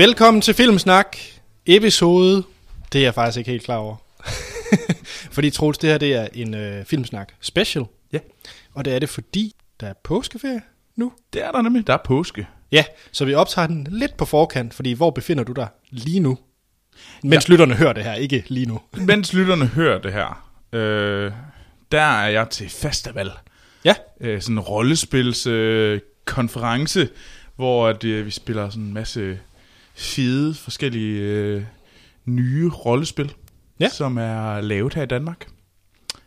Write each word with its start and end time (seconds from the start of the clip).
Velkommen 0.00 0.40
til 0.40 0.54
Filmsnak, 0.54 1.16
episode, 1.66 2.42
det 2.92 2.98
er 2.98 3.02
jeg 3.02 3.14
faktisk 3.14 3.38
ikke 3.38 3.50
helt 3.50 3.64
klar 3.64 3.76
over. 3.76 3.96
fordi 5.34 5.50
Troels, 5.50 5.78
det 5.78 5.90
her 5.90 5.98
det 5.98 6.14
er 6.14 6.28
en 6.34 6.54
øh, 6.54 6.84
Filmsnak 6.84 7.32
special. 7.40 7.84
Ja. 8.12 8.18
Og 8.74 8.84
det 8.84 8.94
er 8.94 8.98
det 8.98 9.08
fordi, 9.08 9.54
der 9.80 9.86
er 9.86 9.92
påskeferie 10.04 10.62
nu. 10.96 11.12
Det 11.32 11.44
er 11.44 11.52
der 11.52 11.62
nemlig. 11.62 11.86
Der 11.86 11.92
er 11.92 11.98
påske. 12.04 12.46
Ja, 12.72 12.84
så 13.12 13.24
vi 13.24 13.34
optager 13.34 13.66
den 13.66 13.86
lidt 13.90 14.16
på 14.16 14.24
forkant, 14.24 14.74
fordi 14.74 14.92
hvor 14.92 15.10
befinder 15.10 15.44
du 15.44 15.52
dig 15.52 15.68
lige 15.90 16.20
nu? 16.20 16.38
Mens 17.22 17.48
ja. 17.48 17.52
lytterne 17.52 17.74
hører 17.74 17.92
det 17.92 18.04
her, 18.04 18.14
ikke 18.14 18.44
lige 18.48 18.66
nu. 18.66 18.80
Mens 19.06 19.32
lytterne 19.32 19.66
hører 19.66 20.00
det 20.00 20.12
her, 20.12 20.50
øh, 20.72 21.32
der 21.92 22.02
er 22.02 22.28
jeg 22.28 22.50
til 22.50 22.70
festival. 22.70 23.30
Ja, 23.84 23.94
Øh, 24.20 24.42
sådan 24.42 24.56
en 24.56 24.60
rollespils 24.60 25.46
øh, 25.46 26.00
konference, 26.24 27.08
hvor 27.56 27.88
at, 27.88 28.04
øh, 28.04 28.26
vi 28.26 28.30
spiller 28.30 28.70
sådan 28.70 28.82
en 28.82 28.94
masse 28.94 29.38
fede 29.94 30.54
forskellige 30.54 31.20
øh, 31.22 31.62
nye 32.24 32.68
rollespil, 32.70 33.34
Ja. 33.80 33.88
som 33.88 34.18
er 34.18 34.60
lavet 34.60 34.94
her 34.94 35.02
i 35.02 35.06
Danmark. 35.06 35.48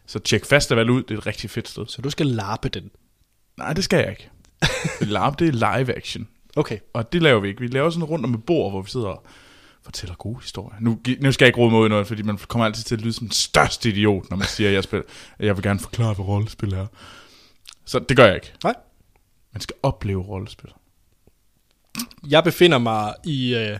Så 0.06 0.20
tjek 0.20 0.46
festival 0.46 0.90
ud, 0.90 1.04
det 1.04 1.14
er 1.14 1.18
et 1.18 1.26
rigtig 1.26 1.50
fedt 1.50 1.70
sted. 1.70 1.86
så 1.88 2.02
du 2.02 2.10
skal 2.10 2.26
larpe 2.26 2.70
den. 2.70 2.92
Nej, 3.58 3.74
det 3.74 3.84
skal 3.84 3.98
jeg 4.00 4.10
ikke. 4.10 4.30
LARP, 5.14 5.40
det 5.40 5.48
er 5.48 5.52
live 5.52 5.96
action. 5.98 6.28
Okay, 6.56 6.80
Og 6.94 7.14
det 7.14 7.22
laver 7.22 7.40
vi 7.40 7.48
ikke. 7.48 7.60
Vi 7.62 7.68
laver 7.68 7.90
sådan 7.90 8.04
rundt 8.04 8.26
om 8.26 8.34
et 8.34 8.44
bord, 8.46 8.72
hvor 8.72 8.82
vi 8.82 8.90
sidder 8.90 9.08
og 9.08 9.26
fortæller 9.84 10.16
gode 10.16 10.40
historier. 10.42 10.78
Nu, 10.82 11.00
nu 11.20 11.32
skal 11.32 11.46
jeg 11.46 11.48
ikke 11.50 11.60
råde 11.60 11.72
mod 11.72 11.90
noget, 11.90 12.08
fordi 12.08 12.22
man 12.22 12.38
kommer 12.38 12.66
altid 12.66 12.84
til 12.84 12.96
at 12.96 13.02
lyde 13.02 13.14
som 13.14 13.28
den 13.28 13.32
største 13.32 13.90
idiot, 13.90 14.30
når 14.30 14.38
man 14.38 14.48
siger, 14.48 14.68
at 14.70 14.74
jeg, 14.74 14.84
spiller, 14.84 15.06
at 15.40 15.46
jeg 15.46 15.56
vil 15.58 15.64
gerne 15.64 15.80
forklare, 15.80 16.14
hvad 16.14 16.26
rollespil 16.26 16.74
er. 16.74 16.88
Så 17.86 18.00
det 18.00 18.18
gør 18.18 18.26
jeg 18.26 18.36
ikke. 18.36 18.52
nej. 18.64 18.76
Man 19.54 19.62
skal 19.62 19.76
opleve 19.84 20.22
rollespil. 20.22 20.70
Jeg 22.30 22.44
befinder 22.44 22.78
mig 22.78 23.14
i 23.26 23.56
øh, 23.56 23.78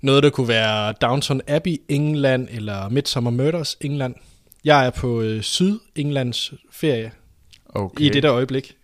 noget, 0.00 0.22
der 0.22 0.30
kunne 0.30 0.48
være 0.48 0.92
Downton 0.92 1.40
Abbey, 1.46 1.76
England, 1.88 2.48
eller 2.50 2.88
Midsummer 2.88 3.30
Murders, 3.30 3.76
England. 3.80 4.14
Jeg 4.64 4.86
er 4.86 4.90
på 4.90 5.20
øh, 5.20 5.42
Syd-Englands 5.42 6.52
ferie 6.70 7.12
Okay. 7.68 8.04
i 8.04 8.08
det 8.08 8.22
der 8.22 8.32
øjeblik. 8.32 8.76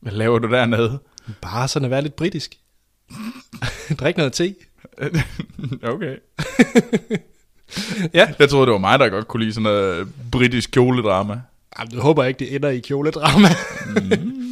Hvad 0.00 0.12
laver 0.12 0.38
du 0.38 0.50
dernede? 0.50 0.98
Bare 1.42 1.68
sådan 1.68 1.84
at 1.84 1.90
være 1.90 2.02
lidt 2.02 2.16
britisk. 2.16 2.56
Drik 4.00 4.16
noget 4.16 4.32
te. 4.32 4.54
okay. 5.92 6.16
Ja. 8.14 8.28
Jeg 8.38 8.48
troede, 8.48 8.66
det 8.66 8.72
var 8.72 8.78
mig, 8.78 8.98
der 8.98 9.08
godt 9.08 9.28
kunne 9.28 9.42
lide 9.42 9.54
sådan 9.54 9.62
noget 9.62 10.08
britisk 10.32 10.70
kjoledrama. 10.70 11.40
Jamen, 11.78 11.92
jeg 11.92 12.00
håber 12.00 12.24
ikke, 12.24 12.38
det 12.38 12.54
ender 12.54 12.68
i 12.68 12.78
kjoledrama. 12.78 13.48
Mm. 13.86 14.49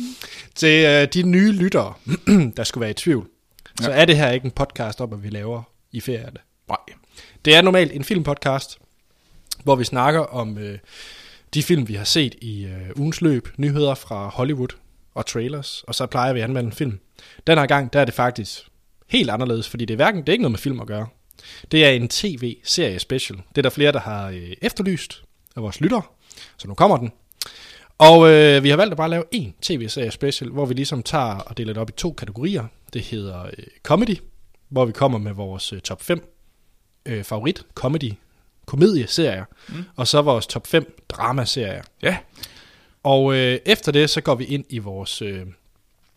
Til 0.59 0.85
øh, 0.85 1.09
de 1.15 1.23
nye 1.23 1.53
lyttere, 1.53 1.95
der 2.57 2.65
skulle 2.65 2.83
være 2.83 2.91
i 2.91 2.95
tvivl, 2.95 3.29
så 3.81 3.91
er 3.91 4.05
det 4.05 4.17
her 4.17 4.31
ikke 4.31 4.45
en 4.45 4.51
podcast 4.51 5.01
om, 5.01 5.09
hvad 5.09 5.19
vi 5.19 5.29
laver 5.29 5.63
i 5.93 6.01
ferierne. 6.01 6.39
Nej. 6.69 6.79
Det 7.45 7.55
er 7.55 7.63
normalt 7.63 7.93
en 7.93 8.05
filmpodcast, 8.05 8.79
hvor 9.65 9.77
vi 9.77 9.85
snakker 9.85 10.21
om 10.21 10.59
øh, 10.59 10.79
de 11.55 11.63
film, 11.63 11.89
vi 11.89 11.95
har 11.95 12.05
set 12.05 12.35
i 12.41 12.65
øh, 12.65 12.91
ugens 12.97 13.21
løb, 13.21 13.49
nyheder 13.57 13.95
fra 13.95 14.29
Hollywood 14.29 14.69
og 15.15 15.27
trailers, 15.27 15.85
og 15.87 15.95
så 15.95 16.07
plejer 16.07 16.33
vi 16.33 16.41
at 16.41 16.45
anmelde 16.45 16.67
en 16.67 16.73
film. 16.73 17.01
Den 17.47 17.59
her 17.59 17.67
gang, 17.67 17.93
der 17.93 18.01
er 18.01 18.05
det 18.05 18.15
faktisk 18.15 18.69
helt 19.07 19.31
anderledes, 19.31 19.69
fordi 19.69 19.85
det 19.85 19.95
er 19.95 19.97
hverken 19.97 20.21
det 20.21 20.29
er 20.29 20.33
ikke 20.33 20.43
noget 20.43 20.53
med 20.53 20.59
film 20.59 20.81
at 20.81 20.87
gøre. 20.87 21.07
Det 21.73 21.85
er 21.85 21.91
en 21.91 22.09
tv-serie 22.09 22.99
special. 22.99 23.39
Det 23.49 23.59
er 23.59 23.63
der 23.63 23.71
flere, 23.71 23.93
der 23.93 24.01
har 24.01 24.29
øh, 24.29 24.53
efterlyst 24.63 25.23
af 25.57 25.63
vores 25.63 25.81
lyttere, 25.81 26.03
så 26.57 26.69
nu 26.69 26.75
kommer 26.75 26.97
den. 26.97 27.13
Og 27.99 28.31
øh, 28.31 28.63
vi 28.63 28.69
har 28.69 28.77
valgt 28.77 28.93
at 28.93 28.97
bare 28.97 29.11
lave 29.11 29.25
en 29.31 29.55
tv-serie 29.63 30.11
special, 30.11 30.51
hvor 30.51 30.67
vi 30.67 30.75
ligesom 30.75 31.03
tager 31.03 31.35
og 31.35 31.57
deler 31.57 31.73
det 31.73 31.81
op 31.81 31.91
i 31.91 31.93
to 31.93 32.13
kategorier. 32.13 32.65
Det 32.93 33.03
hedder 33.03 33.45
øh, 33.45 33.65
comedy, 33.83 34.17
hvor 34.69 34.85
vi 34.85 34.93
kommer 34.93 35.19
med 35.19 35.33
vores 35.33 35.73
øh, 35.73 35.81
top 35.81 36.03
5 36.03 36.35
øh, 37.07 37.25
favorit 37.25 37.67
comedy 37.75 38.13
komedieserier, 38.67 39.45
mm. 39.69 39.85
og 39.97 40.07
så 40.07 40.23
vores 40.23 40.47
top 40.47 40.67
5 40.67 41.05
dramaserier. 41.09 41.83
Ja. 42.03 42.17
Og 43.03 43.35
øh, 43.35 43.59
efter 43.67 43.93
det, 43.93 44.11
så 44.11 44.21
går 44.21 44.35
vi 44.35 44.45
ind 44.45 44.65
i 44.69 44.79
vores... 44.79 45.23
Øh, 45.23 45.47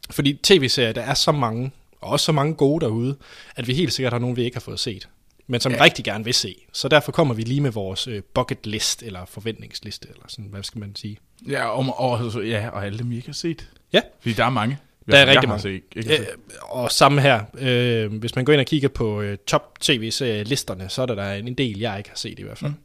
fordi 0.10 0.40
tv-serier, 0.44 0.94
der 0.94 1.02
er 1.02 1.14
så 1.14 1.32
mange, 1.32 1.72
og 2.02 2.10
også 2.10 2.26
så 2.26 2.32
mange 2.32 2.54
gode 2.54 2.86
derude, 2.86 3.16
at 3.56 3.68
vi 3.68 3.74
helt 3.74 3.94
sikkert 3.94 4.14
har 4.14 4.20
nogen, 4.20 4.36
vi 4.36 4.44
ikke 4.44 4.56
har 4.56 4.62
fået 4.62 4.80
set, 4.80 5.10
men 5.48 5.62
som 5.62 5.72
ja. 5.72 5.84
Rigtig 5.84 6.06
gerne 6.06 6.24
vil 6.24 6.34
se. 6.34 6.56
Så 6.74 6.88
derfor 6.88 7.12
kommer 7.12 7.34
vi 7.34 7.42
lige 7.42 7.62
med 7.62 7.72
vores 7.72 8.08
øh, 8.08 8.22
bucket 8.34 8.68
list, 8.68 9.04
eller 9.04 9.26
forventningsliste, 9.26 10.08
eller 10.10 10.24
sådan, 10.28 10.46
hvad 10.46 10.64
skal 10.64 10.80
man 10.80 10.96
sige. 10.96 11.18
Ja, 11.48 11.66
og, 11.66 12.00
og, 12.00 12.46
ja, 12.46 12.70
og 12.70 12.86
alle 12.86 13.00
dem, 13.00 13.12
I 13.12 13.16
ikke 13.16 13.28
har 13.28 13.34
set. 13.34 13.70
Ja. 13.94 14.02
Fordi 14.20 14.34
der 14.34 14.46
er 14.46 14.50
mange. 14.50 14.78
Der 15.12 15.18
er 15.18 15.26
rigtig 15.26 15.50
mange. 15.50 15.62
Set, 15.62 15.82
ikke 15.96 16.04
set. 16.04 16.20
Øh, 16.20 16.26
og 16.62 16.92
samme 16.92 17.22
her, 17.22 17.44
øh, 17.58 18.14
hvis 18.14 18.36
man 18.36 18.46
går 18.46 18.54
ind 18.54 18.60
og 18.60 18.66
kigger 18.66 18.90
på 18.90 19.22
øh, 19.22 19.38
top 19.48 19.80
tv-serielisterne, 19.80 20.90
så 20.90 21.02
er 21.02 21.06
der, 21.06 21.16
der 21.16 21.24
er 21.24 21.36
en 21.36 21.54
del, 21.54 21.80
jeg 21.80 21.98
ikke 21.98 22.10
har 22.10 22.18
set 22.18 22.40
i 22.40 22.44
hvert 22.44 22.58
fald. 22.58 22.72
Mm. 22.72 22.78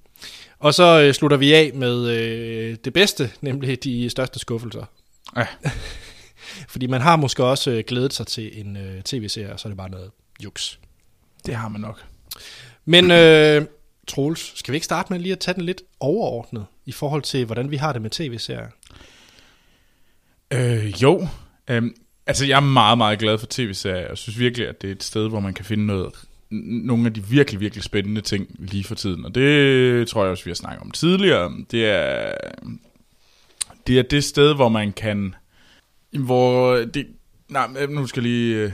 Og 0.58 0.74
så 0.74 1.00
øh, 1.00 1.14
slutter 1.14 1.36
vi 1.36 1.52
af 1.52 1.70
med 1.74 2.08
øh, 2.08 2.76
det 2.84 2.92
bedste, 2.92 3.30
nemlig 3.40 3.84
de 3.84 4.10
største 4.10 4.38
skuffelser. 4.38 4.84
Ja. 5.36 5.46
Fordi 6.72 6.86
man 6.86 7.00
har 7.00 7.16
måske 7.16 7.44
også 7.44 7.70
øh, 7.70 7.84
glædet 7.86 8.12
sig 8.12 8.26
til 8.26 8.60
en 8.60 8.76
øh, 8.76 9.02
tv-serie, 9.02 9.52
og 9.52 9.60
så 9.60 9.68
er 9.68 9.70
det 9.70 9.76
bare 9.76 9.90
noget 9.90 10.10
juks. 10.44 10.78
Det 11.46 11.54
har 11.54 11.68
man 11.68 11.80
nok. 11.80 12.04
Men 12.84 13.10
øh, 13.10 13.66
Troels, 14.06 14.58
skal 14.58 14.72
vi 14.72 14.76
ikke 14.76 14.84
starte 14.84 15.12
med 15.12 15.20
lige 15.20 15.32
at 15.32 15.38
tage 15.38 15.54
den 15.54 15.62
lidt 15.62 15.82
overordnet 16.00 16.66
i 16.86 16.92
forhold 16.92 17.22
til, 17.22 17.44
hvordan 17.44 17.70
vi 17.70 17.76
har 17.76 17.92
det 17.92 18.02
med 18.02 18.10
tv-serier? 18.10 18.68
Øh, 20.50 21.02
jo. 21.02 21.28
Øhm, 21.70 21.96
altså, 22.26 22.46
jeg 22.46 22.56
er 22.56 22.60
meget, 22.60 22.98
meget 22.98 23.18
glad 23.18 23.38
for 23.38 23.46
tv-serier. 23.50 24.08
Jeg 24.08 24.18
synes 24.18 24.38
virkelig, 24.38 24.68
at 24.68 24.82
det 24.82 24.88
er 24.88 24.92
et 24.92 25.04
sted, 25.04 25.28
hvor 25.28 25.40
man 25.40 25.54
kan 25.54 25.64
finde 25.64 25.86
noget, 25.86 26.14
nogle 26.50 27.06
af 27.06 27.14
de 27.14 27.26
virkelig, 27.26 27.60
virkelig 27.60 27.84
spændende 27.84 28.20
ting 28.20 28.56
lige 28.58 28.84
for 28.84 28.94
tiden. 28.94 29.24
Og 29.24 29.34
det 29.34 30.08
tror 30.08 30.22
jeg 30.22 30.30
også, 30.30 30.44
vi 30.44 30.50
har 30.50 30.54
snakket 30.54 30.82
om 30.82 30.90
tidligere. 30.90 31.52
Det 31.70 31.86
er 31.86 32.32
det, 33.86 33.98
er 33.98 34.02
det 34.02 34.24
sted, 34.24 34.54
hvor 34.54 34.68
man 34.68 34.92
kan... 34.92 35.34
Hvor 36.10 36.76
det... 36.76 37.06
Nej, 37.48 37.86
nu 37.86 38.06
skal 38.06 38.20
jeg 38.20 38.30
lige... 38.30 38.56
Øh, 38.56 38.72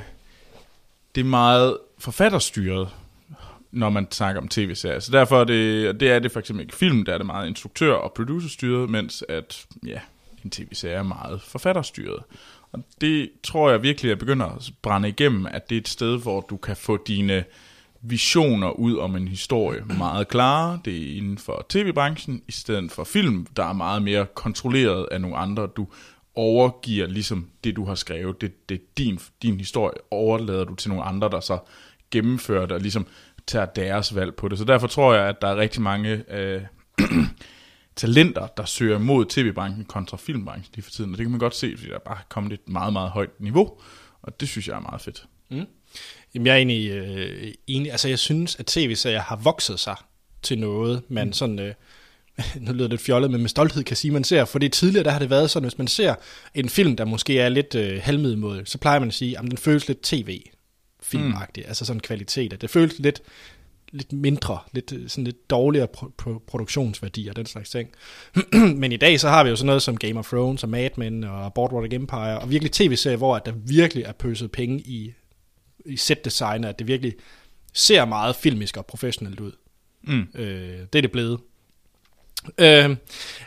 det 1.15 1.21
er 1.21 1.25
meget 1.25 1.79
forfatterstyret, 1.99 2.89
når 3.73 3.91
man 3.91 4.07
snakker 4.11 4.41
om 4.41 4.49
tv-serier. 4.49 5.01
Så 5.01 5.13
derfor 5.13 5.41
er 5.41 5.45
det, 5.45 6.01
det 6.01 6.11
er 6.11 6.19
det 6.19 6.33
for 6.33 6.41
eksempel 6.41 6.63
ikke 6.63 6.77
film, 6.77 7.05
der 7.05 7.15
er 7.15 7.19
det 7.19 7.27
meget 7.27 7.49
instruktør- 7.49 7.93
og 7.93 8.13
producerstyret, 8.13 8.91
mens 8.91 9.25
at, 9.29 9.67
ja, 9.87 10.01
en 10.45 10.51
tv-serie 10.51 10.95
er 10.95 11.03
meget 11.03 11.43
forfatterstyret. 11.43 12.23
Og 12.73 12.85
det 13.01 13.31
tror 13.45 13.71
jeg 13.71 13.83
virkelig, 13.83 14.13
at 14.13 14.19
begynder 14.19 14.47
at 14.47 14.71
brænde 14.83 15.09
igennem, 15.09 15.47
at 15.47 15.69
det 15.71 15.77
er 15.77 15.81
et 15.81 15.89
sted, 15.89 16.23
hvor 16.23 16.41
du 16.41 16.57
kan 16.57 16.77
få 16.77 17.05
dine 17.07 17.45
visioner 18.03 18.71
ud 18.71 18.97
om 18.97 19.17
en 19.17 19.29
historie 19.29 19.85
meget 19.99 20.29
klare. 20.29 20.81
Det 20.85 20.97
er 20.97 21.17
inden 21.17 21.39
for 21.39 21.67
tv-branchen, 21.69 22.43
i 22.49 22.53
stedet 22.53 22.93
for 22.93 23.05
film, 23.05 23.47
der 23.57 23.65
er 23.65 23.73
meget 23.73 24.03
mere 24.03 24.27
kontrolleret 24.35 25.09
af 25.11 25.21
nogle 25.21 25.37
andre. 25.37 25.67
Du 25.67 25.87
overgiver 26.35 27.07
ligesom 27.07 27.49
det, 27.65 27.77
du 27.77 27.85
har 27.85 27.95
skrevet. 27.95 28.41
Det, 28.41 28.69
det 28.69 28.75
er 28.75 28.85
din, 28.99 29.19
din 29.43 29.59
historie, 29.59 29.95
overlader 30.11 30.65
du 30.65 30.75
til 30.75 30.91
nogle 30.91 31.05
andre, 31.05 31.29
der 31.29 31.41
så 31.41 31.59
gennemfører 32.11 32.67
det 32.67 32.73
og 32.73 32.81
ligesom 32.81 33.07
tager 33.47 33.67
deres 33.67 34.15
valg 34.15 34.35
på 34.35 34.49
det. 34.49 34.59
Så 34.59 34.65
derfor 34.65 34.87
tror 34.87 35.15
jeg, 35.15 35.29
at 35.29 35.43
der 35.43 35.49
er 35.49 35.57
rigtig 35.57 35.83
mange 35.83 36.25
øh, 36.31 36.63
talenter, 37.97 38.47
der 38.47 38.65
søger 38.65 38.99
mod 38.99 39.25
tv-branchen 39.25 39.85
kontra 39.85 40.17
filmbranchen 40.17 40.73
lige 40.75 40.83
for 40.83 40.91
tiden. 40.91 41.13
Og 41.13 41.19
det 41.19 41.25
kan 41.25 41.31
man 41.31 41.41
godt 41.41 41.55
se, 41.55 41.75
fordi 41.77 41.89
der 41.89 41.95
er 41.95 42.05
bare 42.07 42.19
kommet 42.29 42.53
et 42.53 42.69
meget, 42.69 42.93
meget 42.93 43.11
højt 43.11 43.41
niveau. 43.41 43.81
Og 44.23 44.41
det 44.41 44.49
synes 44.49 44.69
jeg 44.69 44.77
er 44.77 44.81
meget 44.81 45.01
fedt. 45.01 45.27
Jamen, 46.35 46.47
jeg 46.47 46.53
er 46.53 46.57
egentlig 46.57 46.91
øh, 46.91 47.53
enig. 47.67 47.91
Altså, 47.91 48.09
jeg 48.09 48.19
synes, 48.19 48.57
at 48.57 48.67
tv-serier 48.67 49.21
har 49.21 49.37
vokset 49.37 49.81
sig 49.81 49.97
til 50.43 50.59
noget, 50.59 51.03
man 51.09 51.27
mm. 51.27 51.33
sådan... 51.33 51.59
Øh, 51.59 51.75
nu 52.61 52.73
lyder 52.73 52.85
det 52.85 52.91
lidt 52.91 53.01
fjollet, 53.01 53.31
men 53.31 53.41
med 53.41 53.49
stolthed 53.49 53.85
kan 53.85 53.97
sige, 53.97 54.11
man 54.11 54.25
ser. 54.25 54.45
Fordi 54.45 54.69
tidligere, 54.69 55.05
der 55.05 55.11
har 55.11 55.19
det 55.19 55.31
været 55.31 55.51
sådan, 55.51 55.69
hvis 55.69 55.79
man 55.79 55.89
ser 55.89 56.15
en 56.55 56.69
film, 56.69 56.97
der 56.97 57.05
måske 57.05 57.39
er 57.39 57.49
lidt 57.49 57.75
øh, 57.75 58.01
halvmiddelmåde, 58.03 58.67
så 58.67 58.79
plejer 58.79 58.99
man 58.99 59.09
at 59.09 59.15
sige, 59.15 59.39
at 59.39 59.45
den 59.45 59.57
føles 59.57 59.89
lidt 59.89 60.03
tv-filmagtig. 61.13 61.63
Mm. 61.63 61.69
Altså 61.69 61.85
sådan 61.85 62.01
kvalitet. 62.01 62.61
Det 62.61 62.71
føles 62.71 62.99
lidt, 62.99 63.23
lidt 63.93 64.13
mindre, 64.13 64.59
lidt, 64.73 64.93
sådan 65.07 65.25
lidt 65.25 65.51
dårligere 65.51 65.89
pro- 65.99 66.39
produktionsværdi 66.47 67.29
og 67.29 67.37
den 67.37 67.47
slags 67.47 67.71
ting. 67.71 67.89
men 68.81 68.93
i 68.93 68.97
dag, 68.97 69.21
så 69.21 69.29
har 69.29 69.45
vi 69.45 69.51
jo 69.51 69.57
sådan 69.57 69.67
noget 69.67 69.83
som 69.83 69.97
Game 69.97 70.19
of 70.19 70.29
Thrones 70.29 70.63
og 70.63 70.69
Mad 70.69 70.91
Men 70.97 71.25
og 71.25 71.55
Boardwalk 71.55 71.93
Empire, 71.93 72.39
og 72.39 72.51
virkelig 72.51 72.73
tv-serier, 72.73 73.17
hvor 73.17 73.37
at 73.37 73.47
der 73.47 73.53
virkelig 73.53 74.05
er 74.05 74.13
pøset 74.13 74.53
penge 74.53 74.81
i 74.81 75.13
i 75.87 75.97
setdesign, 75.97 76.65
at 76.65 76.79
det 76.79 76.87
virkelig 76.87 77.15
ser 77.73 78.05
meget 78.05 78.37
filmisk 78.37 78.77
og 78.77 78.87
professionelt 78.87 79.41
ud. 79.41 79.53
Mm. 80.03 80.27
Øh, 80.35 80.79
det 80.93 80.95
er 80.95 81.03
det 81.03 81.13
blevet. 81.13 81.41
Øh, 82.59 82.97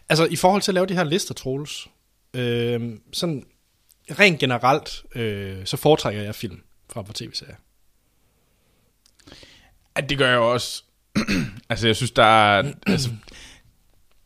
altså, 0.09 0.27
i 0.31 0.35
forhold 0.35 0.61
til 0.61 0.71
at 0.71 0.73
lave 0.73 0.85
de 0.85 0.93
her 0.93 1.03
lister, 1.03 1.33
Troels, 1.33 1.87
øh, 2.33 2.93
sådan 3.13 3.45
rent 4.19 4.39
generelt, 4.39 5.05
øh, 5.15 5.65
så 5.65 5.77
foretrækker 5.77 6.21
jeg 6.21 6.35
film 6.35 6.61
frem 6.95 7.05
for 7.05 7.13
tv-serier. 7.13 7.55
Ja, 9.97 10.01
det 10.01 10.17
gør 10.17 10.29
jeg 10.29 10.39
også. 10.39 10.83
altså, 11.69 11.87
jeg 11.87 11.95
synes, 11.95 12.11
der 12.11 12.23
er... 12.23 12.71
altså, 12.87 13.09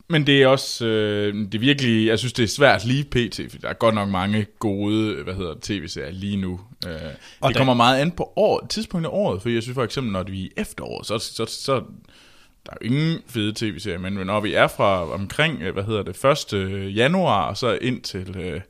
Men 0.08 0.26
det 0.26 0.42
er 0.42 0.46
også, 0.46 0.86
øh, 0.86 1.34
det 1.34 1.54
er 1.54 1.58
virkelig, 1.58 2.06
jeg 2.06 2.18
synes 2.18 2.32
det 2.32 2.42
er 2.42 2.46
svært 2.48 2.84
lige 2.84 3.04
pt, 3.04 3.40
for 3.50 3.58
der 3.58 3.68
er 3.68 3.72
godt 3.72 3.94
nok 3.94 4.08
mange 4.08 4.46
gode, 4.58 5.22
hvad 5.22 5.34
hedder 5.34 5.54
det, 5.54 5.62
tv-serier 5.62 6.10
lige 6.10 6.36
nu. 6.36 6.60
Øh, 6.86 6.92
det 6.92 7.16
der- 7.42 7.52
kommer 7.56 7.74
meget 7.74 8.00
an 8.00 8.10
på 8.10 8.32
år, 8.36 8.66
tidspunktet 8.70 9.10
af 9.10 9.14
året, 9.14 9.42
for 9.42 9.48
jeg 9.48 9.62
synes 9.62 9.74
for 9.74 9.84
eksempel, 9.84 10.12
når 10.12 10.22
vi 10.22 10.40
er 10.40 10.44
i 10.44 10.50
efteråret, 10.56 11.06
så, 11.06 11.18
så, 11.18 11.44
så 11.46 11.74
der 12.66 12.72
er 12.72 12.76
jo 12.82 12.86
ingen 12.86 13.18
fede 13.26 13.52
tv-serier, 13.56 13.98
men 13.98 14.12
når 14.12 14.40
vi 14.40 14.54
er 14.54 14.66
fra 14.68 15.12
omkring, 15.12 15.62
øh, 15.62 15.72
hvad 15.72 15.84
hedder 15.84 16.02
det, 16.02 16.54
1. 16.54 16.96
januar, 16.96 17.48
og 17.48 17.56
så 17.56 17.78
ind 17.82 18.02
til, 18.02 18.36
øh, 18.36 18.60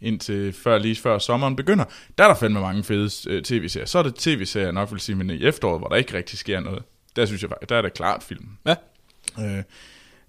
indtil 0.00 0.52
før, 0.52 0.78
lige 0.78 0.96
før 0.96 1.18
sommeren 1.18 1.56
begynder, 1.56 1.84
der 2.18 2.24
er 2.24 2.28
der 2.28 2.34
fandme 2.34 2.60
mange 2.60 2.84
fede 2.84 3.10
øh, 3.28 3.42
tv-serier. 3.42 3.86
Så 3.86 3.98
er 3.98 4.02
det 4.02 4.14
tv-serier 4.14 4.72
nok 4.72 4.92
vil 4.92 5.00
sige, 5.00 5.16
men 5.16 5.30
i 5.30 5.44
efteråret, 5.44 5.80
hvor 5.80 5.88
der 5.88 5.96
ikke 5.96 6.14
rigtig 6.16 6.38
sker 6.38 6.60
noget, 6.60 6.82
der 7.16 7.26
synes 7.26 7.42
jeg 7.42 7.50
faktisk, 7.50 7.68
der 7.68 7.76
er 7.76 7.82
det 7.82 7.94
klart 7.94 8.22
film. 8.22 8.48
Ja. 8.66 8.74
Øh, 9.40 9.62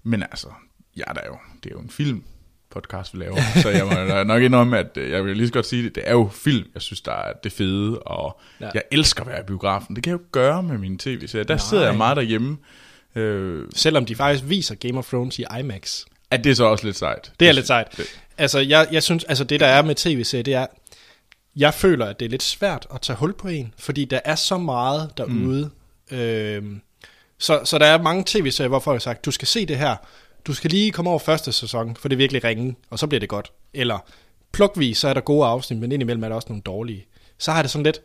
men 0.02 0.22
altså, 0.22 0.48
ja, 0.96 1.02
der 1.14 1.20
er 1.20 1.26
jo, 1.26 1.36
det 1.64 1.70
er 1.70 1.74
jo 1.74 1.80
en 1.80 1.90
film 1.90 2.22
podcast, 2.70 3.14
vi 3.14 3.18
laver, 3.18 3.36
så 3.62 3.68
jeg 3.70 3.86
må 3.86 4.24
nok 4.24 4.42
indrømme, 4.42 4.78
at 4.78 4.96
øh, 4.96 5.10
jeg 5.10 5.24
vil 5.24 5.36
lige 5.36 5.46
så 5.46 5.52
godt 5.52 5.66
sige 5.66 5.82
det, 5.82 5.94
det 5.94 6.02
er 6.06 6.12
jo 6.12 6.30
film, 6.32 6.66
jeg 6.74 6.82
synes, 6.82 7.00
der 7.00 7.12
er 7.12 7.32
det 7.32 7.52
fede, 7.52 7.98
og 7.98 8.40
ja. 8.60 8.70
jeg 8.74 8.82
elsker 8.90 9.20
at 9.20 9.26
være 9.28 9.40
i 9.40 9.44
biografen. 9.46 9.96
Det 9.96 10.04
kan 10.04 10.10
jeg 10.10 10.18
jo 10.18 10.24
gøre 10.32 10.62
med 10.62 10.78
mine 10.78 10.98
tv-serier. 10.98 11.44
Der 11.44 11.54
Nej. 11.54 11.58
sidder 11.58 11.84
jeg 11.86 11.96
meget 11.96 12.16
derhjemme. 12.16 12.56
Øh, 13.14 13.64
Selvom 13.74 14.06
de 14.06 14.14
faktisk 14.14 14.44
viser 14.48 14.74
Game 14.74 14.98
of 14.98 15.08
Thrones 15.08 15.38
i 15.38 15.44
IMAX. 15.60 16.04
At 16.30 16.44
det 16.44 16.50
er 16.50 16.54
så 16.54 16.64
også 16.64 16.84
lidt 16.86 16.96
sejt. 16.96 17.32
Det 17.40 17.48
er 17.48 17.52
lidt 17.52 17.66
sejt. 17.66 17.96
Det- 17.96 18.20
Altså, 18.40 18.58
jeg, 18.58 18.88
jeg 18.92 19.02
synes, 19.02 19.24
altså 19.24 19.44
det 19.44 19.60
der 19.60 19.66
er 19.66 19.82
med 19.82 19.94
tv-serier, 19.94 20.42
det 20.42 20.54
er, 20.54 20.66
jeg 21.56 21.74
føler, 21.74 22.06
at 22.06 22.20
det 22.20 22.26
er 22.26 22.30
lidt 22.30 22.42
svært 22.42 22.86
at 22.94 23.00
tage 23.00 23.16
hul 23.16 23.32
på 23.32 23.48
en, 23.48 23.74
fordi 23.78 24.04
der 24.04 24.20
er 24.24 24.34
så 24.34 24.58
meget 24.58 25.10
derude. 25.16 25.70
Mm. 26.10 26.16
Øhm, 26.16 26.80
så, 27.38 27.60
så 27.64 27.78
der 27.78 27.86
er 27.86 28.02
mange 28.02 28.24
tv-serier, 28.26 28.68
hvor 28.68 28.78
folk 28.78 28.94
har 28.94 29.00
sagt, 29.00 29.24
du 29.24 29.30
skal 29.30 29.48
se 29.48 29.66
det 29.66 29.78
her, 29.78 29.96
du 30.46 30.54
skal 30.54 30.70
lige 30.70 30.92
komme 30.92 31.10
over 31.10 31.18
første 31.18 31.52
sæson, 31.52 31.96
for 31.96 32.08
det 32.08 32.16
er 32.16 32.18
virkelig 32.18 32.44
ringe, 32.44 32.76
og 32.90 32.98
så 32.98 33.06
bliver 33.06 33.20
det 33.20 33.28
godt. 33.28 33.52
Eller 33.74 33.98
plukvis, 34.52 34.98
så 34.98 35.08
er 35.08 35.14
der 35.14 35.20
gode 35.20 35.46
afsnit, 35.46 35.78
men 35.78 35.92
indimellem 35.92 36.24
er 36.24 36.28
der 36.28 36.36
også 36.36 36.48
nogle 36.48 36.62
dårlige. 36.62 37.06
Så 37.38 37.52
har 37.52 37.62
det 37.62 37.70
sådan 37.70 37.84
lidt, 37.84 38.00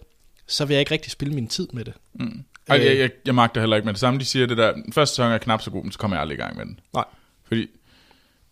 så 0.47 0.65
vil 0.65 0.73
jeg 0.73 0.79
ikke 0.79 0.91
rigtig 0.91 1.11
spille 1.11 1.33
min 1.33 1.47
tid 1.47 1.67
med 1.73 1.85
det. 1.85 1.93
Mm. 2.13 2.43
Ej, 2.67 2.85
jeg, 2.85 2.97
jeg, 2.97 3.09
jeg 3.25 3.35
magter 3.35 3.61
heller 3.61 3.75
ikke 3.75 3.85
med 3.85 3.93
det 3.93 3.99
samme. 3.99 4.19
De 4.19 4.25
siger 4.25 4.45
det 4.47 4.57
der, 4.57 4.73
første 4.93 5.15
sæson 5.15 5.31
er 5.31 5.37
knap 5.37 5.61
så 5.61 5.71
god, 5.71 5.83
men 5.83 5.91
så 5.91 5.99
kommer 5.99 6.17
jeg 6.17 6.21
aldrig 6.21 6.37
i 6.37 6.41
gang 6.41 6.57
med 6.57 6.65
den. 6.65 6.79
Nej. 6.93 7.05
Fordi, 7.47 7.67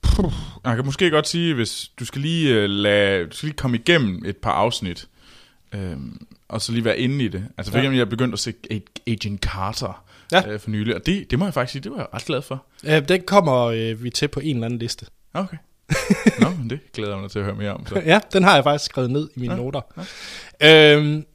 puh, 0.02 0.34
jeg 0.66 0.76
kan 0.76 0.86
måske 0.86 1.10
godt 1.10 1.28
sige, 1.28 1.54
hvis 1.54 1.92
du 2.00 2.06
skal 2.06 2.22
lige, 2.22 2.64
uh, 2.64 2.70
lade, 2.70 3.26
du 3.26 3.36
skal 3.36 3.48
lige 3.48 3.58
komme 3.58 3.78
igennem 3.78 4.26
et 4.26 4.38
par 4.38 4.52
afsnit, 4.52 5.08
øhm, 5.74 6.28
og 6.50 6.62
så 6.62 6.72
lige 6.72 6.86
være 6.86 7.00
inde 7.00 7.26
i 7.26 7.28
det. 7.28 7.46
Altså 7.58 7.72
for 7.72 7.78
Ja. 7.78 7.82
eksempel, 7.84 7.98
jeg 7.98 8.06
er 8.06 8.10
begyndt 8.10 8.34
at 8.34 8.40
se 8.40 8.54
Agent 9.08 9.42
Carter 9.44 10.04
Ja. 10.32 10.48
øh, 10.50 10.60
for 10.60 10.70
nylig, 10.70 10.96
og 10.96 11.06
det, 11.06 11.32
det 11.32 11.40
må 11.40 11.46
jeg 11.46 11.54
faktisk 11.54 11.72
sige, 11.72 11.82
det 11.82 11.92
var 11.92 11.98
jeg 11.98 12.08
ret 12.14 12.26
glad 12.26 12.42
for. 12.42 12.66
Øh, 12.84 13.08
den 13.08 13.22
kommer 13.22 13.62
øh, 13.66 14.04
vi 14.04 14.10
til 14.10 14.28
på 14.28 14.40
en 14.40 14.56
eller 14.56 14.66
anden 14.66 14.80
liste. 14.80 15.06
Okay. 15.34 15.58
Nå, 16.42 16.50
men 16.50 16.70
det 16.70 16.80
glæder 16.94 17.12
jeg 17.12 17.22
mig 17.22 17.32
til 17.32 17.40
at 17.40 17.46
høre 17.46 17.56
mere 17.56 17.74
om. 17.74 17.88
Så. 17.88 18.00
Ja, 18.06 18.20
den 18.34 18.44
har 18.44 18.56
jeg 18.56 18.64
faktisk 18.64 18.86
skrevet 18.92 19.12
ned 19.12 19.30
i 19.36 19.40
mine 19.40 19.54
ja, 19.54 19.60
noter. 19.60 19.82
Ja. 20.62 20.96
Øhm, 20.98 21.26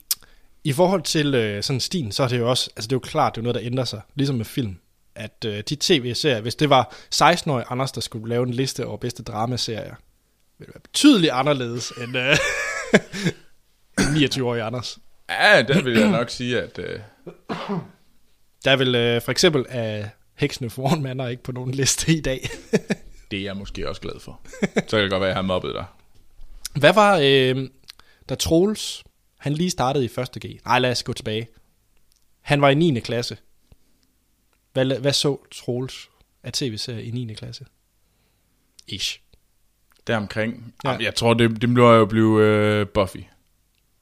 I 0.64 0.72
forhold 0.72 1.02
til 1.02 1.34
øh, 1.34 1.62
sådan 1.62 1.80
stilen, 1.80 2.12
så 2.12 2.22
er 2.22 2.28
det 2.28 2.38
jo 2.38 2.50
også, 2.50 2.70
altså 2.76 2.86
det 2.88 2.92
er 2.92 2.96
jo 2.96 3.00
klart, 3.00 3.34
det 3.34 3.40
er 3.40 3.42
noget, 3.42 3.54
der 3.54 3.60
ændrer 3.64 3.84
sig, 3.84 4.00
ligesom 4.14 4.36
med 4.36 4.44
film. 4.44 4.76
At 5.16 5.44
øh, 5.46 5.62
de 5.68 5.76
tv-serier, 5.80 6.40
hvis 6.40 6.54
det 6.54 6.70
var 6.70 6.94
16-årige 7.14 7.66
Anders, 7.68 7.92
der 7.92 8.00
skulle 8.00 8.28
lave 8.28 8.42
en 8.42 8.50
liste 8.54 8.86
over 8.86 8.96
bedste 8.96 9.22
dramaserier, 9.22 9.94
ville 10.58 10.66
det 10.66 10.74
være 10.74 10.80
betydeligt 10.82 11.32
anderledes 11.32 11.90
end 12.02 12.16
øh, 12.16 12.36
29-årige 14.24 14.62
Anders. 14.62 14.98
Ja, 15.30 15.62
der 15.62 15.82
vil 15.82 15.98
jeg 15.98 16.10
nok 16.10 16.30
sige, 16.30 16.60
at... 16.62 16.78
Øh, 16.78 17.00
Der 18.64 18.76
vil 18.76 18.94
øh, 18.94 19.22
for 19.22 19.30
eksempel 19.30 19.66
af 19.68 20.10
Heksene 20.34 20.70
foran 20.70 21.02
mander 21.02 21.28
ikke 21.28 21.42
på 21.42 21.52
nogen 21.52 21.70
liste 21.70 22.12
i 22.12 22.20
dag. 22.20 22.48
det 23.30 23.38
er 23.38 23.42
jeg 23.42 23.56
måske 23.56 23.88
også 23.88 24.00
glad 24.00 24.20
for. 24.20 24.40
Så 24.60 24.96
kan 24.96 25.02
det 25.02 25.10
godt 25.10 25.20
være, 25.20 25.28
at 25.30 25.34
jeg 25.34 25.36
har 25.36 25.42
mobbet 25.42 25.74
dig. 25.74 25.84
Hvad 26.74 26.92
var, 26.94 27.20
øh, 27.22 27.68
da 28.28 28.34
Troels, 28.34 29.04
han 29.38 29.52
lige 29.52 29.70
startede 29.70 30.04
i 30.04 30.08
1. 30.20 30.28
G. 30.46 30.60
Nej, 30.64 30.78
lad 30.78 30.90
os 30.90 31.02
gå 31.02 31.12
tilbage. 31.12 31.48
Han 32.40 32.60
var 32.60 32.68
i 32.68 32.74
9. 32.74 33.00
klasse. 33.00 33.36
Hvad, 34.76 34.98
hvad 34.98 35.12
så 35.12 35.38
Troels 35.50 36.10
af 36.42 36.52
tv-serier 36.52 37.00
i 37.00 37.10
9. 37.10 37.34
klasse? 37.34 37.64
Ish. 38.88 39.20
Deromkring. 40.06 40.74
Ja. 40.84 40.92
Ja. 40.92 40.98
Jeg 41.00 41.14
tror, 41.14 41.34
det, 41.34 41.62
det 41.62 41.74
bliver 41.74 41.92
jo 41.92 42.04
blive 42.04 42.42
øh, 42.42 42.86
Buffy. 42.88 43.16
Det 43.16 43.26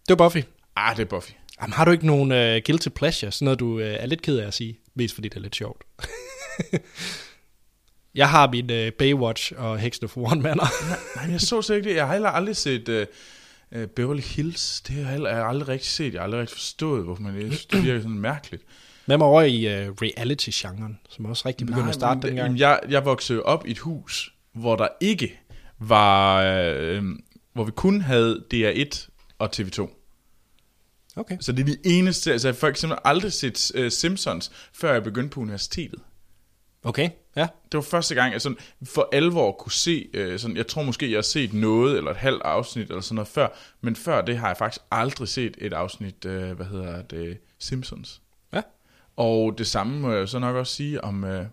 var 0.09 0.17
Buffy. 0.17 0.39
Ah, 0.77 0.97
det 0.97 1.03
er 1.03 1.07
Buffy. 1.07 1.33
Jamen, 1.61 1.73
har 1.73 1.85
du 1.85 1.91
ikke 1.91 2.07
nogen 2.07 2.33
uh, 2.33 2.63
guilty 2.67 2.89
pleasure? 2.89 3.33
Sådan 3.33 3.45
noget, 3.45 3.61
du 3.61 3.75
uh, 3.75 3.83
er 3.83 4.07
lidt 4.07 4.23
ked 4.23 4.39
af 4.39 4.47
at 4.47 4.55
sige. 4.55 4.79
Mest 4.95 5.15
fordi 5.15 5.29
det 5.29 5.37
er 5.37 5.41
lidt 5.41 5.57
sjovt. 5.57 5.85
jeg 8.15 8.31
har 8.31 8.51
min 8.51 8.71
uh, 8.71 8.93
Baywatch 8.99 9.53
og 9.57 9.79
Heksene 9.79 10.09
for 10.09 10.33
One 10.33 10.43
Manor. 10.43 10.69
Nej, 11.17 11.31
jeg 11.31 11.41
så 11.41 11.63
så 11.63 11.75
ikke 11.75 11.89
det. 11.89 11.97
Jeg 11.97 12.07
har 12.07 12.13
heller 12.13 12.31
aldrig 12.31 12.57
set 12.57 12.89
øh, 12.89 13.07
øh, 13.73 13.87
Beverly 13.87 14.23
Hills. 14.23 14.81
Det 14.81 14.97
har 15.05 15.13
jeg, 15.13 15.47
aldrig 15.49 15.69
rigtig 15.69 15.91
set. 15.91 16.13
Jeg 16.13 16.21
har 16.21 16.25
aldrig 16.25 16.41
rigtig 16.41 16.57
forstået, 16.57 17.05
hvorfor 17.05 17.23
man 17.23 17.35
det 17.51 17.83
virker 17.85 18.01
sådan 18.01 18.19
mærkeligt. 18.19 18.63
Hvad 19.07 19.19
med 19.19 19.27
over 19.27 19.43
i 19.43 19.67
uh, 19.67 19.95
reality-genren, 20.03 20.99
som 21.09 21.25
også 21.25 21.49
rigtig 21.49 21.67
begyndte 21.67 21.89
at 21.89 21.95
starte 21.95 22.29
dengang? 22.29 22.51
men 22.51 22.59
Jeg, 22.59 22.81
jeg 22.89 23.05
voksede 23.05 23.43
op 23.43 23.67
i 23.67 23.71
et 23.71 23.79
hus, 23.79 24.35
hvor 24.53 24.77
der 24.77 24.89
ikke 25.01 25.41
var... 25.79 26.43
Øh, 26.43 27.03
hvor 27.53 27.65
vi 27.65 27.71
kun 27.71 28.01
havde 28.01 28.45
DR1 28.55 29.09
og 29.39 29.51
TV2. 29.57 29.89
Okay. 31.17 31.37
Så 31.41 31.53
det 31.53 31.61
er 31.61 31.67
de 31.67 31.77
eneste... 31.85 32.33
Altså, 32.33 32.49
jeg 32.49 32.55
har 32.55 32.59
for 32.59 32.69
eksempel 32.69 32.99
aldrig 33.05 33.33
set 33.33 33.73
øh, 33.75 33.91
Simpsons, 33.91 34.53
før 34.73 34.93
jeg 34.93 35.03
begyndte 35.03 35.35
på 35.35 35.41
universitetet. 35.41 36.01
Okay, 36.83 37.11
ja. 37.37 37.49
Det 37.73 37.75
var 37.75 37.81
første 37.81 38.15
gang, 38.15 38.33
jeg 38.33 38.41
sådan 38.41 38.59
for 38.85 39.09
alvor 39.13 39.53
kunne 39.53 39.73
se, 39.73 40.09
øh, 40.15 40.39
sådan, 40.39 40.57
jeg 40.57 40.67
tror 40.67 40.83
måske, 40.83 41.11
jeg 41.11 41.17
har 41.17 41.23
set 41.23 41.53
noget, 41.53 41.97
eller 41.97 42.11
et 42.11 42.17
halvt 42.17 42.43
afsnit, 42.43 42.89
eller 42.89 43.01
sådan 43.01 43.15
noget 43.15 43.29
før, 43.29 43.49
men 43.81 43.97
før 43.97 44.23
det 44.23 44.39
har 44.39 44.47
jeg 44.47 44.57
faktisk 44.57 44.83
aldrig 44.91 45.29
set 45.29 45.55
et 45.59 45.73
afsnit, 45.73 46.25
øh, 46.25 46.53
hvad 46.53 46.67
hedder 46.67 47.03
det, 47.03 47.39
Simpsons. 47.59 48.23
Og 49.17 49.59
det 49.59 49.67
samme 49.67 50.01
må 50.01 50.13
jeg 50.13 50.29
så 50.29 50.39
nok 50.39 50.57
også 50.57 50.75
sige 50.75 51.05
om, 51.05 51.25
øh, 51.25 51.47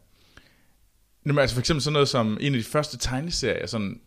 jamen, 1.25 1.39
altså 1.39 1.55
for 1.55 1.59
eksempel 1.59 1.81
sådan 1.81 1.93
noget 1.93 2.09
som 2.09 2.37
en 2.41 2.53
af 2.53 2.59
de 2.59 2.65
første 2.65 2.97
tegneserier, 2.97 3.65
sådan, 3.65 3.99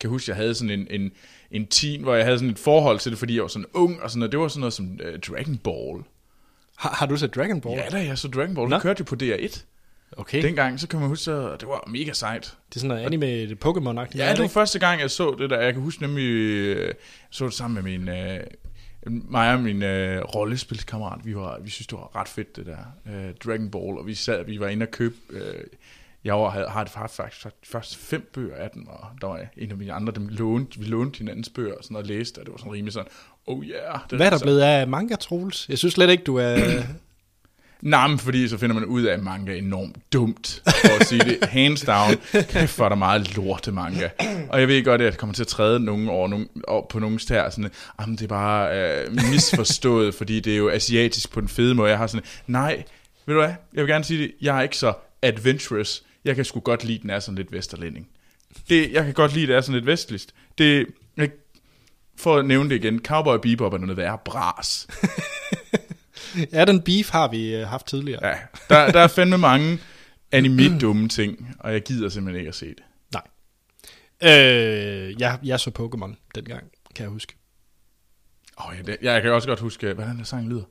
kan 0.00 0.10
huske, 0.10 0.30
jeg 0.30 0.36
havde 0.36 0.54
sådan 0.54 0.80
en, 0.80 0.86
en, 0.90 1.12
en 1.50 1.66
teen, 1.66 2.02
hvor 2.02 2.14
jeg 2.14 2.24
havde 2.24 2.38
sådan 2.38 2.50
et 2.50 2.58
forhold 2.58 2.98
til 2.98 3.10
det, 3.10 3.18
fordi 3.18 3.34
jeg 3.34 3.42
var 3.42 3.48
sådan 3.48 3.66
ung, 3.74 4.02
og 4.02 4.10
sådan 4.10 4.18
noget, 4.18 4.32
det 4.32 4.40
var 4.40 4.48
sådan 4.48 4.60
noget 4.60 4.72
som 4.72 4.98
øh, 5.02 5.18
Dragon 5.18 5.58
Ball. 5.58 6.02
Har, 6.76 6.90
har 6.90 7.06
du 7.06 7.16
set 7.16 7.34
Dragon 7.34 7.60
Ball? 7.60 7.76
Ja 7.76 7.88
da, 7.90 8.04
jeg 8.04 8.18
så 8.18 8.28
Dragon 8.28 8.54
Ball, 8.54 8.68
Nå. 8.68 8.76
det 8.76 8.82
kørte 8.82 9.00
jo 9.00 9.04
på 9.04 9.16
DR1. 9.22 9.64
Okay. 10.16 10.42
Dengang, 10.42 10.80
så 10.80 10.88
kan 10.88 11.00
man 11.00 11.08
huske, 11.08 11.32
at 11.32 11.60
det 11.60 11.68
var 11.68 11.84
mega 11.86 12.12
sejt. 12.12 12.56
Det 12.68 12.76
er 12.76 12.80
sådan 12.80 12.88
noget 12.88 13.06
anime 13.06 13.26
det 13.26 13.64
Pokémon-agtigt. 13.64 14.18
Ja, 14.18 14.32
det 14.32 14.40
var 14.40 14.48
første 14.48 14.78
gang, 14.78 15.00
jeg 15.00 15.10
så 15.10 15.36
det 15.38 15.50
der. 15.50 15.60
Jeg 15.60 15.72
kan 15.72 15.82
huske 15.82 16.02
nemlig, 16.02 16.24
øh, 16.24 16.86
jeg 16.86 16.94
så 17.30 17.44
det 17.44 17.54
sammen 17.54 17.84
med 17.84 17.98
min, 17.98 18.08
øh, 18.08 18.40
mig 19.06 19.54
og 19.54 19.60
min 19.60 19.82
øh, 19.82 20.22
rollespilskammerat. 20.22 21.20
Vi, 21.24 21.36
var, 21.36 21.58
vi 21.60 21.70
synes, 21.70 21.86
det 21.86 21.98
var 21.98 22.16
ret 22.16 22.28
fedt, 22.28 22.56
det 22.56 22.66
der 22.66 22.76
øh, 23.14 23.34
Dragon 23.44 23.70
Ball. 23.70 23.98
Og 23.98 24.06
vi 24.06 24.14
sad, 24.14 24.44
vi 24.44 24.60
var 24.60 24.68
inde 24.68 24.84
og 24.84 24.90
købe, 24.90 25.14
øh, 25.30 25.64
jeg 26.24 26.34
var, 26.34 26.50
havde, 26.50 26.68
har 26.68 26.86
faktisk, 26.86 27.46
først 27.64 27.96
fem 27.96 28.30
bøger 28.34 28.56
af 28.56 28.70
den, 28.70 28.84
og 28.88 29.06
der 29.20 29.26
var 29.26 29.40
en 29.56 29.70
af 29.70 29.76
mine 29.76 29.92
andre, 29.92 30.12
dem 30.12 30.28
lånte, 30.28 30.78
vi 30.78 30.84
lånte 30.84 31.18
hinandens 31.18 31.48
bøger 31.48 31.74
og 31.74 31.84
sådan 31.84 31.92
noget, 31.94 32.04
og 32.04 32.08
læste, 32.16 32.38
og 32.38 32.44
det 32.44 32.52
var 32.52 32.58
sådan 32.58 32.72
rimelig 32.72 32.92
sådan, 32.92 33.08
oh 33.46 33.64
yeah. 33.64 33.98
Det 34.10 34.18
Hvad 34.18 34.26
er 34.26 34.30
der 34.30 34.36
så- 34.38 34.44
blevet 34.44 34.60
af 34.60 34.88
manga, 34.88 35.14
Troels? 35.16 35.68
Jeg 35.68 35.78
synes 35.78 35.94
slet 35.94 36.10
ikke, 36.10 36.24
du 36.24 36.36
er... 36.36 36.56
Nej, 37.84 38.08
men 38.08 38.18
fordi 38.18 38.48
så 38.48 38.58
finder 38.58 38.74
man 38.74 38.84
ud 38.84 39.02
af, 39.02 39.14
at 39.14 39.22
manga 39.22 39.52
er 39.52 39.56
enormt 39.56 39.96
dumt, 40.12 40.62
for 40.66 41.00
at 41.00 41.06
sige 41.06 41.20
det. 41.20 41.48
Hands 41.48 41.80
down, 41.82 42.14
kæft 42.48 42.76
hvor 42.76 42.88
der 42.88 42.96
meget 42.96 43.36
lorte 43.36 43.72
manga. 43.72 44.08
Og 44.48 44.60
jeg 44.60 44.68
ved 44.68 44.84
godt, 44.84 45.00
at 45.00 45.04
jeg 45.04 45.16
kommer 45.16 45.34
til 45.34 45.42
at 45.42 45.46
træde 45.46 45.80
nogen 45.80 46.08
over, 46.08 46.28
nogen, 46.28 46.48
over 46.68 46.86
på 46.88 46.98
nogen 46.98 47.18
stær, 47.18 47.50
sådan, 47.50 47.70
jamen 48.00 48.16
det 48.16 48.22
er 48.22 48.28
bare 48.28 48.78
øh, 48.78 49.12
misforstået, 49.12 50.14
fordi 50.18 50.40
det 50.40 50.52
er 50.52 50.56
jo 50.56 50.70
asiatisk 50.70 51.32
på 51.32 51.40
den 51.40 51.48
fede 51.48 51.74
måde. 51.74 51.90
Jeg 51.90 51.98
har 51.98 52.06
sådan, 52.06 52.26
nej, 52.46 52.84
ved 53.26 53.34
du 53.34 53.40
hvad, 53.40 53.54
jeg 53.74 53.82
vil 53.82 53.86
gerne 53.86 54.04
sige 54.04 54.22
det, 54.22 54.32
jeg 54.40 54.58
er 54.58 54.62
ikke 54.62 54.76
så 54.76 54.92
adventurous. 55.22 56.02
Jeg 56.24 56.36
kan 56.36 56.44
sgu 56.44 56.60
godt 56.60 56.84
lide, 56.84 56.98
den 57.02 57.10
er 57.10 57.20
sådan 57.20 57.36
lidt 57.36 57.52
vesterlænding. 57.52 58.08
Det, 58.68 58.92
jeg 58.92 59.04
kan 59.04 59.14
godt 59.14 59.34
lide, 59.34 59.46
det 59.46 59.56
er 59.56 59.60
sådan 59.60 59.74
lidt 59.74 59.86
vestligst. 59.86 60.34
Det, 60.58 60.86
jeg, 61.16 61.30
for 62.16 62.36
at 62.36 62.46
nævne 62.46 62.70
det 62.70 62.76
igen, 62.76 63.00
Cowboy 63.04 63.36
Bebop 63.42 63.72
er 63.72 63.78
noget 63.78 63.96
værre 63.96 64.18
bras 64.24 64.86
ja, 66.52 66.64
den 66.64 66.82
beef 66.82 67.10
har 67.10 67.28
vi 67.28 67.62
uh, 67.62 67.68
haft 67.68 67.86
tidligere. 67.86 68.26
Ja, 68.26 68.34
der, 68.68 68.92
der 68.92 69.00
er 69.00 69.08
fandme 69.08 69.38
mange 69.38 69.78
anime-dumme 70.32 71.08
ting, 71.08 71.56
og 71.58 71.72
jeg 71.72 71.82
gider 71.82 72.08
simpelthen 72.08 72.40
ikke 72.40 72.48
at 72.48 72.54
se 72.54 72.66
det. 72.66 72.82
Nej. 73.12 73.22
Øh, 74.22 75.20
jeg, 75.20 75.38
jeg 75.44 75.60
så 75.60 75.70
Pokémon 75.78 76.30
dengang, 76.34 76.64
kan 76.94 77.02
jeg 77.02 77.08
huske. 77.08 77.36
Åh, 78.58 78.68
oh, 78.68 78.76
ja, 78.76 78.82
det, 78.82 78.96
jeg 79.02 79.22
kan 79.22 79.32
også 79.32 79.48
godt 79.48 79.60
huske, 79.60 79.92
hvordan 79.92 80.18
der 80.18 80.24
sang 80.24 80.48
lyder. 80.48 80.64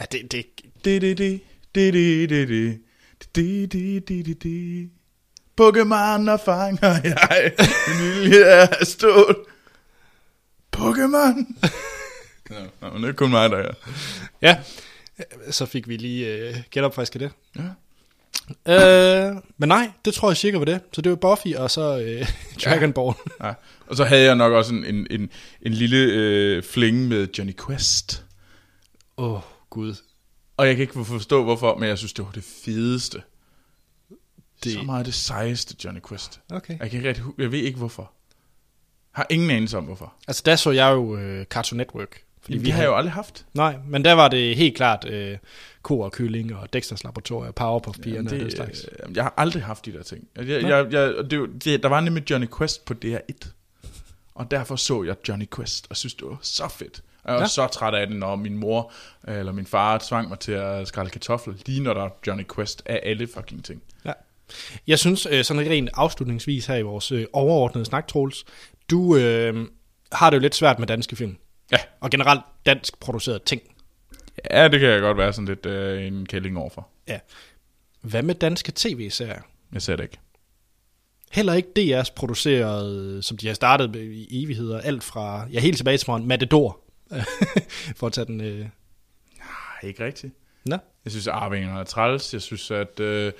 Ja, 0.00 0.04
det, 0.12 0.32
det, 0.32 0.46
Det, 0.84 1.02
det, 1.02 1.18
det, 1.18 1.40
det, 1.74 1.92
det, 1.92 2.28
det, 2.30 2.48
det, 2.48 2.80
det, 3.34 3.72
det, 3.72 4.08
det, 4.08 4.26
det, 4.26 4.42
det. 4.42 4.90
Pokémon 5.60 6.30
og 6.30 6.40
fanger 6.40 7.00
jeg, 7.04 7.52
vilje 7.98 8.44
er 8.44 8.66
af 8.66 8.86
stål. 8.86 9.46
Pokémon. 10.76 11.36
Nå, 12.50 12.56
nå, 12.80 12.92
men 12.92 13.02
det 13.02 13.08
er 13.08 13.12
kun 13.12 13.30
mig, 13.30 13.50
der 13.50 13.56
er. 13.56 13.72
ja, 14.42 14.58
så 15.50 15.66
fik 15.66 15.88
vi 15.88 15.96
lige 15.96 16.48
uh, 16.48 16.56
genopfrisket 16.70 17.20
det. 17.20 17.30
Ja. 17.56 17.62
Øh, 18.66 19.36
men 19.56 19.68
nej, 19.68 19.90
det 20.04 20.14
tror 20.14 20.30
jeg 20.30 20.36
cirka 20.36 20.58
var 20.58 20.64
det. 20.64 20.80
Så 20.92 21.00
det 21.00 21.10
var 21.10 21.16
Buffy 21.16 21.54
og 21.54 21.70
så 21.70 22.00
øh, 22.00 22.28
Dragon 22.64 22.92
Ball. 22.92 23.14
Ja. 23.44 23.52
Og 23.86 23.96
så 23.96 24.04
havde 24.04 24.24
jeg 24.24 24.34
nok 24.34 24.52
også 24.52 24.74
en, 24.74 24.84
en, 24.84 25.06
en, 25.10 25.30
en 25.62 25.72
lille 25.72 25.96
øh, 25.96 26.62
fling 26.62 27.08
med 27.08 27.28
Johnny 27.38 27.54
Quest. 27.66 28.24
Åh, 29.16 29.32
oh, 29.32 29.40
gud. 29.70 29.94
Og 30.56 30.66
jeg 30.66 30.76
kan 30.76 30.82
ikke 30.82 31.04
forstå 31.04 31.44
hvorfor, 31.44 31.76
men 31.76 31.88
jeg 31.88 31.98
synes, 31.98 32.12
det 32.12 32.24
var 32.24 32.30
det 32.30 32.44
fedeste. 32.64 33.22
Det... 34.64 34.72
Så 34.72 34.82
meget 34.82 35.06
det 35.06 35.14
sejeste 35.14 35.76
Johnny 35.84 36.00
Quest. 36.08 36.40
Okay. 36.50 36.78
Jeg, 36.80 36.90
kan 36.90 37.06
ikke 37.06 37.22
jeg 37.38 37.52
ved 37.52 37.58
ikke 37.58 37.78
hvorfor. 37.78 38.12
Har 39.12 39.26
ingen 39.30 39.50
anelse 39.50 39.78
om 39.78 39.84
hvorfor. 39.84 40.14
Altså, 40.28 40.42
der 40.46 40.56
så 40.56 40.70
jeg 40.70 40.92
jo 40.92 41.16
øh, 41.16 41.44
Cartoon 41.44 41.76
Network. 41.76 42.22
Fordi 42.46 42.58
vi 42.58 42.70
har 42.70 42.84
jo 42.84 42.96
aldrig 42.96 43.12
haft. 43.12 43.46
Nej, 43.54 43.76
men 43.88 44.04
der 44.04 44.12
var 44.12 44.28
det 44.28 44.56
helt 44.56 44.76
klart 44.76 45.04
øh, 45.08 45.38
ko 45.82 46.00
og 46.00 46.12
kylling 46.12 46.54
og 46.56 46.72
Dexters 46.72 47.04
Laboratorium, 47.04 47.52
Powerpuff 47.52 47.98
Pigerne 47.98 48.26
og 48.28 48.30
den 48.30 48.40
det, 48.40 48.52
slags. 48.52 48.86
øh, 49.06 49.16
jeg 49.16 49.24
har 49.24 49.34
aldrig 49.36 49.62
haft 49.62 49.86
de 49.86 49.92
der 49.92 50.02
ting. 50.02 50.28
Jeg, 50.36 50.48
jeg, 50.48 50.62
jeg, 50.62 50.86
jeg, 50.92 51.30
det, 51.30 51.64
det, 51.64 51.82
der 51.82 51.88
var 51.88 52.00
nemlig 52.00 52.30
Johnny 52.30 52.46
Quest 52.58 52.84
på 52.84 52.94
DR1. 53.04 53.48
Og 54.34 54.50
derfor 54.50 54.76
så 54.76 55.02
jeg 55.02 55.16
Johnny 55.28 55.46
Quest, 55.56 55.86
og 55.90 55.96
synes, 55.96 56.14
det 56.14 56.26
var 56.26 56.38
så 56.42 56.68
fedt. 56.68 57.02
Jeg 57.24 57.32
var 57.34 57.38
Ja. 57.38 57.42
ja. 57.42 57.48
så 57.48 57.66
træt 57.66 57.94
af 57.94 58.06
det, 58.06 58.16
når 58.16 58.36
min 58.36 58.56
mor 58.56 58.92
øh, 59.28 59.38
eller 59.38 59.52
min 59.52 59.66
far 59.66 59.98
tvang 59.98 60.28
mig 60.28 60.38
til 60.38 60.52
at 60.52 60.88
skrælle 60.88 61.10
kartofler, 61.10 61.54
lige 61.66 61.82
når 61.82 61.94
der 61.94 62.02
er 62.04 62.08
Johnny 62.26 62.44
Quest 62.54 62.82
af 62.86 63.00
alle 63.02 63.26
fucking 63.34 63.64
ting. 63.64 63.82
Jeg 64.86 64.98
synes, 64.98 65.26
øh, 65.30 65.44
sådan 65.44 65.70
rent 65.70 65.90
afslutningsvis 65.94 66.66
her 66.66 66.76
i 66.76 66.82
vores 66.82 67.12
overordnede 67.32 67.84
snak, 67.84 68.08
Troels, 68.08 68.44
du 68.90 69.16
øh, 69.16 69.66
har 70.12 70.30
det 70.30 70.36
jo 70.36 70.40
lidt 70.40 70.54
svært 70.54 70.78
med 70.78 70.86
danske 70.86 71.16
film. 71.16 71.36
Ja. 71.72 71.76
Og 72.00 72.10
generelt 72.10 72.40
dansk 72.66 73.00
produceret 73.00 73.42
ting. 73.42 73.62
Ja, 74.50 74.68
det 74.68 74.80
kan 74.80 74.88
jeg 74.88 75.00
godt 75.00 75.18
være 75.18 75.32
sådan 75.32 75.48
lidt 75.48 75.66
øh, 75.66 76.06
en 76.06 76.26
kælling 76.26 76.58
overfor. 76.58 76.88
Ja. 77.08 77.18
Hvad 78.00 78.22
med 78.22 78.34
danske 78.34 78.72
tv-serier? 78.74 79.42
Jeg 79.72 79.82
ser 79.82 79.96
det 79.96 80.02
ikke. 80.04 80.18
Heller 81.32 81.54
ikke 81.54 81.68
DR's 81.78 82.12
produceret, 82.16 83.24
som 83.24 83.36
de 83.36 83.46
har 83.46 83.54
startet 83.54 83.90
med 83.90 84.02
i 84.02 84.44
evigheder, 84.44 84.80
alt 84.80 85.04
fra, 85.04 85.46
ja 85.52 85.60
helt 85.60 85.76
tilbage 85.76 85.98
til 85.98 86.04
morgen, 86.10 86.26
Matador, 86.26 86.80
for 87.98 88.06
at 88.06 88.12
tage 88.12 88.24
den, 88.24 88.40
øh, 88.40 88.66
Nej, 89.38 89.88
ikke 89.88 90.04
rigtigt. 90.04 90.34
Nå. 90.66 90.76
Jeg 91.04 91.10
synes, 91.10 91.26
at 91.26 91.32
Arvingerne 91.32 91.80
er 91.80 91.84
træls. 91.84 92.32
Jeg 92.32 92.42
synes, 92.42 92.70
at 92.70 93.00
øh, 93.00 93.32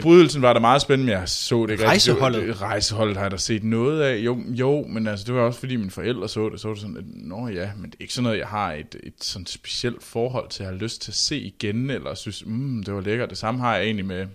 forbrydelsen 0.00 0.42
var 0.42 0.52
der 0.52 0.60
meget 0.60 0.82
spændende, 0.82 1.12
men 1.12 1.18
jeg 1.20 1.28
så 1.28 1.66
det 1.66 1.72
ikke 1.72 1.86
Rejseholdet. 1.86 2.38
rigtigt. 2.40 2.54
Det- 2.54 2.62
Rejseholdet 2.62 3.16
har 3.16 3.24
jeg 3.24 3.30
da 3.30 3.36
set 3.36 3.64
noget 3.64 4.02
af. 4.02 4.16
Jo, 4.18 4.38
jo, 4.48 4.86
men 4.88 5.06
altså, 5.06 5.24
det 5.26 5.34
var 5.34 5.40
også 5.40 5.60
fordi 5.60 5.76
mine 5.76 5.90
forældre 5.90 6.28
så 6.28 6.48
det. 6.48 6.60
Så 6.60 6.68
var 6.68 6.74
det 6.74 6.80
sådan, 6.80 6.96
at, 6.96 7.04
nå 7.06 7.48
ja, 7.48 7.70
men 7.76 7.84
det 7.90 7.94
er 7.94 8.00
ikke 8.02 8.14
sådan 8.14 8.22
noget, 8.24 8.38
jeg 8.38 8.46
har 8.46 8.72
et, 8.72 8.96
et 9.02 9.14
sådan 9.20 9.46
specielt 9.46 10.02
forhold 10.02 10.48
til, 10.48 10.62
at 10.62 10.66
jeg 10.66 10.74
har 10.74 10.80
lyst 10.82 11.02
til 11.02 11.10
at 11.10 11.14
se 11.14 11.38
igen, 11.40 11.90
eller 11.90 12.14
synes, 12.14 12.46
mm, 12.46 12.82
det 12.84 12.94
var 12.94 13.00
lækkert. 13.00 13.30
Det 13.30 13.38
samme 13.38 13.60
har 13.60 13.76
jeg 13.76 13.84
egentlig 13.84 14.06
med 14.06 14.26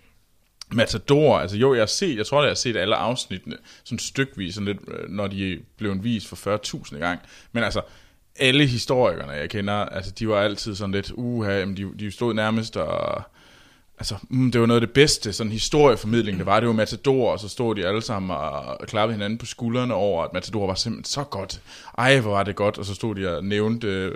Matador. 0.71 1.37
Altså 1.37 1.57
jo, 1.57 1.73
jeg 1.73 1.81
har 1.81 1.85
set, 1.87 2.17
jeg 2.17 2.25
tror, 2.25 2.41
jeg 2.41 2.49
har 2.49 2.55
set 2.55 2.77
alle 2.77 2.95
afsnittene 2.95 3.55
sådan 3.83 3.99
stykvis, 3.99 4.53
sådan 4.53 4.65
lidt, 4.65 4.77
øh, 4.87 5.09
når 5.09 5.27
de 5.27 5.59
blev 5.77 6.03
vist 6.03 6.27
for 6.27 6.35
40.000 6.85 6.97
gang. 6.97 7.19
Men 7.51 7.63
altså, 7.63 7.81
alle 8.39 8.65
historikerne, 8.65 9.31
jeg 9.31 9.49
kender, 9.49 9.73
altså 9.73 10.11
de 10.19 10.27
var 10.27 10.41
altid 10.41 10.75
sådan 10.75 10.91
lidt, 10.91 11.11
uha, 11.15 11.65
de, 11.65 11.85
de 11.99 12.11
stod 12.11 12.33
nærmest 12.33 12.77
og... 12.77 13.21
Altså, 13.97 14.15
mm, 14.29 14.51
det 14.51 14.61
var 14.61 14.67
noget 14.67 14.81
af 14.81 14.87
det 14.87 14.93
bedste, 14.93 15.33
sådan 15.33 15.51
historieformidling, 15.51 16.37
det 16.37 16.45
var. 16.45 16.59
Det 16.59 16.67
var 16.67 16.73
Matador, 16.73 17.31
og 17.31 17.39
så 17.39 17.49
stod 17.49 17.75
de 17.75 17.87
alle 17.87 18.01
sammen 18.01 18.31
og 18.31 18.87
klappede 18.87 19.15
hinanden 19.15 19.39
på 19.39 19.45
skuldrene 19.45 19.93
over, 19.93 20.23
at 20.23 20.33
Matador 20.33 20.67
var 20.67 20.75
simpelthen 20.75 21.11
så 21.11 21.23
godt. 21.23 21.61
Ej, 21.97 22.19
hvor 22.19 22.31
var 22.31 22.43
det 22.43 22.55
godt. 22.55 22.77
Og 22.77 22.85
så 22.85 22.95
stod 22.95 23.15
de 23.15 23.37
og 23.37 23.45
nævnte 23.45 23.87
øh, 23.87 24.15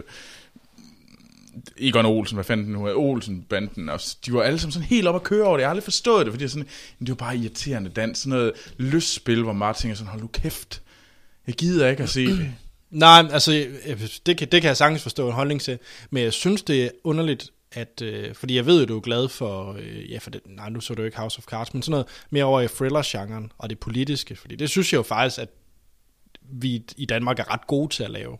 Egon 1.78 2.06
Olsen, 2.06 2.36
hvad 2.36 2.44
fanden 2.44 2.74
nu 2.74 2.86
er, 2.86 2.94
Olsen-banden, 2.94 3.90
og 3.90 4.00
de 4.26 4.34
var 4.34 4.42
alle 4.42 4.60
sammen 4.60 4.72
sådan 4.72 4.88
helt 4.88 5.08
op 5.08 5.16
at 5.16 5.24
køre 5.24 5.46
over 5.46 5.58
det. 5.58 5.62
Jeg 5.62 5.68
har 5.68 5.72
aldrig 5.72 5.84
forstået 5.84 6.26
det, 6.26 6.34
fordi 6.34 6.48
sådan, 6.48 6.68
det 7.00 7.10
var 7.10 7.16
bare 7.16 7.38
irriterende 7.38 7.90
dans, 7.90 8.20
sådan 8.20 8.30
noget 8.30 8.54
lystspil, 8.78 9.44
hvor 9.44 9.54
Martin 9.54 9.92
er 9.92 9.96
sådan, 9.96 10.10
hold 10.10 10.22
nu 10.22 10.28
kæft, 10.28 10.82
jeg 11.48 11.56
gider 11.56 11.90
ikke 11.90 12.04
at 12.04 12.10
se 12.10 12.28
det. 12.28 12.52
Nej, 12.90 13.28
altså, 13.32 13.52
det 14.26 14.38
kan, 14.38 14.48
det 14.52 14.62
kan 14.62 14.68
jeg 14.68 14.78
sagtens 14.78 15.04
forstå 15.04 15.28
en 15.28 15.34
holdning 15.34 15.62
til, 15.62 15.80
men 16.10 16.24
jeg 16.24 16.34
synes, 16.34 16.64
det 16.64 16.84
er 16.84 16.90
underligt, 17.04 17.52
at, 17.72 18.02
øh, 18.02 18.36
fordi 18.36 18.56
jeg 18.56 18.66
ved 18.66 18.80
jo, 18.80 18.86
du 18.86 18.98
er 18.98 19.02
glad 19.02 19.30
for, 19.30 19.74
øh, 19.80 20.12
ja, 20.12 20.18
for 20.18 20.30
det, 20.30 20.42
nej, 20.46 20.70
nu 20.70 20.82
så 20.82 20.94
du 20.94 21.04
ikke 21.04 21.18
House 21.18 21.38
of 21.38 21.46
Cards, 21.46 21.74
men 21.74 21.84
sådan 21.84 21.92
noget 21.92 22.08
mere 22.30 22.44
over 22.44 22.62
i 22.62 22.68
thriller-genren 22.68 23.52
og 23.58 23.70
det 23.70 23.80
politiske, 23.80 24.36
fordi 24.36 24.56
det 24.56 24.70
synes 24.70 24.94
jeg 24.94 24.98
jo 24.98 25.04
faktisk, 25.04 25.40
at 25.40 25.50
vi 26.42 26.84
i 26.98 27.06
Danmark 27.06 27.40
er 27.40 27.54
ret 27.54 27.68
gode 27.68 27.94
til 27.94 28.04
at 28.04 28.12
lave. 28.12 28.38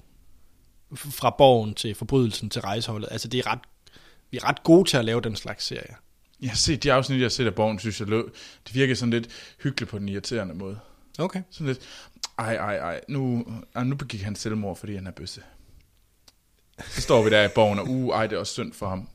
Fra 0.96 1.36
borgen 1.38 1.74
til 1.74 1.96
forbrydelsen 1.96 2.50
til 2.50 2.62
rejseholdet. 2.62 3.08
Altså, 3.12 3.28
det 3.28 3.38
er 3.38 3.52
ret, 3.52 3.60
vi 4.32 4.38
er 4.38 4.50
ret 4.50 4.64
gode 4.64 4.90
til 4.90 4.98
at 4.98 5.06
lave 5.06 5.22
den 5.22 5.36
slags 5.36 5.66
serier. 5.66 5.96
Jeg 6.42 6.50
har 6.50 6.56
set 6.56 6.84
de 6.84 6.94
afsnit, 6.94 7.20
jeg 7.20 7.26
har 7.26 7.30
set 7.30 7.46
af 7.46 7.56
Borgen, 7.56 7.80
synes 7.80 8.00
jeg, 8.00 8.08
det 8.08 8.32
virker 8.74 8.96
sådan 8.96 9.10
lidt 9.10 9.56
hyggeligt 9.64 9.92
på 9.92 10.00
den 10.00 10.10
irriterende 10.10 10.54
måde. 10.54 10.80
Okay. 11.20 11.42
Sådan 11.50 11.68
lidt, 11.68 11.80
ej, 12.38 12.56
ej, 12.56 12.78
ej, 12.78 13.02
nu, 13.08 13.46
ej, 13.76 13.84
nu 13.84 13.96
begik 13.96 14.22
han 14.22 14.36
selvmord, 14.36 14.78
fordi 14.78 14.96
han 14.96 15.08
er 15.08 15.12
bøsse. 15.12 15.42
Så 16.88 17.02
står 17.02 17.24
vi 17.24 17.30
der 17.30 17.44
i 17.44 17.50
borgen, 17.56 17.80
og 17.80 17.90
uh, 17.90 18.16
ej, 18.16 18.28
det 18.28 18.36
er 18.36 18.40
også 18.40 18.54
synd 18.54 18.74
for 18.74 18.90
ham. 18.90 19.10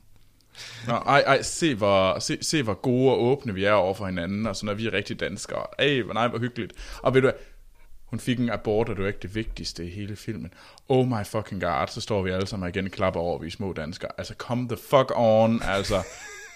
Nå, 0.87 0.93
ej, 0.93 1.23
ej, 1.27 1.41
se 1.41 1.75
hvor, 1.75 2.19
se, 2.19 2.37
se 2.41 2.63
hvor 2.63 2.73
gode 2.73 3.11
og 3.11 3.23
åbne 3.23 3.53
vi 3.53 3.63
er 3.63 3.73
over 3.73 3.93
for 3.93 4.05
hinanden, 4.05 4.47
og 4.47 4.55
sådan 4.55 4.69
er 4.69 4.73
vi 4.73 4.87
er 4.87 4.93
rigtig 4.93 5.19
danskere. 5.19 5.65
Ej, 5.79 6.01
hvor 6.01 6.13
nej, 6.13 6.27
hvor 6.27 6.39
hyggeligt. 6.39 6.73
Og 6.97 7.13
ved 7.13 7.21
du 7.21 7.25
hvad, 7.25 7.33
hun 8.05 8.19
fik 8.19 8.39
en 8.39 8.49
abort, 8.49 8.89
og 8.89 8.95
det 8.95 9.01
var 9.03 9.07
ikke 9.07 9.19
det 9.21 9.35
vigtigste 9.35 9.85
i 9.85 9.89
hele 9.89 10.15
filmen. 10.15 10.53
Oh 10.89 11.07
my 11.07 11.25
fucking 11.25 11.61
god, 11.61 11.87
så 11.87 12.01
står 12.01 12.21
vi 12.21 12.31
alle 12.31 12.47
sammen 12.47 12.69
igen 12.69 12.85
og 12.85 12.91
klapper 12.91 13.19
over, 13.19 13.39
vi 13.39 13.47
er 13.47 13.51
små 13.51 13.73
danskere. 13.73 14.11
Altså, 14.17 14.33
come 14.37 14.67
the 14.67 14.77
fuck 14.77 15.11
on, 15.15 15.61
altså. 15.63 16.03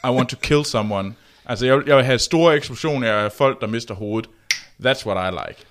I 0.04 0.08
want 0.08 0.30
to 0.30 0.38
kill 0.42 0.66
someone. 0.66 1.14
Altså, 1.46 1.66
jeg 1.66 1.78
vil, 1.78 1.84
jeg 1.88 1.98
vil 1.98 2.06
have 2.06 2.20
store 2.20 2.56
eksplosioner 2.56 3.14
af 3.14 3.32
folk, 3.32 3.62
der 3.62 3.68
mister 3.68 3.94
hovedet. 3.96 4.30
That's 4.86 5.06
what 5.06 5.34
I 5.34 5.38
like. 5.48 5.66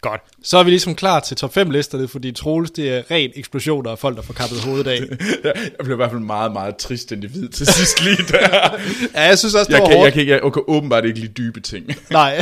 Godt. 0.00 0.20
Så 0.42 0.58
er 0.58 0.62
vi 0.62 0.70
ligesom 0.70 0.94
klar 0.94 1.20
til 1.20 1.36
top 1.36 1.54
5 1.54 1.70
listerne, 1.70 2.08
fordi 2.08 2.32
Troels, 2.32 2.70
det 2.70 2.90
er 2.90 3.02
ren 3.10 3.30
eksplosioner 3.34 3.90
af 3.90 3.98
folk, 3.98 4.16
der 4.16 4.22
får 4.22 4.34
kappet 4.34 4.60
hovedet 4.60 4.86
af. 4.86 5.00
Jeg 5.44 5.84
blev 5.84 5.94
i 5.94 5.96
hvert 5.96 6.10
fald 6.10 6.20
meget, 6.20 6.52
meget 6.52 6.76
trist 6.76 7.12
individ 7.12 7.48
til 7.48 7.66
sidst 7.66 8.02
lige 8.04 8.16
der. 8.28 8.48
ja, 9.14 9.22
jeg 9.22 9.38
synes 9.38 9.54
også, 9.54 9.68
det 9.68 9.74
Jeg 9.74 9.80
var 9.80 9.86
kan, 9.86 9.92
jeg 9.96 10.00
hårdt. 10.02 10.14
kan, 10.14 10.26
jeg, 10.26 10.40
jeg 10.44 10.52
kan 10.52 10.62
åbenbart 10.66 11.04
ikke 11.04 11.20
lide 11.20 11.32
dybe 11.32 11.60
ting. 11.60 11.86
Nej, 12.10 12.40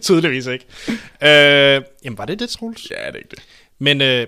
tydeligvis 0.00 0.46
ikke. 0.46 0.64
Øh, 1.22 1.82
jamen, 2.04 2.18
var 2.18 2.24
det 2.24 2.38
det, 2.40 2.48
Troels? 2.48 2.90
ja, 2.90 2.96
det 3.06 3.14
er 3.14 3.18
ikke 3.18 3.28
det. 3.30 3.42
Men 3.78 4.00
øh, 4.00 4.26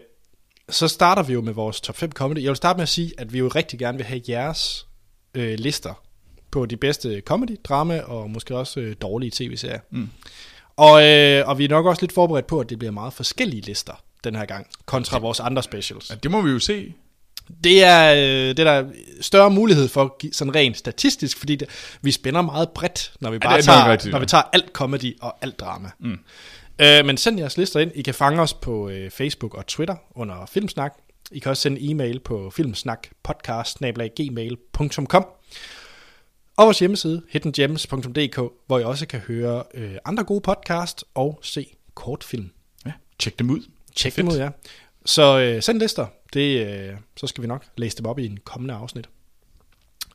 så 0.68 0.88
starter 0.88 1.22
vi 1.22 1.32
jo 1.32 1.40
med 1.40 1.52
vores 1.52 1.80
top 1.80 1.96
5 1.96 2.12
comedy. 2.12 2.42
Jeg 2.42 2.48
vil 2.48 2.56
starte 2.56 2.76
med 2.76 2.82
at 2.82 2.88
sige, 2.88 3.12
at 3.18 3.32
vi 3.32 3.38
jo 3.38 3.48
rigtig 3.48 3.78
gerne 3.78 3.98
vil 3.98 4.06
have 4.06 4.20
jeres 4.28 4.86
øh, 5.34 5.54
lister 5.58 6.02
på 6.50 6.66
de 6.66 6.76
bedste 6.76 7.22
comedy, 7.26 7.56
drama 7.64 8.00
og 8.00 8.30
måske 8.30 8.56
også 8.56 8.80
øh, 8.80 8.96
dårlige 9.02 9.30
tv-serier. 9.30 9.80
Mm. 9.90 10.08
Og, 10.76 11.06
øh, 11.06 11.48
og 11.48 11.58
vi 11.58 11.64
er 11.64 11.68
nok 11.68 11.86
også 11.86 12.02
lidt 12.02 12.12
forberedt 12.12 12.46
på, 12.46 12.60
at 12.60 12.70
det 12.70 12.78
bliver 12.78 12.92
meget 12.92 13.12
forskellige 13.12 13.60
lister 13.60 14.02
den 14.24 14.36
her 14.36 14.44
gang, 14.44 14.66
kontra 14.86 15.18
vores 15.18 15.40
andre 15.40 15.62
specials. 15.62 16.10
Ja, 16.10 16.14
det 16.14 16.30
må 16.30 16.40
vi 16.40 16.50
jo 16.50 16.58
se. 16.58 16.94
Det 17.64 17.84
er, 17.84 18.12
øh, 18.12 18.56
det 18.56 18.58
er 18.58 18.64
der 18.64 18.84
større 19.20 19.50
mulighed 19.50 19.88
for 19.88 20.16
sådan 20.32 20.54
rent 20.54 20.76
statistisk, 20.76 21.38
fordi 21.38 21.56
det, 21.56 21.68
vi 22.02 22.10
spænder 22.10 22.42
meget 22.42 22.70
bredt, 22.70 23.12
når 23.20 23.30
vi 23.30 23.38
bare 23.38 23.52
nok 23.52 23.62
tager, 23.62 23.90
rigtigt, 23.90 24.12
når 24.12 24.18
ja. 24.18 24.20
vi 24.20 24.26
tager 24.26 24.42
alt 24.52 24.72
comedy 24.72 25.20
og 25.20 25.36
alt 25.42 25.60
drama. 25.60 25.90
Mm. 26.00 26.18
Øh, 26.78 27.06
men 27.06 27.16
send 27.16 27.38
jeres 27.38 27.56
lister 27.56 27.80
ind. 27.80 27.92
I 27.94 28.02
kan 28.02 28.14
fange 28.14 28.42
os 28.42 28.54
på 28.54 28.88
øh, 28.88 29.10
Facebook 29.10 29.54
og 29.54 29.66
Twitter 29.66 29.96
under 30.14 30.46
Filmsnak. 30.46 30.94
I 31.32 31.38
kan 31.38 31.50
også 31.50 31.62
sende 31.62 31.90
e-mail 31.90 32.20
på 32.20 32.52
filmsnakpodcast.gmail.com 32.56 35.26
og 36.56 36.64
vores 36.64 36.78
hjemmeside 36.78 37.22
hiddengems.dk, 37.30 38.38
hvor 38.66 38.78
I 38.78 38.82
også 38.82 39.06
kan 39.06 39.20
høre 39.20 39.62
øh, 39.74 39.94
andre 40.04 40.24
gode 40.24 40.40
podcast 40.40 41.04
og 41.14 41.38
se 41.42 41.66
kortfilm. 41.94 42.50
Ja, 42.86 42.92
tjek 43.18 43.38
dem 43.38 43.50
ud. 43.50 43.60
Tjek 43.96 44.12
Fedt. 44.12 44.16
dem 44.16 44.32
ud, 44.32 44.38
ja. 44.38 44.48
Så 45.04 45.38
øh, 45.38 45.62
send 45.62 45.78
lister. 45.78 46.06
Det, 46.32 46.66
øh, 46.66 46.94
så 47.16 47.26
skal 47.26 47.42
vi 47.42 47.48
nok 47.48 47.64
læse 47.76 47.96
dem 47.96 48.06
op 48.06 48.18
i 48.18 48.26
en 48.26 48.38
kommende 48.44 48.74
afsnit. 48.74 49.08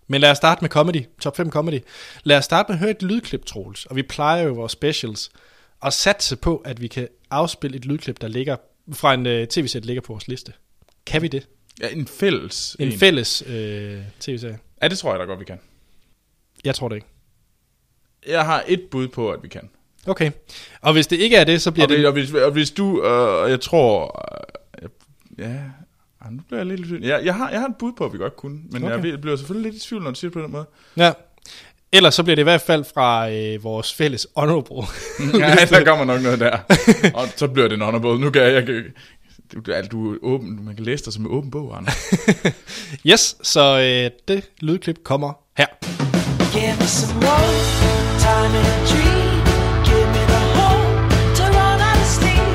Men 0.08 0.22
lad 0.22 0.32
os 0.32 0.38
starte 0.38 0.62
med 0.62 0.70
comedy. 0.70 1.04
Top 1.22 1.38
5 1.38 1.52
comedy. 1.52 1.80
Lad 2.24 2.38
os 2.38 2.46
starte 2.46 2.72
med 2.72 2.76
at 2.76 2.80
høre 2.80 2.92
et 2.92 3.04
lydklip, 3.04 3.46
Troels. 3.46 3.86
Og 3.86 3.96
vi 3.96 4.04
plejer 4.04 4.44
jo 4.44 4.54
vores 4.54 4.72
specials 4.72 5.32
at 5.84 5.94
satse 5.94 6.36
på, 6.36 6.58
at 6.58 6.82
vi 6.82 6.88
kan 6.88 7.08
afspille 7.30 7.78
et 7.78 7.86
lydklip, 7.86 8.22
der 8.22 8.28
ligger 8.28 8.56
fra 8.94 9.14
en 9.14 9.26
øh, 9.26 9.48
tv-serie, 9.48 9.82
der 9.82 9.88
ligger 9.88 10.02
på 10.02 10.14
vores 10.14 10.28
liste. 10.28 10.54
Kan 11.06 11.22
vi 11.22 11.28
det? 11.28 11.48
Ja, 11.82 11.90
en 11.90 12.08
fælles. 12.08 12.76
En 12.80 13.00
fælles 13.00 13.44
øh, 13.48 14.02
tv-serie? 14.20 14.60
Ja, 14.82 14.88
det 14.88 14.98
tror 14.98 15.12
jeg 15.12 15.20
da 15.20 15.26
godt, 15.26 15.40
vi 15.40 15.46
kan. 15.46 15.60
Jeg 16.66 16.76
tror 16.76 16.90
det 16.90 16.96
ikke. 16.96 17.08
Jeg 18.28 18.46
har 18.46 18.64
et 18.68 18.82
bud 18.92 19.08
på, 19.08 19.32
at 19.32 19.44
vi 19.44 19.48
kan. 19.48 19.70
Okay. 20.08 20.32
Og 20.82 20.94
hvis 20.94 21.08
det 21.08 21.18
ikke 21.18 21.36
er 21.36 21.44
det, 21.44 21.62
så 21.62 21.72
bliver 21.72 21.86
Og, 21.86 21.90
hvis, 21.94 21.98
det... 21.98 22.08
og, 22.08 22.14
hvis, 22.14 22.34
og 22.34 22.52
hvis 22.52 22.72
du, 22.72 23.04
øh, 23.04 23.52
jeg 23.52 23.62
tror, 23.62 24.26
øh, 24.82 24.90
ja, 25.38 25.56
ah, 26.22 26.32
nu 26.32 26.42
bliver 26.48 26.60
jeg 26.60 26.66
lidt 26.66 26.80
i 26.80 26.84
tvivl. 26.84 27.04
Jeg, 27.06 27.26
jeg, 27.26 27.36
har, 27.36 27.50
jeg 27.50 27.60
har 27.60 27.68
et 27.68 27.76
bud 27.80 27.92
på, 27.98 28.06
at 28.06 28.14
vi 28.14 28.18
godt 28.18 28.36
kunne, 28.36 28.60
men 28.72 28.84
okay. 28.84 29.12
Jeg 29.12 29.22
bliver 29.22 29.36
selvfølgelig 29.36 29.72
lidt 29.72 29.84
i 29.84 29.88
tvivl, 29.88 30.04
når 30.04 30.12
du 30.12 30.20
siger 30.20 30.30
det 30.30 30.34
på 30.34 30.42
den 30.42 30.52
måde. 30.52 30.66
Ja. 30.98 31.12
Ellers 31.92 32.16
så 32.16 32.24
bliver 32.24 32.36
det 32.36 32.42
i 32.42 32.44
hvert 32.44 32.62
fald 32.62 32.84
fra 32.94 33.32
øh, 33.32 33.64
vores 33.64 33.94
fælles 33.94 34.28
honorable. 34.36 34.88
ja, 35.40 35.66
der 35.70 35.86
kommer 35.86 36.06
nok 36.06 36.22
noget 36.22 36.40
der. 36.40 36.58
Og 37.14 37.28
så 37.36 37.48
bliver 37.48 37.68
det 37.68 37.76
en 37.76 37.82
honorable. 37.82 38.26
Nu 38.26 38.30
kan 38.30 38.42
jeg, 38.42 38.54
jeg 38.54 38.66
kan, 38.66 38.84
du, 39.54 39.72
altså, 39.72 39.90
du 39.90 40.14
er 40.14 40.18
åben, 40.22 40.66
man 40.66 40.76
kan 40.76 40.86
læse 40.86 41.06
dig 41.06 41.14
som 41.14 41.26
en 41.26 41.32
åben 41.32 41.52
bog, 41.52 41.78
Anders. 41.78 42.14
Yes, 43.12 43.36
så 43.42 43.80
øh, 43.80 44.12
det 44.28 44.50
lydklip 44.62 45.04
kommer 45.04 45.34
her. 45.58 46.09
Give 46.52 46.80
me 46.80 46.86
some 46.88 47.20
more 47.20 47.54
time 48.18 48.56
in 48.56 48.66
a. 48.66 48.78
Give 49.86 50.08
me 50.16 50.24
the 50.34 50.42
hope 50.58 51.36
to 51.38 51.44
run 51.44 51.80
out 51.80 51.98
of 51.98 52.06
steam. 52.06 52.50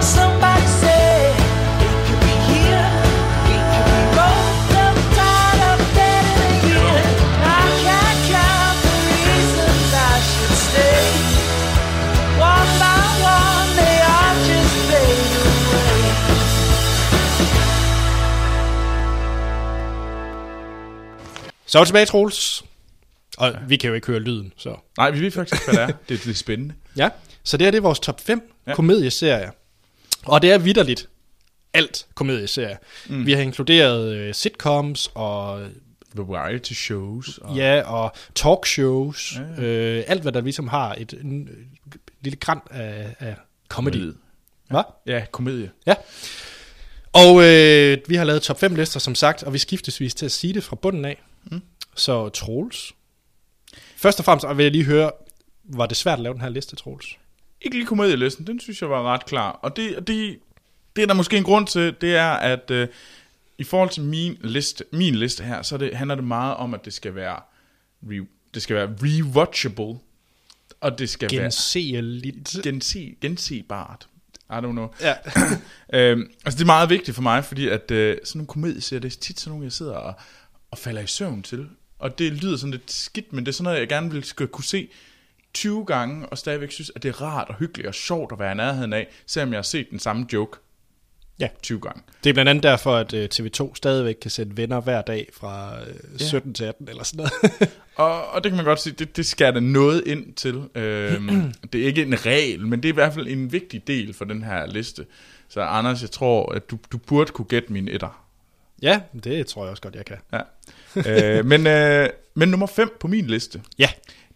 Somebody 0.00 0.66
said 0.80 1.36
could 2.06 2.20
be 2.26 2.34
here. 2.50 2.90
We 3.46 3.56
could 3.70 3.86
be 3.86 4.00
both. 4.18 4.56
I 7.38 7.62
can't 7.86 8.20
count 8.34 8.78
the 8.86 8.94
reasons 9.14 9.88
I 9.94 10.14
should 10.28 10.56
stay. 10.66 11.06
One 12.50 12.70
by 12.82 13.02
one, 13.38 13.68
they 13.78 13.96
all 14.14 14.36
just 14.48 14.74
fade 14.90 15.34
away. 15.46 16.02
Så 21.66 21.78
er 21.78 21.84
tilbage, 21.84 22.06
Troels. 22.06 22.65
Og 23.36 23.50
ja. 23.52 23.58
vi 23.68 23.76
kan 23.76 23.88
jo 23.88 23.94
ikke 23.94 24.06
høre 24.06 24.20
lyden, 24.20 24.52
så... 24.56 24.76
Nej, 24.98 25.10
vi 25.10 25.20
ved 25.20 25.30
faktisk 25.30 25.62
ikke, 25.62 25.64
hvad 25.64 25.86
det 25.86 25.94
er. 25.94 25.98
Det 26.08 26.20
er 26.20 26.26
lidt 26.26 26.38
spændende. 26.38 26.74
Ja, 26.96 27.08
så 27.44 27.56
det 27.56 27.66
her 27.66 27.70
det 27.70 27.78
er 27.78 27.82
vores 27.82 28.00
top 28.00 28.20
5 28.20 28.52
Ja. 28.66 28.70
ja. 28.70 28.76
komedieserier. 28.76 29.50
Og 30.24 30.42
det 30.42 30.52
er 30.52 30.58
vidderligt 30.58 31.08
alt 31.74 32.06
komedieserier. 32.14 32.76
Mm. 33.08 33.26
Vi 33.26 33.32
har 33.32 33.42
inkluderet 33.42 34.14
øh, 34.16 34.34
sitcoms 34.34 35.10
og 35.14 35.66
Variety 36.14 36.72
shows. 36.72 37.38
Og... 37.38 37.56
ja 37.56 37.82
og 37.82 38.12
talkshows. 38.34 39.38
Ja. 39.58 39.62
Øh, 39.62 40.04
alt 40.06 40.22
hvad 40.22 40.32
der 40.32 40.40
ligesom 40.40 40.68
har 40.68 40.94
et 40.98 41.12
en, 41.12 41.48
øh, 41.48 41.56
lille 42.20 42.36
græn 42.36 42.58
af, 42.70 43.14
af 43.18 43.34
comedy. 43.68 43.92
Komedie. 43.94 44.14
Hvad? 44.70 44.82
Ja, 45.06 45.24
komedie. 45.32 45.70
Ja. 45.86 45.94
Og 47.12 47.44
øh, 47.44 47.98
vi 48.08 48.14
har 48.14 48.24
lavet 48.24 48.42
top 48.42 48.60
5 48.60 48.74
lister, 48.74 49.00
som 49.00 49.14
sagt, 49.14 49.42
og 49.42 49.52
vi 49.52 49.58
skiftesvis 49.58 50.14
til 50.14 50.26
at 50.26 50.32
sige 50.32 50.52
det 50.54 50.64
fra 50.64 50.76
bunden 50.76 51.04
af. 51.04 51.22
Mm. 51.44 51.62
Så 51.96 52.28
Troels. 52.28 52.92
Først 53.96 54.18
og 54.18 54.24
fremmest 54.24 54.46
vil 54.56 54.62
jeg 54.62 54.72
lige 54.72 54.84
høre, 54.84 55.10
var 55.64 55.86
det 55.86 55.96
svært 55.96 56.18
at 56.18 56.22
lave 56.22 56.32
den 56.32 56.40
her 56.40 56.48
liste, 56.48 56.76
Troels? 56.76 57.16
Ikke 57.60 57.76
lige 57.76 57.86
komedielisten, 57.86 58.46
den 58.46 58.60
synes 58.60 58.80
jeg 58.80 58.90
var 58.90 59.02
ret 59.02 59.26
klar. 59.26 59.50
Og 59.50 59.76
det, 59.76 60.06
det, 60.06 60.38
det 60.96 61.02
er 61.02 61.06
der 61.06 61.14
måske 61.14 61.36
en 61.36 61.44
grund 61.44 61.66
til, 61.66 61.94
det 62.00 62.16
er, 62.16 62.30
at 62.30 62.70
øh, 62.70 62.88
i 63.58 63.64
forhold 63.64 63.90
til 63.90 64.02
min 64.02 64.36
liste, 64.40 64.84
min 64.92 65.14
liste 65.14 65.44
her, 65.44 65.62
så 65.62 65.76
det, 65.76 65.96
handler 65.96 66.14
det 66.14 66.24
meget 66.24 66.56
om, 66.56 66.74
at 66.74 66.84
det 66.84 66.92
skal 66.92 67.14
være, 67.14 67.40
re, 68.02 68.26
det 68.54 68.62
skal 68.62 68.76
være 68.76 68.94
rewatchable, 69.02 69.98
og 70.80 70.98
det 70.98 71.10
skal 71.10 71.28
Genseeligt. 71.28 72.54
være 72.54 72.62
gense, 72.62 73.14
gensebart. 73.20 74.08
I 74.50 74.52
don't 74.52 74.60
know. 74.60 74.88
Ja. 75.00 75.14
øhm, 75.98 76.30
altså 76.44 76.58
det 76.58 76.62
er 76.62 76.66
meget 76.66 76.90
vigtigt 76.90 77.14
for 77.14 77.22
mig, 77.22 77.44
fordi 77.44 77.68
at 77.68 77.90
øh, 77.90 78.16
sådan 78.24 78.38
nogle 78.38 78.46
komedieserier, 78.46 79.00
det 79.00 79.16
er 79.16 79.20
tit 79.20 79.40
sådan 79.40 79.50
nogle, 79.50 79.64
jeg 79.64 79.72
sidder 79.72 79.94
og, 79.94 80.14
og 80.70 80.78
falder 80.78 81.02
i 81.02 81.06
søvn 81.06 81.42
til. 81.42 81.68
Og 81.98 82.18
det 82.18 82.32
lyder 82.32 82.56
sådan 82.56 82.70
lidt 82.70 82.92
skidt, 82.92 83.32
men 83.32 83.46
det 83.46 83.52
er 83.52 83.54
sådan 83.54 83.64
noget, 83.64 83.78
jeg 83.78 83.88
gerne 83.88 84.10
vil 84.10 84.24
skal 84.24 84.46
kunne 84.46 84.64
se 84.64 84.88
20 85.54 85.84
gange, 85.84 86.26
og 86.28 86.38
stadigvæk 86.38 86.70
synes, 86.70 86.92
at 86.94 87.02
det 87.02 87.08
er 87.08 87.22
rart 87.22 87.48
og 87.48 87.54
hyggeligt 87.54 87.88
og 87.88 87.94
sjovt 87.94 88.32
at 88.32 88.38
være 88.38 88.52
i 88.52 88.54
nærheden 88.54 88.92
af, 88.92 89.08
selvom 89.26 89.52
jeg 89.52 89.58
har 89.58 89.62
set 89.62 89.90
den 89.90 89.98
samme 89.98 90.26
joke 90.32 90.58
Ja. 91.40 91.48
20 91.62 91.80
gange. 91.80 92.02
Det 92.24 92.30
er 92.30 92.34
blandt 92.34 92.48
andet 92.48 92.62
derfor, 92.62 92.96
at 92.96 93.14
øh, 93.14 93.28
TV2 93.34 93.74
stadigvæk 93.74 94.14
kan 94.22 94.30
sætte 94.30 94.56
venner 94.56 94.80
hver 94.80 95.02
dag 95.02 95.28
fra 95.32 95.80
øh, 95.80 96.20
Ja. 96.20 96.26
17 96.26 96.54
til 96.54 96.64
18 96.64 96.88
eller 96.88 97.04
sådan 97.04 97.16
noget. 97.16 97.70
Og, 97.96 98.28
og 98.28 98.44
det 98.44 98.50
kan 98.52 98.56
man 98.56 98.64
godt 98.64 98.80
sige, 98.80 98.94
det, 98.98 99.16
det 99.16 99.26
skal 99.26 99.54
der 99.54 99.60
noget 99.60 100.02
ind 100.06 100.34
til. 100.34 100.62
Øhm, 100.74 101.52
det 101.72 101.82
er 101.82 101.86
ikke 101.86 102.02
en 102.02 102.26
regel, 102.26 102.66
men 102.66 102.82
det 102.82 102.88
er 102.88 102.92
i 102.92 102.94
hvert 102.94 103.14
fald 103.14 103.26
en 103.28 103.52
vigtig 103.52 103.86
del 103.86 104.14
for 104.14 104.24
den 104.24 104.42
her 104.42 104.66
liste. 104.66 105.06
Så 105.48 105.60
Anders, 105.60 106.02
jeg 106.02 106.10
tror, 106.10 106.52
at 106.52 106.70
du, 106.70 106.78
du 106.92 106.98
burde 106.98 107.32
kunne 107.32 107.44
gætte 107.44 107.72
min 107.72 107.88
etter. 107.88 108.25
Ja, 108.82 109.00
det 109.24 109.46
tror 109.46 109.62
jeg 109.64 109.70
også 109.70 109.82
godt, 109.82 109.94
jeg 109.94 110.04
kan. 110.04 110.16
Ja. 110.32 111.38
øh, 111.38 111.44
men, 111.46 111.66
øh, 111.66 112.08
men 112.34 112.48
nummer 112.48 112.66
5 112.66 112.96
på 113.00 113.08
min 113.08 113.26
liste, 113.26 113.62
Ja, 113.78 113.88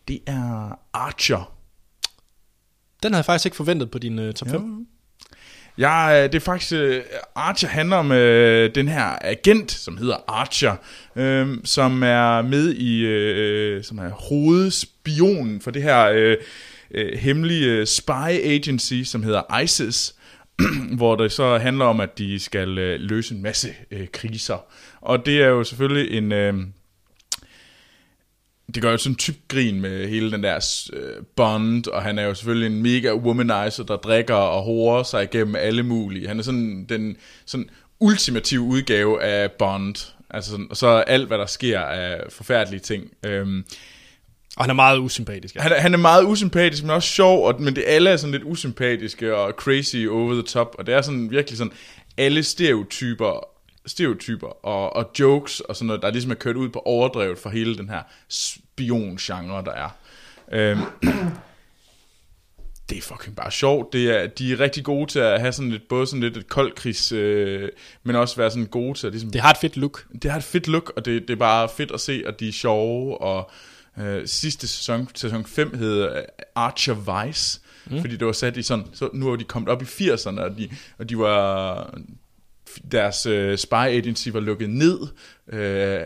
det 0.08 0.20
er 0.26 0.78
Archer. 0.92 1.52
den 3.02 3.12
havde 3.12 3.18
jeg 3.18 3.24
faktisk 3.24 3.46
ikke 3.46 3.56
forventet 3.56 3.90
på 3.90 3.98
din 3.98 4.18
øh, 4.18 4.34
top 4.34 4.48
5. 4.48 4.86
Ja, 5.78 6.16
øh, 6.16 6.22
det 6.22 6.34
er 6.34 6.40
faktisk, 6.40 6.72
øh, 6.72 7.02
Archer 7.34 7.68
handler 7.68 7.96
om 7.96 8.12
øh, 8.12 8.74
den 8.74 8.88
her 8.88 9.18
agent, 9.20 9.72
som 9.72 9.96
hedder 9.96 10.16
Archer, 10.28 10.76
øh, 11.16 11.48
som 11.64 12.02
er 12.02 12.42
med 12.42 12.74
i, 12.74 13.00
øh, 13.00 13.84
som 13.84 13.98
er 13.98 14.08
hovedspionen 14.10 15.60
for 15.60 15.70
det 15.70 15.82
her 15.82 16.04
øh, 16.14 16.36
øh, 16.90 17.18
hemmelige 17.18 17.66
øh, 17.66 17.86
spy 17.86 18.10
agency, 18.44 19.02
som 19.04 19.22
hedder 19.22 19.58
ISIS, 19.62 20.14
hvor 20.98 21.16
det 21.16 21.32
så 21.32 21.58
handler 21.58 21.84
om, 21.84 22.00
at 22.00 22.18
de 22.18 22.38
skal 22.38 22.78
øh, 22.78 23.00
løse 23.00 23.34
en 23.34 23.42
masse 23.42 23.74
øh, 23.90 24.08
kriser. 24.12 24.64
Og 25.00 25.26
det 25.26 25.42
er 25.42 25.46
jo 25.46 25.64
selvfølgelig 25.64 26.16
en... 26.18 26.32
Øh, 26.32 26.54
det 28.74 28.82
gør 28.82 28.90
jo 28.90 28.96
sådan 28.96 29.16
typ 29.16 29.36
grin 29.48 29.80
med 29.80 30.08
hele 30.08 30.32
den 30.32 30.42
der 30.42 30.86
øh, 30.92 31.24
Bond, 31.36 31.88
og 31.88 32.02
han 32.02 32.18
er 32.18 32.22
jo 32.22 32.34
selvfølgelig 32.34 32.66
en 32.66 32.82
mega 32.82 33.14
womanizer, 33.14 33.84
der 33.84 33.96
drikker 33.96 34.34
og 34.34 34.62
horer 34.62 35.02
sig 35.02 35.22
igennem 35.22 35.56
alle 35.56 35.82
mulige. 35.82 36.28
Han 36.28 36.38
er 36.38 36.42
sådan 36.42 36.86
den 36.88 37.16
sådan 37.46 37.70
ultimative 38.00 38.60
udgave 38.60 39.22
af 39.22 39.52
Bond. 39.52 40.14
Altså 40.30 40.50
sådan, 40.50 40.66
og 40.70 40.76
så 40.76 40.86
alt, 40.86 41.26
hvad 41.26 41.38
der 41.38 41.46
sker 41.46 41.80
af 41.80 42.20
forfærdelige 42.28 42.80
ting. 42.80 43.10
Øhm, 43.26 43.64
og 44.56 44.64
han 44.64 44.70
er 44.70 44.74
meget 44.74 44.98
usympatisk. 44.98 45.54
Ja. 45.54 45.60
han, 45.60 45.72
er, 45.72 45.76
han 45.76 45.94
er 45.94 45.98
meget 45.98 46.24
usympatisk, 46.24 46.82
men 46.82 46.90
også 46.90 47.08
sjov, 47.08 47.46
og, 47.46 47.62
men 47.62 47.76
det 47.76 47.84
alle 47.86 48.10
er 48.10 48.16
sådan 48.16 48.32
lidt 48.32 48.42
usympatiske 48.44 49.36
og 49.36 49.52
crazy 49.52 50.06
over 50.10 50.32
the 50.32 50.42
top, 50.42 50.74
og 50.78 50.86
det 50.86 50.94
er 50.94 51.02
sådan 51.02 51.30
virkelig 51.30 51.58
sådan 51.58 51.72
alle 52.18 52.42
stereotyper 52.42 53.46
stereotyper 53.86 54.66
og, 54.66 54.96
og 54.96 55.10
jokes 55.18 55.60
og 55.60 55.76
sådan 55.76 55.86
noget, 55.86 56.02
der 56.02 56.10
ligesom 56.10 56.30
er 56.30 56.34
kørt 56.34 56.56
ud 56.56 56.68
på 56.68 56.78
overdrevet 56.78 57.38
for 57.38 57.50
hele 57.50 57.76
den 57.76 57.88
her 57.88 58.02
spion-genre, 58.28 59.64
der 59.64 59.72
er. 59.72 59.88
Øhm, 60.52 60.80
det 62.90 62.98
er 62.98 63.02
fucking 63.02 63.36
bare 63.36 63.50
sjovt. 63.50 63.92
Det 63.92 64.20
er, 64.20 64.26
de 64.26 64.52
er 64.52 64.60
rigtig 64.60 64.84
gode 64.84 65.10
til 65.10 65.18
at 65.18 65.40
have 65.40 65.52
sådan 65.52 65.70
lidt, 65.70 65.88
både 65.88 66.06
sådan 66.06 66.20
lidt 66.20 66.36
et 66.36 66.48
koldkrigs, 66.48 67.12
øh, 67.12 67.68
men 68.02 68.16
også 68.16 68.36
være 68.36 68.50
sådan 68.50 68.66
gode 68.66 68.98
til 68.98 69.06
at 69.06 69.12
ligesom, 69.12 69.30
Det 69.30 69.40
har 69.40 69.50
et 69.50 69.56
fedt 69.56 69.76
look. 69.76 70.06
det 70.22 70.30
har 70.30 70.38
et 70.38 70.44
fedt 70.44 70.68
look, 70.68 70.92
og 70.96 71.04
det, 71.04 71.22
det 71.22 71.30
er 71.30 71.38
bare 71.38 71.68
fedt 71.76 71.90
at 71.90 72.00
se, 72.00 72.22
og 72.26 72.40
de 72.40 72.48
er 72.48 72.52
sjove, 72.52 73.20
og 73.20 73.50
øh, 73.98 74.26
sidste 74.26 74.68
sæson, 74.68 75.08
sæson 75.14 75.44
5 75.44 75.74
hed 75.74 76.02
øh, 76.02 76.22
Archer 76.54 77.24
Vice, 77.24 77.60
mm. 77.90 78.00
fordi 78.00 78.16
det 78.16 78.26
var 78.26 78.32
sat 78.32 78.56
i 78.56 78.62
sådan, 78.62 78.84
så 78.92 79.08
nu 79.12 79.32
er 79.32 79.36
de 79.36 79.44
kommet 79.44 79.68
op 79.68 79.82
i 79.82 79.84
80'erne, 79.84 80.40
og 80.40 80.58
de, 80.58 80.68
og 80.98 81.08
de 81.08 81.18
var, 81.18 81.98
deres 82.92 83.26
øh, 83.26 83.58
spy 83.58 83.74
agency 83.74 84.28
var 84.28 84.40
lukket 84.40 84.70
ned 84.70 85.00
øh, 85.48 86.00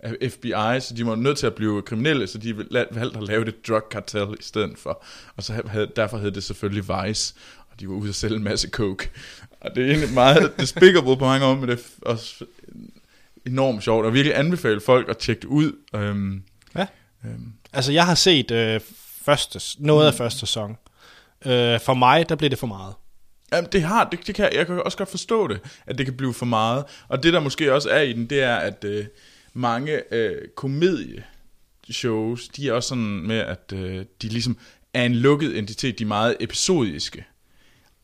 af 0.00 0.30
FBI, 0.30 0.80
så 0.80 0.94
de 0.96 1.06
var 1.06 1.14
nødt 1.14 1.38
til 1.38 1.46
at 1.46 1.54
blive 1.54 1.82
kriminelle, 1.82 2.26
så 2.26 2.38
de 2.38 2.56
valgte 2.58 3.00
at 3.18 3.22
lave 3.22 3.48
et 3.48 3.68
drug 3.68 3.82
cartel 3.90 4.36
i 4.40 4.42
stedet 4.42 4.78
for, 4.78 5.04
og 5.36 5.42
så 5.42 5.62
havde, 5.66 5.90
derfor 5.96 6.18
hed 6.18 6.30
det 6.30 6.44
selvfølgelig 6.44 6.84
Vice, 6.84 7.34
og 7.70 7.80
de 7.80 7.88
var 7.88 7.94
ude 7.94 8.08
at 8.08 8.14
sælge 8.14 8.36
en 8.36 8.44
masse 8.44 8.68
coke, 8.68 9.10
og 9.60 9.74
det 9.74 9.84
er 9.84 9.88
egentlig 9.88 10.14
meget 10.14 10.52
despicable 10.60 11.16
på 11.16 11.24
mange 11.24 11.46
måder, 11.46 11.60
men 11.60 11.68
det 11.68 11.78
er 11.78 12.10
også 12.10 12.44
enormt 13.46 13.82
sjovt, 13.82 14.06
og 14.06 14.14
virkelig 14.14 14.38
anbefale 14.38 14.80
folk 14.80 15.08
at 15.08 15.18
tjekke 15.18 15.40
det 15.40 15.48
ud. 15.48 15.72
Øhm. 15.94 16.42
Øhm, 17.24 17.52
Altså, 17.72 17.92
jeg 17.92 18.06
har 18.06 18.14
set 18.14 18.50
øh, 18.50 18.80
første, 19.22 19.60
noget 19.78 20.06
af 20.06 20.14
første 20.14 20.40
sæson. 20.40 20.76
Øh, 21.46 21.80
for 21.80 21.94
mig, 21.94 22.28
der 22.28 22.34
blev 22.34 22.50
det 22.50 22.58
for 22.58 22.66
meget. 22.66 22.94
Jamen, 23.52 23.70
det 23.72 23.82
har, 23.82 24.08
det, 24.10 24.26
det 24.26 24.34
kan, 24.34 24.50
jeg 24.54 24.66
kan 24.66 24.82
også 24.82 24.98
godt 24.98 25.10
forstå 25.10 25.48
det, 25.48 25.60
at 25.86 25.98
det 25.98 26.06
kan 26.06 26.16
blive 26.16 26.34
for 26.34 26.46
meget. 26.46 26.84
Og 27.08 27.22
det, 27.22 27.32
der 27.32 27.40
måske 27.40 27.74
også 27.74 27.90
er 27.90 28.00
i 28.00 28.12
den, 28.12 28.26
det 28.26 28.42
er, 28.42 28.56
at 28.56 28.84
øh, 28.84 29.06
mange 29.52 30.14
øh, 30.14 30.48
komedieshows, 30.56 32.48
de 32.48 32.68
er 32.68 32.72
også 32.72 32.88
sådan 32.88 33.04
med, 33.04 33.38
at 33.38 33.72
øh, 33.74 34.04
de 34.22 34.28
ligesom 34.28 34.56
er 34.94 35.04
en 35.04 35.14
lukket 35.14 35.58
entitet, 35.58 35.98
de 35.98 36.04
er 36.04 36.08
meget 36.08 36.36
episodiske. 36.40 37.24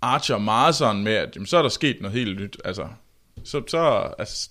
Archer 0.02 0.34
er 0.34 0.38
meget 0.38 0.74
sådan 0.74 1.02
med, 1.02 1.12
at 1.12 1.36
jamen, 1.36 1.46
så 1.46 1.56
er 1.56 1.62
der 1.62 1.68
sket 1.68 2.00
noget 2.00 2.18
helt 2.18 2.40
nyt. 2.40 2.56
Altså, 2.64 2.88
så, 3.44 3.62
så 3.68 4.12
altså, 4.18 4.50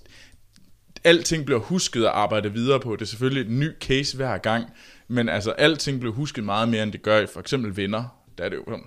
alting 1.06 1.46
bliver 1.46 1.60
husket 1.60 2.08
og 2.08 2.20
arbejdet 2.20 2.54
videre 2.54 2.80
på. 2.80 2.96
Det 2.96 3.02
er 3.02 3.06
selvfølgelig 3.06 3.42
et 3.42 3.50
ny 3.60 3.72
case 3.80 4.18
hver 4.18 4.38
gang, 4.38 4.66
men 5.08 5.30
altså, 5.30 5.52
alting 5.52 6.00
bliver 6.00 6.14
husket 6.16 6.44
meget 6.44 6.70
mere, 6.70 6.84
end 6.84 6.92
det 6.92 7.02
gør 7.02 7.20
i 7.20 7.26
for 7.34 7.40
eksempel 7.40 7.78
Venner. 7.78 8.22
Der 8.38 8.44
er 8.44 8.50
det 8.50 8.56
jo 8.56 8.64
sådan, 8.68 8.84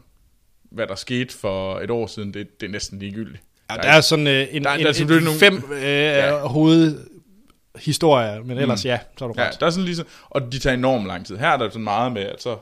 hvad 0.70 0.86
der 0.86 0.94
skete 0.94 1.34
for 1.34 1.78
et 1.80 1.90
år 1.90 2.06
siden, 2.06 2.34
det, 2.34 2.60
det 2.60 2.66
er 2.66 2.70
næsten 2.70 2.98
ligegyldigt. 2.98 3.42
Ja, 3.70 3.74
Der 3.76 3.80
der 3.82 3.88
er- 3.88 3.96
er 3.96 4.00
sådan 4.00 4.26
øh, 4.26 4.46
en, 4.50 4.64
der 4.64 4.70
er- 4.70 4.74
en, 4.74 4.80
der 4.84 4.88
er 4.88 5.02
en, 5.02 5.12
en 5.12 5.22
nogle- 5.24 5.38
fem 5.40 5.62
øh, 5.72 5.82
ja. 5.82 6.46
hovedhistorier, 6.46 8.42
men 8.44 8.58
ellers 8.58 8.84
mm. 8.84 8.88
ja, 8.88 8.98
så 9.18 9.24
er 9.24 9.28
du 9.28 9.34
Ja, 9.40 9.48
ret. 9.48 9.60
der 9.60 9.66
er 9.66 9.70
sådan 9.70 9.84
ligesom, 9.84 10.06
og 10.30 10.52
de 10.52 10.58
tager 10.58 10.74
enormt 10.74 11.06
lang 11.06 11.26
tid. 11.26 11.36
Her 11.36 11.48
er 11.48 11.56
der 11.56 11.68
sådan 11.70 11.84
meget 11.84 12.12
med, 12.12 12.22
at 12.22 12.42
så, 12.42 12.56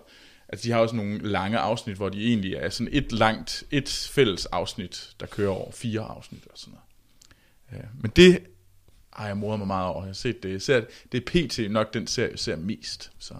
at 0.49 0.62
de 0.62 0.71
har 0.73 0.79
også 0.81 0.97
nogle 0.97 1.19
lange 1.19 1.59
afsnit, 1.59 1.97
hvor 1.97 2.09
de 2.09 2.27
egentlig 2.29 2.55
er 2.55 2.69
sådan 2.69 2.88
et 2.92 3.12
langt, 3.12 3.64
et 3.71 4.09
fælles 4.12 4.47
afsnit, 4.47 5.11
der 5.21 5.27
kører 5.27 5.51
over 5.51 5.73
fire 5.73 6.01
afsnit 6.01 6.45
og 6.47 6.53
sådan 6.59 6.75
noget. 6.75 7.83
Ja, 7.83 7.88
men 8.01 8.12
det 8.16 8.38
har 9.16 9.26
jeg 9.26 9.37
moret 9.37 9.59
mig 9.59 9.66
meget 9.66 9.87
over. 9.88 10.02
Jeg 10.02 10.09
har 10.09 10.14
set 10.14 10.42
det. 10.42 10.52
Jeg 10.52 10.62
ser, 10.62 10.81
det 11.12 11.18
er 11.37 11.46
pt. 11.46 11.70
nok 11.72 11.94
den 11.94 12.07
serie, 12.07 12.31
jeg 12.31 12.38
ser 12.38 12.57
mest. 12.57 13.11
Så 13.18 13.35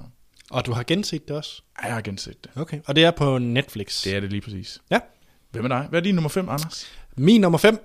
Og 0.50 0.66
du 0.66 0.72
har 0.72 0.82
genset 0.82 1.28
det 1.28 1.36
også? 1.36 1.62
ja, 1.82 1.86
jeg 1.86 1.94
har 1.94 2.00
genset 2.02 2.44
det. 2.44 2.50
Okay. 2.56 2.80
Og 2.86 2.96
det 2.96 3.04
er 3.04 3.10
på 3.10 3.38
Netflix? 3.38 4.02
Det 4.02 4.14
er 4.14 4.20
det 4.20 4.30
lige 4.30 4.40
præcis. 4.40 4.78
Ja. 4.90 5.00
Hvem 5.50 5.64
er 5.64 5.68
dig? 5.68 5.86
Hvad 5.90 6.00
er 6.00 6.04
din 6.04 6.14
nummer 6.14 6.28
5, 6.28 6.48
Anders? 6.48 6.86
Min 7.16 7.40
nummer 7.40 7.58
5, 7.58 7.78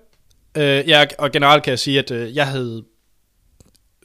øh, 0.58 0.64
ja, 0.64 1.06
og 1.18 1.32
generelt 1.32 1.64
kan 1.64 1.72
jeg 1.72 1.80
sige, 1.80 2.00
at 2.00 2.12
øh, 2.12 2.36
jeg 2.36 2.48
havde 2.48 2.84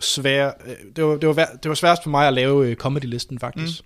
svær, 0.01 0.53
øh, 0.67 0.75
det, 0.97 1.05
var, 1.05 1.17
det, 1.17 1.29
var, 1.37 1.49
det 1.63 1.69
var 1.69 1.75
sværest 1.75 2.03
for 2.03 2.11
mig 2.11 2.29
at 2.29 2.35
lave 2.35 2.69
øh, 2.69 2.77
comedy-listen 2.77 3.39
faktisk. 3.39 3.83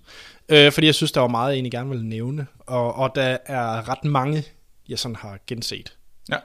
Mm. 0.49 0.55
Øh, 0.55 0.71
fordi 0.71 0.87
jeg 0.87 0.95
synes, 0.95 1.11
der 1.11 1.21
var 1.21 1.27
meget, 1.27 1.49
jeg 1.49 1.55
egentlig 1.55 1.71
gerne 1.71 1.89
ville 1.89 2.05
nævne. 2.07 2.47
Og, 2.59 2.95
og 2.95 3.11
der 3.15 3.37
er 3.45 3.89
ret 3.89 4.03
mange, 4.03 4.43
jeg 4.89 4.99
sådan 4.99 5.15
har 5.15 5.39
genset. 5.47 5.97
Ja. 6.29 6.37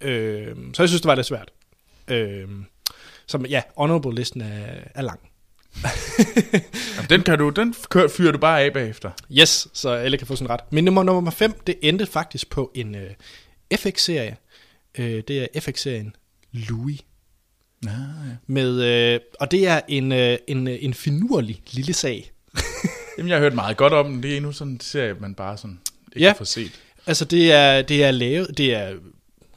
Øh, 0.00 0.56
så 0.74 0.82
jeg 0.82 0.88
synes, 0.88 1.00
det 1.02 1.08
var 1.08 1.14
lidt 1.14 1.26
svært. 1.26 1.50
Øh, 2.08 2.48
så 3.30 3.46
ja, 3.48 3.62
honorable-listen 3.76 4.40
er, 4.40 4.64
er 4.94 5.02
lang. 5.02 5.20
Jamen, 6.96 7.10
den, 7.10 7.22
kan 7.22 7.38
du, 7.38 7.50
den 7.50 7.74
kører, 7.90 8.08
fyrer 8.08 8.32
du 8.32 8.38
bare 8.38 8.62
af 8.62 8.72
bagefter. 8.72 9.10
Yes, 9.32 9.68
så 9.72 9.90
alle 9.90 10.18
kan 10.18 10.26
få 10.26 10.36
sådan 10.36 10.50
ret. 10.50 10.60
Men 10.70 10.84
nummer, 10.84 11.02
nummer 11.02 11.30
5, 11.30 11.52
det 11.66 11.74
endte 11.82 12.06
faktisk 12.06 12.50
på 12.50 12.70
en 12.74 12.94
øh, 12.94 13.10
FX-serie. 13.76 14.36
Øh, 14.98 15.22
det 15.28 15.30
er 15.30 15.60
FX-serien 15.60 16.14
Louis. 16.52 17.00
Ja, 17.84 17.90
ja. 17.90 18.36
Med, 18.46 18.82
øh, 18.82 19.20
og 19.40 19.50
det 19.50 19.68
er 19.68 19.80
en, 19.88 20.12
øh, 20.12 20.38
en, 20.46 20.68
øh, 20.68 20.78
en 20.80 20.94
finurlig 20.94 21.62
lille 21.70 21.92
sag. 21.92 22.32
Jamen, 23.18 23.28
jeg 23.28 23.36
har 23.36 23.42
hørt 23.42 23.54
meget 23.54 23.76
godt 23.76 23.92
om 23.92 24.12
den. 24.12 24.22
Det 24.22 24.32
er 24.32 24.36
endnu 24.36 24.52
sådan 24.52 24.72
en 24.72 24.80
serie, 24.80 25.14
man 25.14 25.34
bare 25.34 25.56
sådan 25.58 25.80
ikke 26.06 26.20
Ja. 26.20 26.26
ja. 26.26 26.32
kan 26.32 26.38
få 26.38 26.44
set. 26.44 26.72
Altså 27.06 27.24
det 27.24 27.52
er, 27.52 27.82
det 27.82 28.04
er 28.04 28.10
lavet, 28.10 28.58
det 28.58 28.74
er 28.74 28.94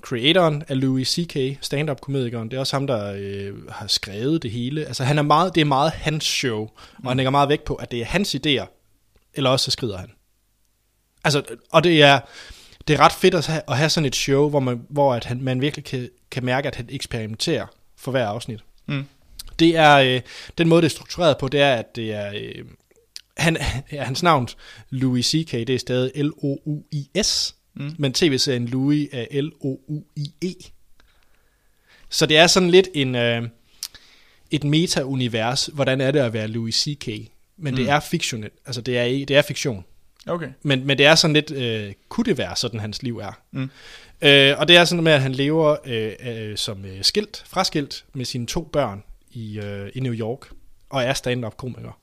creatoren 0.03 0.63
af 0.67 0.81
Louis 0.81 1.07
C.K., 1.07 1.57
stand-up 1.61 2.01
komedikeren, 2.01 2.51
det 2.51 2.55
er 2.55 2.59
også 2.59 2.75
ham, 2.75 2.87
der 2.87 3.13
øh, 3.17 3.67
har 3.69 3.87
skrevet 3.87 4.43
det 4.43 4.51
hele. 4.51 4.85
Altså 4.85 5.03
han 5.03 5.17
er 5.17 5.21
meget, 5.21 5.55
det 5.55 5.61
er 5.61 5.65
meget 5.65 5.91
hans 5.91 6.25
show, 6.25 6.69
og 7.03 7.09
han 7.09 7.17
lægger 7.17 7.31
meget 7.31 7.49
vægt 7.49 7.63
på, 7.63 7.75
at 7.75 7.91
det 7.91 8.01
er 8.01 8.05
hans 8.05 8.35
idéer, 8.35 8.65
eller 9.33 9.49
også 9.49 9.63
så 9.63 9.71
skrider 9.71 9.97
han. 9.97 10.11
Altså, 11.23 11.43
og 11.71 11.83
det 11.83 12.01
er, 12.01 12.19
det 12.87 12.93
er 12.93 12.99
ret 12.99 13.11
fedt 13.11 13.35
at 13.35 13.47
have, 13.47 13.61
at 13.67 13.77
have 13.77 13.89
sådan 13.89 14.05
et 14.05 14.15
show, 14.15 14.49
hvor 14.49 14.59
man, 14.59 14.81
hvor 14.89 15.13
at 15.13 15.25
han, 15.25 15.41
man 15.41 15.61
virkelig 15.61 15.85
kan, 15.85 16.09
kan 16.31 16.45
mærke, 16.45 16.67
at 16.67 16.75
han 16.75 16.87
eksperimenterer 16.89 17.65
for 17.97 18.11
hver 18.11 18.27
afsnit. 18.27 18.59
Mm. 18.85 19.05
Det 19.59 19.77
er, 19.77 19.95
øh, 19.95 20.21
den 20.57 20.69
måde 20.69 20.81
det 20.81 20.87
er 20.87 20.95
struktureret 20.95 21.37
på, 21.37 21.47
det 21.47 21.61
er, 21.61 21.75
at 21.75 21.95
det 21.95 22.13
er, 22.13 22.31
øh, 22.35 22.65
han, 23.37 23.57
ja, 23.91 24.03
hans 24.03 24.23
navn, 24.23 24.47
Louis 24.89 25.25
C.K., 25.25 25.51
det 25.51 25.69
er 25.69 25.79
stadig 25.79 26.11
L-O-U-I-S, 26.15 27.55
mm. 27.75 27.95
men 27.97 28.13
tv-serien 28.13 28.67
Louis 28.67 29.09
er 29.11 29.41
L-O-U-I-E. 29.41 30.53
Så 32.09 32.25
det 32.25 32.37
er 32.37 32.47
sådan 32.47 32.69
lidt 32.69 32.87
en, 32.93 33.15
øh, 33.15 33.43
et 34.51 34.63
meta-univers, 34.63 35.69
hvordan 35.73 36.01
er 36.01 36.11
det 36.11 36.19
at 36.19 36.33
være 36.33 36.47
Louis 36.47 36.75
C.K., 36.75 37.07
men 37.57 37.73
mm. 37.73 37.75
det 37.75 37.89
er 37.89 37.99
fiktionelt, 37.99 38.53
altså 38.65 38.81
det 38.81 38.97
er, 38.97 39.25
det 39.25 39.31
er 39.31 39.41
fiktion. 39.41 39.85
Okay. 40.27 40.49
Men, 40.61 40.85
men 40.87 40.97
det 40.97 41.05
er 41.05 41.15
sådan 41.15 41.33
lidt, 41.33 41.51
øh, 41.51 41.93
kunne 42.09 42.25
det 42.25 42.37
være 42.37 42.55
sådan, 42.55 42.79
hans 42.79 43.03
liv 43.03 43.17
er? 43.17 43.41
Mm. 43.51 43.69
Øh, 44.21 44.59
og 44.59 44.67
det 44.67 44.75
er 44.75 44.85
sådan 44.85 45.03
med, 45.03 45.11
at 45.11 45.21
han 45.21 45.31
lever 45.31 45.75
øh, 45.85 46.13
øh, 46.19 46.57
som 46.57 46.85
øh, 46.85 47.03
skilt, 47.03 47.43
fraskilt 47.47 48.05
med 48.13 48.25
sine 48.25 48.45
to 48.45 48.61
børn 48.61 49.03
i, 49.31 49.59
øh, 49.59 49.89
i 49.95 49.99
New 49.99 50.13
York, 50.13 50.49
og 50.89 51.03
er 51.03 51.13
stand-up 51.13 51.57
komiker. 51.57 51.99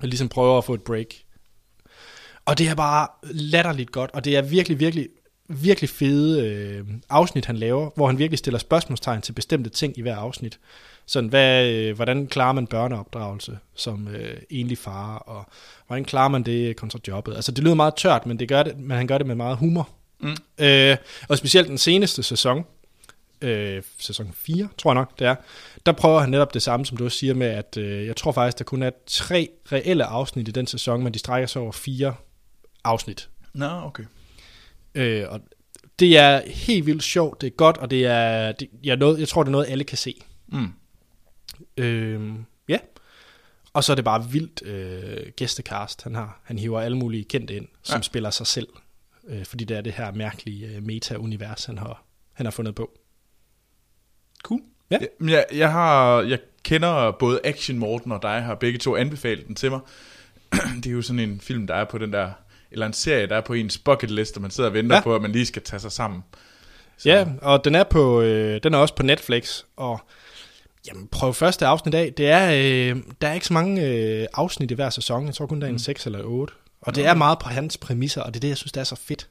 Og 0.00 0.08
ligesom 0.08 0.28
prøver 0.28 0.58
at 0.58 0.64
få 0.64 0.74
et 0.74 0.82
break. 0.82 1.06
Og 2.50 2.58
det 2.58 2.68
er 2.68 2.74
bare 2.74 3.08
latterligt 3.22 3.92
godt, 3.92 4.10
og 4.14 4.24
det 4.24 4.36
er 4.36 4.42
virkelig, 4.42 4.80
virkelig, 4.80 5.08
virkelig 5.48 5.90
fede 5.90 6.46
øh, 6.46 6.84
afsnit, 7.10 7.46
han 7.46 7.56
laver, 7.56 7.90
hvor 7.94 8.06
han 8.06 8.18
virkelig 8.18 8.38
stiller 8.38 8.58
spørgsmålstegn 8.58 9.22
til 9.22 9.32
bestemte 9.32 9.70
ting 9.70 9.98
i 9.98 10.02
hver 10.02 10.16
afsnit. 10.16 10.58
Sådan, 11.06 11.30
hvad, 11.30 11.66
øh, 11.66 11.96
hvordan 11.96 12.26
klarer 12.26 12.52
man 12.52 12.66
børneopdragelse 12.66 13.58
som 13.74 14.08
øh, 14.08 14.36
enlig 14.50 14.78
far, 14.78 15.16
og 15.16 15.44
hvordan 15.86 16.04
klarer 16.04 16.28
man 16.28 16.42
det 16.42 16.76
kontra 16.76 16.98
jobbet? 17.08 17.34
Altså, 17.34 17.52
det 17.52 17.64
lyder 17.64 17.74
meget 17.74 17.94
tørt, 17.94 18.26
men, 18.26 18.38
det 18.38 18.48
gør 18.48 18.62
det, 18.62 18.78
men 18.78 18.96
han 18.96 19.06
gør 19.06 19.18
det 19.18 19.26
med 19.26 19.34
meget 19.34 19.56
humor. 19.56 19.88
Mm. 20.20 20.36
Øh, 20.58 20.96
og 21.28 21.38
specielt 21.38 21.68
den 21.68 21.78
seneste 21.78 22.22
sæson, 22.22 22.64
øh, 23.42 23.82
sæson 23.98 24.32
4, 24.34 24.68
tror 24.78 24.90
jeg 24.90 24.94
nok, 24.94 25.18
det 25.18 25.26
er, 25.26 25.34
der 25.86 25.92
prøver 25.92 26.20
han 26.20 26.30
netop 26.30 26.54
det 26.54 26.62
samme, 26.62 26.86
som 26.86 26.96
du 26.96 27.04
også 27.04 27.18
siger 27.18 27.34
med, 27.34 27.46
at 27.46 27.76
øh, 27.76 28.06
jeg 28.06 28.16
tror 28.16 28.32
faktisk, 28.32 28.58
der 28.58 28.64
kun 28.64 28.82
er 28.82 28.90
tre 29.06 29.48
reelle 29.72 30.04
afsnit 30.04 30.48
i 30.48 30.50
den 30.50 30.66
sæson, 30.66 31.02
men 31.02 31.14
de 31.14 31.18
strækker 31.18 31.46
sig 31.46 31.62
over 31.62 31.72
fire 31.72 32.14
afsnit. 32.84 33.30
Nå, 33.54 33.66
okay. 33.66 34.04
Øh, 34.94 35.24
og 35.28 35.40
det 35.98 36.18
er 36.18 36.42
helt 36.46 36.86
vildt 36.86 37.02
sjovt, 37.02 37.40
det 37.40 37.46
er 37.46 37.50
godt, 37.50 37.76
og 37.76 37.90
det 37.90 38.06
er, 38.06 38.52
det, 38.52 38.68
jeg, 38.84 38.96
noget, 38.96 39.20
jeg 39.20 39.28
tror, 39.28 39.42
det 39.42 39.48
er 39.48 39.52
noget, 39.52 39.66
alle 39.68 39.84
kan 39.84 39.98
se. 39.98 40.14
Mm. 40.48 40.72
Øh, 41.76 42.30
ja. 42.68 42.78
Og 43.72 43.84
så 43.84 43.92
er 43.92 43.94
det 43.96 44.04
bare 44.04 44.30
vildt 44.30 44.62
øh, 44.66 45.32
gæstecast, 45.36 46.02
han 46.02 46.14
har. 46.14 46.40
Han 46.44 46.58
hiver 46.58 46.80
alle 46.80 46.96
mulige 46.96 47.24
kendte 47.24 47.56
ind, 47.56 47.68
som 47.82 47.96
Ja. 47.98 48.02
spiller 48.02 48.30
sig 48.30 48.46
selv. 48.46 48.68
Øh, 49.28 49.44
fordi 49.44 49.64
det 49.64 49.76
er 49.76 49.80
det 49.80 49.92
her 49.92 50.12
mærkelige 50.12 50.66
øh, 50.66 50.82
meta-univers, 50.82 51.64
han 51.64 51.78
har, 51.78 52.04
han 52.32 52.46
har 52.46 52.50
fundet 52.50 52.74
på. 52.74 52.90
Cool. 54.42 54.60
Ja. 54.90 54.98
Men 55.18 55.28
jeg, 55.28 55.46
jeg, 55.52 55.72
har, 55.72 56.20
jeg 56.22 56.38
kender 56.62 57.10
både 57.10 57.40
Action 57.44 57.78
Morten 57.78 58.12
og 58.12 58.22
dig 58.22 58.42
har 58.42 58.54
begge 58.54 58.78
to 58.78 58.96
anbefalet 58.96 59.46
den 59.46 59.54
til 59.54 59.70
mig. 59.70 59.80
det 60.82 60.86
er 60.86 60.90
jo 60.90 61.02
sådan 61.02 61.20
en 61.20 61.40
film, 61.40 61.66
der 61.66 61.74
er 61.74 61.84
på 61.84 61.98
den 61.98 62.12
der, 62.12 62.32
eller 62.72 62.86
en 62.86 62.92
serie, 62.92 63.26
der 63.26 63.36
er 63.36 63.40
på 63.40 63.52
ens 63.54 63.78
bucket 63.78 64.10
list, 64.10 64.36
og 64.36 64.42
man 64.42 64.50
sidder 64.50 64.70
og 64.70 64.74
venter 64.74 64.96
Ja. 64.96 65.02
på, 65.02 65.14
at 65.14 65.22
man 65.22 65.32
lige 65.32 65.46
skal 65.46 65.62
tage 65.62 65.80
sig 65.80 65.92
sammen. 65.92 66.24
Så. 66.98 67.08
Ja, 67.08 67.26
og 67.42 67.64
den 67.64 67.74
er, 67.74 67.84
på, 67.84 68.20
øh, 68.20 68.60
den 68.62 68.74
er 68.74 68.78
også 68.78 68.94
på 68.94 69.02
Netflix, 69.02 69.62
og 69.76 70.00
jamen, 70.88 71.08
prøv 71.08 71.34
første 71.34 71.66
afsnit 71.66 71.94
af. 71.94 72.12
Det 72.16 72.26
er, 72.28 72.46
øh, 72.50 73.02
der 73.20 73.28
er 73.28 73.32
ikke 73.32 73.46
så 73.46 73.52
mange 73.52 73.86
øh, 73.86 74.26
afsnit 74.34 74.70
i 74.70 74.74
hver 74.74 74.90
sæson. 74.90 75.26
Jeg 75.26 75.34
tror 75.34 75.46
kun, 75.46 75.60
der 75.60 75.66
er 75.66 75.70
en 75.72 75.78
6 75.78 76.06
eller 76.06 76.22
8. 76.24 76.54
Og 76.80 76.94
det 76.94 77.06
er 77.06 77.14
meget 77.14 77.38
på 77.38 77.48
hans 77.48 77.76
præmisser, 77.76 78.22
og 78.22 78.34
det 78.34 78.36
er 78.36 78.40
det, 78.40 78.48
jeg 78.48 78.56
synes, 78.56 78.72
der 78.72 78.80
er 78.80 78.84
så 78.84 78.96
fedt. 78.96 79.28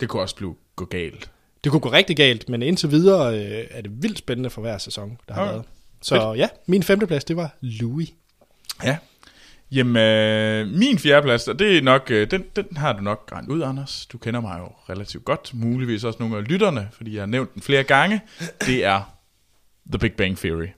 Det 0.00 0.08
kunne 0.08 0.22
også 0.22 0.36
blive 0.36 0.54
gå 0.76 0.84
galt. 0.84 1.30
Det 1.64 1.72
kunne 1.72 1.80
gå 1.80 1.92
rigtig 1.92 2.16
galt, 2.16 2.48
men 2.48 2.62
indtil 2.62 2.90
videre 2.90 3.38
øh, 3.38 3.64
er 3.70 3.80
det 3.80 4.02
vildt 4.02 4.18
spændende 4.18 4.50
for 4.50 4.60
hver 4.60 4.78
sæson, 4.78 5.18
der 5.28 5.34
har 5.34 5.42
Okay. 5.42 5.52
været. 5.52 5.64
Så 6.02 6.32
ja, 6.36 6.48
min 6.66 6.82
femteplads, 6.82 7.24
det 7.24 7.36
var 7.36 7.56
Louis. 7.60 8.08
Ja. 8.84 8.96
Jamen, 9.76 9.96
øh, 9.96 10.68
min 10.68 10.98
fjerdeplads, 10.98 11.48
og 11.48 11.58
det 11.58 11.78
er 11.78 11.82
nok, 11.82 12.10
øh, 12.10 12.30
den, 12.30 12.44
den 12.56 12.76
har 12.76 12.92
du 12.92 13.02
nok 13.02 13.28
regnet 13.32 13.48
ud, 13.48 13.62
Anders. 13.62 14.06
Du 14.06 14.18
kender 14.18 14.40
mig 14.40 14.58
jo 14.58 14.92
relativt 14.94 15.24
godt, 15.24 15.50
muligvis 15.54 16.04
også 16.04 16.16
nogle 16.20 16.36
af 16.36 16.48
lytterne, 16.48 16.88
fordi 16.92 17.14
jeg 17.14 17.22
har 17.22 17.26
nævnt 17.26 17.54
den 17.54 17.62
flere 17.62 17.82
gange. 17.82 18.20
Det 18.66 18.84
er 18.84 19.16
The 19.90 19.98
Big 19.98 20.12
Bang 20.12 20.38
Theory. 20.38 20.68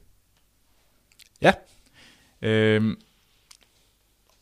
Ja, 1.42 1.52
Øhm, 2.42 2.96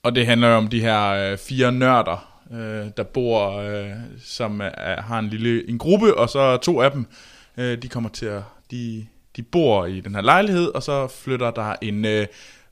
og 0.03 0.14
det 0.14 0.27
handler 0.27 0.49
jo 0.49 0.55
om 0.55 0.69
de 0.69 0.81
her 0.81 1.09
øh, 1.09 1.38
fire 1.38 1.73
nørder, 1.73 2.42
øh, 2.53 2.90
der 2.97 3.03
bor, 3.03 3.53
øh, 3.53 3.90
som 4.25 4.61
er, 4.61 5.03
har 5.03 5.19
en 5.19 5.29
lille 5.29 5.69
en 5.69 5.79
gruppe, 5.79 6.19
og 6.19 6.31
så 6.31 6.57
to 6.57 6.81
af 6.81 6.90
dem, 6.90 7.07
øh, 7.57 7.83
de 7.83 7.88
kommer 7.88 8.11
til 8.11 8.27
at, 8.27 8.42
de, 8.71 9.07
de 9.37 9.42
bor 9.42 9.87
i 9.87 10.01
den 10.01 10.14
her 10.14 10.23
lejlighed, 10.23 10.69
og 10.69 10.83
så 10.83 11.09
flytter 11.09 11.51
der 11.51 11.75
en, 11.83 12.05
øh, 12.05 12.27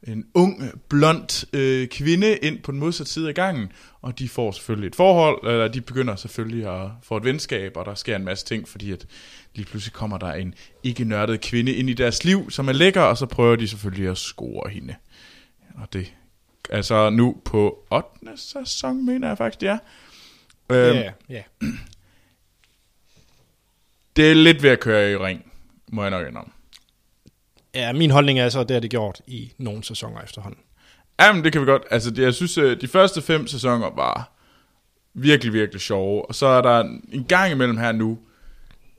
en 0.07 0.27
ung, 0.35 0.63
blond 0.89 1.47
øh, 1.53 1.89
kvinde 1.89 2.37
ind 2.37 2.59
på 2.59 2.73
den 2.73 2.81
modsatte 2.81 3.13
side 3.13 3.29
af 3.29 3.35
gangen, 3.35 3.73
og 4.03 4.19
de 4.19 4.29
får 4.29 4.53
selvfølgelig 4.53 4.89
et 4.89 4.97
forhold, 4.97 5.51
eller 5.53 5.69
de 5.69 5.81
begynder 5.81 6.17
selvfølgelig 6.17 6.83
at 6.83 6.91
få 7.03 7.17
et 7.17 7.25
venskab, 7.25 7.77
og 7.77 7.87
der 7.87 7.95
sker 7.95 8.17
en 8.17 8.25
masse 8.25 8.47
ting, 8.47 8.69
fordi 8.69 8.93
at 8.93 9.07
lige 9.55 9.67
pludselig 9.67 9.93
kommer 9.93 10.19
der 10.19 10.33
en 10.33 10.55
ikke 10.83 11.05
nørdet 11.05 11.41
kvinde 11.41 11.73
ind 11.73 11.91
i 11.91 11.95
deres 11.95 12.25
liv, 12.25 12.51
som 12.51 12.69
er 12.69 12.73
lækker, 12.73 13.01
og 13.01 13.19
så 13.19 13.27
prøver 13.27 13.57
de 13.57 13.69
selvfølgelig 13.69 14.11
at 14.11 14.19
score 14.19 14.71
hende. 14.71 14.95
Og 15.75 15.93
det 15.93 16.13
altså 16.71 17.11
nu 17.11 17.37
på 17.45 17.87
8. 17.91 18.09
sæson, 18.37 19.07
mener 19.07 19.29
jeg 19.29 19.39
faktisk, 19.39 19.61
det 19.61 19.69
er. 19.69 19.79
Øhm, 20.71 20.97
ja, 20.97 21.13
ja. 21.29 21.43
Det 24.17 24.31
er 24.31 24.35
lidt 24.35 24.63
ved 24.63 24.71
at 24.71 24.81
køre 24.81 25.13
i 25.13 25.17
ring, 25.17 25.53
må 25.87 26.03
jeg 26.03 26.11
nok 26.11 26.29
indrømme. 26.29 26.53
Ja, 27.75 27.93
min 27.93 28.11
holdning 28.11 28.39
er 28.39 28.49
så, 28.49 28.61
at 28.61 28.69
det 28.69 28.75
har 28.75 28.81
det 28.81 28.91
gjort 28.91 29.21
i 29.27 29.53
nogle 29.59 29.85
sæsoner 29.85 30.23
efterhånden. 30.23 30.61
Jamen, 31.21 31.45
det 31.45 31.53
kan 31.53 31.61
vi 31.61 31.67
godt. 31.67 31.83
Altså, 31.91 32.11
det, 32.11 32.23
jeg 32.23 32.35
synes, 32.35 32.59
øh, 32.59 32.81
de 32.81 32.89
første 32.89 33.23
fem 33.23 33.47
sæsoner 33.47 33.91
var 33.91 34.33
virkelig, 35.15 35.53
virkelig 35.53 35.81
sjove. 35.81 36.29
Og 36.29 36.35
så 36.35 36.47
er 36.47 36.63
der 36.63 36.81
en 37.13 37.25
gang 37.29 37.53
imellem 37.53 37.77
her 37.77 37.93
nu, 37.93 38.19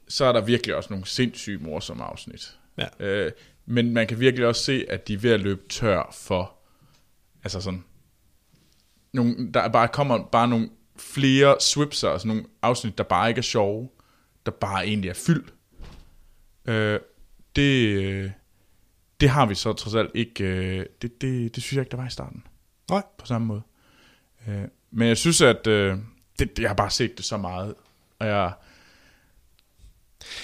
så 0.07 0.25
er 0.25 0.31
der 0.31 0.41
virkelig 0.41 0.75
også 0.75 0.89
nogle 0.89 1.07
sindssygt 1.07 1.61
morsomme 1.61 2.03
afsnit. 2.03 2.57
Ja. 2.77 3.05
Øh, 3.05 3.31
men 3.65 3.93
man 3.93 4.07
kan 4.07 4.19
virkelig 4.19 4.47
også 4.47 4.63
se, 4.63 4.85
at 4.89 5.07
de 5.07 5.13
er 5.13 5.17
ved 5.17 5.31
at 5.31 5.39
løbe 5.39 5.61
tør 5.69 6.13
for, 6.13 6.53
altså 7.43 7.61
sådan, 7.61 7.83
nogle, 9.13 9.51
der 9.53 9.59
er 9.59 9.69
bare 9.69 9.87
kommer 9.87 10.25
bare 10.31 10.47
nogle 10.47 10.69
flere 10.97 11.55
swipser, 11.59 12.09
altså 12.09 12.27
nogle 12.27 12.45
afsnit, 12.61 12.97
der 12.97 13.03
bare 13.03 13.29
ikke 13.29 13.39
er 13.39 13.43
sjove, 13.43 13.89
der 14.45 14.51
bare 14.51 14.87
egentlig 14.87 15.09
er 15.09 15.13
fyldt. 15.13 15.53
Øh, 16.65 16.99
det, 17.55 18.03
øh, 18.03 18.31
det 19.19 19.29
har 19.29 19.45
vi 19.45 19.55
så 19.55 19.73
trods 19.73 19.95
alt 19.95 20.11
ikke, 20.13 20.43
øh, 20.43 20.85
det, 21.01 21.21
det, 21.21 21.55
det 21.55 21.63
synes 21.63 21.73
jeg 21.73 21.81
ikke, 21.81 21.91
der 21.91 21.97
var 21.97 22.07
i 22.07 22.11
starten, 22.11 22.43
Nej. 22.89 23.03
på 23.17 23.25
samme 23.25 23.47
måde. 23.47 23.61
Øh, 24.47 24.63
men 24.91 25.07
jeg 25.07 25.17
synes, 25.17 25.41
at 25.41 25.67
øh, 25.67 25.97
det, 26.39 26.59
jeg 26.59 26.69
har 26.69 26.75
bare 26.75 26.89
set 26.89 27.17
det 27.17 27.25
så 27.25 27.37
meget, 27.37 27.75
og 28.19 28.27
jeg, 28.27 28.53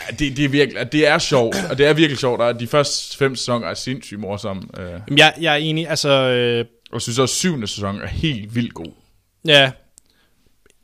det, 0.10 0.38
det, 0.38 0.45
er 0.45 0.49
virkelig, 0.49 0.91
det 0.91 1.07
er 1.07 1.17
sjovt, 1.17 1.55
og 1.69 1.77
det 1.77 1.86
er 1.86 1.93
virkelig 1.93 2.17
sjovt, 2.17 2.41
og 2.41 2.60
de 2.60 2.67
første 2.67 3.17
fem 3.17 3.36
sæsoner 3.36 3.67
er 3.67 3.73
sindssygt 3.73 4.19
morsomme. 4.19 4.63
Øh, 4.79 5.01
jeg, 5.17 5.34
jeg 5.41 5.53
er 5.53 5.57
enig, 5.57 5.89
altså, 5.89 6.10
øh, 6.10 6.65
og 6.89 6.93
jeg 6.93 7.01
synes 7.01 7.19
også, 7.19 7.34
at 7.34 7.38
syvende 7.38 7.67
sæson 7.67 8.01
er 8.01 8.07
helt 8.07 8.55
vildt 8.55 8.73
god. 8.73 8.91
ja, 9.45 9.71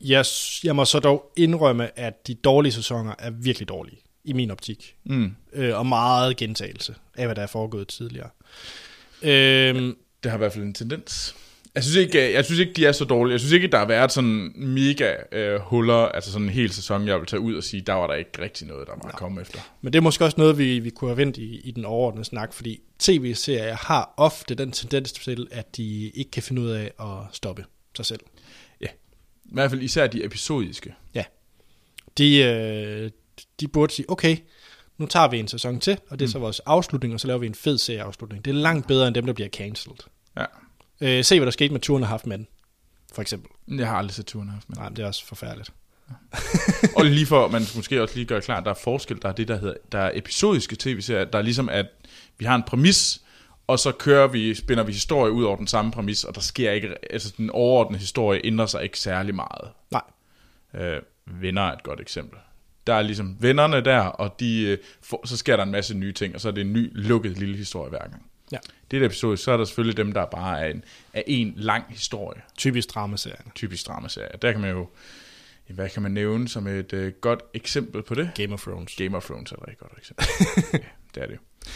jeg, 0.00 0.24
jeg 0.64 0.76
må 0.76 0.84
så 0.84 0.98
dog 0.98 1.32
indrømme, 1.36 1.98
at 1.98 2.26
de 2.26 2.34
dårlige 2.34 2.72
sæsoner 2.72 3.14
er 3.18 3.30
virkelig 3.30 3.68
dårlige. 3.68 3.98
I 4.28 4.32
min 4.32 4.50
optik. 4.50 4.96
Mm. 5.04 5.34
Øh, 5.52 5.78
og 5.78 5.86
meget 5.86 6.36
gentagelse 6.36 6.94
af, 7.16 7.26
hvad 7.26 7.36
der 7.36 7.42
er 7.42 7.46
foregået 7.46 7.88
tidligere. 7.88 8.28
Øh, 9.22 9.94
Det 10.22 10.30
har 10.30 10.34
i 10.34 10.38
hvert 10.38 10.52
fald 10.52 10.64
en 10.64 10.74
tendens. 10.74 11.34
Jeg 11.74 11.82
synes 11.84 11.96
ikke, 11.96 12.32
jeg 12.32 12.44
synes 12.44 12.60
ikke 12.60 12.72
de 12.72 12.86
er 12.86 12.92
så 12.92 13.04
dårlige. 13.04 13.32
Jeg 13.32 13.40
synes 13.40 13.52
ikke, 13.52 13.68
der 13.68 13.78
har 13.78 13.84
været 13.86 14.12
sådan 14.12 14.52
mega 14.54 15.14
øh, 15.32 15.60
huller, 15.60 15.94
altså 15.94 16.32
sådan 16.32 16.46
en 16.46 16.52
hel 16.52 16.72
sæson, 16.72 17.08
jeg 17.08 17.18
vil 17.18 17.26
tage 17.26 17.40
ud 17.40 17.54
og 17.54 17.64
sige, 17.64 17.80
der 17.80 17.92
var 17.92 18.06
der 18.06 18.14
ikke 18.14 18.42
rigtig 18.42 18.66
noget, 18.66 18.86
der 18.86 18.92
var 19.02 19.10
kommet 19.10 19.42
efter. 19.42 19.58
Men 19.80 19.92
det 19.92 19.98
er 19.98 20.02
måske 20.02 20.24
også 20.24 20.34
noget, 20.38 20.58
vi, 20.58 20.78
vi 20.78 20.90
kunne 20.90 21.10
have 21.10 21.16
vendt 21.16 21.36
i, 21.36 21.60
i 21.60 21.70
den 21.70 21.84
overordnede 21.84 22.24
snak, 22.24 22.52
fordi 22.52 22.80
tv-serier 22.98 23.76
har 23.76 24.14
ofte 24.16 24.54
den 24.54 24.72
tendens 24.72 25.12
til, 25.12 25.46
at 25.50 25.76
de 25.76 26.10
ikke 26.10 26.30
kan 26.30 26.42
finde 26.42 26.62
ud 26.62 26.70
af 26.70 26.92
at 27.00 27.06
stoppe 27.32 27.64
sig 27.96 28.06
selv. 28.06 28.20
I 29.48 29.54
hvert 29.54 29.70
fald 29.70 29.82
især 29.82 30.06
de 30.06 30.24
episodiske. 30.24 30.94
Ja. 31.14 31.24
De, 32.18 32.38
øh, 32.38 33.10
de 33.60 33.68
burde 33.68 33.92
sige, 33.92 34.10
okay, 34.10 34.36
nu 34.98 35.06
tager 35.06 35.28
vi 35.28 35.38
en 35.38 35.48
sæson 35.48 35.80
til, 35.80 35.98
og 36.08 36.18
det 36.18 36.24
er 36.24 36.30
så 36.30 36.38
vores 36.38 36.60
afslutning, 36.60 37.14
og 37.14 37.20
så 37.20 37.26
laver 37.26 37.38
vi 37.38 37.46
en 37.46 37.54
fed 37.54 37.78
serieafslutning. 37.78 38.44
Det 38.44 38.50
er 38.50 38.54
langt 38.54 38.86
bedre 38.86 39.06
end 39.06 39.14
dem, 39.14 39.26
der 39.26 39.32
bliver 39.32 39.48
cancelled. 39.48 39.98
Ja. 40.36 40.44
Øh, 41.00 41.24
se, 41.24 41.38
hvad 41.38 41.46
der 41.46 41.50
skete 41.50 41.72
med 41.72 41.80
turen 41.80 42.02
af 42.02 42.08
haft 42.08 42.26
mand, 42.26 42.46
for 43.12 43.22
eksempel. 43.22 43.50
Jeg 43.78 43.88
har 43.88 43.96
aldrig 43.96 44.14
set 44.14 44.26
turen 44.26 44.48
haft 44.48 44.68
med. 44.68 44.76
Nej, 44.76 44.88
det 44.88 44.98
er 44.98 45.06
også 45.06 45.26
forfærdeligt. 45.26 45.72
og 46.96 47.04
lige 47.04 47.26
for, 47.26 47.48
man 47.48 47.62
måske 47.76 48.02
også 48.02 48.14
lige 48.14 48.26
gøre 48.26 48.40
klart, 48.40 48.64
der 48.64 48.70
er 48.70 48.78
forskel, 48.84 49.22
der 49.22 49.28
er 49.28 49.32
det, 49.32 49.48
der 49.48 49.58
hedder, 49.58 49.74
der 49.92 49.98
er 49.98 50.10
episodiske 50.14 50.76
tv-serier, 50.78 51.24
der 51.24 51.38
er 51.38 51.42
ligesom, 51.42 51.68
at 51.68 51.86
vi 52.38 52.44
har 52.44 52.54
en 52.54 52.62
præmis, 52.62 53.22
og 53.66 53.78
så 53.78 53.92
kører 53.92 54.26
vi, 54.26 54.54
spænder 54.54 54.84
vi 54.84 54.92
historie 54.92 55.32
ud 55.32 55.44
over 55.44 55.56
den 55.56 55.66
samme 55.66 55.90
præmis, 55.90 56.24
og 56.24 56.34
der 56.34 56.40
sker 56.40 56.70
ikke, 56.70 57.12
altså 57.12 57.34
den 57.36 57.50
overordnede 57.50 58.00
historie 58.00 58.40
ændrer 58.44 58.66
sig 58.66 58.82
ikke 58.82 58.98
særlig 58.98 59.34
meget. 59.34 59.70
Nej. 59.90 60.02
Øh, 60.74 61.02
venner 61.26 61.62
er 61.62 61.72
et 61.72 61.82
godt 61.82 62.00
eksempel. 62.00 62.38
Der 62.88 62.94
er 62.94 63.02
ligesom 63.02 63.36
vennerne 63.40 63.80
der, 63.84 63.98
og 64.00 64.40
de, 64.40 64.62
øh, 64.62 64.78
får, 65.02 65.26
så 65.26 65.36
sker 65.36 65.56
der 65.56 65.62
en 65.62 65.70
masse 65.70 65.94
nye 65.94 66.12
ting, 66.12 66.34
og 66.34 66.40
så 66.40 66.48
er 66.48 66.52
det 66.52 66.60
en 66.60 66.72
ny, 66.72 66.90
lukket 66.94 67.38
lille 67.38 67.56
historie 67.56 67.90
hver 67.90 67.98
gang. 67.98 68.22
Ja. 68.52 68.58
Det 68.90 68.96
er 68.96 69.00
et 69.00 69.06
episode, 69.06 69.36
så 69.36 69.52
er 69.52 69.56
der 69.56 69.64
selvfølgelig 69.64 69.96
dem, 69.96 70.12
der 70.12 70.24
bare 70.26 70.60
er 70.60 70.70
en, 70.70 70.84
er 71.12 71.22
en 71.26 71.52
lang 71.56 71.84
historie, 71.88 72.40
Typisk 72.56 72.94
dramaserien. 72.94 73.52
typisk 73.54 73.86
dramaserie. 73.86 74.28
Der 74.42 74.52
kan 74.52 74.60
man 74.60 74.70
jo, 74.70 74.88
hvad 75.68 75.88
kan 75.88 76.02
man 76.02 76.12
nævne 76.12 76.48
som 76.48 76.66
et 76.66 76.92
øh, 76.92 77.12
godt 77.20 77.40
eksempel 77.54 78.02
på 78.02 78.14
det? 78.14 78.30
Game 78.34 78.52
of 78.54 78.62
Thrones. 78.62 78.94
Game 78.96 79.16
of 79.16 79.24
Thrones 79.24 79.52
er 79.52 79.56
et 79.56 79.62
rigtig 79.62 79.78
godt 79.78 79.92
eksempel. 79.98 80.26
ja, 80.72 80.78
det 81.14 81.22
er 81.22 81.26
det 81.26 81.34
jo. 81.34 81.68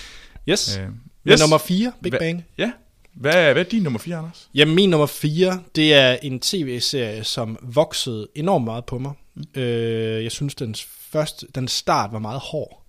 Yes. 0.52 0.78
Øh, 0.78 0.86
yes. 1.32 1.40
nummer 1.40 1.58
4, 1.58 1.92
Big 2.02 2.14
Hva- 2.14 2.18
Bang. 2.18 2.44
Ja. 2.58 2.72
Hvad, 3.14 3.32
hvad 3.32 3.56
er 3.64 3.68
din 3.68 3.82
nummer 3.82 3.98
4, 3.98 4.16
Anders? 4.16 4.50
Jamen, 4.54 4.74
min 4.74 4.90
nummer 4.90 5.06
4, 5.06 5.62
det 5.74 5.94
er 5.94 6.12
en 6.22 6.40
tv-serie, 6.40 7.24
som 7.24 7.58
voksede 7.62 8.28
enormt 8.34 8.64
meget 8.64 8.84
på 8.84 8.98
mig. 8.98 9.12
Mm. 9.34 9.60
Øh, 9.60 10.22
jeg 10.24 10.32
synes, 10.32 10.54
den 10.54 10.74
første, 11.12 11.46
den 11.54 11.68
start 11.68 12.12
var 12.12 12.18
meget 12.18 12.40
hård. 12.40 12.82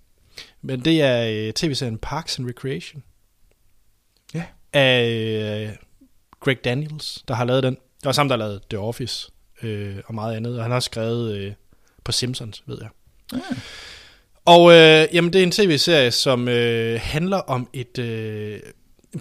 Men 0.62 0.84
det 0.84 1.02
er 1.02 1.46
øh, 1.46 1.52
tv-serien 1.52 1.98
Parks 1.98 2.38
and 2.38 2.48
Recreation. 2.48 3.02
Ja. 4.34 4.44
Af 4.72 5.08
øh, 5.08 5.76
Greg 6.40 6.64
Daniels, 6.64 7.24
der 7.28 7.34
har 7.34 7.44
lavet 7.44 7.62
den. 7.62 7.74
Det 7.74 8.04
var 8.04 8.12
sammen, 8.12 8.30
der 8.30 8.36
har 8.36 8.48
lavet 8.48 8.62
The 8.70 8.78
Office 8.78 9.32
øh, 9.62 9.96
og 10.06 10.14
meget 10.14 10.36
andet. 10.36 10.56
Og 10.56 10.64
han 10.64 10.70
har 10.70 10.76
også 10.76 10.86
skrevet 10.86 11.36
øh, 11.36 11.52
på 12.04 12.12
Simpsons, 12.12 12.62
ved 12.66 12.78
jeg. 12.80 12.88
Ja. 13.32 13.56
Og 14.44 14.72
øh, 14.72 15.08
jamen, 15.12 15.32
det 15.32 15.38
er 15.38 15.42
en 15.42 15.50
tv-serie, 15.50 16.10
som 16.10 16.48
øh, 16.48 17.00
handler 17.02 17.36
om 17.36 17.68
et... 17.72 17.98
Øh, 17.98 18.60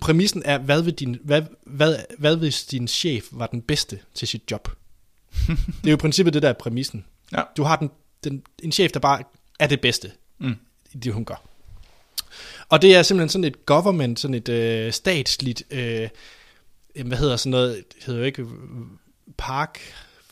præmissen 0.01 0.41
er, 0.45 0.57
hvad, 0.57 0.81
vil 0.81 0.93
din, 0.93 1.17
hvad, 1.23 1.41
hvad, 1.65 1.95
hvad 2.17 2.37
hvis 2.37 2.65
din 2.65 2.87
chef 2.87 3.25
var 3.31 3.47
den 3.47 3.61
bedste 3.61 3.99
til 4.13 4.27
sit 4.27 4.51
job? 4.51 4.69
det 5.47 5.87
er 5.87 5.91
jo 5.91 5.93
i 5.93 5.97
princippet 5.97 6.33
det, 6.33 6.41
der 6.41 6.49
er 6.49 6.53
præmissen. 6.53 7.05
Ja. 7.31 7.41
Du 7.57 7.63
har 7.63 7.75
den, 7.75 7.91
den, 8.23 8.43
en 8.63 8.71
chef, 8.71 8.91
der 8.91 8.99
bare 8.99 9.23
er 9.59 9.67
det 9.67 9.81
bedste 9.81 10.11
Mm. 10.37 10.55
i 10.91 10.97
det, 10.97 11.13
hun 11.13 11.25
gør. 11.25 11.45
Og 12.69 12.81
det 12.81 12.95
er 12.95 13.03
simpelthen 13.03 13.29
sådan 13.29 13.43
et 13.43 13.65
government, 13.65 14.19
sådan 14.19 14.35
et 14.35 14.49
øh, 14.49 14.91
statsligt, 14.91 15.63
øh, 15.71 16.09
hvad 17.05 17.17
hedder 17.17 17.35
sådan 17.35 17.51
noget, 17.51 17.83
det 17.95 18.03
hedder 18.03 18.19
jo 18.19 18.25
ikke 18.25 18.41
øh, 18.41 18.47
park, 19.37 19.79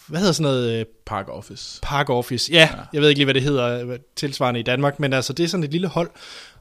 hvad 0.07 0.19
hedder 0.19 0.33
sådan 0.33 0.51
noget, 0.51 0.79
øh, 0.79 0.85
Park 1.05 1.29
Office. 1.29 1.79
Park 1.81 2.09
Office. 2.09 2.51
Ja, 2.51 2.69
ja, 2.73 2.83
jeg 2.93 3.01
ved 3.01 3.09
ikke 3.09 3.19
lige, 3.19 3.25
hvad 3.25 3.33
det 3.33 3.43
hedder 3.43 3.97
tilsvarende 4.15 4.59
i 4.59 4.63
Danmark, 4.63 4.99
men 4.99 5.13
altså, 5.13 5.33
det 5.33 5.43
er 5.43 5.47
sådan 5.47 5.63
et 5.63 5.71
lille 5.71 5.87
hold. 5.87 6.09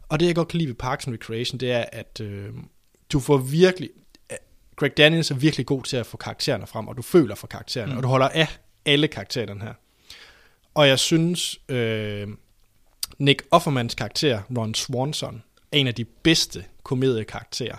Og 0.08 0.20
det, 0.20 0.26
jeg 0.26 0.34
godt 0.34 0.48
kan 0.48 0.58
lide 0.58 0.68
ved 0.68 0.74
Parks 0.74 1.06
and 1.06 1.14
Recreation, 1.14 1.60
det 1.60 1.72
er, 1.72 1.84
at 1.92 2.20
øh, 2.20 2.48
du 3.12 3.20
får 3.20 3.36
virkelig... 3.36 3.90
Greg 4.76 4.96
Daniels 4.96 5.30
er 5.30 5.34
virkelig 5.34 5.66
god 5.66 5.82
til 5.82 5.96
at 5.96 6.06
få 6.06 6.16
karaktererne 6.16 6.66
frem, 6.66 6.88
og 6.88 6.96
du 6.96 7.02
føler 7.02 7.34
for 7.34 7.46
karaktererne, 7.46 7.92
mm. 7.92 7.96
og 7.96 8.02
du 8.02 8.08
holder 8.08 8.28
af 8.28 8.48
alle 8.86 9.08
karaktererne 9.08 9.60
her. 9.60 9.74
Og 10.80 10.88
jeg 10.88 10.98
synes, 10.98 11.60
øh, 11.68 12.28
Nick 13.18 13.42
Offermans 13.50 13.94
karakter, 13.94 14.42
Ron 14.58 14.74
Swanson, 14.74 15.42
er 15.72 15.76
en 15.76 15.86
af 15.86 15.94
de 15.94 16.04
bedste 16.04 16.64
komediekarakterer, 16.82 17.76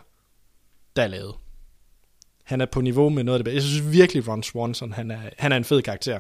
der 0.96 1.04
er 1.04 1.08
lavet. 1.08 1.36
Han 2.44 2.62
er 2.62 2.66
på 2.66 2.82
niveau 2.82 3.10
med 3.10 3.24
noget 3.24 3.40
af 3.40 3.44
det 3.44 3.46
bedste. 3.46 3.56
Jeg 3.56 3.64
synes 3.64 3.92
virkelig, 3.92 4.28
Ron 4.28 4.44
Swanson, 4.44 4.92
han 4.92 5.12
er, 5.12 5.20
han 5.38 5.52
er 5.52 5.58
en 5.58 5.64
fed 5.64 5.82
karakter. 5.82 6.20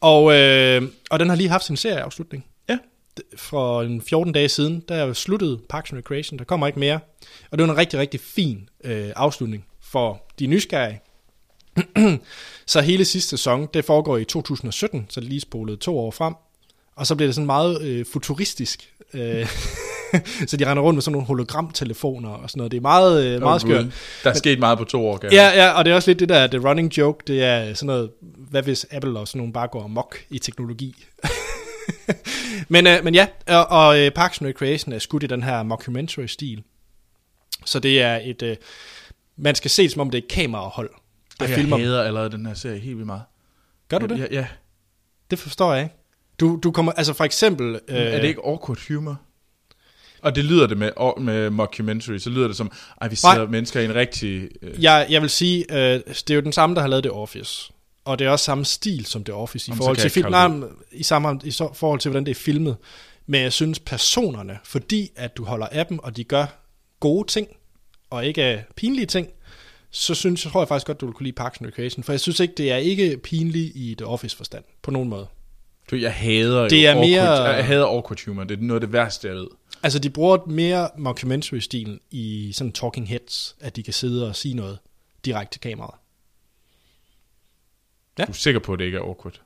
Og, 0.00 0.34
øh, 0.34 0.82
og 1.10 1.18
den 1.18 1.28
har 1.28 1.36
lige 1.36 1.48
haft 1.48 1.64
sin 1.64 1.76
serieafslutning. 1.76 2.46
Ja. 2.68 2.78
For 3.36 3.82
en 3.82 4.02
14 4.02 4.32
dage 4.32 4.48
siden, 4.48 4.84
der 4.88 4.94
er 4.94 5.12
sluttet 5.12 5.60
Parks 5.68 5.92
and 5.92 5.98
Recreation. 5.98 6.38
Der 6.38 6.44
kommer 6.44 6.66
ikke 6.66 6.78
mere. 6.78 7.00
Og 7.50 7.58
det 7.58 7.66
var 7.66 7.72
en 7.72 7.78
rigtig, 7.78 7.98
rigtig 7.98 8.20
fin 8.20 8.68
øh, 8.84 9.12
afslutning 9.16 9.66
for 9.80 10.22
de 10.38 10.46
nysgerrige. 10.46 11.00
så 12.66 12.80
hele 12.80 13.04
sidste 13.04 13.30
sæson, 13.30 13.68
det 13.74 13.84
foregår 13.84 14.16
i 14.16 14.24
2017, 14.24 15.06
så 15.08 15.20
det 15.20 15.28
lige 15.28 15.40
spolet 15.40 15.78
to 15.78 15.98
år 15.98 16.10
frem. 16.10 16.34
Og 16.96 17.06
så 17.06 17.14
bliver 17.14 17.28
det 17.28 17.34
sådan 17.34 17.46
meget 17.46 17.82
øh, 17.82 18.06
futuristisk. 18.12 18.92
Øh, 19.14 19.46
så 20.48 20.56
de 20.56 20.70
render 20.70 20.82
rundt 20.82 20.96
med 20.96 21.02
sådan 21.02 21.12
nogle 21.12 21.26
hologramtelefoner 21.26 22.28
og 22.28 22.50
sådan 22.50 22.58
noget. 22.58 22.70
Det 22.72 22.76
er 22.76 22.82
meget, 22.82 23.24
øh, 23.24 23.42
meget 23.42 23.60
skørt. 23.60 23.84
Der 24.24 24.30
er 24.30 24.34
sket 24.34 24.58
meget 24.58 24.78
på 24.78 24.84
to 24.84 25.06
år, 25.06 25.16
kan 25.16 25.32
Ja, 25.32 25.48
ja, 25.48 25.70
og 25.70 25.84
det 25.84 25.90
er 25.90 25.94
også 25.94 26.10
lidt 26.10 26.20
det 26.20 26.28
der, 26.28 26.46
the 26.46 26.68
running 26.68 26.98
joke, 26.98 27.24
det 27.26 27.44
er 27.44 27.74
sådan 27.74 27.86
noget, 27.86 28.10
hvad 28.50 28.62
hvis 28.62 28.86
Apple 28.90 29.18
og 29.18 29.28
sådan 29.28 29.38
nogle 29.38 29.52
bare 29.52 29.68
går 29.68 29.84
amok 29.84 30.16
i 30.30 30.38
teknologi? 30.38 31.04
men, 32.68 32.86
øh, 32.86 33.04
men 33.04 33.14
ja, 33.14 33.26
og, 33.46 33.66
og 33.66 33.98
øh, 33.98 34.10
Parks 34.10 34.40
and 34.40 34.48
Recreation 34.48 34.92
er 34.92 34.98
skudt 34.98 35.22
i 35.22 35.26
den 35.26 35.42
her 35.42 35.62
mockumentary-stil. 35.62 36.62
Så 37.64 37.78
det 37.78 38.02
er 38.02 38.20
et, 38.24 38.42
øh, 38.42 38.56
man 39.36 39.54
skal 39.54 39.70
se 39.70 39.82
det 39.82 39.92
som 39.92 40.00
om 40.00 40.10
det 40.10 40.18
er 40.18 40.22
et 40.22 40.28
kamerahold, 40.28 40.90
der 41.40 41.46
Ej, 41.46 41.54
filmer. 41.54 41.76
jeg 41.76 41.86
hader 41.86 42.02
allerede 42.02 42.30
den 42.30 42.46
her 42.46 42.54
serie 42.54 42.78
helt 42.78 42.96
vildt 42.96 43.06
meget. 43.06 43.22
Gør 43.88 43.98
du 43.98 44.06
det? 44.06 44.18
Ja, 44.18 44.26
ja. 44.30 44.46
Det 45.30 45.38
forstår 45.38 45.74
jeg 45.74 45.82
ikke. 45.82 45.94
Du, 46.40 46.60
du 46.62 46.70
kommer, 46.70 46.92
altså 46.92 47.12
for 47.12 47.24
eksempel... 47.24 47.80
Øh, 47.88 47.96
Er 47.96 48.20
det 48.20 48.28
ikke 48.28 48.40
awkward 48.44 48.78
humor? 48.88 49.20
Og 50.22 50.34
det 50.34 50.44
lyder 50.44 50.66
det 50.66 50.78
med, 50.78 50.90
med 51.20 51.50
mockumentary, 51.50 52.18
så 52.18 52.30
lyder 52.30 52.46
det 52.46 52.56
som, 52.56 52.70
ej, 53.00 53.08
vi 53.08 53.16
sidder 53.16 53.34
Nej. 53.36 53.46
mennesker 53.46 53.80
i 53.80 53.84
en 53.84 53.94
rigtig... 53.94 54.48
Øh, 54.62 54.82
Jeg, 54.82 55.06
jeg 55.10 55.22
vil 55.22 55.30
sige, 55.30 55.66
øh, 55.70 56.00
det 56.06 56.30
er 56.30 56.34
jo 56.34 56.40
den 56.40 56.52
samme, 56.52 56.74
der 56.74 56.80
har 56.80 56.88
lavet 56.88 57.04
The 57.04 57.12
Office. 57.12 57.72
Og 58.04 58.18
det 58.18 58.26
er 58.26 58.30
også 58.30 58.44
samme 58.44 58.64
stil 58.64 59.06
som 59.06 59.24
The 59.24 59.34
Office 59.34 59.68
i 59.68 59.70
Jamen, 59.70 59.76
forhold 59.76 59.96
til 59.96 60.02
jeg 60.04 60.12
film, 60.12 60.30
nej, 60.30 60.68
i, 60.92 61.02
samme, 61.02 61.40
i 61.44 61.50
så, 61.50 61.70
forhold 61.74 62.00
til, 62.00 62.10
hvordan 62.10 62.24
det 62.26 62.30
er 62.30 62.34
filmet. 62.34 62.76
Men 63.26 63.42
jeg 63.42 63.52
synes, 63.52 63.78
personerne, 63.80 64.58
fordi 64.64 65.10
at 65.16 65.36
du 65.36 65.44
holder 65.44 65.66
af 65.66 65.86
dem, 65.86 65.98
og 65.98 66.16
de 66.16 66.24
gør 66.24 66.46
gode 67.00 67.28
ting, 67.28 67.48
og 68.10 68.26
ikke 68.26 68.64
pinlige 68.76 69.06
ting, 69.06 69.28
så 69.98 70.14
synes 70.14 70.44
jeg, 70.44 70.52
tror 70.52 70.60
jeg 70.60 70.68
faktisk 70.68 70.86
godt, 70.86 71.00
du 71.00 71.06
vil 71.06 71.12
kunne 71.14 71.24
lide 71.24 71.34
Parks 71.34 71.58
and 71.58 71.66
Recreation. 71.66 72.04
For 72.04 72.12
jeg 72.12 72.20
synes 72.20 72.40
ikke, 72.40 72.54
det 72.56 72.72
er 72.72 72.76
ikke 72.76 73.16
pinligt 73.22 73.72
i 73.76 73.94
The 73.98 74.06
Office 74.06 74.36
forstand, 74.36 74.64
på 74.82 74.90
nogen 74.90 75.08
måde. 75.08 75.26
Du, 75.90 75.96
jeg 75.96 76.14
hader 76.14 76.68
Det 76.68 76.82
jo 76.84 76.88
er 76.90 76.94
mere- 76.94 77.32
jeg 77.42 77.66
hader 77.66 77.86
awkward 77.86 78.24
humor. 78.26 78.44
Det 78.44 78.58
er 78.58 78.62
noget 78.62 78.80
af 78.82 78.86
det 78.86 78.92
værste, 78.92 79.28
jeg 79.28 79.36
ved. 79.36 79.46
Altså, 79.82 79.98
de 79.98 80.10
bruger 80.10 80.38
mere 80.46 80.88
mockumentary-stilen 80.98 82.00
i 82.10 82.52
sådan 82.54 82.72
talking 82.72 83.08
heads, 83.08 83.56
at 83.60 83.76
de 83.76 83.82
kan 83.82 83.92
sidde 83.92 84.28
og 84.28 84.36
sige 84.36 84.54
noget 84.54 84.78
direkte 85.24 85.54
til 85.54 85.60
kameraet. 85.60 85.94
Ja. 88.18 88.24
Du 88.24 88.30
er 88.30 88.34
sikker 88.34 88.60
på, 88.60 88.72
at 88.72 88.78
det 88.78 88.84
ikke 88.84 88.98
er 88.98 89.02
awkward? 89.02 89.40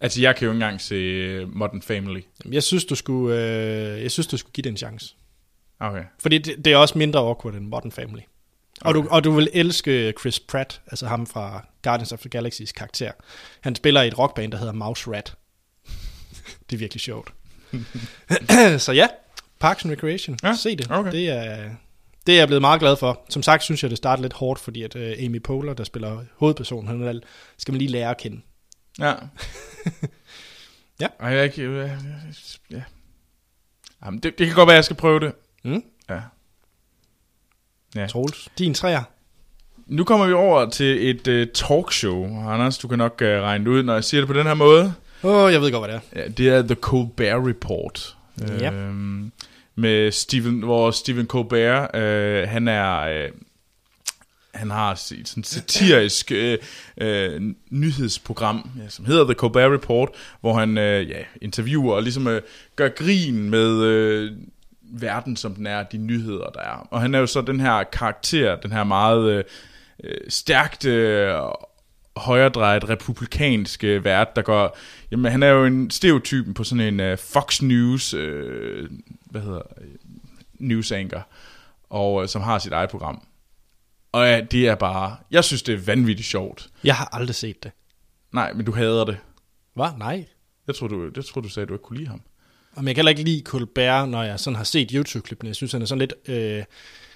Altså, 0.00 0.20
jeg 0.20 0.36
kan 0.36 0.44
jo 0.46 0.50
ikke 0.52 0.56
engang 0.64 0.80
se 0.80 0.94
øh, 0.94 1.56
Modern 1.56 1.82
Family. 1.82 2.20
Jeg 2.50 2.62
synes, 2.62 2.84
du 2.84 2.94
skulle, 2.94 3.36
øh, 3.40 4.02
jeg 4.02 4.10
synes, 4.10 4.26
du 4.26 4.36
skulle 4.36 4.52
give 4.52 4.62
det 4.62 4.70
en 4.70 4.76
chance. 4.76 5.14
Okay. 5.80 6.04
Fordi 6.18 6.38
det, 6.38 6.64
det 6.64 6.72
er 6.72 6.76
også 6.76 6.98
mindre 6.98 7.20
awkward 7.20 7.54
end 7.54 7.66
Modern 7.66 7.92
Family. 7.92 8.20
Og, 8.80 8.94
du, 8.94 9.06
og 9.10 9.24
du 9.24 9.30
vil 9.32 9.48
elske 9.52 10.12
Chris 10.20 10.40
Pratt, 10.40 10.80
altså 10.86 11.06
ham 11.06 11.26
fra 11.26 11.66
Guardians 11.82 12.12
of 12.12 12.18
the 12.20 12.38
Galaxy's 12.38 12.72
karakter. 12.72 13.12
Han 13.60 13.74
spiller 13.74 14.02
i 14.02 14.06
et 14.08 14.18
rockband, 14.18 14.52
der 14.52 14.58
hedder 14.58 14.72
Mouse 14.72 15.10
Rat. 15.10 15.34
det 16.70 16.76
er 16.76 16.78
virkelig 16.78 17.00
sjovt. 17.00 17.32
så 18.78 18.92
ja, 18.92 19.06
Parks 19.60 19.84
and 19.84 19.92
Recreation. 19.92 20.38
Ja, 20.42 20.54
Se 20.54 20.76
det. 20.76 20.90
okay. 20.90 21.12
Det 21.12 21.28
er, 21.28 21.70
det 22.26 22.34
er 22.34 22.38
jeg 22.38 22.46
blevet 22.48 22.60
meget 22.60 22.80
glad 22.80 22.96
for. 22.96 23.24
Som 23.28 23.42
sagt 23.42 23.62
synes 23.62 23.82
jeg, 23.82 23.90
det 23.90 23.98
starter 23.98 24.22
lidt 24.22 24.32
hårdt, 24.32 24.60
fordi 24.60 24.82
at 24.82 24.94
uh, 24.94 25.02
Amy 25.02 25.42
Poehler, 25.42 25.74
der 25.74 25.84
spiller 25.84 26.24
hovedpersonen, 26.36 26.88
han 27.02 27.22
skal 27.58 27.72
man 27.72 27.78
lige 27.78 27.90
lære 27.90 28.10
at 28.10 28.16
kende. 28.18 28.40
Ja. 28.98 29.14
Ja. 31.00 31.06
Ej, 31.20 31.28
jeg 31.28 31.38
er 31.38 31.42
ikke... 31.42 31.62
øh, 31.62 31.90
Ja. 32.70 32.82
Jamen, 34.04 34.20
det, 34.20 34.38
det 34.38 34.46
kan 34.46 34.56
godt 34.56 34.66
være, 34.66 34.74
at 34.74 34.76
jeg 34.76 34.84
skal 34.84 34.96
prøve 34.96 35.20
det. 35.20 35.32
Mm? 35.64 35.84
Ja. 36.10 36.20
Ja. 37.94 38.06
Troels, 38.06 38.48
din 38.58 38.74
træer. 38.74 39.02
Nu 39.86 40.04
kommer 40.04 40.26
vi 40.26 40.32
over 40.32 40.70
til 40.70 41.10
et 41.10 41.28
uh, 41.28 41.52
talkshow. 41.54 42.48
Anders, 42.48 42.78
du 42.78 42.88
kan 42.88 42.98
nok 42.98 43.22
uh, 43.22 43.28
regne 43.28 43.64
det 43.64 43.70
ud, 43.70 43.82
når 43.82 43.94
jeg 43.94 44.04
siger 44.04 44.20
det 44.20 44.28
på 44.28 44.34
den 44.34 44.46
her 44.46 44.54
måde. 44.54 44.94
Åh, 45.22 45.44
oh, 45.44 45.52
jeg 45.52 45.60
ved 45.60 45.72
godt, 45.72 45.90
hvad 45.90 45.94
det 45.94 46.02
er. 46.12 46.20
Ja, 46.20 46.28
det 46.28 46.48
er 46.48 46.62
The 46.62 46.74
Colbert 46.74 47.46
Report, 47.46 48.16
Ja. 48.60 48.72
Øhm, 48.72 49.32
med 49.74 50.12
Stephen, 50.12 50.62
hvor 50.62 50.90
Stephen 50.90 51.26
Colbert, 51.26 51.96
øh, 51.96 52.48
han 52.48 52.68
er... 52.68 53.00
Øh, 53.00 53.30
han 54.54 54.70
har 54.70 54.94
sit 54.94 55.28
sådan 55.28 55.44
satirisk 55.44 56.32
øh, 56.32 56.58
øh, 56.96 57.40
nyhedsprogram, 57.70 58.70
ja, 58.82 58.88
som 58.88 59.04
hedder 59.04 59.24
The 59.24 59.34
Colbert 59.34 59.72
Report, 59.72 60.08
hvor 60.40 60.54
han 60.54 60.78
øh, 60.78 61.08
ja, 61.08 61.18
interviewer 61.42 61.94
og 61.94 62.02
ligesom 62.02 62.26
øh, 62.28 62.42
gør 62.76 62.88
grin 62.88 63.50
med 63.50 63.82
øh, 63.82 64.32
verden, 65.00 65.36
som 65.36 65.54
den 65.54 65.66
er, 65.66 65.82
de 65.82 65.98
nyheder, 65.98 66.50
der 66.50 66.60
er. 66.60 66.88
Og 66.90 67.00
han 67.00 67.14
er 67.14 67.18
jo 67.18 67.26
så 67.26 67.40
den 67.40 67.60
her 67.60 67.82
karakter, 67.82 68.56
den 68.56 68.72
her 68.72 68.84
meget 68.84 69.32
øh, 69.32 69.44
øh, 70.04 70.20
stærkt 70.28 70.86
øh, 70.86 71.34
højredrejet 72.16 72.88
republikanske 72.88 74.04
vært, 74.04 74.36
der 74.36 74.42
går... 74.42 74.76
Jamen, 75.10 75.32
han 75.32 75.42
er 75.42 75.48
jo 75.48 75.64
en 75.64 75.90
stereotypen 75.90 76.54
på 76.54 76.64
sådan 76.64 76.94
en 76.94 77.00
øh, 77.00 77.18
Fox 77.18 77.62
News, 77.62 78.14
øh, 78.14 78.90
hvad 79.30 79.40
hedder 79.40 79.62
øh, 79.80 79.88
news 80.54 80.92
anchor, 80.92 81.26
og 81.90 82.22
øh, 82.22 82.28
som 82.28 82.42
har 82.42 82.58
sit 82.58 82.72
eget 82.72 82.90
program. 82.90 83.22
Og 84.12 84.26
ja, 84.26 84.40
det 84.40 84.68
er 84.68 84.74
bare... 84.74 85.16
Jeg 85.30 85.44
synes, 85.44 85.62
det 85.62 85.74
er 85.74 85.78
vanvittigt 85.78 86.28
sjovt. 86.28 86.68
Jeg 86.84 86.96
har 86.96 87.08
aldrig 87.12 87.34
set 87.34 87.62
det. 87.62 87.72
Nej, 88.32 88.52
men 88.52 88.66
du 88.66 88.72
hader 88.72 89.04
det. 89.04 89.18
Hvad? 89.74 89.88
Nej. 89.98 90.26
Jeg 90.66 90.74
tror, 90.74 90.88
du, 90.88 91.10
jeg 91.16 91.24
tror, 91.24 91.40
du 91.40 91.48
sagde, 91.48 91.62
at 91.62 91.68
du 91.68 91.74
ikke 91.74 91.84
kunne 91.84 91.98
lide 91.98 92.08
ham. 92.08 92.20
Og 92.76 92.84
jeg 92.84 92.94
kan 92.94 92.96
heller 92.96 93.10
ikke 93.10 93.22
lide 93.22 93.42
Colbert, 93.44 94.08
når 94.08 94.22
jeg 94.22 94.40
sådan 94.40 94.56
har 94.56 94.64
set 94.64 94.90
YouTube-klippene. 94.90 95.48
Jeg 95.48 95.56
synes, 95.56 95.72
han 95.72 95.82
er 95.82 95.86
sådan 95.86 95.98
lidt, 95.98 96.14
øh, 96.28 96.64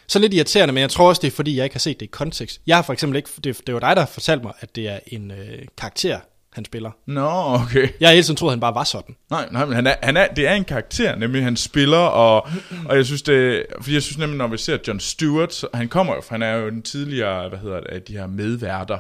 så 0.07 0.19
lidt 0.19 0.35
irriterende, 0.35 0.75
men 0.75 0.81
jeg 0.81 0.91
tror 0.91 1.09
også, 1.09 1.21
det 1.21 1.27
er 1.27 1.37
fordi, 1.37 1.57
jeg 1.57 1.65
ikke 1.65 1.75
har 1.75 1.81
set 1.81 2.01
det 2.01 2.07
i 2.07 2.11
kontekst. 2.13 2.61
Jeg 2.67 2.77
har 2.77 2.83
for 2.83 2.93
eksempel 2.93 3.17
ikke, 3.17 3.29
det, 3.45 3.61
det 3.67 3.75
var 3.75 3.81
dig, 3.81 3.97
der 3.97 4.03
har 4.03 4.07
fortalt 4.07 4.43
mig, 4.43 4.53
at 4.61 4.77
det 4.77 4.89
er 4.89 4.99
en 5.07 5.31
øh, 5.31 5.59
karakter, 5.79 6.19
han 6.53 6.65
spiller. 6.65 6.91
Nå, 7.07 7.29
okay. 7.55 7.89
Jeg 8.01 8.09
har 8.09 8.15
hele 8.15 8.23
tiden 8.23 8.37
troet, 8.37 8.53
han 8.53 8.61
bare 8.61 8.75
var 8.75 8.85
sådan. 8.85 9.17
Nej, 9.31 9.49
nej, 9.51 9.65
men 9.65 9.75
han 9.75 9.87
er, 9.87 9.95
han 10.03 10.17
er, 10.17 10.27
det 10.27 10.47
er 10.47 10.55
en 10.55 10.65
karakter, 10.65 11.17
nemlig 11.17 11.43
han 11.45 11.57
spiller, 11.57 11.99
og, 11.99 12.49
og 12.89 12.97
jeg 12.97 13.07
synes 13.07 13.23
det, 13.23 13.67
fordi 13.81 13.95
jeg 13.95 14.03
synes 14.03 14.19
nemlig, 14.19 14.39
når 14.39 14.47
vi 14.47 14.57
ser 14.57 14.79
John 14.89 15.01
Stewart, 15.01 15.55
så, 15.55 15.69
han 15.75 15.89
kommer 15.89 16.15
jo, 16.15 16.23
han 16.29 16.43
er 16.43 16.55
jo 16.55 16.71
den 16.71 16.83
tidligere, 16.83 17.49
hvad 17.49 17.59
hedder 17.59 17.81
det, 17.81 18.09
de 18.09 18.13
her 18.13 18.27
medværter 18.27 18.99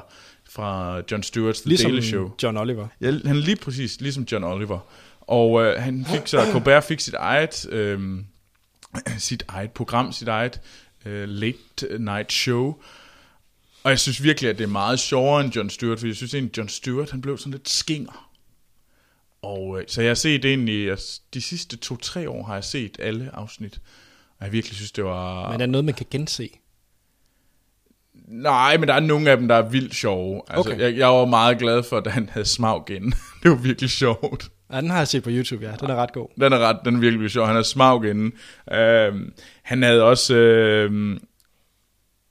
fra 0.50 1.00
John 1.10 1.22
Stewart's 1.22 1.60
The 1.60 1.68
Ligesom 1.68 1.90
Daily 1.90 2.02
Show. 2.02 2.30
John 2.42 2.56
Oliver. 2.56 2.86
Ja, 3.00 3.12
han 3.24 3.36
lige 3.36 3.56
præcis, 3.56 4.00
ligesom 4.00 4.26
John 4.32 4.44
Oliver. 4.44 4.78
Og 5.26 5.62
øh, 5.62 5.82
han 5.82 6.04
fik 6.04 6.20
så, 6.26 6.48
Colbert 6.52 6.84
fik 6.84 7.00
sit 7.00 7.14
eget, 7.14 7.66
øh, 7.70 8.18
sit 9.18 9.44
eget 9.48 9.70
program, 9.70 10.12
sit 10.12 10.28
eget 10.28 10.60
øh, 11.06 11.28
late 11.28 11.98
night 11.98 12.32
show. 12.32 12.74
Og 13.84 13.90
jeg 13.90 13.98
synes 13.98 14.22
virkelig, 14.22 14.50
at 14.50 14.58
det 14.58 14.64
er 14.64 14.68
meget 14.68 14.98
sjovere 15.00 15.44
end 15.44 15.56
John 15.56 15.70
Stewart, 15.70 16.00
for 16.00 16.06
jeg 16.06 16.16
synes 16.16 16.34
egentlig, 16.34 16.56
John 16.58 16.68
Stewart, 16.68 17.10
han 17.10 17.20
blev 17.20 17.38
sådan 17.38 17.52
lidt 17.52 17.68
skinger. 17.68 18.30
Og 19.42 19.80
øh, 19.80 19.84
så 19.88 20.02
jeg 20.02 20.10
har 20.10 20.14
set 20.14 20.44
egentlig, 20.44 20.86
jeg, 20.86 20.98
de 21.34 21.40
sidste 21.42 21.76
to-tre 21.76 22.30
år 22.30 22.44
har 22.44 22.54
jeg 22.54 22.64
set 22.64 22.96
alle 23.00 23.30
afsnit. 23.32 23.80
Og 24.38 24.44
jeg 24.44 24.52
virkelig 24.52 24.76
synes, 24.76 24.92
det 24.92 25.04
var... 25.04 25.44
Men 25.44 25.54
er 25.54 25.58
det 25.58 25.68
noget, 25.68 25.84
man 25.84 25.94
kan 25.94 26.06
gense? 26.10 26.48
Nej, 28.28 28.76
men 28.76 28.88
der 28.88 28.94
er 28.94 29.00
nogle 29.00 29.30
af 29.30 29.36
dem, 29.36 29.48
der 29.48 29.54
er 29.54 29.68
vildt 29.68 29.94
sjove. 29.94 30.42
Altså, 30.48 30.70
Okay. 30.70 30.80
jeg, 30.80 30.96
jeg 30.96 31.08
var 31.08 31.24
meget 31.24 31.58
glad 31.58 31.82
for, 31.82 31.96
at 31.98 32.06
han 32.06 32.28
havde 32.28 32.46
smag 32.46 32.82
igen. 32.88 33.14
det 33.42 33.50
var 33.50 33.56
virkelig 33.56 33.90
sjovt. 33.90 34.50
Ja, 34.72 34.80
den 34.80 34.90
har 34.90 34.98
jeg 34.98 35.08
set 35.08 35.22
på 35.22 35.30
YouTube, 35.32 35.66
ja. 35.66 35.72
Den 35.80 35.90
er 35.90 35.94
ret 35.94 36.12
god. 36.12 36.28
Den 36.40 36.52
er 36.52 36.58
ret, 36.58 36.78
den 36.84 36.94
er 36.96 37.00
virkelig 37.00 37.30
sjov. 37.30 37.46
Han 37.46 37.56
er 37.56 37.62
smag 37.62 38.04
inden. 38.04 38.32
Øhm, 38.72 39.32
han 39.62 39.82
havde 39.82 40.02
også 40.02 40.34
øhm, 40.34 41.18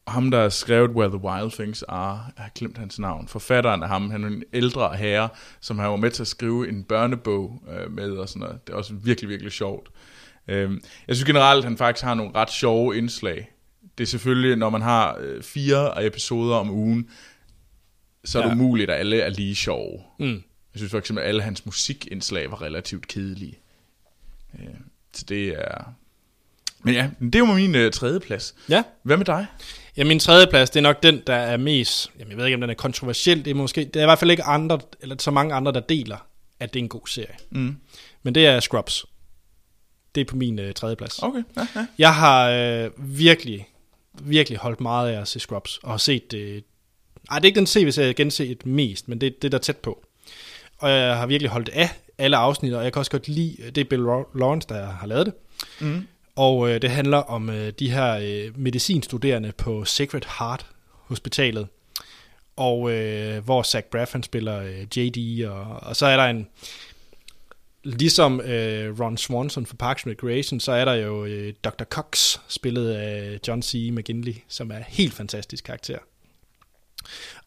ham, 0.08 0.32
der 0.32 0.42
har 0.42 0.50
skrevet 0.50 0.92
Where 0.92 1.10
the 1.10 1.18
Wild 1.18 1.52
Things 1.52 1.84
Are. 1.84 2.20
Jeg 2.38 2.44
har 2.44 2.52
glemt 2.56 2.78
hans 2.78 3.00
navn. 3.00 3.28
Forfatteren 3.28 3.84
af 3.84 3.90
ham. 3.90 4.10
Han 4.12 4.24
er 4.24 4.28
en 4.28 4.44
ældre 4.54 4.96
herre, 4.96 5.30
som 5.62 5.80
har 5.80 5.88
var 5.88 5.96
med 5.96 6.12
til 6.12 6.24
at 6.24 6.28
skrive 6.28 6.70
en 6.70 6.84
børnebog 6.84 7.64
øh, 7.72 7.92
med 7.92 8.12
og 8.12 8.30
sådan 8.30 8.40
noget. 8.40 8.68
Det 8.68 8.74
er 8.74 8.78
også 8.78 8.94
virkelig, 8.94 9.30
virkelig 9.30 9.52
sjovt. 9.52 9.90
Øhm, 10.48 10.82
jeg 11.08 11.16
synes 11.16 11.26
generelt, 11.28 11.58
at 11.58 11.64
han 11.64 11.78
faktisk 11.78 12.06
har 12.06 12.14
nogle 12.14 12.32
ret 12.36 12.52
sjove 12.52 12.98
indslag. 12.98 13.52
Det 13.98 14.04
er 14.04 14.08
selvfølgelig, 14.08 14.56
når 14.56 14.70
man 14.70 14.82
har 14.82 15.18
øh, 15.22 15.44
fire 15.44 16.06
episoder 16.06 16.56
om 16.56 16.70
ugen, 16.70 17.10
så 18.26 18.40
er 18.40 18.44
det 18.44 18.50
Ja. 18.50 18.56
umuligt, 18.56 18.90
at 18.90 19.00
alle 19.00 19.20
er 19.22 19.30
lige 19.30 19.56
sjove. 19.56 20.00
Mm. 20.20 20.44
Jeg 20.76 20.80
synes 20.80 20.92
for 20.92 20.98
eksempel, 20.98 21.24
at 21.24 21.28
alle 21.30 21.42
hans 21.42 21.66
musikindslag 21.66 22.52
var 22.52 22.62
relativt 22.62 23.08
kedelige. 23.08 23.60
Øh, 24.60 24.66
Så 25.14 25.26
det 25.30 25.48
er... 25.48 25.94
Men 26.80 26.94
ja, 26.94 27.10
det 27.20 27.42
var 27.42 27.54
min 27.54 27.76
øh, 27.76 27.92
tredje 27.92 28.20
plads. 28.20 28.56
Ja. 28.70 28.84
Hvad 29.04 29.18
med 29.18 29.26
dig? 29.26 29.46
Ja, 29.98 30.04
min 30.04 30.20
tredje 30.20 30.48
plads, 30.48 30.70
det 30.70 30.80
er 30.80 30.82
nok 30.82 31.04
den, 31.04 31.22
der 31.28 31.36
er 31.36 31.58
mest, 31.58 32.12
jamen 32.20 32.30
jeg 32.32 32.38
ved 32.38 32.46
ikke, 32.46 32.56
om 32.56 32.62
den 32.62 32.70
er 32.70 32.74
kontroversiel, 32.74 33.46
det 33.46 33.52
er 33.52 33.56
måske, 33.56 33.86
det 33.86 33.96
er 33.96 34.02
i 34.02 34.06
hvert 34.06 34.20
fald 34.20 34.32
ikke 34.32 34.44
andre, 34.44 34.80
eller 35.02 35.16
så 35.20 35.32
mange 35.32 35.54
andre, 35.56 35.72
der 35.72 35.80
deler, 35.80 36.28
at 36.60 36.74
det 36.74 36.80
er 36.80 36.84
en 36.84 36.90
god 36.90 37.08
serie. 37.08 37.36
Mm. 37.50 37.78
Men 38.24 38.36
det 38.36 38.46
er 38.48 38.60
Scrubs. 38.60 39.06
Det 40.16 40.22
er 40.22 40.26
på 40.26 40.36
min 40.36 40.60
øh, 40.60 40.74
tredje 40.74 40.96
plads. 40.96 41.24
Okay, 41.24 41.44
ja, 41.58 41.68
ja. 41.76 41.88
Jeg 41.98 42.16
har 42.16 42.50
øh, 42.50 42.92
virkelig, 42.98 43.68
virkelig 44.22 44.60
holdt 44.60 44.82
meget 44.82 45.12
af 45.12 45.22
at 45.22 45.28
se 45.28 45.40
Scrubs, 45.40 45.78
og 45.78 45.92
har 45.92 45.98
set 45.98 46.32
det... 46.32 46.64
Ej, 47.32 47.40
det 47.40 47.46
er 47.46 47.50
ikke 47.50 47.58
den 47.58 47.66
tv-serie, 47.66 48.08
jeg 48.08 48.16
genset 48.16 48.66
mest, 48.66 49.08
men 49.08 49.22
det 49.22 49.28
er 49.28 49.32
det, 49.42 49.52
der 49.52 49.58
er 49.58 49.62
tæt 49.62 49.78
på. 49.78 50.05
Og 50.86 50.92
jeg 50.92 51.18
har 51.18 51.26
virkelig 51.26 51.52
holdt 51.52 51.70
af 51.70 51.90
alle 52.18 52.38
afsnit, 52.38 52.74
og 52.74 52.84
jeg 52.84 52.94
kan 52.94 53.00
også 53.00 53.12
godt 53.12 53.28
lide, 53.28 53.72
det 53.76 53.78
er 53.78 53.86
Bill 53.86 54.02
Lawrence, 54.36 54.68
der 54.70 54.86
har 54.86 55.08
lavet 55.08 55.26
det. 55.26 55.34
Mm. 55.82 56.08
Og 56.36 56.70
øh, 56.70 56.82
det 56.82 56.90
handler 56.90 57.18
om 57.18 57.50
øh, 57.50 57.74
de 57.80 57.92
her 57.92 58.18
øh, 58.22 58.60
medicinstuderende 58.60 59.52
på 59.58 59.86
Sacred 59.86 60.22
Heart 60.40 60.66
Hospitalet, 60.92 61.68
og 62.56 62.92
øh, 62.92 63.44
hvor 63.44 63.64
Zach 63.64 63.88
Braff 63.88 64.12
han 64.12 64.24
spiller 64.24 64.62
øh, 64.62 64.98
JD, 64.98 65.46
og, 65.46 65.64
og 65.82 65.96
så 65.96 66.06
er 66.06 66.18
der 66.18 66.24
en, 66.24 66.48
ligesom 67.84 68.42
øh, 68.42 69.00
Ron 69.00 69.18
Swanson 69.18 69.66
fra 69.66 69.76
Parks 69.80 70.04
and 70.04 70.12
Recreation, 70.12 70.60
så 70.60 70.72
er 70.72 70.86
der 70.86 70.94
jo 70.94 71.26
øh, 71.26 71.54
Dr. 71.64 71.84
Cox, 71.84 72.38
spillet 72.48 72.92
af 72.92 73.40
John 73.48 73.62
C. 73.62 73.90
McGinley, 73.92 74.36
som 74.48 74.72
er 74.72 74.80
helt 74.88 75.14
fantastisk 75.14 75.64
karakter. 75.64 75.98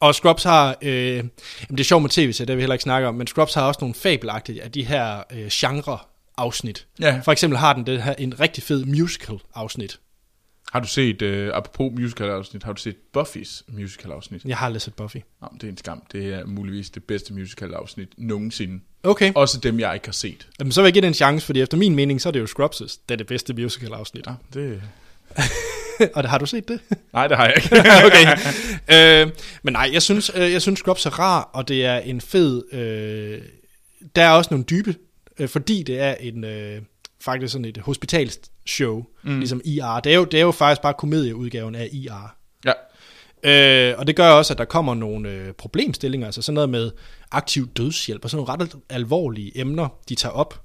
Og 0.01 0.14
Scrubs 0.14 0.42
har, 0.42 0.77
øh, 0.83 1.16
jamen 1.16 1.31
det 1.71 1.81
er 1.81 1.85
sjovt 1.85 2.03
med 2.03 2.11
tv, 2.11 2.33
så 2.33 2.44
det 2.44 2.49
vil 2.49 2.57
vi 2.57 2.62
heller 2.62 2.75
ikke 2.75 2.83
snakke 2.83 3.09
om, 3.09 3.14
men 3.14 3.27
Scrubs 3.27 3.55
har 3.55 3.62
også 3.62 3.79
nogle 3.81 3.94
fabelagtige 3.94 4.62
af 4.62 4.73
de 4.73 4.85
her 4.85 5.23
øh, 5.33 5.47
genre-afsnit. 5.53 6.87
ja. 7.01 7.21
For 7.25 7.33
eksempel 7.33 7.59
har 7.59 7.73
den 7.73 7.87
det 7.87 8.03
her, 8.03 8.14
en 8.14 8.40
rigtig 8.40 8.62
fed 8.62 8.85
musical-afsnit. 8.85 9.99
Har 10.73 10.81
du 10.81 10.87
set, 10.88 11.23
øh, 11.23 11.51
apropos 11.55 11.92
musical-afsnit, 12.01 12.62
har 12.62 12.73
du 12.73 12.81
set 12.81 12.97
Buffys 13.12 13.62
musical-afsnit? 13.68 14.44
Jeg 14.44 14.57
har 14.57 14.66
aldrig 14.66 14.83
set 14.83 14.94
Buffy. 14.94 15.16
Nå, 15.40 15.49
det 15.55 15.64
er 15.64 15.68
en 15.68 15.77
skam. 15.77 16.03
Det 16.12 16.35
er 16.35 16.47
muligvis 16.47 16.90
det 16.90 17.05
bedste 17.05 17.35
musical-afsnit 17.35 18.09
nogensinde. 18.16 18.81
Okay, 19.03 19.33
Også 19.35 19.61
dem, 19.61 19.81
jeg 19.81 19.94
ikke 19.94 20.07
har 20.07 20.12
set. 20.12 20.49
Jamen, 20.59 20.73
så 20.73 20.81
vil 20.81 20.87
jeg 20.87 20.92
give 20.92 21.03
det 21.03 21.09
en 21.09 21.14
chance, 21.14 21.47
fordi 21.47 21.61
efter 21.61 21.77
min 21.77 21.94
mening, 21.94 22.21
så 22.21 22.29
er 22.29 22.31
det 22.31 22.40
jo 22.40 22.44
Scrubs' 22.47 22.99
det 23.09 23.14
er 23.14 23.16
det 23.16 23.27
bedste 23.27 23.55
musical-afsnit. 23.55 24.27
Ja, 24.27 24.33
det... 24.55 24.83
Og 26.15 26.23
det- 26.23 26.31
har 26.31 26.39
du 26.39 26.47
set 26.47 26.69
det? 26.69 26.81
Nej, 27.13 27.27
det 27.29 27.37
har 27.37 27.45
jeg 27.47 27.55
ikke. 27.57 27.77
okay. 28.07 28.27
øh, 29.25 29.33
men 29.63 29.73
nej, 29.73 29.91
jeg 29.93 30.03
synes, 30.03 30.31
øh, 30.35 30.53
jeg 30.53 30.63
synes 30.63 30.79
Scrubs 30.79 31.07
er 31.07 31.19
rar, 31.19 31.51
og 31.53 31.69
det 31.69 31.85
er 31.85 31.99
en 31.99 32.21
fed... 32.21 32.73
Øh, 32.75 33.41
der 34.17 34.23
er 34.23 34.31
også 34.31 34.49
nogle 34.51 34.65
dybe, 34.65 34.95
øh, 35.39 35.49
fordi 35.49 35.83
det 35.83 36.01
er 36.01 36.15
en... 36.21 36.45
Øh, 36.45 36.83
faktisk 37.21 37.53
sådan 37.53 37.65
et 37.65 37.79
hospitalsshow, 37.79 39.05
mm. 39.23 39.39
ligesom 39.39 39.61
IR. 39.65 40.01
Det 40.05 40.13
er, 40.13 40.17
jo, 40.17 40.25
det 40.25 40.41
er 40.41 40.45
jo 40.45 40.51
faktisk 40.51 40.83
bare 40.83 40.95
komedieudgaven 40.95 41.75
af 41.75 41.89
IR. 41.93 42.37
ja. 42.65 42.73
Øh, 43.43 43.95
og 43.99 44.07
det 44.07 44.17
gør 44.17 44.31
også, 44.31 44.55
at 44.55 44.59
der 44.59 44.65
kommer 44.65 44.95
nogle 44.95 45.29
øh, 45.31 45.53
problemstillinger, 45.53 46.27
altså 46.27 46.43
sådan 46.43 46.55
noget 46.55 46.71
med 46.71 46.91
aktiv 47.31 47.69
dødshjælp, 47.69 48.25
og 48.25 48.31
sådan 48.31 48.45
nogle 48.47 48.65
ret 48.65 48.77
alvorlige 48.91 49.59
emner, 49.61 49.89
de 50.09 50.15
tager 50.15 50.33
op. 50.33 50.63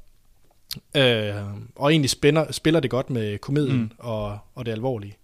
Øh, 0.97 1.33
og 1.75 1.91
egentlig 1.91 2.09
spænder, 2.09 2.51
spiller 2.51 2.79
det 2.79 2.89
godt 2.89 3.09
med 3.09 3.37
komedien 3.37 3.77
mm. 3.77 3.91
og, 3.97 4.37
og 4.55 4.65
det 4.65 4.71
alvorlige. 4.71 5.15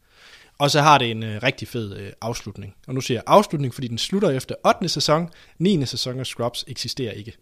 Og 0.59 0.71
så 0.71 0.81
har 0.81 0.97
det 0.97 1.11
en 1.11 1.23
øh, 1.23 1.43
rigtig 1.43 1.67
fed 1.67 1.97
øh, 1.97 2.11
afslutning. 2.21 2.75
Og 2.87 2.93
nu 2.93 3.01
siger 3.01 3.15
jeg 3.15 3.23
afslutning, 3.27 3.73
fordi 3.73 3.87
den 3.87 3.97
slutter 3.97 4.29
efter 4.29 4.55
8. 4.65 4.89
sæson. 4.89 5.29
9. 5.59 5.85
sæson 5.85 6.19
af 6.19 6.25
Scrubs 6.25 6.65
eksisterer 6.67 7.11
ikke. 7.11 7.33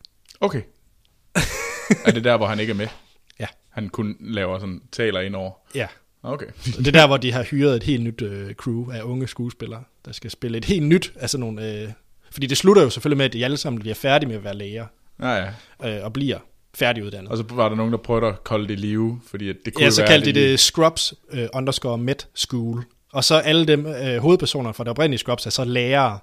Okay. 0.42 0.62
er 2.06 2.12
det 2.12 2.24
der, 2.24 2.38
hvor 2.38 2.48
han 2.48 2.60
ikke 2.60 2.72
er 2.72 2.76
med? 2.76 2.88
Ja. 3.40 3.46
Han 3.70 3.90
kun 3.90 4.16
laver 4.20 4.60
sådan, 4.60 4.82
taler 4.92 5.22
ind 5.22 5.36
over. 5.36 5.52
Ja. 5.76 5.88
Okay. 6.24 6.46
Og 6.78 6.78
det 6.78 6.88
er 6.88 6.92
der, 6.92 7.08
hvor 7.08 7.18
de 7.18 7.32
har 7.32 7.44
hyret 7.44 7.76
et 7.76 7.84
helt 7.84 8.04
nyt 8.04 8.22
øh, 8.22 8.54
crew 8.54 8.92
af 8.92 9.02
unge 9.02 9.28
skuespillere, 9.28 9.84
der 10.06 10.12
skal 10.12 10.32
spille 10.32 10.58
et 10.58 10.66
helt 10.66 10.84
nyt 10.86 11.14
sådan 11.26 11.40
nogle... 11.40 11.82
Øh, 11.82 11.90
fordi 12.32 12.48
det 12.48 12.58
slutter 12.58 12.84
jo 12.84 12.90
selvfølgelig 12.90 13.18
med, 13.18 13.26
at 13.26 13.34
de 13.34 13.46
alle 13.46 13.58
sammen 13.58 13.80
bliver 13.80 13.96
færdige 13.96 14.28
med 14.28 14.36
at 14.38 14.44
være 14.44 14.56
læger. 14.56 14.86
Ja, 15.22 15.30
ja. 15.82 15.98
øh, 15.98 16.06
og 16.06 16.14
bliver 16.14 16.38
færdiguddannet. 16.76 17.32
Og 17.32 17.38
så 17.38 17.44
var 17.52 17.70
der 17.70 17.76
nogen, 17.76 17.92
der 17.92 17.98
prøvede 17.98 18.28
at 18.28 18.44
kolde 18.44 18.68
det 18.68 18.80
live, 18.80 19.22
fordi 19.28 19.48
det 19.48 19.74
kunne 19.74 19.84
Ja, 19.84 19.90
så 19.90 20.06
kaldte 20.06 20.34
de 20.34 20.40
de- 20.40 20.50
det 20.50 20.60
Scrubs 20.60 21.14
øh, 21.32 21.48
underscore 21.54 21.98
med 21.98 22.16
school. 22.36 22.86
Og 23.14 23.24
så 23.24 23.36
alle 23.36 23.66
dem 23.68 23.86
øh, 23.86 24.18
hovedpersoner 24.18 24.72
fra 24.72 24.84
det 24.84 24.92
oprindelige 24.92 25.18
Scrubs 25.20 25.46
er 25.46 25.50
så 25.50 25.64
lærere 25.64 26.20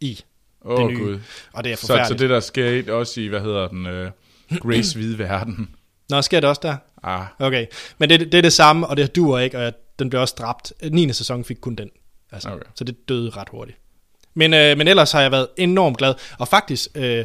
i 0.00 0.20
Åh, 0.64 0.76
det 0.76 0.84
oh, 0.84 0.90
nye. 0.90 0.98
Gud. 0.98 1.18
Og 1.52 1.64
det 1.64 1.72
er 1.72 1.76
Så, 1.76 1.80
forfærdeligt. 1.86 2.08
så 2.20 2.24
det, 2.24 2.30
der 2.30 2.40
sker 2.40 2.92
også 2.92 3.20
i, 3.20 3.26
hvad 3.26 3.40
hedder 3.40 3.68
den, 3.68 3.86
uh, 3.86 4.58
Grace 4.58 4.94
hvide 4.98 5.18
verden. 5.18 5.74
Nå, 6.08 6.22
sker 6.22 6.40
det 6.40 6.48
også 6.48 6.60
der? 6.64 6.76
Ah, 7.02 7.26
Okay. 7.38 7.66
Men 7.98 8.08
det, 8.10 8.20
det 8.20 8.34
er 8.34 8.42
det 8.42 8.52
samme, 8.52 8.86
og 8.86 8.96
det 8.96 9.16
duer 9.16 9.38
ikke, 9.38 9.58
og 9.58 9.72
den 9.98 10.10
blev 10.10 10.20
også 10.20 10.34
dræbt. 10.38 10.72
9. 10.90 11.12
sæson 11.12 11.44
fik 11.44 11.56
kun 11.60 11.74
den. 11.74 11.90
Altså, 12.32 12.48
Okay. 12.50 12.64
Så 12.74 12.84
det 12.84 13.08
døde 13.08 13.30
ret 13.30 13.48
hurtigt. 13.48 13.78
Men, 14.34 14.54
øh, 14.54 14.78
men 14.78 14.88
ellers 14.88 15.12
har 15.12 15.20
jeg 15.20 15.32
været 15.32 15.48
enormt 15.56 15.98
glad. 15.98 16.14
Og 16.38 16.48
faktisk, 16.48 16.88
øh, 16.94 17.24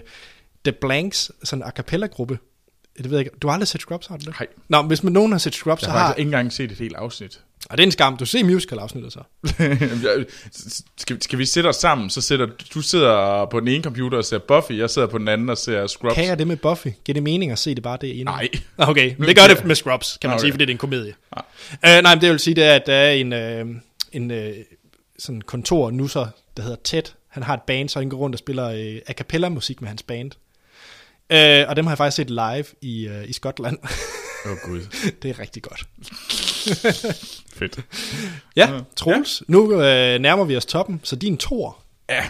The 0.65 0.71
Blanks, 0.71 1.31
sådan 1.43 1.63
en 1.63 1.67
a 1.67 1.71
cappella-gruppe, 1.71 2.39
det 2.97 3.09
ved 3.09 3.17
jeg 3.17 3.25
ikke. 3.25 3.37
Du 3.41 3.47
har 3.47 3.53
aldrig 3.53 3.67
set 3.67 3.81
Scrubs, 3.81 4.07
har 4.07 4.17
du 4.17 4.25
det? 4.25 4.33
Nej. 4.39 4.47
Nå, 4.69 4.81
hvis 4.81 5.03
man 5.03 5.13
nogen 5.13 5.31
har 5.31 5.39
set 5.39 5.53
Scrubs, 5.55 5.81
Jeg 5.81 5.85
så 5.87 5.91
har 5.91 5.99
har... 5.99 6.05
faktisk 6.07 6.19
ikke 6.19 6.27
engang 6.27 6.53
set 6.53 6.71
et 6.71 6.77
helt 6.77 6.95
afsnit. 6.95 7.41
Og 7.69 7.77
det 7.77 7.83
er 7.83 7.87
en 7.87 7.91
skam. 7.91 8.17
Du 8.17 8.25
ser 8.25 8.43
musical-afsnittet 8.43 9.13
så. 9.13 9.19
Skal, 10.97 11.21
skal 11.21 11.39
vi 11.39 11.45
sætte 11.45 11.67
os 11.67 11.75
sammen, 11.75 12.09
så 12.09 12.21
sætter 12.21 12.47
du 12.73 12.81
sidder 12.81 13.45
på 13.45 13.59
den 13.59 13.67
ene 13.67 13.83
computer 13.83 14.17
og 14.17 14.25
ser 14.25 14.37
Buffy, 14.37 14.71
jeg 14.71 14.89
sidder 14.89 15.07
på 15.07 15.17
den 15.17 15.27
anden 15.27 15.49
og 15.49 15.57
ser 15.57 15.87
Scrubs. 15.87 16.13
Kan 16.13 16.25
jeg 16.25 16.39
det 16.39 16.47
med 16.47 16.57
Buffy? 16.57 16.87
Giver 17.05 17.13
det 17.13 17.23
mening 17.23 17.51
at 17.51 17.59
se 17.59 17.75
det 17.75 17.83
bare 17.83 17.97
det 18.01 18.15
ene? 18.15 18.23
Nej. 18.23 18.49
Okay, 18.77 19.15
det 19.19 19.35
gør 19.35 19.47
det 19.47 19.65
med 19.65 19.75
Scrubs, 19.75 20.17
kan 20.21 20.29
man 20.29 20.35
Okay. 20.35 20.43
sige, 20.43 20.51
fordi 20.51 20.65
det 20.65 20.69
er 20.69 20.73
en 20.73 20.77
komedie. 20.77 21.13
Uh, 21.35 21.41
nej, 21.81 22.15
men 22.15 22.21
det 22.21 22.29
vil 22.29 22.39
sige, 22.39 22.55
det 22.55 22.63
er, 22.63 22.73
at 22.73 22.83
der 22.85 22.93
er 22.93 23.11
en, 23.11 23.33
uh, 23.33 23.75
en 24.11 24.31
uh, 24.31 24.37
sådan 25.19 25.41
kontor 25.41 25.91
nusser, 25.91 26.27
der 26.57 26.63
hedder 26.63 26.77
Ted. 26.83 27.03
Han 27.29 27.43
har 27.43 27.53
et 27.53 27.61
band, 27.67 27.89
så 27.89 27.99
han 27.99 28.09
går 28.09 28.17
rundt 28.17 28.35
og 28.35 28.39
spiller 28.39 28.69
uh, 28.69 29.01
a 29.07 29.13
cappella 29.13 29.49
musik 29.49 29.81
med 29.81 29.87
hans 29.87 30.03
band. 30.03 30.31
Uh, 31.33 31.69
og 31.69 31.75
dem 31.75 31.85
har 31.85 31.91
jeg 31.91 31.97
faktisk 31.97 32.15
set 32.15 32.29
live 32.29 32.65
i, 32.81 33.07
uh, 33.07 33.29
i 33.29 33.33
Skotland. 33.33 33.77
Åh 34.45 34.51
oh, 34.51 34.57
gud, 34.65 34.81
det 35.21 35.29
er 35.29 35.39
rigtig 35.39 35.63
godt. 35.63 35.87
fedt. 37.57 37.79
Ja, 38.55 38.79
Troels, 38.95 39.43
nu 39.47 39.61
uh, 39.63 39.79
nærmer 40.21 40.43
vi 40.45 40.55
os 40.57 40.65
toppen, 40.65 40.99
så 41.03 41.15
din 41.15 41.37
tor. 41.37 41.83
Ja, 42.09 42.25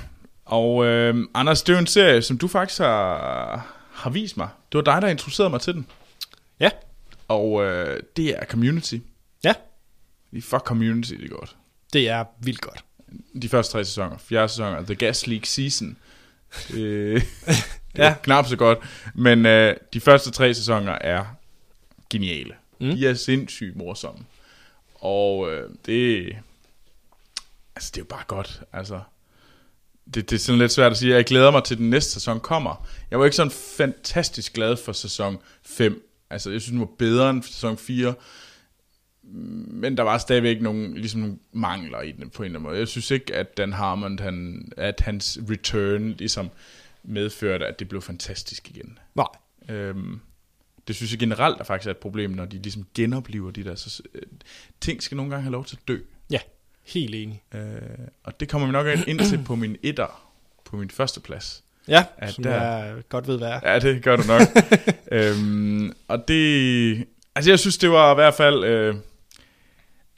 og 0.45 0.85
øh, 0.85 1.15
Anders, 1.33 1.61
det 1.63 1.73
er 1.73 1.77
jo 1.77 1.79
en 1.79 1.87
serie, 1.87 2.21
som 2.21 2.37
du 2.37 2.47
faktisk 2.47 2.79
har, 2.79 3.77
har 3.91 4.09
vist 4.09 4.37
mig. 4.37 4.49
Det 4.71 4.77
var 4.77 4.93
dig, 4.93 5.01
der 5.01 5.07
introducerede 5.07 5.49
mig 5.49 5.61
til 5.61 5.73
den. 5.73 5.87
Ja, 6.59 6.69
Og 7.27 7.63
øh, 7.65 7.99
det 8.17 8.29
er 8.29 8.45
Community. 8.45 8.95
ja, 9.43 9.53
Vi 10.31 10.41
fuck 10.41 10.63
Community, 10.63 11.11
det 11.13 11.23
er 11.23 11.29
godt. 11.35 11.55
det 11.93 12.09
er 12.09 12.23
vildt 12.41 12.61
godt. 12.61 12.83
De 13.41 13.49
første 13.49 13.71
tre 13.73 13.85
sæsoner, 13.85 14.17
fjerde 14.17 14.47
sæson, 14.49 14.85
The 14.85 14.95
Gas 14.95 15.27
League 15.27 15.45
Season. 15.45 15.97
Øh, 16.73 17.21
det 17.21 17.27
Ja. 17.97 18.05
ja. 18.07 18.15
knap 18.23 18.47
så 18.47 18.55
godt, 18.55 18.79
men 19.15 19.45
øh, 19.45 19.75
de 19.93 19.99
første 19.99 20.31
tre 20.31 20.53
sæsoner 20.53 20.91
er 21.01 21.25
geniale. 22.09 22.55
Mm. 22.79 22.91
De 22.91 23.07
er 23.07 23.13
sindssygt 23.13 23.75
morsomme. 23.75 24.25
Og 24.95 25.51
øh, 25.53 25.69
det, 25.85 26.27
altså 27.75 27.91
det 27.95 27.97
er 27.97 28.01
jo 28.01 28.05
bare 28.09 28.23
godt, 28.27 28.61
altså. 28.73 29.01
Det, 30.13 30.29
det 30.29 30.35
er 30.35 30.39
sådan 30.39 30.59
lidt 30.59 30.71
svært 30.71 30.91
at 30.91 30.97
sige. 30.97 31.15
Jeg 31.15 31.25
glæder 31.25 31.51
mig 31.51 31.63
til, 31.63 31.77
den 31.77 31.89
næste 31.89 32.11
sæson 32.11 32.39
kommer. 32.39 32.87
Jeg 33.11 33.19
var 33.19 33.25
ikke 33.25 33.35
sådan 33.35 33.51
fantastisk 33.51 34.53
glad 34.53 34.77
for 34.77 34.91
sæson 34.91 35.37
5. 35.63 36.09
Altså, 36.29 36.51
jeg 36.51 36.61
synes, 36.61 36.71
den 36.71 36.79
var 36.79 36.89
bedre 36.97 37.29
end 37.29 37.43
sæson 37.43 37.77
4. 37.77 38.13
Men 39.23 39.97
der 39.97 40.03
var 40.03 40.17
stadigvæk 40.17 40.61
nogle, 40.61 40.97
ligesom 40.97 41.21
nogle 41.21 41.37
mangler 41.51 42.01
i 42.01 42.11
den 42.11 42.29
på 42.29 42.43
en 42.43 42.45
eller 42.45 42.59
anden 42.59 42.69
måde. 42.69 42.79
Jeg 42.79 42.87
synes 42.87 43.11
ikke, 43.11 43.35
at 43.35 43.57
Dan 43.57 43.73
Harmon, 43.73 44.19
han, 44.19 44.67
at 44.77 44.99
hans 44.99 45.39
return 45.49 46.09
ligesom 46.09 46.49
medførte, 47.03 47.65
at 47.65 47.79
det 47.79 47.89
blev 47.89 48.01
fantastisk 48.01 48.69
igen. 48.69 48.99
Nej, 49.15 49.27
Øhm, 49.69 50.19
det 50.87 50.95
synes 50.95 51.11
jeg 51.11 51.19
generelt 51.19 51.59
er 51.59 51.63
faktisk 51.63 51.87
er 51.87 51.91
et 51.91 51.97
problem, 51.97 52.31
når 52.31 52.45
de 52.45 52.57
ligesom 52.57 52.87
genoplever 52.95 53.51
de 53.51 53.63
der. 53.63 53.75
Så, 53.75 54.01
øh, 54.15 54.21
ting 54.81 55.03
skal 55.03 55.17
nogle 55.17 55.29
gange 55.31 55.43
have 55.43 55.51
lov 55.51 55.65
til 55.65 55.75
at 55.75 55.87
dø. 55.87 55.97
ja, 56.29 56.39
helt 56.85 57.15
enig. 57.15 57.43
Øh, 57.53 57.61
og 58.23 58.39
det 58.39 58.49
kommer 58.49 58.67
vi 58.67 58.71
nok 58.71 58.87
ind 59.07 59.19
til 59.19 59.43
på 59.45 59.55
min 59.55 59.77
etter, 59.83 60.31
på 60.65 60.77
min 60.77 60.89
første 60.89 61.19
plads. 61.19 61.63
Ja, 61.87 62.05
Ja, 62.21 62.31
som 62.31 62.43
der- 62.43 62.61
jeg 62.83 62.95
godt 63.09 63.27
ved, 63.27 63.37
hvad 63.37 63.47
er. 63.47 63.59
Ja, 63.73 63.79
det 63.79 64.03
gør 64.03 64.15
du 64.15 64.23
nok. 64.27 64.41
øhm, 65.11 65.91
og 66.07 66.27
det... 66.27 67.05
Altså, 67.35 67.51
jeg 67.51 67.59
synes, 67.59 67.77
det 67.77 67.89
var 67.89 68.11
i 68.11 68.15
hvert 68.15 68.33
fald... 68.33 68.63
Øh, 68.63 68.95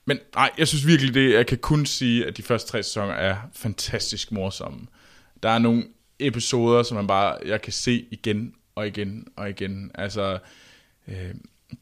men 0.05 0.19
nej, 0.35 0.49
jeg 0.57 0.67
synes 0.67 0.87
virkelig 0.87 1.13
det, 1.13 1.33
jeg 1.33 1.47
kan 1.47 1.57
kun 1.57 1.85
sige, 1.85 2.25
at 2.27 2.37
de 2.37 2.43
første 2.43 2.71
tre 2.71 2.83
sæsoner 2.83 3.13
er 3.13 3.35
fantastisk 3.53 4.31
morsomme. 4.31 4.79
Der 5.43 5.49
er 5.49 5.59
nogle 5.59 5.83
episoder, 6.19 6.83
som 6.83 6.95
man 6.97 7.07
bare, 7.07 7.37
jeg 7.45 7.61
kan 7.61 7.73
se 7.73 8.05
igen 8.11 8.53
og 8.75 8.87
igen 8.87 9.27
og 9.35 9.49
igen. 9.49 9.91
Altså, 9.95 10.39
øh, 11.09 11.33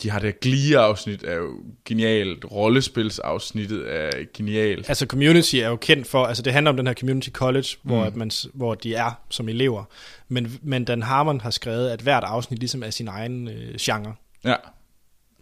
de 0.02 0.10
har 0.10 0.20
det 0.20 0.40
Glee-afsnit 0.40 1.24
er 1.24 1.36
jo 1.36 1.50
genialt, 1.86 2.46
rollespilsafsnittet 2.52 3.96
er 3.96 4.10
genialt. 4.34 4.90
Altså 4.90 5.06
Community 5.06 5.56
er 5.56 5.68
jo 5.68 5.76
kendt 5.76 6.08
for, 6.08 6.26
altså 6.26 6.44
det 6.44 6.54
handler 6.54 6.70
om 6.70 6.78
den 6.78 6.88
her 6.88 6.94
Community 6.94 7.30
College, 7.30 7.68
hvor, 7.84 8.02
Mm. 8.02 8.08
at 8.08 8.16
man, 8.16 8.32
hvor 8.54 8.76
de 8.76 8.96
er 8.96 9.12
som 9.30 9.50
elever. 9.50 9.84
Men, 10.28 10.60
men 10.62 10.86
Dan 10.86 11.04
Harmon 11.04 11.42
har 11.42 11.50
skrevet, 11.50 11.90
at 11.90 12.00
hvert 12.02 12.24
afsnit 12.24 12.60
ligesom 12.60 12.84
er 12.84 12.90
sin 12.90 13.08
egen 13.08 13.48
øh, 13.48 13.76
genre. 13.76 14.16
Ja, 14.46 14.56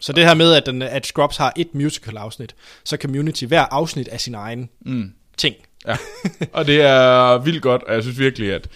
Så 0.00 0.12
det 0.12 0.24
her 0.24 0.34
med, 0.34 0.52
at, 0.54 0.66
den, 0.66 0.82
at 0.82 1.06
Scrubs 1.06 1.36
har 1.36 1.52
et 1.56 1.74
musical 1.74 2.16
afsnit, 2.16 2.54
så 2.84 2.96
Community, 2.96 3.44
hver 3.44 3.62
afsnit 3.62 4.08
er 4.12 4.18
sin 4.18 4.34
egen 4.34 4.68
mm. 4.86 5.12
ting. 5.36 5.54
Ja, 5.86 5.96
og 6.52 6.66
det 6.66 6.82
er 6.82 7.38
vildt 7.38 7.62
godt, 7.62 7.82
og 7.82 7.94
jeg 7.94 8.02
synes 8.02 8.18
virkelig, 8.18 8.52
at 8.52 8.68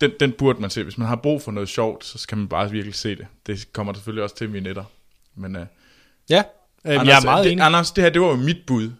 den, 0.00 0.10
den 0.20 0.32
burde 0.32 0.60
man 0.60 0.70
se. 0.70 0.82
Hvis 0.82 0.98
man 0.98 1.08
har 1.08 1.16
brug 1.16 1.42
for 1.42 1.52
noget 1.52 1.68
sjovt, 1.68 2.04
så 2.04 2.18
skal 2.18 2.38
man 2.38 2.48
bare 2.48 2.70
virkelig 2.70 2.94
se 2.94 3.16
det. 3.16 3.26
Det 3.46 3.72
kommer 3.72 3.92
selvfølgelig 3.92 4.22
også 4.22 4.36
til 4.36 4.50
mine 4.50 4.64
netter. 4.64 4.84
Men 5.34 5.56
uh, 5.56 5.62
Ja, 6.30 6.42
øh, 6.84 6.92
Anders, 6.92 7.06
jeg 7.08 7.16
er 7.18 7.24
meget 7.24 7.44
det, 7.44 7.52
enig. 7.52 7.64
Anders, 7.64 7.90
det 7.90 8.04
her, 8.04 8.10
det 8.10 8.20
var 8.22 8.28
jo 8.28 8.36
mit 8.36 8.56
bud 8.66 8.90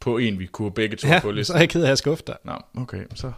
på 0.00 0.18
en, 0.18 0.38
vi 0.38 0.46
kunne 0.46 0.72
begge 0.72 0.96
to 0.96 1.08
Ja, 1.08 1.20
så 1.20 1.30
listen. 1.30 1.56
er 1.56 1.60
jeg 1.60 1.68
ked 1.68 1.82
af 1.84 1.90
at 1.90 1.98
skuffe 1.98 2.24
dig. 2.26 2.36
Nå, 2.44 2.52
okay, 2.82 3.04
så... 3.14 3.32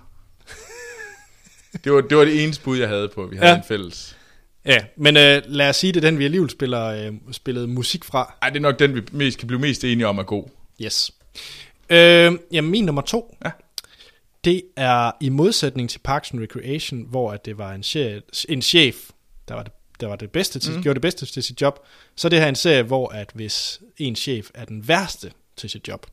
det, 1.84 1.92
var, 1.92 2.00
det 2.00 2.16
var 2.16 2.24
det 2.24 2.44
eneste 2.44 2.64
bud, 2.64 2.78
jeg 2.78 2.88
havde 2.88 3.08
på, 3.08 3.26
vi 3.26 3.36
havde 3.36 3.48
Ja. 3.48 3.52
ja. 3.54 3.58
en 3.58 3.64
fælles. 3.68 4.16
Ja, 4.64 4.78
men 4.96 5.16
øh, 5.16 5.42
lad 5.46 5.68
os 5.68 5.76
sige, 5.76 5.92
det 5.92 6.04
er 6.04 6.10
den, 6.10 6.18
vi 6.18 6.24
alligevel 6.24 6.50
spiller, 6.50 6.84
øh, 6.86 7.12
spillet 7.32 7.68
musik 7.68 8.04
fra. 8.04 8.34
Ej, 8.42 8.48
det 8.50 8.56
er 8.56 8.60
nok 8.60 8.78
den, 8.78 8.94
vi 8.94 9.02
mest 9.12 9.38
kan 9.38 9.46
blive 9.48 9.60
mest 9.60 9.84
enige 9.84 10.06
om 10.06 10.18
er 10.18 10.22
god. 10.22 10.44
Yes. 10.82 11.10
Øh, 11.90 12.32
jamen, 12.52 12.70
min 12.70 12.84
nummer 12.84 13.02
to, 13.02 13.36
Ja. 13.44 13.50
Det 14.46 14.62
er 14.76 15.10
i 15.20 15.28
modsætning 15.28 15.90
til 15.90 15.98
Parks 15.98 16.30
and 16.30 16.40
Recreation, 16.40 17.06
hvor 17.10 17.32
at 17.32 17.44
det 17.44 17.58
var 17.58 17.72
en 17.72 17.82
chef, 17.82 18.22
en 18.48 18.62
chef 18.62 18.96
der 19.48 19.54
var 19.54 19.62
det, 19.62 19.72
der 20.00 20.06
var 20.06 20.16
det 20.16 20.30
bedste 20.30 20.58
til, 20.58 20.72
mm. 20.76 20.82
gjorde 20.82 20.94
det 20.94 21.02
bedste 21.02 21.26
til 21.26 21.42
sit 21.42 21.60
job, 21.60 21.78
så 22.16 22.28
er 22.28 22.30
det 22.30 22.40
her 22.40 22.48
en 22.48 22.54
serie, 22.54 22.82
hvor 22.82 23.08
at 23.08 23.30
hvis 23.34 23.80
en 23.96 24.16
chef 24.16 24.46
er 24.54 24.64
den 24.64 24.88
værste 24.88 25.30
til 25.56 25.70
sit 25.70 25.88
job. 25.88 26.06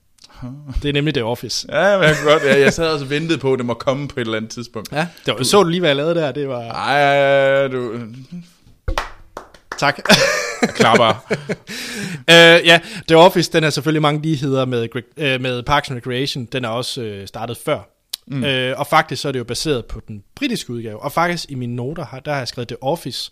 Det 0.82 0.90
er 0.90 0.94
nemlig 0.94 1.14
The 1.14 1.24
Office. 1.24 1.68
Ja, 1.72 1.98
men 1.98 2.08
jeg, 2.08 2.16
kan 2.16 2.26
godt, 2.26 2.44
jeg, 2.44 2.60
jeg 2.60 2.74
sad 2.74 2.88
også 2.88 3.06
og 3.06 3.10
ventede 3.10 3.38
på, 3.38 3.54
at 3.54 3.58
det 3.58 3.66
må 3.66 3.74
komme 3.74 4.08
på 4.08 4.20
et 4.20 4.22
eller 4.22 4.38
andet 4.38 4.52
tidspunkt. 4.52 4.92
Ja, 4.92 5.08
det 5.26 5.34
var, 5.38 5.44
så 5.44 5.64
du 5.64 5.70
lige, 5.70 5.80
hvad 5.80 5.90
jeg 5.90 5.96
lavede 5.96 6.16
der? 6.16 6.32
Det 6.32 6.48
var... 6.48 6.62
Ej, 6.62 7.68
du 7.68 8.00
Tak. 9.78 10.00
jeg 10.62 10.70
klapper. 10.70 11.14
Øh, 12.30 12.36
ja, 12.66 12.80
The 13.08 13.18
Office, 13.18 13.52
den 13.52 13.64
er 13.64 13.70
selvfølgelig 13.70 14.02
mange 14.02 14.22
ligheder 14.22 14.66
med, 14.66 14.88
øh, 15.18 15.42
med 15.42 15.64
Parks 15.64 15.90
and 15.90 15.98
Recreation. 15.98 16.46
Den 16.46 16.66
er 16.66 16.70
også 16.70 17.02
øh, 17.02 17.28
startet 17.28 17.58
før. 17.58 17.93
Mm. 18.28 18.44
Øh, 18.44 18.80
og 18.80 18.88
faktisk 18.88 19.22
så 19.22 19.28
er 19.28 19.32
det 19.32 19.40
jo 19.40 19.44
baseret 19.44 19.86
på 19.86 20.00
den 20.08 20.24
britiske 20.36 20.74
udgave. 20.74 21.00
Og 21.00 21.12
faktisk 21.12 21.52
i 21.52 21.56
mine 21.56 21.76
noter, 21.76 22.06
har, 22.06 22.20
der 22.20 22.32
har 22.32 22.40
jeg 22.40 22.48
skrevet 22.48 22.68
The 22.68 22.84
Office 22.84 23.32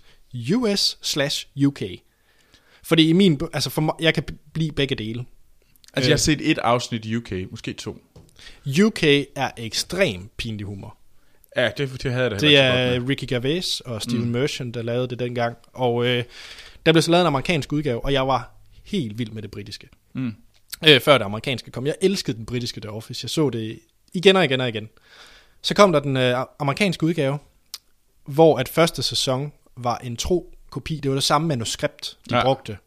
US 0.55 0.97
slash 1.01 1.47
UK. 1.65 1.81
Fordi 2.83 3.09
i 3.09 3.13
min, 3.13 3.41
altså 3.53 3.69
for 3.69 3.81
mig, 3.81 3.93
jeg 3.99 4.13
kan 4.13 4.23
blive 4.53 4.71
begge 4.71 4.95
dele. 4.95 5.25
Altså, 5.93 6.09
jeg 6.09 6.13
har 6.13 6.17
set 6.17 6.51
et 6.51 6.57
afsnit 6.57 7.05
i 7.05 7.15
UK, 7.15 7.31
måske 7.51 7.73
to. 7.73 7.97
UK 8.83 9.03
er 9.35 9.51
ekstrem 9.57 10.29
pinlig 10.37 10.65
humor. 10.65 10.97
Ja, 11.55 11.69
det, 11.77 12.03
det 12.03 12.11
havde 12.11 12.23
jeg 12.23 12.31
da 12.31 12.37
Det 12.37 12.57
er. 12.57 13.09
Ricky 13.09 13.25
Gervais 13.27 13.79
og 13.79 14.01
Steven 14.01 14.25
mm. 14.25 14.31
Merchant, 14.31 14.73
der 14.73 14.81
lavede 14.81 15.07
det 15.07 15.19
dengang. 15.19 15.57
Og 15.73 16.05
øh, 16.05 16.23
der 16.85 16.91
blev 16.91 17.01
så 17.01 17.11
lavet 17.11 17.21
en 17.21 17.27
amerikansk 17.27 17.73
udgave, 17.73 18.05
og 18.05 18.13
jeg 18.13 18.27
var 18.27 18.51
helt 18.83 19.19
vild 19.19 19.31
med 19.31 19.41
det 19.41 19.51
britiske. 19.51 19.89
Mm. 20.13 20.35
øh, 20.87 21.01
før 21.01 21.17
det 21.17 21.25
amerikanske 21.25 21.71
kom. 21.71 21.85
Jeg 21.85 21.95
elskede 22.01 22.37
den 22.37 22.45
britiske 22.45 22.81
The 22.81 22.89
Office. 22.89 23.25
Jeg 23.25 23.29
så 23.29 23.49
det 23.49 23.79
igen 24.13 24.35
og 24.35 24.45
igen 24.45 24.61
og 24.61 24.69
igen. 24.69 24.89
Så 25.61 25.73
kom 25.73 25.91
der 25.91 25.99
den 25.99 26.17
øh, 26.17 26.45
amerikanske 26.59 27.05
udgave, 27.05 27.39
hvor 28.25 28.57
at 28.57 28.69
første 28.69 29.03
sæson 29.03 29.51
var 29.77 29.97
en 29.97 30.17
tro 30.17 30.53
kopi. 30.69 30.95
Det 31.03 31.11
var 31.11 31.15
det 31.15 31.23
samme 31.23 31.47
manuskript, 31.47 32.17
de 32.29 32.35
ja. 32.35 32.43
Brugte. 32.43 32.77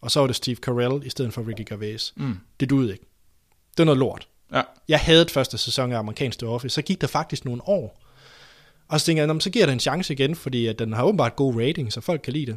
Og 0.00 0.10
så 0.10 0.20
var 0.20 0.26
det 0.26 0.36
Steve 0.36 0.56
Carell 0.56 1.06
i 1.06 1.10
stedet 1.10 1.32
for 1.32 1.48
Ricky 1.48 1.68
Gervais. 1.68 2.12
Mm. 2.16 2.38
Det 2.60 2.70
duede 2.70 2.92
ikke. 2.92 3.04
Det 3.70 3.78
var 3.78 3.84
noget 3.84 3.98
lort. 3.98 4.28
Ja. 4.52 4.62
Jeg 4.88 5.00
havde 5.00 5.28
første 5.28 5.58
sæson 5.58 5.92
af 5.92 5.98
amerikansk 5.98 6.38
The 6.38 6.48
Office. 6.48 6.74
Så 6.74 6.82
gik 6.82 7.00
der 7.00 7.06
faktisk 7.06 7.44
nogle 7.44 7.68
år. 7.68 8.00
Og 8.88 9.00
så 9.00 9.06
tænkte 9.06 9.20
jeg, 9.20 9.26
"Nå, 9.26 9.32
men 9.32 9.40
så 9.40 9.50
giver 9.50 9.66
det 9.66 9.72
en 9.72 9.80
chance 9.80 10.12
igen, 10.12 10.34
fordi 10.34 10.66
at 10.66 10.78
den 10.78 10.92
har 10.92 11.04
åbenbart 11.04 11.36
god 11.36 11.60
rating, 11.60 11.92
så 11.92 12.00
folk 12.00 12.20
kan 12.24 12.32
lide 12.32 12.46
det. 12.46 12.56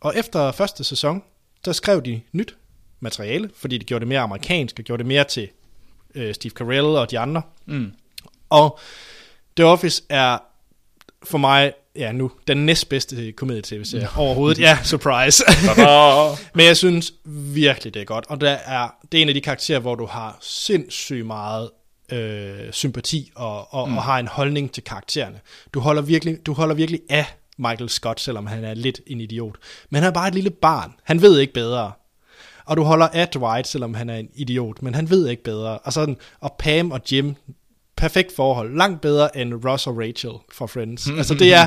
Og 0.00 0.12
efter 0.16 0.52
første 0.52 0.84
sæson, 0.84 1.22
der 1.64 1.72
skrev 1.72 2.02
de 2.02 2.20
nyt 2.32 2.56
materiale, 3.00 3.50
fordi 3.54 3.78
de 3.78 3.84
gjorde 3.84 4.00
det 4.00 4.08
mere 4.08 4.20
amerikansk, 4.20 4.78
og 4.78 4.84
gjorde 4.84 4.98
det 4.98 5.06
mere 5.06 5.24
til 5.24 5.48
øh, 6.14 6.34
Steve 6.34 6.50
Carell 6.50 6.86
og 6.86 7.10
de 7.10 7.18
andre. 7.18 7.42
Mm. 7.66 7.92
Og 8.50 8.78
The 9.56 9.64
Office 9.64 10.02
er 10.08 10.38
for 11.24 11.38
mig, 11.38 11.72
ja 11.96 12.12
nu, 12.12 12.30
den 12.46 12.66
næstbedste 12.66 13.32
komedie-tv-serie 13.32 14.08
overhovedet. 14.16 14.60
Ja, 14.60 14.78
surprise. 14.84 15.44
Men 16.54 16.66
jeg 16.66 16.76
synes 16.76 17.12
virkelig, 17.54 17.94
det 17.94 18.02
er 18.02 18.06
godt. 18.06 18.26
Og 18.28 18.40
der 18.40 18.50
er, 18.50 18.88
det 19.12 19.18
er 19.18 19.22
en 19.22 19.28
af 19.28 19.34
de 19.34 19.40
karakterer, 19.40 19.78
hvor 19.78 19.94
du 19.94 20.06
har 20.06 20.38
sindssygt 20.40 21.26
meget 21.26 21.70
øh, 22.12 22.72
sympati 22.72 23.30
og, 23.34 23.74
og, 23.74 23.88
mm. 23.88 23.96
og 23.96 24.02
har 24.02 24.18
en 24.18 24.28
holdning 24.28 24.72
til 24.72 24.84
karaktererne. 24.84 25.40
Du 25.74 25.80
holder, 25.80 26.02
virkelig, 26.02 26.46
du 26.46 26.52
holder 26.52 26.74
virkelig 26.74 27.00
af 27.10 27.24
Michael 27.58 27.88
Scott, 27.88 28.20
selvom 28.20 28.46
han 28.46 28.64
er 28.64 28.74
lidt 28.74 29.00
en 29.06 29.20
idiot. 29.20 29.56
Men 29.90 30.02
han 30.02 30.10
er 30.10 30.14
bare 30.14 30.28
et 30.28 30.34
lille 30.34 30.50
barn. 30.50 30.94
Han 31.04 31.22
ved 31.22 31.38
ikke 31.38 31.52
bedre. 31.52 31.92
Og 32.68 32.76
du 32.76 32.82
holder 32.82 33.08
af 33.08 33.28
Dwight, 33.28 33.68
selvom 33.68 33.94
han 33.94 34.10
er 34.10 34.16
en 34.16 34.28
idiot, 34.34 34.82
men 34.82 34.94
han 34.94 35.10
ved 35.10 35.28
ikke 35.28 35.42
bedre. 35.42 35.78
Og, 35.78 35.92
sådan, 35.92 36.16
og 36.40 36.56
Pam 36.58 36.90
og 36.90 37.00
Jim, 37.12 37.34
perfekt 37.96 38.36
forhold. 38.36 38.76
Langt 38.76 39.00
bedre 39.00 39.36
end 39.36 39.54
Ross 39.64 39.86
og 39.86 39.98
Rachel 39.98 40.32
fra 40.52 40.66
Friends. 40.66 41.08
altså 41.18 41.34
det 41.34 41.54
er, 41.54 41.66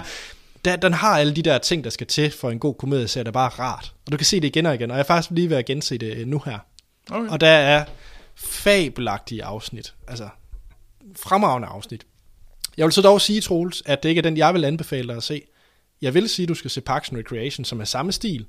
der, 0.66 0.76
den 0.76 0.94
har 0.94 1.20
alle 1.20 1.36
de 1.36 1.42
der 1.42 1.58
ting, 1.58 1.84
der 1.84 1.90
skal 1.90 2.08
til 2.08 2.32
for 2.32 2.52
en 2.52 2.60
god 2.60 2.76
komedieserie, 2.76 3.24
der 3.24 3.30
er 3.30 3.34
bare 3.34 3.50
rart. 3.50 3.94
Og 4.06 4.12
du 4.12 4.18
kan 4.18 4.26
se 4.26 4.42
det 4.42 4.48
igen 4.48 4.66
og 4.66 4.76
igen, 4.76 4.92
og 4.92 4.98
jeg 4.98 5.04
er 5.04 5.08
faktisk 5.08 5.32
lige 5.32 5.50
ved 5.50 5.58
at 5.58 5.66
gense 5.66 5.98
det 5.98 6.18
øh, 6.18 6.28
nu 6.28 6.42
her. 6.46 6.60
Okay. 7.12 7.30
Og 7.30 7.42
der 7.42 7.48
er 7.48 7.86
fabelagtige 8.36 9.44
afsnit. 9.44 9.94
Altså, 10.08 10.30
fremragende 11.16 11.68
afsnit. 11.68 12.06
Jeg 12.78 12.86
vil 12.86 12.94
så 12.94 13.02
dog 13.02 13.22
sige, 13.22 13.42
Troels, 13.42 13.84
at 13.86 14.04
det 14.04 14.10
ikke 14.10 14.20
er 14.20 14.24
den, 14.24 14.38
jeg 14.38 14.54
vil 14.54 14.66
anbefale 14.66 15.08
dig 15.08 15.18
at 15.18 15.24
se. 15.24 15.42
Jeg 16.02 16.14
vil 16.14 16.30
sige, 16.30 16.44
at 16.44 16.50
du 16.50 16.54
skal 16.54 16.72
se 16.72 16.82
Parks 16.82 17.10
and 17.10 17.18
Recreation, 17.18 17.66
som 17.66 17.82
er 17.82 17.86
samme 17.86 18.12
stil, 18.12 18.46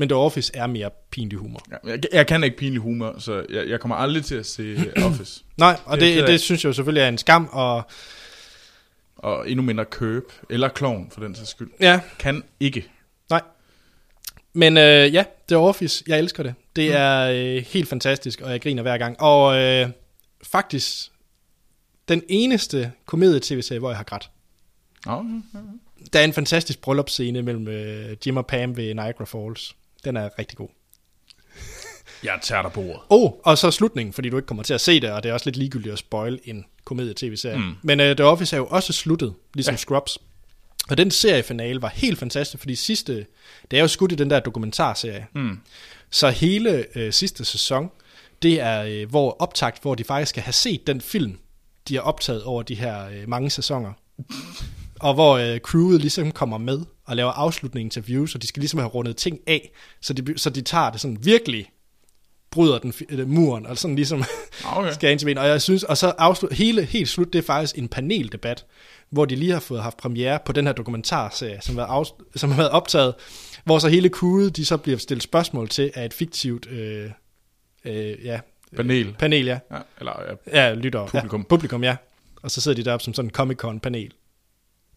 men 0.00 0.08
The 0.08 0.16
Office 0.16 0.50
er 0.54 0.66
mere 0.66 0.90
pinlig 1.10 1.38
humor. 1.38 1.60
Ja, 1.70 1.90
jeg, 1.90 2.00
jeg 2.12 2.26
kan 2.26 2.44
ikke 2.44 2.56
pinlig 2.56 2.80
humor, 2.80 3.14
så 3.18 3.44
jeg, 3.50 3.68
jeg 3.68 3.80
kommer 3.80 3.96
aldrig 3.96 4.24
til 4.24 4.34
at 4.34 4.46
se 4.46 4.76
Office. 5.06 5.42
Nej, 5.56 5.76
og 5.84 6.00
Det 6.00 6.16
det, 6.16 6.28
det, 6.28 6.40
synes 6.40 6.64
jeg 6.64 6.68
jo 6.68 6.72
selvfølgelig 6.72 7.02
er 7.02 7.08
en 7.08 7.18
skam, 7.18 7.48
og 7.52 7.82
Og 9.16 9.50
endnu 9.50 9.62
mindre 9.64 9.84
Køb, 9.84 10.32
eller 10.50 10.68
Klovn 10.68 11.10
for 11.10 11.20
den 11.20 11.34
sags 11.34 11.50
skyld. 11.50 11.70
ja, 11.80 12.00
Kan 12.18 12.42
ikke. 12.60 12.88
nej. 13.30 13.42
Men 14.52 14.76
øh, 14.76 15.14
ja, 15.14 15.24
The 15.48 15.56
Office, 15.56 16.04
jeg 16.06 16.18
elsker 16.18 16.42
det. 16.42 16.54
Det 16.76 16.94
er 16.94 17.20
øh, 17.56 17.64
helt 17.68 17.88
fantastisk, 17.88 18.40
og 18.40 18.50
jeg 18.50 18.60
griner 18.62 18.82
hver 18.82 18.98
gang. 18.98 19.20
Og 19.20 19.56
øh, 19.58 19.88
faktisk, 20.42 21.10
den 22.08 22.22
eneste 22.28 22.92
komedie-tv-serie, 23.06 23.78
hvor 23.78 23.90
jeg 23.90 23.96
har 23.96 24.04
grædt. 24.04 24.30
Nå, 25.06 25.24
Der 26.12 26.20
er 26.20 26.24
en 26.24 26.32
fantastisk 26.32 26.80
bryllupsscene 26.80 27.42
mellem 27.42 27.68
øh, 27.68 28.16
Jim 28.26 28.36
og 28.36 28.46
Pam 28.46 28.76
ved 28.76 28.94
Niagara 28.94 29.24
Falls. 29.24 29.76
Den 30.04 30.16
er 30.16 30.38
rigtig 30.38 30.58
god. 30.58 30.68
jeg 32.24 32.38
tager 32.42 32.62
dig 32.62 32.72
på 32.72 32.80
ordet. 32.80 33.00
Oh, 33.08 33.32
og 33.44 33.58
så 33.58 33.70
slutningen, 33.70 34.12
fordi 34.12 34.30
du 34.30 34.36
ikke 34.36 34.46
kommer 34.46 34.62
til 34.62 34.74
at 34.74 34.80
se 34.80 35.00
det, 35.00 35.10
og 35.12 35.22
det 35.22 35.28
er 35.28 35.32
også 35.32 35.46
lidt 35.46 35.56
ligegyldigt 35.56 35.92
at 35.92 35.98
spoil 35.98 36.40
en 36.44 36.64
komedie-tv-serie. 36.84 37.58
Mm. 37.58 37.74
Men 37.82 38.00
uh, 38.00 38.06
The 38.06 38.24
Office 38.24 38.56
er 38.56 38.58
jo 38.60 38.66
også 38.66 38.92
sluttet, 38.92 39.34
ligesom 39.54 39.72
ja. 39.72 39.76
Scrubs. 39.76 40.18
Og 40.90 40.98
den 40.98 41.10
seriefinale 41.10 41.82
var 41.82 41.88
helt 41.88 42.18
fantastisk, 42.18 42.60
fordi 42.60 42.74
sidste, 42.74 43.26
det 43.70 43.76
er 43.76 43.80
jo 43.80 43.88
skudt 43.88 44.12
i 44.12 44.14
den 44.14 44.30
der 44.30 44.40
dokumentarserie. 44.40 45.26
Mm. 45.34 45.58
Så 46.10 46.30
hele 46.30 46.86
øh, 46.94 47.12
sidste 47.12 47.44
sæson, 47.44 47.90
det 48.42 48.60
er 48.60 48.82
øh, 48.82 49.10
hvor 49.10 49.36
optakt, 49.38 49.82
hvor 49.82 49.94
de 49.94 50.04
faktisk 50.04 50.28
skal 50.28 50.42
have 50.42 50.52
set 50.52 50.86
den 50.86 51.00
film, 51.00 51.38
de 51.88 51.94
har 51.94 52.02
optaget 52.02 52.42
over 52.42 52.62
de 52.62 52.74
her 52.74 53.08
øh, 53.08 53.28
mange 53.28 53.50
sæsoner. 53.50 53.92
og 55.00 55.14
hvor 55.14 55.36
øh, 55.36 55.58
crewet 55.58 56.00
ligesom 56.00 56.32
kommer 56.32 56.58
med 56.58 56.80
og 57.10 57.16
laver 57.16 57.30
afslutningsinterviews, 57.30 58.34
og 58.34 58.42
de 58.42 58.46
skal 58.46 58.60
ligesom 58.60 58.80
have 58.80 58.90
rundet 58.90 59.16
ting 59.16 59.38
af, 59.46 59.70
så 60.00 60.12
de, 60.12 60.38
så 60.38 60.50
de 60.50 60.60
tager 60.60 60.90
det 60.90 61.00
sådan 61.00 61.18
virkelig 61.24 61.70
bryder 62.50 62.78
den 62.78 62.92
øh, 63.10 63.28
muren, 63.28 63.66
og 63.66 63.78
sådan 63.78 63.96
ligesom 63.96 64.24
Okay. 64.64 64.92
skal 64.94 65.10
ind 65.10 65.18
til. 65.18 65.38
Og 65.38 65.46
jeg 65.46 65.62
synes, 65.62 65.82
og 65.82 65.96
så 65.96 66.12
afslut, 66.18 66.52
hele, 66.52 66.84
helt 66.84 67.08
slut, 67.08 67.32
det 67.32 67.38
er 67.38 67.42
faktisk 67.42 67.78
en 67.78 67.88
paneldebat, 67.88 68.66
hvor 69.10 69.24
de 69.24 69.36
lige 69.36 69.52
har 69.52 69.60
fået 69.60 69.82
haft 69.82 69.96
premiere 69.96 70.38
på 70.44 70.52
den 70.52 70.66
her 70.66 70.72
dokumentarserie, 70.72 71.58
som 71.62 71.78
har 71.78 71.86
været, 71.86 72.08
som 72.36 72.50
har 72.50 72.56
været 72.56 72.70
optaget, 72.70 73.14
hvor 73.64 73.78
så 73.78 73.88
hele 73.88 74.08
crewet, 74.08 74.56
de 74.56 74.64
så 74.64 74.76
bliver 74.76 74.98
stillet 74.98 75.22
spørgsmål 75.22 75.68
til 75.68 75.90
af 75.94 76.04
et 76.04 76.14
fiktivt, 76.14 76.66
øh, 76.70 77.10
øh, 77.84 78.24
ja, 78.24 78.40
Panel. 78.76 79.14
panel, 79.18 79.46
ja. 79.46 79.58
Ja, 79.70 79.78
eller 79.98 80.12
ja, 80.52 80.68
Ja, 80.68 80.74
lytter. 80.74 81.06
Publikum. 81.06 81.40
Ja, 81.40 81.46
publikum, 81.48 81.84
ja. 81.84 81.96
Og 82.42 82.50
så 82.50 82.60
sidder 82.60 82.76
de 82.76 82.84
deroppe 82.84 83.04
som 83.04 83.14
sådan 83.14 83.26
en 83.26 83.32
Comic-Con-panel. 83.32 84.10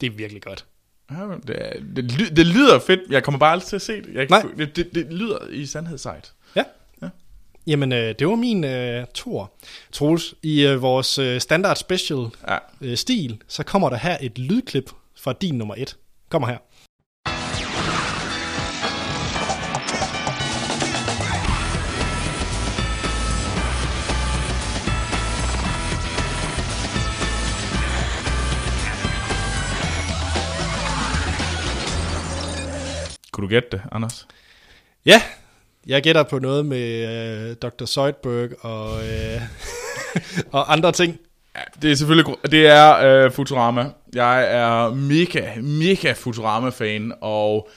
Det 0.02 0.08
er 0.08 0.12
virkelig 0.12 0.42
godt. 0.42 0.66
Det, 1.48 1.96
det, 1.96 2.38
det 2.38 2.46
lyder 2.48 2.80
fedt. 2.80 3.02
Jeg 3.10 3.24
kommer 3.24 3.40
bare 3.40 3.52
aldrig 3.52 3.68
til 3.68 3.76
at 3.76 3.82
se 3.82 3.94
det. 4.02 4.10
Jeg, 4.14 4.28
Nej. 4.30 4.46
det, 4.58 4.76
det, 4.76 4.90
det 4.96 5.14
lyder 5.14 5.38
i 5.52 5.66
sandhed 5.66 5.98
sejt. 5.98 6.34
Ja. 6.56 6.64
Ja. 7.02 7.10
Jamen, 7.68 7.92
øh, 7.92 8.16
det 8.20 8.28
var 8.28 8.36
min 8.36 8.64
øh, 8.64 9.06
tor. 9.14 9.52
Troels, 9.92 10.34
i 10.44 10.66
øh, 10.66 10.82
vores 10.82 11.18
øh, 11.20 11.42
standard 11.42 11.76
special 11.76 12.26
Ja. 12.48 12.58
øh, 12.82 12.98
stil, 12.98 13.42
så 13.48 13.64
kommer 13.64 13.90
der 13.90 13.98
her 13.98 14.18
et 14.22 14.38
lydklip 14.40 14.92
fra 15.20 15.34
din 15.42 15.56
nummer 15.56 15.76
et. 15.78 15.98
Kommer 16.30 16.48
her. 16.48 16.58
Kunne 33.34 33.44
du 33.48 33.50
gætte 33.50 33.70
det, 33.72 33.82
Anders? 33.92 34.28
Ja, 35.06 35.22
jeg 35.88 36.04
gætter 36.04 36.24
på 36.24 36.40
noget 36.40 36.66
med 36.66 37.08
øh, 37.50 37.56
Dr. 37.56 37.86
Zoidberg 37.86 38.66
og, 38.66 39.08
øh, 39.08 39.42
og 40.56 40.74
andre 40.74 40.92
ting. 40.92 41.20
Ja, 41.56 41.62
det 41.82 41.92
er 41.92 41.96
selvfølgelig 41.96 42.36
det 42.52 42.68
er 42.68 42.96
øh, 42.98 43.32
Futurama. 43.32 43.90
Jeg 44.16 44.56
er 44.56 44.94
mega, 44.94 45.62
mega 45.62 46.14
Futurama-fan, 46.14 47.14
og 47.22 47.70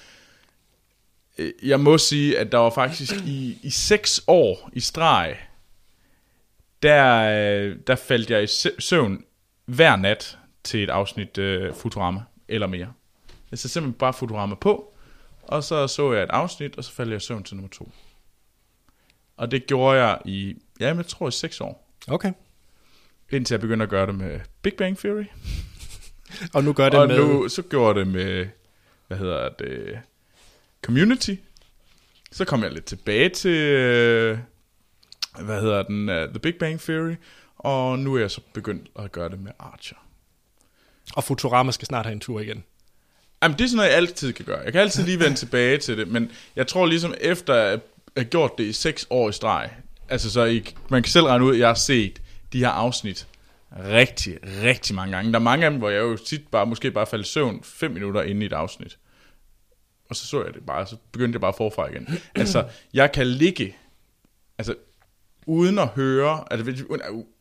øh, 1.39 1.53
jeg 1.63 1.81
må 1.81 1.99
sige, 1.99 2.39
at 2.39 2.53
der 2.53 2.59
var 2.59 2.71
faktisk 2.71 3.13
i, 3.27 3.59
i 3.63 3.71
seks 3.71 4.21
år 4.27 4.71
i 4.73 4.81
streg, 4.81 5.37
der, 6.83 7.17
øh, 7.39 7.77
der 7.87 7.95
faldt 7.97 8.31
jeg 8.31 8.43
i 8.43 8.47
sø- 8.47 8.79
søvn 8.79 9.25
hver 9.65 9.97
nat 9.97 10.39
til 10.65 10.83
et 10.83 10.91
afsnit 10.91 11.39
øh, 11.39 11.75
Futurama, 11.75 12.21
eller 12.49 12.67
mere. 12.67 12.89
Jeg 13.51 13.59
så 13.59 13.69
simpelthen 13.69 13.99
bare 13.99 14.13
Futurama 14.13 14.55
på, 14.55 14.93
og 15.49 15.65
så 15.65 15.87
så 15.87 16.13
jeg 16.13 16.23
et 16.23 16.31
afsnit, 16.31 16.77
og 16.77 16.85
så 16.85 16.93
faldt 16.93 17.11
jeg 17.11 17.17
i 17.17 17.21
søvn 17.21 17.45
til 17.45 17.57
nummer 17.57 17.71
to. 17.71 17.93
Og 19.37 19.51
det 19.51 19.67
gjorde 19.67 20.05
jeg 20.05 20.19
i, 20.25 20.57
ja, 20.81 20.95
jeg 20.95 21.07
tror 21.07 21.29
i 21.29 21.33
seks 21.33 21.61
år. 21.61 21.93
Okay. 22.09 22.33
Indtil 23.31 23.55
jeg 23.55 23.61
begyndte 23.61 23.83
at 23.83 23.89
gøre 23.89 24.07
det 24.07 24.15
med 24.15 24.41
Big 24.63 24.75
Bang 24.75 24.99
Theory. 24.99 25.25
Og 26.55 26.65
nu 26.65 26.73
gør 26.73 26.89
det 26.89 26.99
og 26.99 27.09
med... 27.09 27.19
nu 27.19 27.49
så 27.49 27.63
gjorde 27.63 28.01
det 28.01 28.09
med, 28.09 28.47
hvad 29.07 29.19
hedder 29.19 29.49
det, 29.49 30.01
Community. 30.83 31.35
Så 32.33 32.45
kom 32.45 32.63
jeg 32.63 32.73
lidt 32.73 32.85
tilbage 32.85 33.29
til, 33.29 33.59
hvad 35.41 35.61
hedder 35.61 35.83
den, 35.83 36.09
uh, 36.09 36.15
The 36.15 36.39
Big 36.39 36.55
Bang 36.55 36.81
Theory. 36.81 37.15
Og 37.57 37.99
nu 37.99 38.15
er 38.15 38.21
jeg 38.21 38.31
så 38.31 38.41
begyndt 38.53 38.89
at 38.99 39.13
gøre 39.13 39.29
det 39.29 39.41
med 39.41 39.53
Archer. 39.59 39.97
Og 41.17 41.25
Futurama 41.25 41.73
skal 41.73 41.87
snart 41.87 42.07
have 42.07 42.13
en 42.13 42.21
tur 42.21 42.41
igen. 42.41 42.65
Jamen, 43.43 43.59
det 43.59 43.65
er 43.65 43.69
sådan 43.69 43.77
noget, 43.77 43.89
jeg 43.89 43.97
altid 43.97 44.33
kan 44.33 44.45
gøre. 44.45 44.59
Jeg 44.65 44.73
kan 44.73 44.81
altid 44.81 45.05
lige 45.05 45.21
vende 45.21 45.37
tilbage 45.37 45.79
til 45.79 45.99
det, 45.99 46.09
men 46.09 46.31
jeg 46.57 46.67
tror 46.67 46.87
ligesom 46.87 47.15
efter 47.21 47.55
at 47.55 47.81
have 48.17 48.25
gjort 48.25 48.51
det 48.59 48.65
i 48.65 48.73
seks 48.73 49.07
år 49.11 49.29
i 49.29 49.33
streg, 49.33 49.71
altså 50.09 50.31
så 50.31 50.45
I, 50.45 50.75
man 50.89 51.03
kan 51.03 51.11
selv 51.11 51.27
regne 51.27 51.45
ud, 51.45 51.53
at 51.55 51.59
jeg 51.59 51.69
har 51.69 51.75
set 51.75 52.23
de 52.53 52.59
her 52.59 52.69
afsnit 52.69 53.27
rigtig, 53.79 54.39
rigtig 54.63 54.95
mange 54.95 55.17
gange. 55.17 55.33
Der 55.33 55.39
er 55.39 55.43
mange 55.43 55.65
af 55.65 55.71
dem, 55.71 55.79
hvor 55.79 55.91
jeg 55.91 56.01
jo 56.01 56.17
tit 56.17 56.49
bare, 56.49 56.67
måske 56.67 56.91
bare 56.91 57.07
faldt 57.07 57.27
i 57.27 57.31
søvn 57.31 57.61
fem 57.63 57.91
minutter 57.91 58.23
inde 58.23 58.43
i 58.43 58.47
et 58.47 58.53
afsnit. 58.53 58.99
Og 60.11 60.17
så 60.17 60.27
så 60.27 60.45
jeg 60.45 60.55
det 60.55 60.67
bare, 60.67 60.87
så 60.87 60.97
begyndte 61.13 61.37
jeg 61.37 61.41
bare 61.41 61.55
forfra 61.57 61.89
igen. 61.91 62.09
Altså, 62.35 62.65
jeg 62.95 63.13
kan 63.13 63.27
ligge, 63.27 63.77
altså 64.59 64.75
uden 65.47 65.79
at 65.79 65.89
høre, 65.89 66.45
altså 66.51 66.85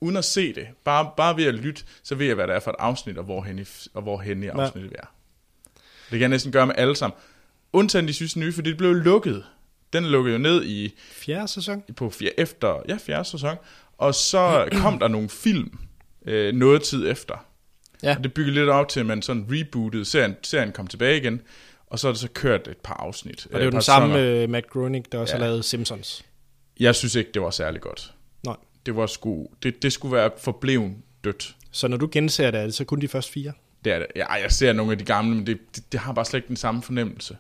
uden- 0.02 0.18
at 0.18 0.26
se 0.26 0.54
det, 0.54 0.68
bare, 0.84 1.12
bare 1.18 1.38
ved 1.38 1.46
at 1.46 1.54
lytte, 1.54 1.84
så 2.04 2.16
ved 2.16 2.26
jeg, 2.26 2.36
hvad 2.36 2.48
det 2.48 2.56
er 2.56 2.60
for 2.60 2.72
et 2.72 2.76
afsnit, 2.80 3.18
og 3.18 3.24
hvorhen 3.24 3.60
i, 3.60 3.66
og 3.94 4.02
hvorhen 4.02 4.44
i 4.44 4.48
afsnittet 4.48 4.92
vi 4.92 4.96
er. 5.00 5.15
Det 6.06 6.12
kan 6.12 6.22
jeg 6.22 6.30
næsten 6.30 6.52
gøre 6.52 6.68
med 6.68 6.76
alle 6.78 6.96
sammen. 6.96 7.18
Undtagen 7.74 8.08
de 8.08 8.14
synes 8.14 8.36
nye, 8.36 8.54
fordi 8.54 8.70
det 8.70 8.78
blev 8.78 8.94
lukket. 8.94 9.44
Den 9.94 10.06
lukkede 10.06 10.34
jo 10.36 10.42
ned 10.42 10.66
i, 10.66 10.94
Fjerde 11.12 11.48
sæson? 11.48 11.84
på 11.96 12.10
fjer, 12.10 12.30
efter 12.38 12.82
ja, 12.90 12.98
fjerde 13.06 13.30
sæson. 13.30 13.56
Og 13.98 14.16
så 14.16 14.68
kom 14.82 15.00
der 15.00 15.08
nogle 15.08 15.30
film 15.30 15.78
øh, 16.26 16.54
noget 16.56 16.82
tid 16.84 17.10
efter. 17.12 17.46
Ja. 18.04 18.16
Og 18.18 18.24
det 18.24 18.34
byggede 18.34 18.54
lidt 18.56 18.70
op 18.70 18.90
til, 18.90 19.00
at 19.00 19.06
man 19.06 19.22
sådan 19.22 19.48
rebootede, 19.52 20.06
serien, 20.06 20.36
serien 20.44 20.72
kom 20.72 20.88
tilbage 20.88 21.18
igen. 21.18 21.42
Og 21.88 22.00
så 22.00 22.08
er 22.08 22.12
det 22.12 22.22
så 22.22 22.28
kørt 22.34 22.68
et 22.68 22.78
par 22.78 22.94
afsnit. 22.94 23.46
Og 23.46 23.52
det 23.52 23.56
er 23.56 23.60
øh, 23.60 23.66
jo 23.66 23.70
par 23.72 23.76
den 23.78 23.82
samme 23.84 24.14
sæsoner. 24.14 24.44
øh, 24.44 24.50
Matt 24.50 24.70
Groening, 24.70 25.12
der 25.12 25.18
også 25.18 25.34
Ja. 25.34 25.40
har 25.40 25.46
lavet 25.48 25.66
Simpsons. 25.66 26.26
Jeg 26.80 26.96
synes 26.96 27.16
ikke, 27.16 27.32
det 27.34 27.42
var 27.42 27.50
særlig 27.52 27.82
godt. 27.82 28.14
Nej. 28.46 28.56
Det, 28.86 28.96
var 28.96 29.06
sgu, 29.08 29.48
det, 29.64 29.84
det 29.84 29.94
skulle 29.94 30.16
være 30.16 30.32
forbleven 30.38 31.04
dødt. 31.24 31.56
Så 31.72 31.88
når 31.88 31.98
du 31.98 32.10
genser 32.12 32.52
det, 32.52 32.60
er 32.62 32.64
det 32.66 32.74
så 32.74 32.84
kun 32.86 33.02
de 33.02 33.08
første 33.08 33.32
fire? 33.32 33.52
Det 33.86 33.94
er 33.94 34.00
det. 34.00 34.08
Ja, 34.16 34.34
jeg 34.34 34.52
ser 34.52 34.74
nogle 34.74 34.92
af 34.92 34.98
de 34.98 35.06
gamle, 35.06 35.36
men 35.36 35.48
det, 35.48 35.76
det, 35.76 35.92
det 35.92 36.00
har 36.00 36.14
bare 36.14 36.26
slet 36.26 36.38
ikke 36.38 36.48
den 36.48 36.56
samme 36.56 36.82
fornemmelse. 36.82 37.38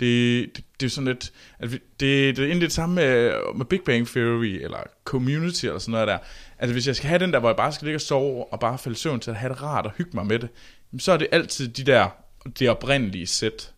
Det, 0.00 0.56
det, 0.56 0.64
det 0.80 0.86
er 0.86 0.90
sådan 0.90 1.08
lidt... 1.08 1.32
Altså, 1.60 1.78
det, 2.00 2.36
det 2.36 2.38
er 2.38 2.46
egentlig 2.46 2.66
det 2.66 2.72
samme 2.72 2.94
med, 2.94 3.32
med 3.56 3.66
Big 3.66 3.80
Bang 3.84 4.06
Theory, 4.06 4.44
eller 4.62 4.78
Community, 5.04 5.66
eller 5.66 5.78
sådan 5.78 5.92
noget 5.92 6.08
der. 6.08 6.18
Altså, 6.58 6.72
hvis 6.72 6.86
jeg 6.86 6.96
skal 6.96 7.08
have 7.08 7.18
den 7.18 7.32
der, 7.32 7.38
hvor 7.38 7.48
jeg 7.48 7.56
bare 7.56 7.72
skal 7.72 7.86
ligge 7.86 7.96
og 7.96 8.00
sove, 8.00 8.52
og 8.52 8.60
bare 8.60 8.78
falde 8.78 8.98
søvn 8.98 9.20
til 9.20 9.30
at 9.30 9.36
have 9.36 9.52
det 9.52 9.62
rart 9.62 9.86
og 9.86 9.92
hygge 9.92 10.10
mig 10.14 10.26
med 10.26 10.38
det, 10.38 10.48
så 10.98 11.12
er 11.12 11.16
det 11.16 11.28
altid 11.32 11.68
de 11.68 11.84
der, 11.84 12.08
det 12.58 12.70
oprindelige 12.70 13.26
sæt. 13.26 13.74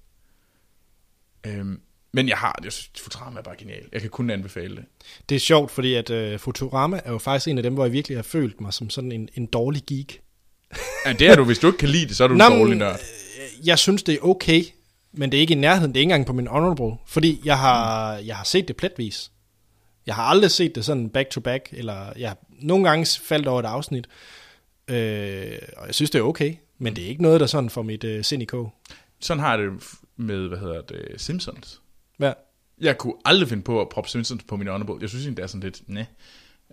Øhm, 1.47 1.81
men 2.13 2.29
jeg 2.29 2.37
har, 2.37 2.61
jeg 2.65 2.73
synes, 2.73 3.01
Futurama 3.01 3.39
er 3.39 3.43
bare 3.43 3.57
genial. 3.59 3.89
Jeg 3.93 4.01
kan 4.01 4.11
kun 4.11 4.31
anbefale 4.31 4.77
det. 4.77 4.85
Det 5.29 5.35
er 5.35 5.41
sjovt, 5.41 5.71
fordi 5.71 5.95
at 5.95 6.11
øh, 6.11 6.39
Futurama 6.39 7.01
er 7.05 7.13
jo 7.13 7.19
faktisk 7.19 7.49
en 7.49 7.59
af 7.59 7.63
dem, 7.63 7.75
hvor 7.75 7.85
jeg 7.85 7.93
virkelig 7.93 8.19
har 8.19 8.23
følt 8.23 8.61
mig 8.61 8.73
som 8.73 8.91
sådan 8.91 9.13
en, 9.13 9.29
en 9.35 9.47
dårlig 9.47 9.83
geek. 9.87 10.21
Ja, 11.07 11.13
det 11.13 11.29
er 11.29 11.37
du. 11.37 11.45
Hvis 11.45 11.59
du 11.59 11.67
ikke 11.67 11.79
kan 11.79 11.89
lide 11.89 12.09
det, 12.09 12.17
så 12.17 12.25
er 12.25 12.29
du 12.29 12.35
en 12.35 12.39
Nå, 12.39 12.49
men, 12.49 12.59
dårlig 12.59 12.77
nørd. 12.77 13.01
Jeg 13.65 13.79
synes, 13.79 14.03
det 14.03 14.15
er 14.15 14.19
okay, 14.23 14.65
men 15.13 15.33
det 15.33 15.39
er 15.39 15.41
ikke 15.41 15.55
i 15.55 15.59
nærheden. 15.59 15.93
Det 15.93 15.97
er 15.97 16.01
ikke 16.01 16.11
engang 16.11 16.27
på 16.27 16.33
min 16.33 16.47
honorable, 16.47 16.97
fordi 17.07 17.41
jeg 17.45 17.59
har, 17.59 18.15
jeg 18.17 18.37
har 18.37 18.45
set 18.45 18.69
det 18.69 18.77
pletvis. 18.77 19.31
Jeg 20.07 20.15
har 20.15 20.23
aldrig 20.23 20.51
set 20.51 20.75
det 20.75 20.85
sådan 20.85 21.09
back 21.09 21.31
to 21.31 21.41
back, 21.41 21.69
eller 21.73 22.13
jeg 22.19 22.29
har 22.29 22.39
nogle 22.61 22.89
gange 22.89 23.21
faldt 23.23 23.49
over 23.49 23.61
et 23.61 23.67
afsnit, 23.67 24.07
øh, 24.89 25.59
og 25.77 25.87
jeg 25.87 25.95
synes, 25.95 26.11
det 26.11 26.19
er 26.19 26.23
okay, 26.23 26.55
men 26.79 26.97
det 26.97 27.05
er 27.05 27.09
ikke 27.09 27.23
noget, 27.23 27.41
der 27.41 27.47
sådan 27.47 27.71
får 27.71 27.83
mit 27.83 28.05
øh, 28.05 28.25
sind 28.25 28.43
i 28.43 28.47
kog. 28.47 28.73
sådan 29.21 29.41
har 29.41 29.51
jeg 29.51 29.59
det 29.59 29.73
med, 30.17 30.49
hvad 30.49 30.59
hedder 30.59 30.81
det, 30.81 31.01
Simpsons. 31.17 31.81
Ja. 32.21 32.33
Jeg 32.81 32.99
kunne 32.99 33.15
aldrig 33.25 33.49
finde 33.49 33.63
på 33.63 33.81
at 33.81 33.89
proppe 33.89 34.11
Simpsons 34.11 34.43
på 34.49 34.57
min 34.57 34.69
honorable. 34.69 34.95
Jeg 35.01 35.09
synes 35.09 35.25
egentlig, 35.25 35.37
det 35.37 35.43
er 35.43 35.47
sådan 35.47 35.61
lidt, 35.61 35.89
næh. 35.89 36.05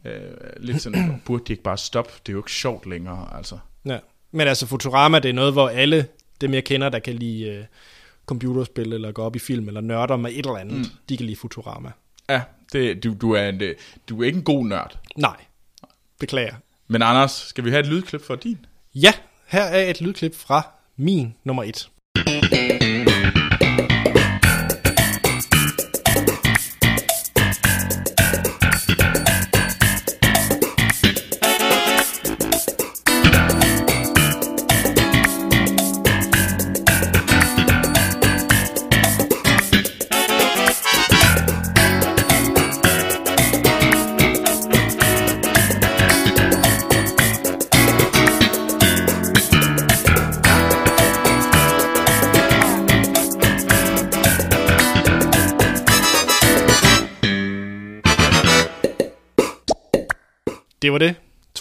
Øh, 0.06 0.22
lidt 0.58 0.82
sådan, 0.82 1.22
burde 1.26 1.44
de 1.48 1.54
ikke 1.54 1.64
bare 1.64 1.78
stoppe? 1.78 2.12
Det 2.26 2.30
er 2.30 2.34
jo 2.34 2.40
ikke 2.40 2.52
sjovt 2.52 2.86
længere, 2.86 3.38
altså. 3.38 3.58
Ja. 3.86 4.00
Men 4.32 4.48
altså 4.48 4.68
Futurama, 4.68 5.20
det 5.20 5.30
er 5.30 5.34
noget, 5.34 5.54
hvor 5.54 5.70
alle 5.70 6.08
dem, 6.42 6.54
jeg 6.54 6.64
kender, 6.64 6.90
der 6.90 7.00
kan 7.00 7.14
lide 7.16 7.44
øh, 7.50 7.66
computerspil, 8.26 8.94
eller 8.94 9.12
gå 9.12 9.22
op 9.24 9.36
i 9.36 9.40
film, 9.40 9.68
eller 9.68 9.82
nørder 9.82 10.16
med 10.18 10.32
et 10.32 10.38
eller 10.38 10.56
andet, 10.58 10.78
mm. 10.78 10.86
de 11.10 11.18
kan 11.18 11.26
lide 11.26 11.36
Futurama. 11.38 11.92
Ja, 12.30 12.42
det, 12.74 13.04
du, 13.04 13.14
du, 13.22 13.32
er 13.32 13.50
en, 13.50 13.60
det- 13.60 13.76
du 14.10 14.22
er 14.22 14.26
ikke 14.26 14.38
en 14.38 14.44
god 14.44 14.66
nørd. 14.66 15.00
Nej. 15.18 15.38
Beklager. 16.20 16.56
Men 16.88 17.02
Anders, 17.02 17.32
skal 17.32 17.64
vi 17.66 17.70
have 17.70 17.80
et 17.80 17.88
lydklip 17.88 18.22
for 18.24 18.36
din? 18.36 18.66
Ja, 18.96 19.14
her 19.48 19.62
er 19.64 19.90
et 19.90 20.02
lydklip 20.02 20.36
fra 20.36 20.68
min 20.98 21.34
nummer 21.44 21.64
et. 21.64 21.90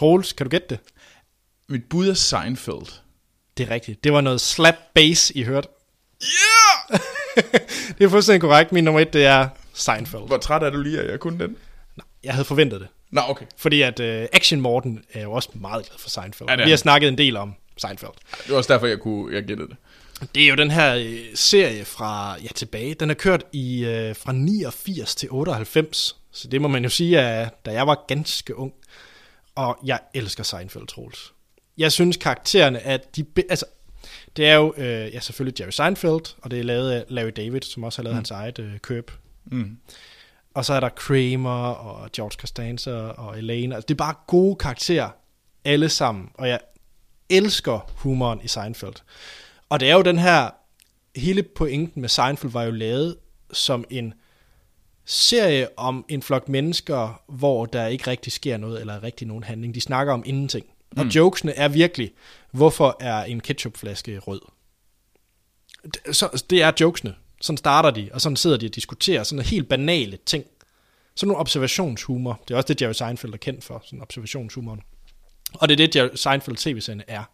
Troels, 0.00 0.32
kan 0.32 0.46
du 0.46 0.50
gætte 0.50 0.66
det? 0.68 0.78
Mit 1.68 1.84
bud 1.90 2.08
er 2.08 2.14
Seinfeld. 2.14 3.00
Det 3.56 3.68
er 3.68 3.70
rigtigt. 3.70 4.04
Det 4.04 4.12
var 4.12 4.20
noget 4.20 4.40
slap 4.40 4.74
bass, 4.94 5.32
I 5.34 5.42
hørte. 5.42 5.68
Yeah! 6.22 7.00
Det 7.98 8.04
er 8.04 8.08
fuldstændig 8.08 8.40
korrekt. 8.40 8.72
Min 8.72 8.84
nummer 8.84 9.00
et, 9.00 9.12
det 9.12 9.24
er 9.24 9.48
Seinfeld. 9.74 10.26
Hvor 10.26 10.36
træt 10.36 10.62
er 10.62 10.70
du 10.70 10.80
lige, 10.80 11.00
at 11.00 11.10
jeg 11.10 11.20
kunne 11.20 11.44
den? 11.44 11.56
Jeg 12.24 12.32
havde 12.32 12.44
forventet 12.44 12.80
det. 12.80 12.88
Nå, 13.10 13.20
okay. 13.28 13.44
Fordi 13.56 13.82
at 13.82 14.00
uh, 14.00 14.06
Action 14.32 14.60
Morten 14.60 15.04
er 15.12 15.22
jo 15.22 15.32
også 15.32 15.48
meget 15.54 15.86
glad 15.86 15.98
for 15.98 16.10
Seinfeld. 16.10 16.50
Ja, 16.50 16.64
Vi 16.64 16.70
har 16.70 16.76
snakket 16.76 17.08
en 17.08 17.18
del 17.18 17.36
om 17.36 17.54
Seinfeld. 17.76 18.12
Det 18.44 18.50
var 18.50 18.56
også 18.56 18.72
derfor, 18.72 18.86
jeg 18.86 18.98
kunne 18.98 19.34
jeg 19.34 19.42
gættede 19.44 19.68
det. 19.68 19.76
Det 20.34 20.42
er 20.42 20.48
jo 20.48 20.54
den 20.54 20.70
her 20.70 20.94
øh, 20.94 21.18
serie 21.34 21.84
fra 21.84 22.36
ja, 22.42 22.48
tilbage. 22.54 22.94
Den 22.94 23.10
er 23.10 23.14
kørt 23.14 23.44
i 23.52 23.84
øh, 23.84 24.16
fra 24.16 24.32
89 24.32 25.14
til 25.14 25.28
98. 25.30 26.16
Så 26.32 26.48
det 26.48 26.60
må 26.60 26.68
man 26.68 26.82
jo 26.82 26.88
sige, 26.88 27.20
at 27.20 27.64
da 27.66 27.72
jeg 27.72 27.86
var 27.86 28.04
ganske 28.08 28.56
ung. 28.58 28.72
Og 29.54 29.78
jeg 29.84 30.00
elsker 30.14 30.42
Seinfeld, 30.42 30.86
Troels. 30.86 31.32
Jeg 31.78 31.92
synes 31.92 32.16
karaktererne, 32.16 32.80
at 32.80 33.16
de... 33.16 33.26
Altså, 33.50 33.64
det 34.36 34.46
er 34.46 34.54
jo 34.54 34.74
øh, 34.76 35.14
ja, 35.14 35.20
selvfølgelig 35.20 35.60
Jerry 35.60 35.70
Seinfeld, 35.70 36.36
og 36.42 36.50
det 36.50 36.60
er 36.60 36.64
lavet 36.64 36.92
af 36.92 37.04
Larry 37.08 37.32
David, 37.36 37.60
som 37.60 37.84
også 37.84 37.98
har 37.98 38.04
lavet 38.04 38.14
mm. 38.14 38.18
hans 38.18 38.30
eget 38.30 38.58
øh, 38.58 38.78
køb. 38.78 39.10
Mm. 39.44 39.78
Og 40.54 40.64
så 40.64 40.74
er 40.74 40.80
der 40.80 40.88
Kramer 40.88 41.70
og 41.70 42.12
George 42.12 42.36
Costanza 42.40 42.92
og 42.92 43.38
Elaine. 43.38 43.74
Altså, 43.74 43.86
det 43.86 43.94
er 43.94 43.98
bare 43.98 44.14
gode 44.26 44.56
karakterer, 44.56 45.10
alle 45.64 45.88
sammen. 45.88 46.30
Og 46.34 46.48
jeg 46.48 46.60
elsker 47.28 47.90
humoren 47.94 48.40
i 48.44 48.48
Seinfeld. 48.48 48.94
Og 49.68 49.80
det 49.80 49.90
er 49.90 49.94
jo 49.94 50.02
den 50.02 50.18
her, 50.18 50.50
hele 51.16 51.42
pointen 51.42 52.00
med 52.00 52.08
Seinfeld 52.08 52.52
var 52.52 52.62
jo 52.62 52.70
lavet 52.70 53.16
som 53.52 53.84
en 53.90 54.14
serie 55.04 55.78
om 55.78 56.04
en 56.08 56.22
flok 56.22 56.48
mennesker, 56.48 57.22
hvor 57.28 57.66
der 57.66 57.86
ikke 57.86 58.06
rigtig 58.06 58.32
sker 58.32 58.56
noget, 58.56 58.80
eller 58.80 59.02
rigtig 59.02 59.26
nogen 59.26 59.44
handling. 59.44 59.74
De 59.74 59.80
snakker 59.80 60.12
om 60.12 60.22
ingenting. 60.26 60.66
Og 60.96 61.04
mm. 61.04 61.10
jokesene 61.10 61.52
er 61.52 61.68
virkelig, 61.68 62.12
hvorfor 62.52 62.96
er 63.00 63.24
en 63.24 63.40
ketchupflaske 63.40 64.18
rød? 64.18 64.40
Så 66.12 66.44
det 66.50 66.62
er 66.62 66.72
jokesene. 66.80 67.14
Sådan 67.40 67.56
starter 67.56 67.90
de, 67.90 68.10
og 68.12 68.20
sådan 68.20 68.36
sidder 68.36 68.56
de 68.56 68.66
og 68.66 68.74
diskuterer 68.74 69.22
sådan 69.22 69.44
helt 69.44 69.68
banale 69.68 70.18
ting. 70.26 70.44
Sådan 71.14 71.28
nogle 71.28 71.40
observationshumor. 71.40 72.42
Det 72.48 72.54
er 72.54 72.58
også 72.58 72.66
det, 72.66 72.82
Jerry 72.82 72.92
Seinfeld 72.92 73.32
er 73.32 73.36
kendt 73.36 73.64
for, 73.64 73.82
sådan 73.84 74.02
observationshumoren. 74.02 74.80
Og 75.54 75.68
det 75.68 75.80
er 75.80 75.86
det, 75.86 75.96
Jerry 75.96 76.14
Seinfeld 76.14 76.56
tv-serien 76.56 77.02
er. 77.08 77.24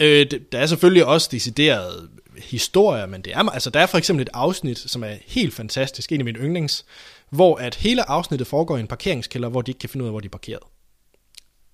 Øh, 0.00 0.26
der 0.52 0.58
er 0.58 0.66
selvfølgelig 0.66 1.04
også 1.06 1.28
deciderede 1.32 2.08
historier, 2.38 3.06
men 3.06 3.22
det 3.22 3.32
er, 3.32 3.50
altså, 3.50 3.70
der 3.70 3.80
er 3.80 3.86
for 3.86 3.98
eksempel 3.98 4.22
et 4.22 4.28
afsnit, 4.34 4.78
som 4.78 5.04
er 5.04 5.14
helt 5.26 5.54
fantastisk, 5.54 6.12
en 6.12 6.20
af 6.20 6.24
mine 6.24 6.38
yndlings, 6.38 6.84
hvor 7.30 7.56
at 7.56 7.74
hele 7.74 8.08
afsnittet 8.10 8.46
foregår 8.46 8.76
i 8.76 8.80
en 8.80 8.86
parkeringskælder, 8.86 9.48
hvor 9.48 9.62
de 9.62 9.70
ikke 9.70 9.78
kan 9.78 9.88
finde 9.88 10.04
ud 10.04 10.08
af, 10.08 10.12
hvor 10.12 10.20
de 10.20 10.26
er 10.26 10.30
parkeret. 10.30 10.62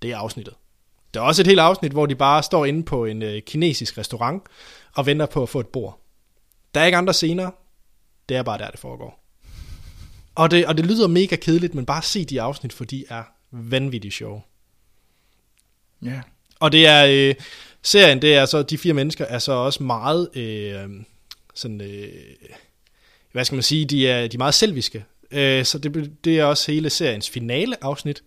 Det 0.03 0.11
er 0.11 0.17
afsnittet. 0.17 0.55
Der 1.15 1.21
er 1.21 1.25
også 1.25 1.43
et 1.43 1.47
helt 1.47 1.61
afsnit, 1.61 1.93
hvor 1.93 2.07
de 2.07 2.15
bare 2.15 2.43
står 2.43 2.65
inde 2.65 2.83
på 2.83 3.05
en 3.05 3.23
øh, 3.23 3.43
kinesisk 3.43 3.99
restaurant 3.99 4.43
og 4.95 5.07
venter 5.07 5.27
på 5.27 5.43
at 5.43 5.49
få 5.49 5.61
et 5.61 5.67
bord. 5.67 6.01
Der 6.75 6.81
er 6.81 6.85
ikke 6.85 6.99
andre 6.99 7.15
scener. 7.15 7.51
Det 8.29 8.37
er 8.37 8.43
bare 8.43 8.59
der, 8.59 8.71
det 8.71 8.81
foregår. 8.81 9.25
Og 10.35 10.51
det, 10.51 10.67
og 10.67 10.77
det 10.77 10.87
lyder 10.87 11.09
mega 11.09 11.37
kedeligt, 11.37 11.75
men 11.75 11.87
bare 11.87 12.03
se 12.03 12.25
de 12.25 12.43
afsnit, 12.43 12.73
for 12.73 12.85
de 12.85 13.05
er 13.09 13.23
vanvittigt 13.51 14.15
sjove. 14.15 14.43
Ja. 16.03 16.21
Og 16.61 16.73
det 16.73 16.87
er, 16.87 17.07
øh, 17.09 17.35
serien, 17.83 18.22
det 18.22 18.35
er 18.35 18.47
så, 18.47 18.62
de 18.62 18.78
fire 18.78 18.93
mennesker 18.93 19.24
er 19.24 19.39
så 19.39 19.53
også 19.53 19.83
meget, 19.83 20.37
øh, 20.37 20.91
sådan, 21.55 21.80
øh, 21.80 22.09
hvad 23.33 23.45
skal 23.45 23.57
man 23.57 23.62
sige, 23.62 23.85
de 23.85 24.09
er, 24.09 24.28
de 24.28 24.35
er 24.35 24.39
meget 24.39 24.55
selviske. 24.55 25.05
Øh, 25.30 25.64
så 25.64 25.78
det, 25.78 26.12
det 26.24 26.39
er 26.39 26.45
også 26.45 26.72
hele 26.72 26.91
seriens 26.91 27.30
finale 27.30 27.85
afsnit. 27.85 28.22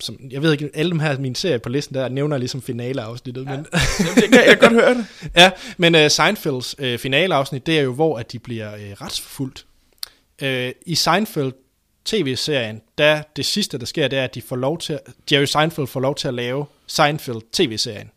Som, 0.00 0.18
jeg 0.30 0.42
ved 0.42 0.52
ikke, 0.52 0.70
alle 0.74 0.90
dem 0.90 0.98
her, 0.98 1.18
min 1.18 1.34
serie 1.34 1.58
på 1.58 1.68
listen, 1.68 1.94
der 1.94 2.08
nævner 2.08 2.38
ligesom 2.38 2.62
finale 2.62 3.02
afsnittet, 3.02 3.44
ja. 3.44 3.50
men... 3.50 3.66
Jeg 4.16 4.30
kan, 4.30 4.46
jeg 4.46 4.58
kan 4.58 4.58
godt 4.58 4.72
høre 4.72 4.94
det. 4.94 5.06
Ja, 5.36 5.50
men 5.76 5.94
uh, 5.94 6.08
Seinfelds 6.08 6.78
uh, 6.78 6.98
finaleafsnit, 6.98 7.66
det 7.66 7.78
er 7.78 7.82
jo, 7.82 7.92
hvor 7.92 8.18
at 8.18 8.32
de 8.32 8.38
bliver 8.38 8.74
uh, 8.74 8.80
retsforfulgt. 8.80 9.66
Uh, 10.42 10.68
I 10.86 10.94
Seinfeld 10.94 11.52
tv-serien, 12.04 12.80
der 12.98 13.22
det 13.36 13.46
sidste, 13.46 13.78
der 13.78 13.86
sker, 13.86 14.08
det 14.08 14.18
er, 14.18 14.24
at 14.24 14.34
de 14.34 14.42
får 14.42 14.56
lov 14.56 14.78
til, 14.78 14.98
Jerry 15.32 15.44
Seinfeld 15.44 15.86
får 15.86 16.00
lov 16.00 16.14
til 16.14 16.28
at 16.28 16.34
lave 16.34 16.66
Seinfeld 16.86 17.42
tv-serien. 17.52 18.10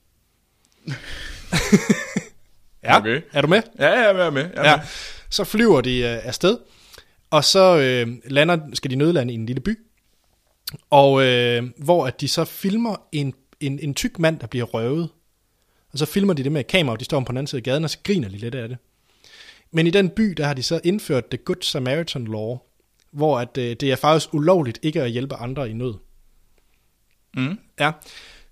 ja, 2.83 2.97
Okay. 2.97 3.21
er 3.33 3.41
du 3.41 3.47
med? 3.47 3.61
Ja, 3.79 3.85
ja, 3.87 3.99
jeg 4.17 4.25
er 4.25 4.29
med. 4.29 4.41
Jeg 4.41 4.65
er 4.65 4.69
Ja. 4.69 4.77
med. 4.77 4.85
Så 5.29 5.43
flyver 5.43 5.81
de 5.81 5.99
uh, 5.99 6.27
afsted, 6.27 6.57
og 7.29 7.43
så 7.43 7.77
øh, 7.79 8.15
lander, 8.25 8.57
skal 8.73 8.91
de 8.91 8.95
nødlande 8.95 9.33
i 9.33 9.35
en 9.35 9.45
lille 9.45 9.59
by, 9.61 9.79
og 10.89 11.23
øh, 11.25 11.63
hvor 11.77 12.07
at 12.07 12.21
de 12.21 12.27
så 12.27 12.45
filmer 12.45 12.95
en, 13.11 13.33
en, 13.59 13.79
en 13.79 13.93
tyk 13.93 14.19
mand, 14.19 14.39
der 14.39 14.47
bliver 14.47 14.65
røvet. 14.65 15.09
Og 15.93 15.97
så 15.99 16.05
filmer 16.05 16.33
de 16.33 16.43
det 16.43 16.51
med 16.51 16.61
et 16.61 16.67
kamera, 16.67 16.93
og 16.93 16.99
de 16.99 17.05
står 17.05 17.19
på 17.19 17.31
den 17.31 17.37
anden 17.37 17.47
side 17.47 17.59
af 17.59 17.63
gaden, 17.63 17.83
og 17.83 17.89
så 17.89 17.97
griner 18.03 18.29
de 18.29 18.37
lidt 18.37 18.55
af 18.55 18.69
det. 18.69 18.77
Men 19.71 19.87
i 19.87 19.89
den 19.89 20.09
by, 20.09 20.23
der 20.23 20.45
har 20.45 20.53
de 20.53 20.63
så 20.63 20.81
indført 20.83 21.25
The 21.25 21.37
Good 21.37 21.61
Samaritan 21.61 22.25
Law, 22.25 22.57
hvor 23.11 23.39
at, 23.39 23.57
øh, 23.57 23.75
det 23.79 23.83
er 23.91 23.95
faktisk 23.95 24.33
ulovligt 24.33 24.79
ikke 24.81 25.01
at 25.01 25.11
hjælpe 25.11 25.35
andre 25.35 25.69
i 25.69 25.73
nød. 25.73 25.93
Mm. 27.35 27.59
Ja. 27.79 27.91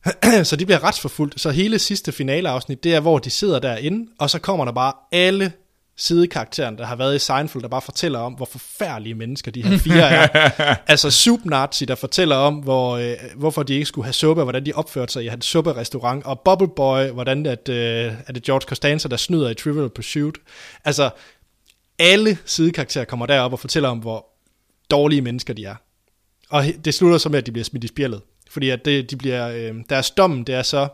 så 0.43 0.55
de 0.55 0.65
bliver 0.65 0.83
retsforfulgt. 0.83 1.41
Så 1.41 1.49
hele 1.49 1.79
sidste 1.79 2.11
finaleafsnit, 2.11 2.83
det 2.83 2.95
er, 2.95 2.99
hvor 2.99 3.19
de 3.19 3.29
sidder 3.29 3.59
derinde, 3.59 4.11
og 4.19 4.29
så 4.29 4.39
kommer 4.39 4.65
der 4.65 4.71
bare 4.71 4.93
alle 5.11 5.51
sidekaraktererne, 5.97 6.77
der 6.77 6.85
har 6.85 6.95
været 6.95 7.15
i 7.15 7.19
Seinfeld, 7.19 7.63
der 7.63 7.69
bare 7.69 7.81
fortæller 7.81 8.19
om, 8.19 8.33
hvor 8.33 8.45
forfærdelige 8.45 9.13
mennesker 9.13 9.51
de 9.51 9.63
her 9.63 9.77
fire 9.77 10.09
er. 10.09 10.27
altså 10.91 11.11
Soup 11.11 11.39
Nazi, 11.45 11.85
der 11.85 11.95
fortæller 11.95 12.35
om, 12.35 12.55
hvor, 12.55 12.97
øh, 12.97 13.15
hvorfor 13.35 13.63
de 13.63 13.73
ikke 13.73 13.85
skulle 13.85 14.05
have 14.05 14.13
suppe, 14.13 14.41
og 14.41 14.45
hvordan 14.45 14.65
de 14.65 14.73
opførte 14.73 15.13
sig 15.13 15.23
i 15.23 15.27
hans 15.27 15.45
supperestaurant, 15.45 16.25
og 16.25 16.39
Bubble 16.39 16.67
Boy, 16.75 17.07
hvordan 17.07 17.45
at, 17.45 17.69
øh, 17.69 18.13
er 18.27 18.33
det 18.33 18.43
George 18.43 18.65
Costanza, 18.67 19.07
der 19.07 19.17
snyder 19.17 19.49
i 19.49 19.53
Trivial 19.53 19.89
Pursuit. 19.89 20.35
Altså, 20.85 21.09
alle 21.99 22.37
sidekarakterer 22.45 23.05
kommer 23.05 23.25
derop 23.25 23.53
og 23.53 23.59
fortæller 23.59 23.89
om, 23.89 23.97
hvor 23.97 24.25
dårlige 24.91 25.21
mennesker 25.21 25.53
de 25.53 25.65
er. 25.65 25.75
Og 26.49 26.63
det 26.85 26.93
slutter 26.93 27.17
så 27.17 27.29
med, 27.29 27.39
at 27.39 27.45
de 27.45 27.51
bliver 27.51 27.65
smidt 27.65 27.83
i 27.83 27.87
spjældet. 27.87 28.21
Fordi 28.49 28.69
at 28.69 28.85
det, 28.85 29.11
de 29.11 29.15
bliver, 29.15 29.49
øh, 29.49 29.75
deres 29.89 30.11
dommen, 30.11 30.43
det 30.43 30.55
er 30.55 30.63
så, 30.63 30.87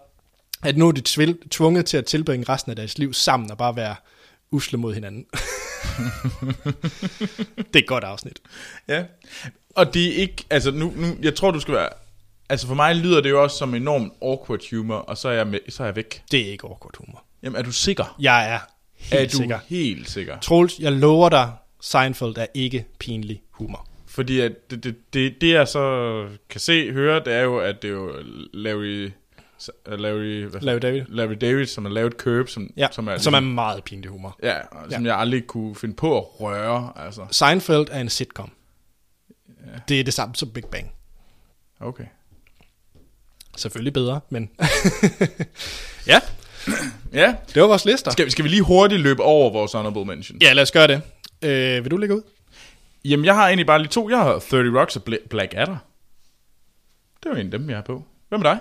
at 0.64 0.78
nu 0.78 0.88
er 0.88 0.92
de 0.92 1.02
tvil, 1.06 1.38
tvunget 1.52 1.86
til 1.86 1.98
at 1.98 2.06
tilbringe 2.06 2.46
resten 2.50 2.70
af 2.70 2.76
deres 2.76 2.98
liv 2.98 3.14
sammen 3.14 3.52
og 3.52 3.58
bare 3.58 3.76
være 3.76 3.96
usle 4.52 4.78
mod 4.78 4.94
hinanden. 4.94 5.26
det 7.58 7.76
er 7.76 7.80
et 7.80 7.88
godt 7.88 8.04
afsnit. 8.04 8.40
Ja. 8.88 9.04
Og 9.76 9.94
det 9.94 10.08
er 10.08 10.14
ikke, 10.16 10.46
altså 10.50 10.72
nu, 10.72 10.94
nu, 10.96 11.08
jeg 11.22 11.36
tror 11.36 11.52
du 11.52 11.60
skal 11.60 11.74
være, 11.74 11.90
altså 12.50 12.68
for 12.68 12.76
mig 12.76 12.96
lyder 12.96 13.22
det 13.22 13.30
jo 13.30 13.44
også 13.44 13.58
som 13.58 13.76
enormt 13.76 14.14
awkward 14.22 14.70
humor, 14.72 14.96
og 14.96 15.18
så 15.18 15.30
er 15.30 15.34
jeg, 15.34 15.48
med, 15.48 15.60
så 15.70 15.84
er 15.84 15.88
jeg 15.88 15.96
væk. 15.96 16.24
Det 16.32 16.48
er 16.48 16.52
ikke 16.52 16.68
awkward 16.68 16.98
humor. 16.98 17.24
Jamen 17.44 17.60
er 17.60 17.64
du 17.64 17.72
sikker? 17.72 18.16
Jeg 18.20 18.54
er 18.54 18.60
helt 18.96 19.22
er 19.22 19.28
du 19.28 19.38
sikker. 19.38 19.60
helt 19.68 20.10
sikker? 20.10 20.40
Troels, 20.40 20.80
jeg 20.80 20.92
lover 20.92 21.30
dig, 21.30 21.52
Seinfeld 21.82 22.38
er 22.38 22.46
ikke 22.54 22.86
pinlig 23.00 23.42
humor. 23.52 23.88
Fordi 24.16 24.40
at 24.40 24.72
det, 24.72 24.84
det, 24.84 24.96
det, 25.14 25.42
det 25.42 25.50
jeg 25.54 25.68
så 25.68 26.28
kan 26.50 26.60
se, 26.62 26.92
høre, 26.92 27.20
det 27.20 27.34
er 27.34 27.42
jo, 27.42 27.58
at 27.60 27.82
det 27.82 27.88
er 27.88 27.92
jo 27.94 28.12
Larry 28.54 29.06
uh, 29.88 30.00
Larry, 30.00 30.44
hvad, 30.46 30.62
Larry 30.62 30.78
David. 30.82 31.02
Larry 31.08 31.38
David, 31.42 31.66
som 31.66 31.86
har 31.86 31.92
lavet 31.92 32.14
Curb, 32.14 32.48
som, 32.50 32.70
Ja, 32.78 32.88
som 32.92 33.08
er, 33.08 33.18
som 33.18 33.34
er 33.34 33.40
ligesom- 33.40 33.44
meget 33.54 33.84
pinlig 33.84 34.10
humor. 34.12 34.40
ja, 34.44 34.60
og 34.72 34.92
som 34.92 35.06
jeg 35.06 35.18
aldrig 35.18 35.48
kunne 35.48 35.76
finde 35.76 35.96
på 35.96 36.18
at 36.18 36.24
røre. 36.42 36.92
Altså, 36.96 37.22
Seinfeld 37.32 37.88
er 37.92 38.00
en 38.02 38.10
sitcom. 38.10 38.52
Det 39.90 40.00
er 40.00 40.04
det 40.04 40.14
samme 40.14 40.36
som 40.36 40.50
Big 40.50 40.64
Bang. 40.72 40.92
okay. 41.80 42.04
Selvfølgelig 43.58 43.94
bedre, 43.94 44.20
men... 44.30 44.50
ja, 46.08 46.20
Ja, 47.14 47.36
det 47.54 47.62
var 47.62 47.68
vores 47.68 47.86
lister. 47.86 48.12
skal, 48.12 48.32
skal 48.32 48.44
vi 48.44 48.50
lige 48.50 48.62
hurtigt 48.62 49.02
løbe 49.02 49.24
over 49.24 49.52
vores 49.52 49.72
honorable 49.72 50.06
mentions? 50.06 50.44
Ja, 50.44 50.54
lad 50.54 50.64
os 50.64 50.72
gøre 50.72 50.88
det. 50.88 51.02
Øh, 51.42 51.84
vil 51.84 51.92
du 51.92 51.98
lægge 51.98 52.16
ud? 52.16 52.22
Jamen, 53.10 53.26
jeg 53.26 53.36
har 53.36 53.48
egentlig 53.48 53.68
bare 53.68 53.80
lige 53.80 53.90
to. 53.90 54.10
Jeg 54.10 54.18
har 54.18 54.40
30 54.40 54.80
Rocks 54.80 54.96
og 54.96 55.04
Bla- 55.10 55.28
Black 55.28 55.54
Adder. 55.58 55.78
Det 57.24 57.32
var 57.32 57.38
en 57.38 57.46
af 57.46 57.52
dem, 57.52 57.70
jeg 57.70 57.78
har 57.78 57.84
på. 57.84 58.04
Hvad 58.30 58.40
med 58.40 58.46
dig? 58.46 58.60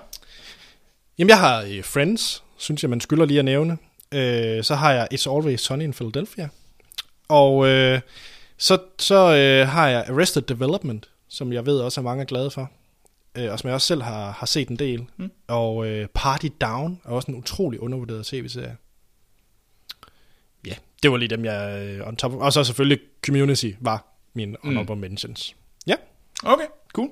Jamen, 1.18 1.28
jeg 1.28 1.38
har 1.40 1.62
øh, 1.62 1.84
Friends, 1.84 2.44
synes 2.56 2.82
jeg, 2.82 2.90
man 2.90 3.00
skylder 3.00 3.24
lige 3.24 3.38
at 3.38 3.44
nævne. 3.44 3.78
Øh, 4.14 4.64
så 4.64 4.74
har 4.74 4.92
jeg 4.92 5.08
It's 5.14 5.30
Always 5.36 5.60
Sunny 5.60 5.82
in 5.82 5.92
Philadelphia. 5.92 6.48
Og 7.28 7.66
øh, 7.68 8.00
så, 8.58 8.78
så 8.98 9.14
øh, 9.14 9.68
har 9.68 9.88
jeg 9.88 10.04
Arrested 10.08 10.42
Development, 10.42 11.10
som 11.28 11.52
jeg 11.52 11.66
ved 11.66 11.80
også 11.80 12.00
er 12.00 12.02
mange 12.02 12.22
er 12.22 12.26
glade 12.26 12.50
for. 12.50 12.70
Øh, 13.34 13.52
og 13.52 13.58
som 13.58 13.68
jeg 13.68 13.74
også 13.74 13.86
selv 13.86 14.02
har, 14.02 14.30
har 14.30 14.46
set 14.46 14.68
en 14.68 14.76
del. 14.76 15.06
Mm. 15.16 15.30
Og 15.48 15.86
øh, 15.86 16.06
Party 16.14 16.48
Down 16.60 17.00
er 17.04 17.08
også 17.10 17.30
en 17.30 17.36
utrolig 17.38 17.80
undervurderet 17.80 18.26
tv-serie. 18.26 18.76
Ja, 20.66 20.74
det 21.02 21.10
var 21.10 21.16
lige 21.16 21.28
dem, 21.28 21.44
jeg 21.44 21.82
øh, 21.86 22.08
on 22.08 22.16
top 22.16 22.32
of. 22.32 22.40
Og 22.40 22.52
så 22.52 22.64
selvfølgelig 22.64 22.98
Community 23.26 23.70
var 23.80 24.13
min 24.34 24.56
honorable 24.62 24.94
mm. 24.94 25.00
mentions. 25.00 25.56
Ja, 25.86 25.94
Okay, 26.42 26.66
cool. 26.94 27.08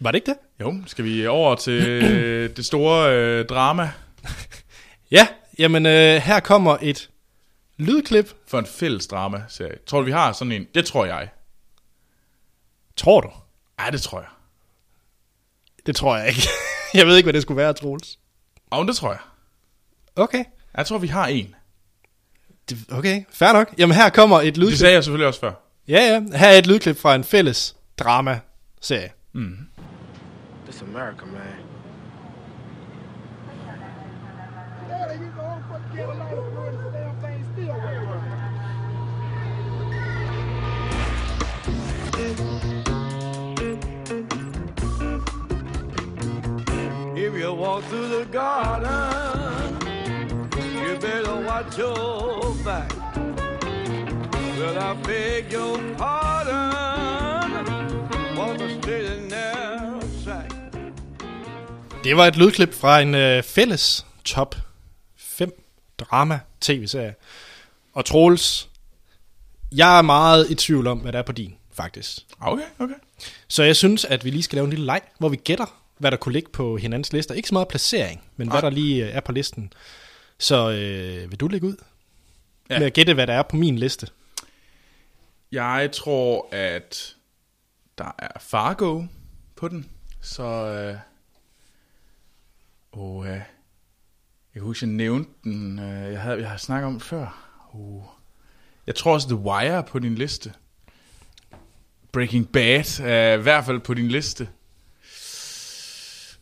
var 0.00 0.10
det 0.10 0.16
ikke 0.16 0.26
det? 0.30 0.36
Jo, 0.60 0.74
skal 0.86 1.04
vi 1.04 1.26
over 1.26 1.54
til 1.54 1.88
øh, 1.88 2.56
det 2.56 2.66
store 2.66 3.12
øh, 3.16 3.46
drama 3.46 3.92
Ja, 5.10 5.28
jamen 5.58 5.86
øh, 5.86 6.16
her 6.16 6.40
kommer 6.40 6.76
et 6.82 7.10
lydklip. 7.76 8.30
for 8.46 8.58
en 8.58 8.66
fælles 8.66 9.06
drama-serie. 9.06 9.78
Tror 9.86 9.98
du, 9.98 10.04
vi 10.04 10.10
har 10.12 10.32
sådan 10.32 10.52
en? 10.52 10.66
Det 10.74 10.84
tror 10.86 11.04
jeg. 11.04 11.28
Tror 12.96 13.20
du? 13.20 13.30
Ja, 13.80 13.90
det 13.90 14.02
tror 14.02 14.18
jeg. 14.20 14.28
Det 15.86 15.96
tror 15.96 16.16
jeg 16.16 16.28
ikke. 16.28 16.42
jeg 16.94 17.06
ved 17.06 17.16
ikke, 17.16 17.24
hvad 17.26 17.32
det 17.32 17.42
skulle 17.42 17.56
være, 17.56 17.72
Troels. 17.72 18.18
Og 18.70 18.86
det 18.86 18.96
tror 18.96 19.10
jeg. 19.10 19.20
Okay. 20.16 20.44
Jeg 20.76 20.86
tror, 20.86 20.98
vi 20.98 21.06
har 21.06 21.26
en. 21.26 21.54
Det, 22.68 22.78
okay, 22.90 23.24
fair 23.32 23.52
nok. 23.52 23.74
Jamen 23.78 23.96
her 23.96 24.10
kommer 24.10 24.40
et 24.40 24.44
Det 24.44 24.56
lydklip. 24.56 24.78
sagde 24.78 24.94
jeg 24.94 25.04
selvfølgelig 25.04 25.26
også 25.28 25.40
før. 25.40 25.52
Ja, 25.88 26.00
ja. 26.00 26.20
Her 26.38 26.48
er 26.48 26.58
et 26.58 26.66
lydklip 26.66 26.96
fra 26.96 27.14
en 27.14 27.24
fælles 27.24 27.76
drama-serie. 27.98 29.10
This 30.66 30.82
America, 30.82 31.24
man. 31.26 31.42
If 47.16 47.34
you 47.34 47.54
walk 47.54 47.84
through 47.84 48.08
the 48.08 48.24
garden, 48.32 49.78
you 50.56 50.98
better 50.98 51.36
watch 51.46 51.78
your 51.78 52.54
back. 52.64 53.01
Well, 54.58 54.76
I 54.76 54.94
beg 55.04 55.52
your 55.52 55.78
pardon, 55.98 56.72
and 57.56 59.28
narrow 59.30 60.00
track. 60.24 60.52
Det 62.04 62.16
var 62.16 62.26
et 62.26 62.36
lydklip 62.36 62.74
fra 62.74 63.00
en 63.00 63.14
øh, 63.14 63.42
fælles 63.42 64.06
top 64.24 64.56
5 65.16 65.62
drama-tv-serie. 65.98 67.14
Og 67.92 68.04
Troels, 68.04 68.68
jeg 69.72 69.98
er 69.98 70.02
meget 70.02 70.50
i 70.50 70.54
tvivl 70.54 70.86
om, 70.86 70.98
hvad 70.98 71.12
der 71.12 71.18
er 71.18 71.22
på 71.22 71.32
din, 71.32 71.54
faktisk. 71.72 72.18
Okay, 72.40 72.64
okay. 72.78 72.94
Så 73.48 73.62
jeg 73.62 73.76
synes, 73.76 74.04
at 74.04 74.24
vi 74.24 74.30
lige 74.30 74.42
skal 74.42 74.56
lave 74.56 74.64
en 74.64 74.70
lille 74.70 74.86
leg, 74.86 75.00
hvor 75.18 75.28
vi 75.28 75.36
gætter, 75.36 75.82
hvad 75.98 76.10
der 76.10 76.16
kunne 76.16 76.32
ligge 76.32 76.50
på 76.52 76.76
hinandens 76.76 77.12
lister. 77.12 77.34
Ikke 77.34 77.48
så 77.48 77.54
meget 77.54 77.68
placering, 77.68 78.22
men 78.36 78.50
hvad 78.50 78.62
der 78.62 78.70
lige 78.70 79.06
øh, 79.06 79.14
er 79.14 79.20
på 79.20 79.32
listen. 79.32 79.72
Så 80.38 80.70
øh, 80.70 81.30
vil 81.30 81.40
du 81.40 81.48
lægge 81.48 81.66
ud? 81.66 81.76
Ja. 82.70 82.78
Med 82.78 82.86
at 82.86 82.92
gætte, 82.92 83.14
hvad 83.14 83.26
der 83.26 83.34
er 83.34 83.42
på 83.42 83.56
min 83.56 83.78
liste. 83.78 84.06
Jeg 85.52 85.90
tror, 85.92 86.48
at 86.52 87.16
der 87.98 88.14
er 88.18 88.38
Fargo 88.40 89.04
på 89.56 89.68
den. 89.68 89.90
Så... 90.20 90.42
Øh, 90.44 90.96
og, 92.92 93.26
øh, 93.26 93.32
jeg 93.32 93.44
kan 94.54 94.62
huske, 94.62 94.86
jeg 94.86 94.92
nævnte 94.94 95.30
den. 95.44 95.78
Øh, 95.78 96.12
jeg, 96.12 96.20
havde, 96.20 96.40
jeg 96.40 96.50
har 96.50 96.56
snakket 96.56 96.86
om 96.86 96.92
den 96.92 97.00
før. 97.00 97.48
Uh. 97.72 98.04
Jeg 98.86 98.94
tror 98.94 99.12
også, 99.12 99.28
The 99.28 99.36
Wire 99.36 99.66
er 99.66 99.82
på 99.82 99.98
din 99.98 100.14
liste. 100.14 100.52
Breaking 102.12 102.52
Bad 102.52 103.00
er 103.00 103.34
i 103.34 103.42
hvert 103.42 103.64
fald 103.64 103.80
på 103.80 103.94
din 103.94 104.08
liste. 104.08 104.48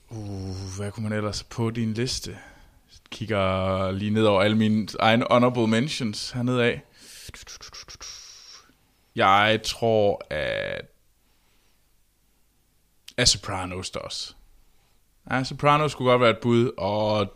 Uh, 0.09 0.77
hvad 0.77 0.93
kunne 0.93 1.09
man 1.09 1.19
ellers 1.19 1.43
på 1.43 1.71
din 1.71 1.95
liste? 1.95 2.39
Kigger 3.11 3.91
lige 3.91 4.11
ned 4.11 4.25
over 4.25 4.43
alle 4.43 4.57
mine 4.57 4.89
egne 4.99 5.25
honorable 5.31 5.67
mentions 5.67 6.31
hernede 6.31 6.65
af. 6.65 6.83
Jeg 9.15 9.61
tror, 9.65 10.23
at... 10.31 10.87
at 13.17 13.29
Sopranos 13.29 13.91
der 13.91 14.01
også. 14.01 14.35
Ja, 15.31 15.45
Sopranos 15.45 15.93
skulle 15.93 16.11
godt 16.11 16.21
være 16.21 16.31
et 16.31 16.39
bud, 16.43 16.71
og... 16.79 17.35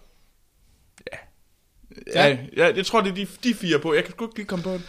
Ja. 1.12 1.18
Ja, 2.14 2.28
ja. 2.28 2.38
ja 2.56 2.76
jeg 2.76 2.86
tror, 2.86 3.00
det 3.00 3.10
er 3.10 3.14
de, 3.14 3.26
de 3.44 3.54
fire 3.54 3.78
på. 3.78 3.94
Jeg 3.94 4.04
kan 4.04 4.12
sgu 4.12 4.24
ikke 4.24 4.36
lige 4.36 4.46
komme 4.46 4.62
på 4.62 4.72
den. 4.72 4.84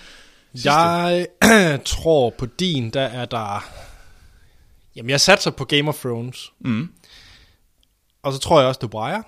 Sidste. 0.54 0.72
Jeg 0.72 1.28
tror 1.86 2.30
på 2.30 2.46
din, 2.46 2.90
der 2.90 3.02
er 3.02 3.26
der... 3.26 3.66
Jamen, 4.96 5.10
jeg 5.10 5.22
satser 5.22 5.52
på 5.52 5.66
Game 5.66 5.90
of 5.90 6.00
Thrones. 6.00 6.54
Mm. 6.60 6.94
Og 8.22 8.34
så 8.34 8.40
tror 8.40 8.60
jeg 8.60 8.68
også, 8.68 8.80
The 8.80 8.96
Wire 8.96 9.24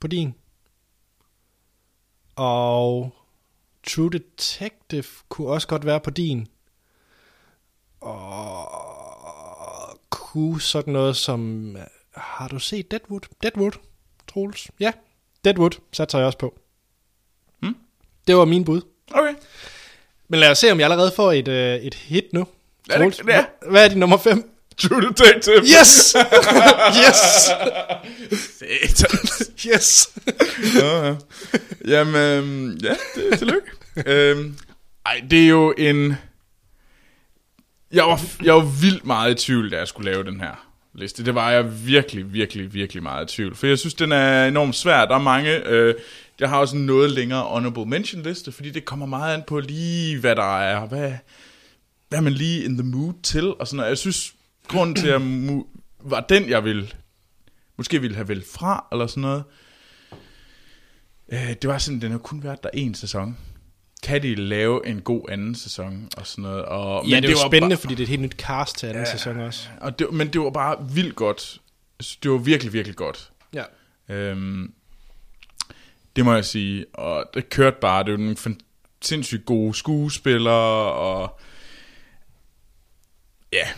på 0.00 0.06
din. 0.06 0.34
Og 2.36 3.14
True 3.86 4.10
Detective 4.10 5.04
kunne 5.28 5.48
også 5.48 5.68
godt 5.68 5.86
være 5.86 6.00
på 6.00 6.10
din. 6.10 6.48
Og 8.00 9.98
kunne 10.10 10.60
sådan 10.60 10.92
noget 10.92 11.16
som... 11.16 11.76
Har 12.14 12.48
du 12.48 12.58
set 12.58 12.90
Deadwood? 12.90 13.20
Deadwood, 13.42 13.72
Troels? 14.32 14.70
Ja, 14.80 14.92
Deadwood 15.44 15.70
satser 15.92 16.18
jeg 16.18 16.26
også 16.26 16.38
på. 16.38 16.58
Hmm? 17.60 17.76
Det 18.26 18.36
var 18.36 18.44
min 18.44 18.64
bud. 18.64 18.80
Okay. 19.14 19.34
Men 20.28 20.40
lad 20.40 20.50
os 20.50 20.58
se, 20.58 20.72
om 20.72 20.78
jeg 20.80 20.90
allerede 20.90 21.12
får 21.16 21.32
et, 21.32 21.48
øh, 21.48 21.74
et 21.76 21.94
hit 21.94 22.24
nu. 22.32 22.46
Det- 22.86 22.94
Troels, 22.96 23.16
det 23.16 23.22
er- 23.28 23.44
Hvad, 23.60 23.70
hvad 23.70 23.84
er 23.84 23.88
din 23.88 23.98
nummer 23.98 24.16
5? 24.16 24.51
True 24.78 25.02
Detective. 25.02 25.62
Yes! 25.80 26.16
yes! 27.02 27.50
Satans. 28.58 29.50
Yes! 29.66 30.10
ja, 30.80 31.06
ja. 31.06 31.14
Jamen, 31.86 32.14
øhm, 32.14 32.78
ja, 32.82 32.94
det, 33.14 33.38
tillykke. 33.38 33.70
øhm, 34.06 34.56
ej, 35.06 35.22
det 35.30 35.44
er 35.44 35.48
jo 35.48 35.74
en... 35.78 36.16
Jeg 37.92 38.04
var, 38.04 38.20
jeg 38.42 38.54
var 38.54 38.80
vildt 38.80 39.06
meget 39.06 39.30
i 39.30 39.44
tvivl, 39.46 39.70
da 39.70 39.78
jeg 39.78 39.88
skulle 39.88 40.10
lave 40.10 40.24
den 40.24 40.40
her 40.40 40.66
liste. 40.94 41.24
Det 41.24 41.34
var 41.34 41.50
jeg 41.50 41.86
virkelig, 41.86 42.32
virkelig, 42.32 42.74
virkelig 42.74 43.02
meget 43.02 43.32
i 43.32 43.34
tvivl. 43.36 43.54
For 43.54 43.66
jeg 43.66 43.78
synes, 43.78 43.94
den 43.94 44.12
er 44.12 44.46
enormt 44.46 44.74
svær. 44.76 45.04
Der 45.04 45.14
er 45.14 45.22
mange... 45.22 45.68
Øh, 45.68 45.94
jeg 46.40 46.48
har 46.48 46.58
også 46.58 46.76
en 46.76 46.86
noget 46.86 47.10
længere 47.10 47.42
honorable 47.42 47.86
mention 47.86 48.22
liste, 48.22 48.52
fordi 48.52 48.70
det 48.70 48.84
kommer 48.84 49.06
meget 49.06 49.34
an 49.34 49.42
på 49.46 49.60
lige, 49.60 50.18
hvad 50.18 50.36
der 50.36 50.58
er. 50.60 50.86
Hvad, 50.86 51.12
hvad 52.08 52.18
er 52.18 52.22
man 52.22 52.32
lige 52.32 52.64
in 52.64 52.78
the 52.78 52.86
mood 52.86 53.12
til? 53.22 53.54
Og 53.54 53.66
sådan 53.66 53.76
noget. 53.76 53.88
Jeg 53.88 53.98
synes, 53.98 54.34
grunden 54.68 54.96
til, 54.96 55.08
at 55.08 55.20
mu- 55.20 55.66
var 56.00 56.20
den, 56.20 56.48
jeg 56.48 56.64
ville 56.64 56.88
måske 57.76 58.00
ville 58.00 58.14
have 58.16 58.28
vælgt 58.28 58.48
fra, 58.52 58.86
eller 58.92 59.06
sådan 59.06 59.20
noget. 59.20 59.44
Øh, 61.32 61.48
det 61.62 61.68
var 61.68 61.78
sådan, 61.78 62.00
den 62.00 62.10
har 62.10 62.18
kun 62.18 62.42
været 62.42 62.62
der 62.62 62.70
en 62.74 62.94
sæson. 62.94 63.38
Kan 64.02 64.22
de 64.22 64.34
lave 64.34 64.86
en 64.86 65.00
god 65.00 65.28
anden 65.28 65.54
sæson 65.54 66.08
og 66.16 66.26
sådan 66.26 66.42
noget? 66.42 66.64
Og, 66.64 67.06
Ja, 67.08 67.16
det 67.16 67.24
er 67.24 67.30
jo 67.30 67.36
var 67.42 67.48
spændende, 67.48 67.76
Bare, 67.76 67.80
fordi 67.80 67.94
det 67.94 68.00
er 68.00 68.04
et 68.04 68.08
helt 68.08 68.22
nyt 68.22 68.32
cast 68.38 68.78
til 68.78 68.86
anden 68.86 69.04
ja. 69.04 69.10
sæson 69.12 69.40
også. 69.40 69.68
og 69.80 69.98
det, 69.98 70.12
men 70.12 70.32
det 70.32 70.40
var 70.40 70.50
bare 70.50 70.88
vildt 70.94 71.16
godt. 71.16 71.60
Det 72.22 72.30
var 72.30 72.36
virkelig, 72.38 72.72
virkelig 72.72 72.96
godt. 72.96 73.32
Ja. 73.54 73.64
Øhm, 74.08 74.74
det 76.16 76.24
må 76.24 76.34
jeg 76.34 76.44
sige. 76.44 76.86
Og 76.94 77.24
det 77.34 77.48
kørte 77.48 77.76
bare. 77.80 78.04
Det 78.04 78.12
var 78.12 78.18
nogle 78.18 78.36
sindssygt 79.02 79.46
gode 79.46 79.74
skuespillere, 79.74 80.92
og 80.92 81.40
ja, 83.52 83.68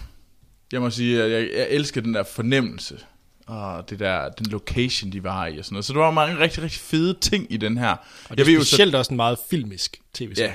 jeg 0.72 0.80
må 0.80 0.90
sige, 0.90 1.22
at 1.22 1.30
jeg, 1.30 1.48
jeg 1.56 1.66
elsker 1.70 2.00
den 2.00 2.14
der 2.14 2.22
fornemmelse, 2.22 2.98
og 3.46 3.90
det 3.90 3.98
der, 3.98 4.28
den 4.28 4.46
location, 4.46 5.12
de 5.12 5.24
var 5.24 5.46
i, 5.46 5.58
og 5.58 5.64
sådan 5.64 5.74
noget. 5.74 5.84
Så 5.84 5.92
der 5.92 5.98
var 5.98 6.10
mange 6.10 6.38
rigtig, 6.38 6.62
rigtig 6.62 6.80
fede 6.80 7.14
ting 7.20 7.46
i 7.50 7.56
den 7.56 7.78
her. 7.78 7.90
Og 8.28 8.38
det 8.38 8.48
er 8.48 8.60
specielt 8.64 8.94
også 8.94 9.10
en 9.10 9.16
meget 9.16 9.38
filmisk 9.50 10.00
tv-serie. 10.14 10.48
Ja, 10.50 10.54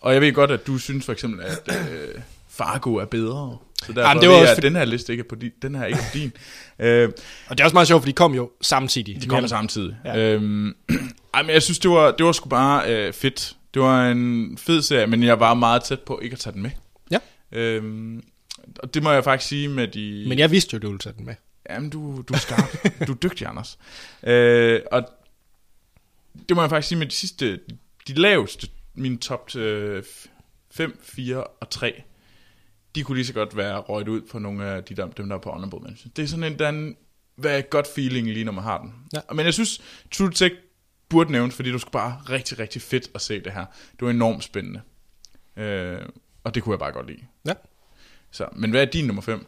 og 0.00 0.12
jeg 0.12 0.20
ved 0.20 0.32
godt, 0.32 0.50
at 0.50 0.66
du 0.66 0.78
synes 0.78 1.04
for 1.04 1.12
eksempel, 1.12 1.40
at 1.44 1.58
øh, 1.68 2.08
Fargo 2.48 2.94
er 2.94 3.04
bedre. 3.04 3.58
Så 3.86 3.92
derfor 3.92 4.08
Jamen, 4.08 4.20
det 4.20 4.28
var 4.28 4.34
var 4.34 4.40
også 4.40 4.50
jeg, 4.50 4.56
for- 4.56 4.58
at 4.58 4.62
den 4.62 4.76
her 4.76 4.84
liste 4.84 5.12
ikke 5.12 5.20
er 5.24 5.28
på 5.28 5.34
din. 5.34 5.50
Den 5.62 5.74
her 5.74 5.82
er 5.82 5.86
ikke 5.86 5.98
på 5.98 6.18
din. 6.18 6.32
øh, 6.78 7.08
Og 7.48 7.58
det 7.58 7.60
er 7.60 7.64
også 7.64 7.74
meget 7.74 7.88
sjovt, 7.88 8.02
for 8.02 8.06
de 8.06 8.12
kom 8.12 8.34
jo 8.34 8.50
samtidig. 8.60 9.22
de 9.22 9.26
kom 9.26 9.42
Men- 9.42 9.48
samtidig. 9.48 9.96
Ja. 10.04 10.18
Øhm, 10.18 10.74
ej, 11.34 11.42
men 11.42 11.50
jeg 11.50 11.62
synes, 11.62 11.78
det 11.78 11.90
var, 11.90 12.10
det 12.10 12.26
var 12.26 12.32
sgu 12.32 12.48
bare 12.48 12.94
øh, 12.94 13.12
fedt. 13.12 13.56
Det 13.74 13.82
var 13.82 14.08
en 14.10 14.58
fed 14.58 14.82
serie, 14.82 15.06
men 15.06 15.22
jeg 15.22 15.40
var 15.40 15.54
meget 15.54 15.82
tæt 15.84 16.00
på 16.00 16.20
ikke 16.22 16.34
at 16.34 16.38
tage 16.40 16.54
den 16.54 16.62
med. 16.62 16.70
Ja. 17.10 17.18
Øhm, 17.52 18.22
og 18.78 18.94
det 18.94 19.02
må 19.02 19.12
jeg 19.12 19.24
faktisk 19.24 19.48
sige 19.48 19.68
med 19.68 19.88
de... 19.88 20.24
Men 20.28 20.38
jeg 20.38 20.50
vidste 20.50 20.74
jo, 20.74 20.78
du 20.78 20.86
ville 20.86 20.98
tage 20.98 21.14
den 21.18 21.26
med. 21.26 21.34
Jamen, 21.70 21.90
du, 21.90 22.24
du 22.28 22.34
er 22.34 22.38
skarp. 22.38 22.82
du 23.06 23.12
er 23.12 23.16
dygtig, 23.16 23.46
Anders. 23.46 23.78
Øh, 24.22 24.80
og 24.92 25.02
det 26.48 26.56
må 26.56 26.62
jeg 26.62 26.70
faktisk 26.70 26.88
sige 26.88 26.98
med 26.98 27.06
de 27.06 27.14
sidste, 27.14 27.60
de 28.08 28.14
laveste, 28.14 28.68
mine 28.94 29.18
top 29.18 29.50
5, 30.70 30.98
4 31.02 31.44
og 31.44 31.70
3, 31.70 32.02
de 32.94 33.02
kunne 33.02 33.16
lige 33.16 33.26
så 33.26 33.32
godt 33.32 33.56
være 33.56 33.78
røget 33.78 34.08
ud 34.08 34.20
på 34.20 34.38
nogle 34.38 34.64
af 34.64 34.84
de 34.84 34.94
der, 34.94 35.06
dem, 35.06 35.28
der 35.28 35.36
er 35.36 35.40
på 35.40 35.50
honorable 35.50 35.78
mention. 35.78 36.12
Det 36.16 36.22
er 36.22 36.26
sådan 36.26 36.52
en, 36.52 36.58
der 36.58 36.64
er 36.64 36.68
en, 36.68 36.96
hvad 37.36 37.62
godt 37.70 37.86
feeling 37.94 38.28
lige, 38.28 38.44
når 38.44 38.52
man 38.52 38.64
har 38.64 38.78
den. 38.78 38.94
Ja. 39.12 39.20
Men 39.34 39.46
jeg 39.46 39.54
synes, 39.54 39.80
True 40.10 40.30
Detective 40.30 40.60
burde 41.08 41.32
nævnes, 41.32 41.54
fordi 41.54 41.72
det 41.72 41.80
skulle 41.80 41.92
bare 41.92 42.20
rigtig, 42.28 42.58
rigtig 42.58 42.82
fedt 42.82 43.10
at 43.14 43.20
se 43.20 43.40
det 43.40 43.52
her. 43.52 43.64
Det 43.92 44.02
var 44.02 44.10
enormt 44.10 44.44
spændende. 44.44 44.80
Øh, 45.56 45.98
og 46.44 46.54
det 46.54 46.62
kunne 46.62 46.72
jeg 46.72 46.78
bare 46.78 46.92
godt 46.92 47.06
lide. 47.06 47.22
Ja. 47.46 47.52
Så, 48.34 48.46
men 48.52 48.70
hvad 48.70 48.80
er 48.80 48.84
din 48.84 49.04
nummer 49.04 49.22
5? 49.22 49.46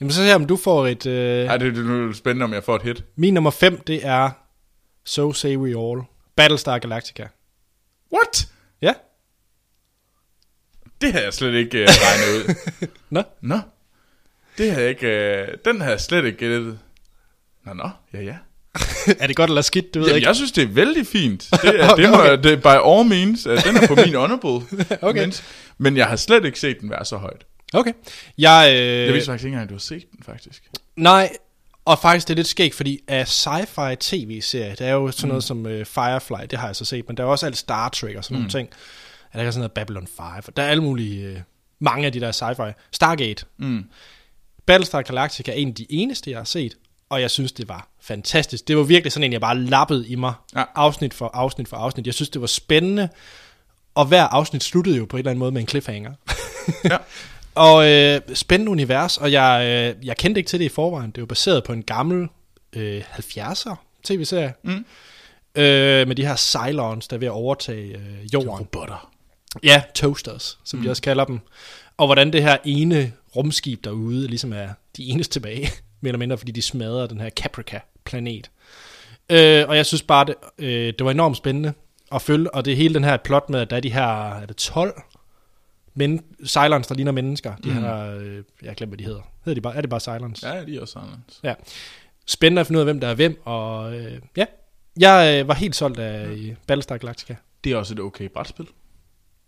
Jamen 0.00 0.10
så 0.12 0.16
ser 0.16 0.24
jeg, 0.26 0.34
om 0.34 0.46
du 0.46 0.56
får 0.56 0.86
et... 0.86 1.06
Øh, 1.06 1.46
Ej, 1.46 1.56
det, 1.56 1.74
det 1.76 2.08
er 2.08 2.12
spændende, 2.12 2.44
om 2.44 2.52
jeg 2.52 2.64
får 2.64 2.76
et 2.76 2.82
hit. 2.82 3.04
min 3.16 3.34
nummer 3.34 3.50
5, 3.50 3.80
det 3.80 4.06
er 4.06 4.30
So 5.04 5.32
Say 5.32 5.56
We 5.56 5.68
All. 5.90 6.00
Battlestar 6.36 6.78
Galactica. 6.78 7.26
What? 8.12 8.48
Ja. 8.82 8.92
Det 11.00 11.12
havde 11.12 11.24
jeg 11.24 11.34
slet 11.34 11.54
ikke 11.54 11.82
uh, 11.82 11.88
regnet 11.88 12.48
ud. 12.48 12.54
Nå. 13.10 13.22
Nå. 13.40 13.58
Det 14.58 14.70
havde 14.70 14.82
jeg 14.82 14.90
ikke... 14.90 15.46
Uh, 15.52 15.58
den 15.64 15.80
havde 15.80 15.92
jeg 15.92 16.00
slet 16.00 16.24
ikke 16.24 16.38
gættet. 16.38 16.78
Nå, 17.64 17.72
nå. 17.72 17.90
Ja, 18.14 18.20
ja. 18.22 18.36
er 19.20 19.26
det 19.26 19.36
godt 19.36 19.50
eller 19.50 19.62
skidt, 19.62 19.94
du 19.94 19.98
ved 19.98 20.06
Jamen, 20.06 20.16
ikke? 20.16 20.28
jeg 20.28 20.36
synes, 20.36 20.52
det 20.52 20.64
er 20.64 20.68
vældig 20.68 21.06
fint. 21.06 21.48
Det, 21.62 21.80
er, 21.80 21.94
det 21.94 22.10
må, 22.10 22.16
Okay. 22.16 22.42
det, 22.42 22.62
by 22.62 22.66
all 22.66 23.08
means. 23.08 23.42
Den 23.42 23.76
er 23.76 23.86
på 23.88 23.94
min 23.94 24.14
honorable. 24.14 24.66
Okay. 25.02 25.20
Mens, 25.20 25.44
men 25.78 25.96
jeg 25.96 26.06
har 26.06 26.16
slet 26.16 26.44
ikke 26.44 26.60
set 26.60 26.80
den 26.80 26.90
være 26.90 27.04
så 27.04 27.16
højt. 27.16 27.44
Okay. 27.72 27.92
Jeg, 28.38 28.72
øh, 28.74 28.80
Jeg 28.86 29.14
vidste 29.14 29.30
faktisk 29.30 29.44
ikke 29.44 29.54
engang, 29.54 29.62
at 29.62 29.68
du 29.68 29.74
har 29.74 29.80
set 29.80 30.10
den, 30.12 30.22
faktisk. 30.24 30.70
Nej, 30.96 31.30
og 31.84 31.98
faktisk 31.98 32.28
det 32.28 32.34
er 32.34 32.36
lidt 32.36 32.46
skægt, 32.46 32.74
fordi 32.74 33.00
af 33.08 33.24
sci-fi 33.24 33.94
tv-serier, 34.00 34.74
der 34.74 34.86
er 34.86 34.92
jo 34.92 35.10
sådan 35.10 35.28
noget 35.28 35.44
som 35.44 35.66
uh, 35.66 35.84
Firefly, 35.84 36.46
det 36.50 36.58
har 36.58 36.66
jeg 36.66 36.76
så 36.76 36.84
set, 36.84 37.04
men 37.08 37.16
der 37.16 37.22
er 37.22 37.26
også 37.26 37.46
alt 37.46 37.56
Star 37.56 37.88
Trek 37.88 38.16
og 38.16 38.24
sådan 38.24 38.34
mm. 38.34 38.40
nogle 38.40 38.50
ting. 38.50 38.68
Ja, 39.34 39.38
der 39.38 39.46
er 39.46 39.50
sådan 39.50 39.60
noget 39.60 39.72
Babylon 39.72 40.06
5, 40.06 40.26
og 40.46 40.56
der 40.56 40.62
er 40.62 40.68
alle 40.68 40.82
mulige, 40.82 41.32
uh, 41.32 41.38
mange 41.80 42.06
af 42.06 42.12
de 42.12 42.20
der 42.20 42.32
sci-fi. 42.32 42.72
Stargate. 42.92 43.44
Mm. 43.58 43.84
Battlestar 44.66 45.02
Galactica 45.02 45.50
er 45.50 45.56
en 45.56 45.68
af 45.68 45.74
de 45.74 45.86
eneste, 45.90 46.30
jeg 46.30 46.38
har 46.38 46.44
set, 46.44 46.74
og 47.08 47.20
jeg 47.20 47.30
synes, 47.30 47.52
det 47.52 47.68
var 47.68 47.88
fantastisk. 48.00 48.68
Det 48.68 48.76
var 48.76 48.82
virkelig 48.82 49.12
sådan 49.12 49.24
en, 49.24 49.32
jeg 49.32 49.40
bare 49.40 49.58
lappede 49.58 50.08
i 50.08 50.14
mig, 50.14 50.32
Ja. 50.56 50.64
afsnit 50.74 51.14
for 51.14 51.30
afsnit 51.34 51.68
for 51.68 51.76
afsnit. 51.76 52.06
Jeg 52.06 52.14
synes, 52.14 52.28
det 52.28 52.40
var 52.40 52.46
spændende, 52.46 53.08
og 53.94 54.04
hver 54.06 54.22
afsnit 54.24 54.62
sluttede 54.62 54.96
jo 54.96 55.04
på 55.04 55.16
en 55.16 55.18
eller 55.18 55.30
anden 55.30 55.38
måde 55.38 55.52
med 55.52 55.60
en 55.60 55.68
cliffhanger. 55.68 56.12
Ja. 56.84 56.96
Og 57.54 57.90
øh, 57.90 58.20
spændende 58.34 58.72
univers, 58.72 59.18
og 59.18 59.32
jeg, 59.32 59.64
øh, 59.66 60.06
jeg 60.06 60.16
kendte 60.16 60.38
ikke 60.38 60.48
til 60.48 60.58
det 60.58 60.64
i 60.64 60.68
forvejen. 60.68 61.10
Det 61.10 61.18
er 61.18 61.22
jo 61.22 61.26
baseret 61.26 61.64
på 61.64 61.72
en 61.72 61.82
gammel 61.82 62.28
øh, 62.72 63.02
70'er 63.12 63.74
tv-serie. 64.04 64.54
Mm. 64.62 64.84
Øh, 65.54 66.08
med 66.08 66.14
de 66.14 66.26
her 66.26 66.36
Cylons, 66.36 67.08
der 67.08 67.16
er 67.16 67.18
ved 67.18 67.28
at 67.28 67.32
overtage 67.32 67.96
øh, 67.96 68.34
jorden. 68.34 68.50
Robotter. 68.50 69.10
Ja, 69.62 69.82
toasters, 69.94 70.58
som 70.64 70.78
mm. 70.78 70.84
de 70.84 70.90
også 70.90 71.02
kalder 71.02 71.24
dem. 71.24 71.40
Og 71.96 72.06
hvordan 72.06 72.32
det 72.32 72.42
her 72.42 72.56
ene 72.64 73.12
rumskib 73.36 73.84
derude 73.84 74.26
ligesom 74.26 74.52
er 74.52 74.68
de 74.96 75.04
eneste 75.04 75.32
tilbage, 75.32 75.60
mere 76.00 76.08
eller 76.08 76.18
mindre, 76.18 76.38
fordi 76.38 76.52
de 76.52 76.62
smadrer 76.62 77.06
den 77.06 77.20
her 77.20 77.30
Caprica-planet. 77.30 78.50
Øh, 79.30 79.68
og 79.68 79.76
jeg 79.76 79.86
synes 79.86 80.02
bare, 80.02 80.24
det, 80.24 80.34
øh, 80.58 80.86
det 80.98 81.04
var 81.04 81.10
enormt 81.10 81.36
spændende 81.36 81.72
at 82.14 82.22
følge, 82.22 82.54
og 82.54 82.64
det 82.64 82.76
hele 82.76 82.94
den 82.94 83.04
her 83.04 83.16
plot 83.16 83.50
med, 83.50 83.60
at 83.60 83.70
der 83.70 83.76
er 83.76 83.80
de 83.80 83.92
her, 83.92 84.34
er 84.34 84.46
det 84.46 84.56
12 84.56 85.02
men, 85.94 86.24
Cylons, 86.46 86.86
der 86.86 86.94
ligner 86.94 87.12
mennesker. 87.12 87.56
De 87.56 87.68
mm. 87.68 87.74
her, 87.74 88.16
øh, 88.16 88.42
jeg 88.62 88.76
glemmer, 88.76 88.90
hvad 88.90 88.98
de 88.98 89.04
hedder. 89.04 89.22
hedder 89.44 89.54
de 89.54 89.60
bare, 89.60 89.76
er 89.76 89.80
det 89.80 89.90
bare 89.90 90.00
Cylons? 90.00 90.42
Ja, 90.42 90.64
de 90.64 90.76
er 90.76 90.80
også 90.80 90.92
sådan. 90.92 91.08
Ja. 91.42 91.54
Spændende 92.26 92.60
at 92.60 92.66
finde 92.66 92.78
ud 92.78 92.80
af, 92.80 92.86
hvem 92.86 93.00
der 93.00 93.08
er 93.08 93.14
hvem, 93.14 93.40
og 93.44 93.94
øh, 93.94 94.20
ja, 94.36 94.46
jeg 95.00 95.40
øh, 95.40 95.48
var 95.48 95.54
helt 95.54 95.76
solgt 95.76 95.98
af 95.98 96.26
øh, 96.26 96.54
Battlestar 96.66 96.96
Galactica. 96.96 97.36
Det 97.64 97.72
er 97.72 97.76
også 97.76 97.94
et 97.94 98.00
okay 98.00 98.28
brætspil. 98.28 98.66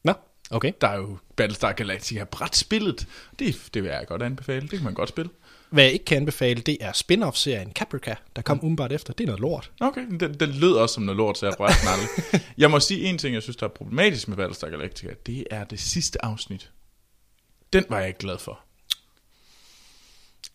Nå, 0.04 0.12
okay. 0.50 0.72
Der 0.80 0.88
er 0.88 0.96
jo 0.96 1.18
Battlestar 1.36 1.72
Galactica 1.72 2.24
brætspillet. 2.24 3.06
Det, 3.38 3.68
det 3.74 3.82
vil 3.82 3.90
jeg 3.90 4.06
godt 4.06 4.22
anbefale. 4.22 4.60
Det 4.60 4.70
kan 4.70 4.84
man 4.84 4.94
godt 4.94 5.08
spille. 5.08 5.30
Hvad 5.74 5.84
jeg 5.84 5.92
ikke 5.92 6.04
kan 6.04 6.16
anbefale, 6.16 6.60
det 6.60 6.76
er 6.80 6.92
spin-off-serien 6.92 7.72
Caprica, 7.72 8.14
der 8.36 8.42
kom 8.42 8.56
mm. 8.56 8.64
umiddelbart 8.64 8.92
efter. 8.92 9.12
Det 9.12 9.24
er 9.24 9.26
noget 9.26 9.40
lort. 9.40 9.70
Okay, 9.80 10.06
den, 10.20 10.34
den 10.34 10.50
lød 10.50 10.72
også 10.72 10.94
som 10.94 11.02
noget 11.02 11.16
lort, 11.16 11.38
så 11.38 11.46
jeg 11.46 11.60
rørte 11.60 11.74
den 11.80 11.88
aldrig. 11.88 12.40
Jeg 12.58 12.70
må 12.70 12.80
sige 12.80 13.04
en 13.04 13.18
ting, 13.18 13.34
jeg 13.34 13.42
synes, 13.42 13.56
der 13.56 13.66
er 13.66 13.70
problematisk 13.70 14.28
med 14.28 14.36
Battlestar 14.36 14.68
Galactica. 14.68 15.12
Det 15.26 15.44
er 15.50 15.64
det 15.64 15.80
sidste 15.80 16.24
afsnit. 16.24 16.70
Den 17.72 17.84
var 17.88 17.98
jeg 17.98 18.08
ikke 18.08 18.18
glad 18.18 18.38
for. 18.38 18.60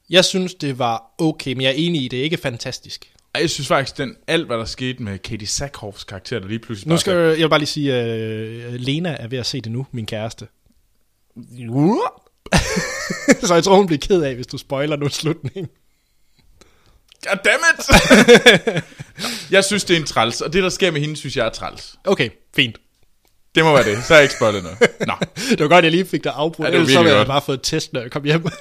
Jeg 0.09 0.25
synes, 0.25 0.53
det 0.53 0.79
var 0.79 1.03
okay, 1.17 1.53
men 1.53 1.61
jeg 1.61 1.69
er 1.69 1.75
enig 1.77 2.01
i, 2.01 2.07
det 2.07 2.19
er 2.19 2.23
ikke 2.23 2.37
fantastisk. 2.37 3.13
Jeg 3.39 3.49
synes 3.49 3.67
faktisk, 3.67 3.97
den, 3.97 4.15
alt 4.27 4.45
hvad 4.45 4.57
der 4.57 4.65
skete 4.65 5.03
med 5.03 5.19
Katie 5.19 5.47
Sackhoffs 5.47 6.03
karakter, 6.03 6.39
der 6.39 6.47
lige 6.47 6.59
pludselig 6.59 6.89
Nu 6.89 6.97
skal 6.97 7.13
jeg, 7.13 7.29
jeg 7.29 7.39
vil 7.39 7.49
bare 7.49 7.59
lige 7.59 7.67
sige, 7.67 7.93
at 7.93 8.67
uh, 8.67 8.73
Lena 8.73 9.15
er 9.19 9.27
ved 9.27 9.37
at 9.37 9.45
se 9.45 9.61
det 9.61 9.71
nu, 9.71 9.85
min 9.91 10.05
kæreste. 10.05 10.47
Så 13.47 13.53
jeg 13.53 13.63
tror, 13.63 13.75
hun 13.75 13.87
bliver 13.87 13.99
ked 13.99 14.21
af, 14.21 14.35
hvis 14.35 14.47
du 14.47 14.57
spoiler 14.57 14.95
nu 14.95 15.09
slutningen. 15.09 15.67
Goddammit! 17.27 18.83
jeg 19.51 19.63
synes, 19.63 19.83
det 19.83 19.95
er 19.95 19.99
en 19.99 20.05
træls, 20.05 20.41
og 20.41 20.53
det, 20.53 20.63
der 20.63 20.69
sker 20.69 20.91
med 20.91 21.01
hende, 21.01 21.15
synes 21.15 21.37
jeg 21.37 21.45
er 21.45 21.49
træls. 21.49 21.95
Okay, 22.05 22.29
fint. 22.55 22.77
Det 23.55 23.63
må 23.63 23.73
være 23.73 23.83
det, 23.83 24.03
så 24.03 24.13
har 24.13 24.15
jeg 24.15 24.23
ikke 24.23 24.35
spoilet 24.35 24.63
noget. 24.63 24.77
Nå, 25.07 25.13
Det 25.49 25.59
var 25.59 25.67
godt, 25.67 25.83
jeg 25.83 25.91
lige 25.91 26.05
fik 26.05 26.23
dig 26.23 26.33
afbrudt, 26.35 26.67
Ja, 26.69 26.73
ellers 26.73 26.91
så 26.91 27.03
ville 27.03 27.17
jeg 27.17 27.27
bare 27.27 27.41
fået 27.41 27.57
et 27.57 27.63
test, 27.63 27.93
når 27.93 28.01
jeg 28.01 28.11
kom 28.11 28.23
hjem. 28.23 28.41
det 28.43 28.51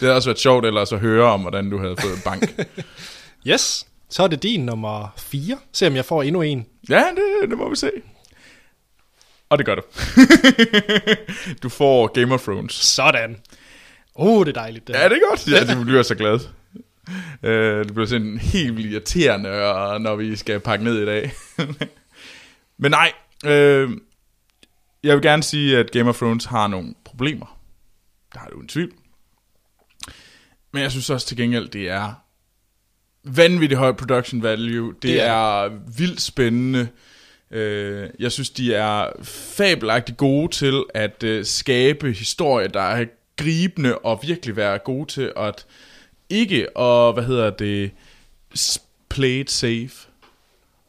havde 0.00 0.14
også 0.14 0.28
været 0.28 0.38
sjovt 0.40 0.66
ellers 0.66 0.92
at 0.92 0.98
høre 0.98 1.24
om, 1.24 1.40
hvordan 1.40 1.70
du 1.70 1.78
havde 1.78 1.96
fået 2.00 2.20
bank. 2.24 2.60
yes, 3.46 3.86
så 4.10 4.22
er 4.22 4.26
det 4.26 4.42
din 4.42 4.60
nummer 4.66 5.14
4. 5.16 5.58
Se 5.72 5.86
om 5.86 5.96
jeg 5.96 6.04
får 6.04 6.22
endnu 6.22 6.42
en. 6.42 6.66
Ja, 6.88 7.04
det, 7.16 7.50
det 7.50 7.58
må 7.58 7.70
vi 7.70 7.76
se. 7.76 7.90
Og 9.48 9.58
det 9.58 9.66
gør 9.66 9.74
du. 9.74 9.82
du 11.62 11.68
får 11.68 12.06
Game 12.06 12.34
of 12.34 12.42
Thrones. 12.42 12.72
Sådan. 12.74 13.36
Oh, 14.14 14.46
det 14.46 14.56
er 14.56 14.60
dejligt. 14.60 14.86
Det. 14.86 14.94
Ja, 14.94 15.04
det 15.08 15.12
er 15.16 15.28
godt. 15.30 15.48
Ja, 15.68 15.74
du 15.74 15.84
bliver 15.84 16.02
så 16.02 16.14
glad. 16.14 16.40
Uh, 17.42 17.84
det 17.86 17.94
bliver 17.94 18.06
sådan 18.06 18.38
helt 18.38 18.76
vildt 18.76 18.92
irriterende, 18.92 19.48
når 19.98 20.16
vi 20.16 20.36
skal 20.36 20.60
pakke 20.60 20.84
ned 20.84 21.02
i 21.02 21.06
dag. 21.06 21.32
Men 22.78 22.90
nej, 22.90 23.12
øh, 23.44 23.90
jeg 25.02 25.14
vil 25.14 25.22
gerne 25.22 25.42
sige, 25.42 25.78
at 25.78 25.90
Game 25.90 26.08
of 26.08 26.16
Thrones 26.16 26.44
har 26.44 26.66
nogle 26.66 26.94
problemer. 27.04 27.58
Der 28.34 28.40
er 28.40 28.48
du 28.50 28.60
en 28.60 28.68
tvivl. 28.68 28.92
Men 30.72 30.82
jeg 30.82 30.90
synes 30.90 31.10
også 31.10 31.26
til 31.26 31.36
gengæld, 31.36 31.68
det 31.68 31.88
er 31.90 32.12
vanvittigt 33.24 33.78
høj 33.78 33.92
production 33.92 34.42
value. 34.42 34.92
Det, 34.92 35.02
Det 35.02 35.10
det 35.10 35.22
er 35.22 35.32
er, 35.32 35.70
vildt 35.96 36.20
spændende. 36.20 36.88
Øh, 37.50 38.10
jeg 38.18 38.32
synes, 38.32 38.50
de 38.50 38.74
er 38.74 39.10
fabelagtigt 39.22 40.18
gode 40.18 40.52
til 40.52 40.84
at 40.94 41.22
øh, 41.22 41.44
skabe 41.44 42.12
historier, 42.12 42.68
der 42.68 42.80
er 42.80 43.06
gribende 43.36 43.98
og 43.98 44.20
virkelig 44.22 44.56
være 44.56 44.78
gode 44.78 45.06
til 45.06 45.32
at 45.36 45.66
ikke 46.30 46.76
og 46.76 47.12
hvad 47.12 47.24
hedder 47.24 47.50
det 47.50 47.90
play 49.08 49.40
it 49.40 49.50
safe. 49.50 50.08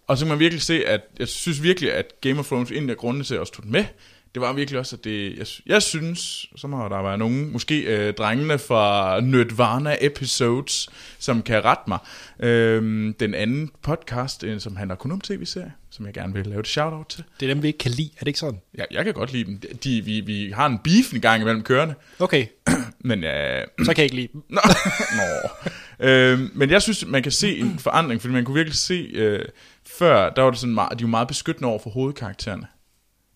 Og 0.08 0.18
så 0.18 0.26
kan 0.26 0.30
man 0.30 0.40
virkelig 0.40 0.62
se, 0.62 0.86
at 0.86 1.02
jeg 1.20 1.28
synes 1.28 1.64
virkelig, 1.64 1.94
at 1.94 2.14
Game 2.22 2.40
of 2.40 2.48
Thrones, 2.48 2.72
en 2.72 2.90
af 2.90 2.98
grundene 2.98 3.24
til, 3.24 3.34
at 3.34 3.40
også 3.40 3.54
tog 3.54 3.64
den 3.64 3.72
med, 3.72 3.86
det 4.34 4.42
var 4.42 4.54
virkelig 4.54 4.80
også, 4.80 4.96
at 4.96 5.04
det, 5.04 5.38
jeg, 5.38 5.48
jeg 5.66 5.82
synes, 5.82 6.46
så 6.56 6.68
må 6.68 6.78
der 6.90 7.02
være 7.02 7.18
nogen, 7.18 7.52
måske 7.52 7.82
øh, 7.82 8.14
drengene 8.14 8.60
fra 8.60 9.20
Nerdvana 9.22 9.98
Episodes, 10.02 10.90
som 11.20 11.42
kan 11.42 11.66
rette 11.66 11.84
mig. 11.88 12.00
Øhm, 12.40 13.14
den 13.20 13.34
anden 13.34 13.72
podcast, 13.82 14.44
øh, 14.44 14.60
som 14.60 14.76
handler 14.76 14.96
kun 14.96 15.12
om 15.12 15.22
tv-serier, 15.22 15.72
som 15.90 16.06
jeg 16.06 16.14
gerne 16.14 16.34
vil 16.34 16.48
lave 16.48 16.60
et 16.60 16.68
shout-out 16.68 17.06
til. 17.10 17.24
Det 17.40 17.50
er 17.50 17.54
dem, 17.54 17.64
vi 17.64 17.68
ikke 17.68 17.80
kan 17.80 17.92
lide. 17.92 18.10
Er 18.16 18.20
det 18.20 18.28
ikke 18.28 18.40
sådan? 18.40 18.62
Ja, 18.78 18.84
jeg 18.92 19.06
kan 19.06 19.14
godt 19.14 19.34
lide 19.34 19.46
dem. 19.46 19.60
De, 19.84 20.02
vi, 20.02 20.20
vi 20.20 20.52
har 20.52 20.66
en 20.66 20.80
beef 20.84 21.14
en 21.14 21.22
gang 21.22 21.42
imellem 21.42 21.64
kørende, 21.64 21.96
Okay, 22.20 22.46
men 23.00 23.24
øh, 23.24 23.62
så 23.86 23.94
kan 23.94 23.98
jeg 23.98 24.04
ikke 24.04 24.16
lide 24.16 24.30
dem. 24.34 24.44
Nå. 24.50 24.62
Nå. 25.20 25.50
Øhm, 26.08 26.52
men 26.54 26.70
jeg 26.70 26.82
synes, 26.82 27.06
man 27.08 27.24
kan 27.24 27.32
se 27.32 27.58
en 27.58 27.80
forandring, 27.80 28.22
fordi 28.22 28.34
man 28.34 28.46
kunne 28.46 28.56
virkelig 28.56 28.78
se, 28.78 29.10
øh, 29.14 29.46
før, 29.86 30.30
der 30.30 30.42
var 30.42 30.50
det 30.50 30.60
sådan 30.60 30.74
meget, 30.74 31.00
de 31.00 31.04
var 31.04 31.10
meget 31.10 31.28
beskyttende 31.28 31.70
over 31.70 31.80
for 31.80 31.90
hovedkaraktererne. 31.90 32.68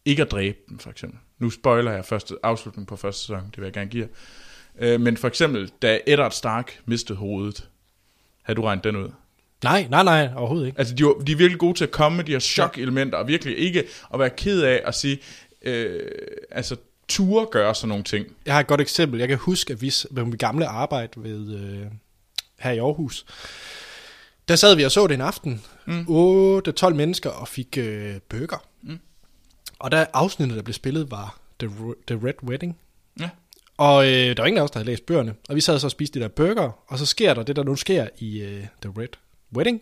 Ikke 0.06 0.22
at 0.22 0.32
dræbe 0.32 0.58
dem, 0.70 0.80
for 0.80 0.90
eksempel. 0.90 1.20
Nu 1.40 1.50
spoiler 1.50 1.92
jeg 1.92 2.06
første 2.06 2.36
afslutning 2.44 2.88
på 2.88 2.96
første 2.96 3.22
sæson, 3.22 3.44
det 3.52 3.58
vil 3.58 3.64
jeg 3.64 3.74
gerne 3.74 3.90
give 3.90 4.08
jer. 4.80 4.94
Øh, 4.94 5.02
men 5.02 5.18
for 5.18 5.28
eksempel, 5.28 5.72
da 5.82 6.00
Eddard 6.08 6.32
Stark 6.32 6.80
mistede 6.86 7.18
hovedet, 7.18 7.70
havde 8.44 8.58
du 8.58 8.62
regnet 8.62 8.84
den 8.84 8.96
ud? 8.96 9.10
Nej, 9.64 9.88
nej, 9.90 10.04
nej, 10.04 10.30
overhovedet 10.36 10.68
ikke. 10.68 10.80
Altså, 10.80 10.94
de, 10.96 11.06
var, 11.06 11.14
de 11.14 11.32
er 11.32 11.36
virkelig 11.36 11.60
gode 11.60 11.78
til 11.78 11.84
at 11.84 11.92
komme 11.92 12.16
med 12.16 12.26
de 12.26 12.32
her 12.32 12.40
chok-elementer, 12.40 13.18
og 13.18 13.28
virkelig 13.28 13.58
ikke 13.58 13.84
at 14.14 14.20
være 14.20 14.30
ked 14.30 14.62
af 14.62 14.82
at 14.86 14.96
sige, 14.96 15.20
øh, 15.62 16.02
altså, 16.52 16.76
ture 17.08 17.46
gøre 17.46 17.76
sådan 17.76 17.90
nogle 17.90 18.04
ting. 18.04 18.28
Jeg 18.46 18.54
har 18.54 18.62
et 18.62 18.68
godt 18.68 18.82
eksempel. 18.82 19.20
Jeg 19.20 19.28
kan 19.28 19.38
huske, 19.38 19.74
at 19.74 19.82
vi 19.82 19.94
med 20.12 20.24
mit 20.24 20.40
gamle 20.40 20.68
arbejde 20.68 21.24
ved, 21.24 21.56
øh, 21.56 21.86
her 22.60 22.72
i 22.72 22.78
Aarhus, 22.78 23.26
der 24.48 24.56
sad 24.56 24.76
vi 24.76 24.84
og 24.84 24.92
så 24.92 25.08
det 25.08 25.14
en 25.14 25.22
aften. 25.22 25.64
Mm. 25.86 26.02
8-12 26.02 26.94
mennesker 26.94 27.30
og 27.30 27.48
fik 27.48 27.78
øh, 27.78 28.16
burger. 28.30 28.66
Og 29.84 29.92
der 29.92 30.06
afsnittet, 30.14 30.58
der 30.58 30.64
blev 30.64 30.74
spillet, 30.74 31.12
var 31.12 31.40
The, 31.60 31.70
The 32.08 32.28
Red 32.28 32.44
Wedding. 32.44 32.78
Ja. 33.20 33.30
Og 33.78 34.06
øh, 34.06 34.12
der 34.12 34.42
var 34.42 34.46
ingen 34.46 34.58
af 34.58 34.64
os, 34.64 34.72
der 34.72 34.80
havde 34.80 34.90
læst 34.90 35.06
bøgerne. 35.06 35.34
Og 35.50 35.56
vi 35.56 35.62
sad 35.62 35.80
så 35.80 35.88
og 35.88 35.92
spiste 35.92 36.20
de 36.20 36.24
der 36.24 36.30
burger, 36.30 36.72
og 36.88 37.00
så 37.00 37.06
sker 37.06 37.34
der 37.34 37.44
det, 37.44 37.56
der 37.56 37.64
nu 37.64 37.76
sker 37.76 38.08
i 38.18 38.42
øh, 38.42 38.66
The 38.82 38.92
Red 38.98 39.08
Wedding. 39.56 39.82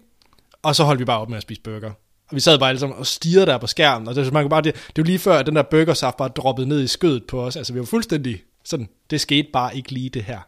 Og 0.62 0.76
så 0.76 0.84
holdt 0.84 1.00
vi 1.00 1.06
bare 1.06 1.20
op 1.20 1.30
med 1.30 1.38
at 1.38 1.44
spise 1.44 1.62
burger. 1.62 1.92
Og 2.30 2.36
vi 2.36 2.40
sad 2.40 2.60
bare 2.60 2.70
alle 2.70 2.80
sammen 2.80 2.98
og 2.98 3.08
stirrede 3.08 3.46
der 3.46 3.58
på 3.58 3.68
skærmen, 3.68 4.08
og 4.08 4.16
det, 4.16 4.34
man 4.34 4.44
kunne 4.44 4.50
bare, 4.50 4.62
det, 4.62 4.76
det 4.76 4.98
var 4.98 5.04
lige 5.04 5.20
før, 5.20 5.40
at 5.40 5.46
den 5.46 5.56
der 5.56 5.64
burgersaft 5.64 6.18
bare 6.18 6.30
droppede 6.30 6.68
ned 6.68 6.82
i 6.82 6.88
skødet 6.88 7.24
på 7.28 7.44
os. 7.44 7.56
Altså, 7.56 7.74
vi 7.74 7.80
var 7.80 7.86
fuldstændig 7.86 8.44
sådan, 8.64 8.90
det 9.10 9.22
skete 9.22 9.48
bare 9.54 9.78
ikke 9.78 9.92
lige 9.92 10.10
det 10.10 10.24
her. 10.24 10.40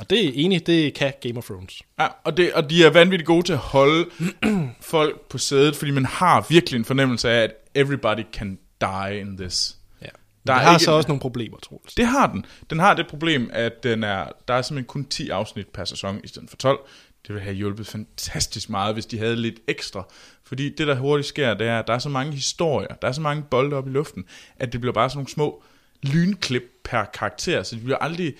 Og 0.00 0.10
det 0.10 0.26
er 0.28 0.32
enig, 0.34 0.66
det 0.66 0.94
kan 0.94 1.12
Game 1.20 1.38
of 1.38 1.44
Thrones. 1.44 1.82
Ja, 1.98 2.06
og, 2.24 2.36
det, 2.36 2.52
og 2.52 2.70
de 2.70 2.84
er 2.84 2.90
vanvittigt 2.90 3.26
gode 3.26 3.42
til 3.46 3.52
at 3.52 3.58
holde 3.58 4.10
folk 4.80 5.20
på 5.20 5.38
sædet, 5.38 5.76
fordi 5.76 5.90
man 5.90 6.04
har 6.06 6.46
virkelig 6.48 6.78
en 6.78 6.84
fornemmelse 6.84 7.30
af, 7.30 7.42
at 7.42 7.50
everybody 7.74 8.22
can 8.32 8.58
die 8.80 9.20
in 9.20 9.36
this. 9.36 9.76
Ja. 10.02 10.06
Der 10.46 10.52
er 10.52 10.58
har 10.58 10.72
ikke- 10.74 10.84
så 10.84 10.90
også 10.92 11.08
nogle 11.08 11.20
problemer, 11.20 11.58
Troels. 11.58 11.94
Det 11.94 12.06
har 12.06 12.26
den. 12.32 12.44
Den 12.70 12.78
har 12.78 12.94
det 12.94 13.06
problem, 13.06 13.50
at 13.52 13.82
den 13.82 14.04
er, 14.04 14.26
der 14.48 14.54
er 14.54 14.62
simpelthen 14.62 14.86
kun 14.86 15.04
10 15.04 15.28
afsnit 15.28 15.66
per 15.68 15.84
sæson 15.84 16.20
i 16.24 16.28
stedet 16.28 16.50
for 16.50 16.56
12. 16.56 16.78
Det 17.26 17.34
ville 17.34 17.42
have 17.44 17.56
hjulpet 17.56 17.86
fantastisk 17.86 18.70
meget, 18.70 18.94
hvis 18.94 19.06
de 19.06 19.18
havde 19.18 19.36
lidt 19.36 19.58
ekstra. 19.68 20.06
Fordi 20.44 20.68
det, 20.74 20.86
der 20.86 20.94
hurtigt 20.94 21.28
sker, 21.28 21.54
det 21.54 21.66
er, 21.66 21.78
at 21.78 21.86
der 21.86 21.94
er 21.94 21.98
så 21.98 22.08
mange 22.08 22.32
historier, 22.32 22.94
der 23.02 23.08
er 23.08 23.12
så 23.12 23.20
mange 23.20 23.42
bolde 23.50 23.76
op 23.76 23.86
i 23.86 23.90
luften, 23.90 24.24
at 24.56 24.72
det 24.72 24.80
bliver 24.80 24.94
bare 24.94 25.10
sådan 25.10 25.18
nogle 25.18 25.28
små 25.30 25.62
lynklip 26.02 26.62
per 26.84 27.04
karakter, 27.04 27.62
så 27.62 27.76
de 27.76 27.80
bliver 27.80 27.98
aldrig... 27.98 28.34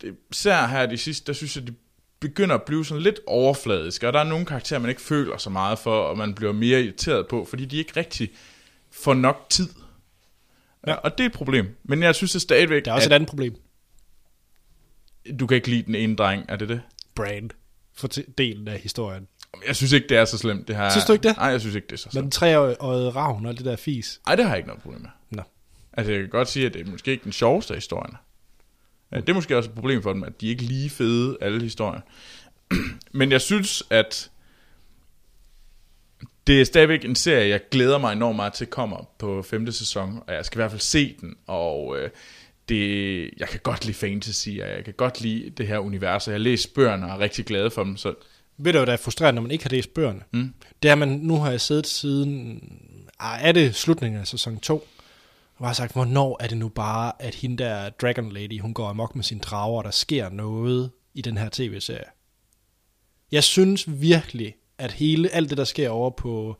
Det, 0.00 0.16
især 0.30 0.66
her 0.66 0.86
de 0.86 0.96
sidste, 0.98 1.26
der 1.26 1.32
synes 1.32 1.56
jeg, 1.56 1.66
de 1.66 1.74
begynder 2.20 2.54
at 2.54 2.62
blive 2.62 2.84
sådan 2.84 3.02
lidt 3.02 3.20
overfladiske, 3.26 4.06
og 4.06 4.12
der 4.12 4.20
er 4.20 4.24
nogle 4.24 4.46
karakterer, 4.46 4.80
man 4.80 4.88
ikke 4.88 5.02
føler 5.02 5.36
så 5.36 5.50
meget 5.50 5.78
for, 5.78 6.02
og 6.02 6.18
man 6.18 6.34
bliver 6.34 6.52
mere 6.52 6.82
irriteret 6.82 7.28
på, 7.28 7.44
fordi 7.44 7.64
de 7.64 7.76
ikke 7.76 7.92
rigtig 7.96 8.30
får 8.90 9.14
nok 9.14 9.46
tid. 9.50 9.68
Ja, 10.86 10.94
og 10.94 11.18
det 11.18 11.24
er 11.24 11.28
et 11.28 11.34
problem. 11.34 11.76
Men 11.84 12.02
jeg 12.02 12.14
synes 12.14 12.32
det 12.32 12.42
stadigvæk, 12.42 12.84
Der 12.84 12.90
er 12.90 12.94
også 12.94 13.06
at 13.08 13.12
et 13.12 13.14
andet 13.14 13.28
problem. 13.28 13.54
du 15.40 15.46
kan 15.46 15.54
ikke 15.54 15.68
lide 15.70 15.82
den 15.82 15.94
ene 15.94 16.16
dreng, 16.16 16.44
er 16.48 16.56
det 16.56 16.68
det? 16.68 16.80
Brand. 17.14 17.50
For 17.94 18.08
delen 18.38 18.68
af 18.68 18.78
historien. 18.78 19.28
Jeg 19.66 19.76
synes 19.76 19.92
ikke, 19.92 20.08
det 20.08 20.16
er 20.16 20.24
så 20.24 20.38
slemt, 20.38 20.68
det 20.68 20.76
her. 20.76 20.90
Synes 20.90 21.04
du 21.04 21.12
ikke 21.12 21.28
det? 21.28 21.36
Nej, 21.36 21.46
jeg 21.46 21.60
synes 21.60 21.76
ikke, 21.76 21.86
det 21.86 21.92
er 21.92 21.96
så 21.96 22.06
Men 22.06 22.12
slemt. 22.12 22.22
den 22.24 22.30
treårige 22.30 23.10
ravn 23.10 23.46
og 23.46 23.56
det 23.58 23.64
der 23.64 23.76
fis. 23.76 24.20
Nej, 24.26 24.36
det 24.36 24.44
har 24.44 24.50
jeg 24.52 24.58
ikke 24.58 24.66
noget 24.68 24.82
problem 24.82 25.00
med. 25.00 25.10
Nå. 25.30 25.42
Altså, 25.92 26.12
jeg 26.12 26.20
kan 26.20 26.30
godt 26.30 26.48
sige, 26.48 26.66
at 26.66 26.74
det 26.74 26.86
er 26.86 26.90
måske 26.90 27.10
ikke 27.10 27.24
den 27.24 27.32
sjoveste 27.32 27.74
af 27.74 27.76
historierne. 27.76 28.16
Det 29.12 29.28
er 29.28 29.34
måske 29.34 29.56
også 29.56 29.70
et 29.70 29.74
problem 29.74 30.02
for 30.02 30.12
dem, 30.12 30.24
at 30.24 30.40
de 30.40 30.48
ikke 30.48 30.62
lige 30.62 30.90
fede, 30.90 31.36
alle 31.40 31.62
historier. 31.62 32.00
Men 33.18 33.32
jeg 33.32 33.40
synes, 33.40 33.82
at 33.90 34.30
det 36.46 36.60
er 36.60 36.64
stadigvæk 36.64 37.04
en 37.04 37.14
serie, 37.14 37.48
jeg 37.48 37.60
glæder 37.70 37.98
mig 37.98 38.12
enormt 38.12 38.36
meget 38.36 38.52
til 38.52 38.66
kommer 38.66 39.10
på 39.18 39.42
femte 39.42 39.72
sæson, 39.72 40.22
og 40.26 40.34
jeg 40.34 40.44
skal 40.44 40.58
i 40.58 40.60
hvert 40.60 40.70
fald 40.70 40.80
se 40.80 41.16
den, 41.20 41.36
og 41.46 41.98
øh, 41.98 42.10
det, 42.68 43.30
jeg 43.38 43.48
kan 43.48 43.60
godt 43.62 43.84
lide 43.84 43.96
fantasy, 43.96 44.48
og 44.48 44.68
jeg 44.68 44.84
kan 44.84 44.94
godt 44.94 45.20
lide 45.20 45.50
det 45.50 45.66
her 45.66 45.78
univers, 45.78 46.26
og 46.26 46.32
jeg 46.32 46.40
læst 46.40 46.74
bøgerne 46.74 47.06
og 47.06 47.12
er 47.12 47.18
rigtig 47.18 47.44
glad 47.44 47.70
for 47.70 47.84
dem, 47.84 47.96
så 47.96 48.14
Ved 48.62 48.72
du, 48.72 48.78
hvad 48.78 48.86
der 48.86 48.92
er 48.92 48.96
frustrerende, 48.96 49.34
når 49.34 49.42
man 49.42 49.50
ikke 49.50 49.64
har 49.64 49.70
læst 49.70 49.94
bøgerne? 49.94 50.20
Mm. 50.30 50.54
Det 50.82 50.90
er, 50.90 50.94
man 50.94 51.08
nu 51.08 51.36
har 51.36 51.50
jeg 51.50 51.60
siddet 51.60 51.86
siden... 51.86 52.62
Ah, 53.18 53.48
er 53.48 53.52
det 53.52 53.74
slutningen 53.74 54.20
af 54.20 54.26
sæson 54.26 54.58
2? 54.58 54.86
Og 55.60 55.66
har 55.66 55.74
sagt, 55.74 55.92
hvornår 55.92 56.36
er 56.40 56.46
det 56.46 56.58
nu 56.58 56.68
bare, 56.68 57.12
at 57.18 57.34
hende 57.34 57.64
der 57.64 57.90
Dragon 57.90 58.32
Lady, 58.32 58.60
hun 58.60 58.74
går 58.74 58.88
amok 58.88 59.16
med 59.16 59.24
sine 59.24 59.40
drager, 59.40 59.78
og 59.78 59.84
der 59.84 59.90
sker 59.90 60.28
noget 60.28 60.90
i 61.14 61.22
den 61.22 61.36
her 61.36 61.48
tv-serie. 61.52 62.04
Jeg 63.32 63.44
synes 63.44 64.00
virkelig, 64.00 64.54
at 64.78 64.92
hele 64.92 65.28
alt 65.28 65.50
det, 65.50 65.58
der 65.58 65.64
sker 65.64 65.90
over 65.90 66.10
på 66.10 66.56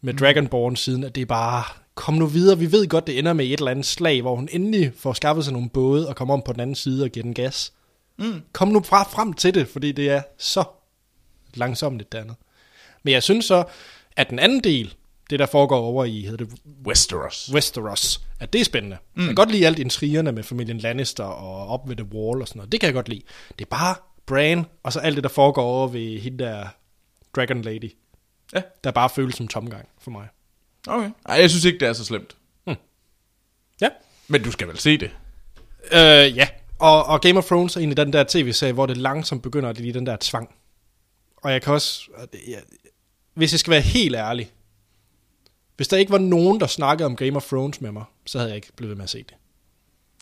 med 0.00 0.14
Dragonborn 0.14 0.76
siden, 0.76 1.04
at 1.04 1.14
det 1.14 1.20
er 1.20 1.26
bare, 1.26 1.64
kom 1.94 2.14
nu 2.14 2.26
videre, 2.26 2.58
vi 2.58 2.72
ved 2.72 2.88
godt, 2.88 3.06
det 3.06 3.18
ender 3.18 3.32
med 3.32 3.44
et 3.44 3.52
eller 3.52 3.70
andet 3.70 3.86
slag, 3.86 4.20
hvor 4.20 4.36
hun 4.36 4.48
endelig 4.52 4.92
får 4.96 5.12
skaffet 5.12 5.44
sig 5.44 5.52
nogle 5.52 5.70
både 5.70 6.08
og 6.08 6.16
kommer 6.16 6.34
om 6.34 6.42
på 6.42 6.52
den 6.52 6.60
anden 6.60 6.76
side 6.76 7.04
og 7.04 7.10
giver 7.10 7.24
den 7.24 7.34
gas. 7.34 7.72
Mm. 8.18 8.42
Kom 8.52 8.68
nu 8.68 8.82
fra 8.82 9.02
frem 9.02 9.32
til 9.32 9.54
det, 9.54 9.68
fordi 9.68 9.92
det 9.92 10.10
er 10.10 10.22
så 10.38 10.64
langsomt 11.54 12.12
det 12.12 12.18
andet. 12.18 12.36
Men 13.02 13.12
jeg 13.12 13.22
synes 13.22 13.44
så, 13.44 13.64
at 14.16 14.30
den 14.30 14.38
anden 14.38 14.64
del, 14.64 14.94
det 15.30 15.38
der 15.38 15.46
foregår 15.46 15.78
over 15.78 16.04
i, 16.04 16.20
hedder 16.20 16.44
det 16.44 16.54
Westeros. 16.86 17.50
Westeros, 17.52 18.20
at 18.40 18.52
det 18.52 18.60
er 18.60 18.64
spændende. 18.64 18.96
Mm. 19.14 19.20
Jeg 19.20 19.28
kan 19.28 19.34
godt 19.34 19.50
lide 19.50 19.66
alt 19.66 19.78
intrigerne 19.78 20.32
med 20.32 20.42
familien 20.42 20.78
Lannister 20.78 21.24
og 21.24 21.68
op 21.68 21.88
ved 21.88 21.96
The 21.96 22.06
Wall 22.14 22.40
og 22.40 22.48
sådan 22.48 22.58
noget. 22.58 22.72
Det 22.72 22.80
kan 22.80 22.86
jeg 22.86 22.94
godt 22.94 23.08
lide. 23.08 23.22
Det 23.58 23.64
er 23.64 23.68
bare 23.68 23.94
Bran, 24.26 24.66
og 24.82 24.92
så 24.92 25.00
alt 25.00 25.16
det, 25.16 25.24
der 25.24 25.30
foregår 25.30 25.62
over 25.62 25.88
ved 25.88 26.18
hende 26.20 26.44
der 26.44 26.66
Dragon 27.36 27.62
Lady. 27.62 27.92
Ja. 28.54 28.62
Der 28.84 28.90
bare 28.90 29.10
føles 29.10 29.34
som 29.34 29.48
tomgang 29.48 29.88
for 30.00 30.10
mig. 30.10 30.28
Okay. 30.86 31.10
Ej, 31.26 31.34
jeg 31.40 31.50
synes 31.50 31.64
ikke, 31.64 31.78
det 31.78 31.88
er 31.88 31.92
så 31.92 32.04
slemt. 32.04 32.36
Ja. 33.80 33.88
Men 34.28 34.42
du 34.42 34.50
skal 34.50 34.68
vel 34.68 34.78
se 34.78 34.98
det. 34.98 35.10
Øh, 35.92 36.36
ja. 36.36 36.48
Og, 36.78 37.04
og 37.06 37.20
Game 37.20 37.38
of 37.38 37.44
Thrones 37.44 37.76
er 37.76 37.80
egentlig 37.80 37.96
den 37.96 38.12
der 38.12 38.24
tv-serie, 38.28 38.72
hvor 38.72 38.86
det 38.86 38.96
langsomt 38.96 39.42
begynder 39.42 39.68
at 39.68 39.80
lide 39.80 39.92
den 39.92 40.06
der 40.06 40.16
tvang. 40.20 40.54
Og 41.36 41.52
jeg 41.52 41.62
kan 41.62 41.72
også... 41.72 42.00
Jeg, 42.48 42.62
hvis 43.34 43.52
jeg 43.52 43.60
skal 43.60 43.70
være 43.70 43.80
helt 43.80 44.16
ærlig, 44.16 44.50
hvis 45.78 45.88
der 45.88 45.96
ikke 45.96 46.12
var 46.12 46.18
nogen, 46.18 46.60
der 46.60 46.66
snakkede 46.66 47.06
om 47.06 47.16
Game 47.16 47.36
of 47.36 47.46
Thrones 47.46 47.80
med 47.80 47.92
mig, 47.92 48.04
så 48.26 48.38
havde 48.38 48.50
jeg 48.50 48.56
ikke 48.56 48.72
blevet 48.76 48.90
ved 48.90 48.96
med 48.96 49.04
at 49.04 49.10
se 49.10 49.18
det. 49.18 49.34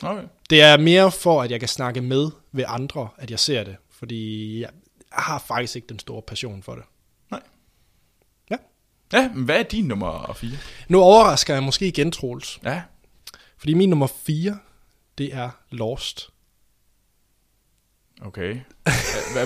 Okay. 0.03 0.23
Det 0.51 0.63
er 0.63 0.77
mere 0.77 1.13
for, 1.13 1.43
at 1.43 1.51
jeg 1.51 1.61
kan 1.61 1.69
snakke 1.69 2.01
med 2.01 2.31
ved 2.53 2.65
andre, 2.69 3.09
at 3.17 3.31
jeg 3.31 3.39
ser 3.39 3.65
det. 3.65 3.77
Fordi 3.91 4.61
jeg 4.61 4.71
har 5.13 5.39
faktisk 5.39 5.77
ikke 5.77 5.89
den 5.89 5.99
store 5.99 6.23
passion 6.23 6.63
for 6.63 6.75
det. 6.75 6.85
Nej. 7.31 7.41
Ja. 8.51 8.57
Ja, 9.13 9.31
men 9.35 9.45
hvad 9.45 9.59
er 9.59 9.63
din 9.63 9.85
nummer 9.85 10.33
4? 10.37 10.51
Nu 10.89 11.01
overrasker 11.01 11.55
jeg 11.55 11.63
måske 11.63 11.87
igen, 11.87 12.13
Troels. 12.13 12.61
Ja. 12.65 12.83
Fordi 13.59 13.75
min 13.75 13.89
nummer 13.89 14.07
4, 14.07 14.59
det 15.19 15.35
er 15.35 15.51
Lost. 15.71 16.29
Okay. 18.23 18.57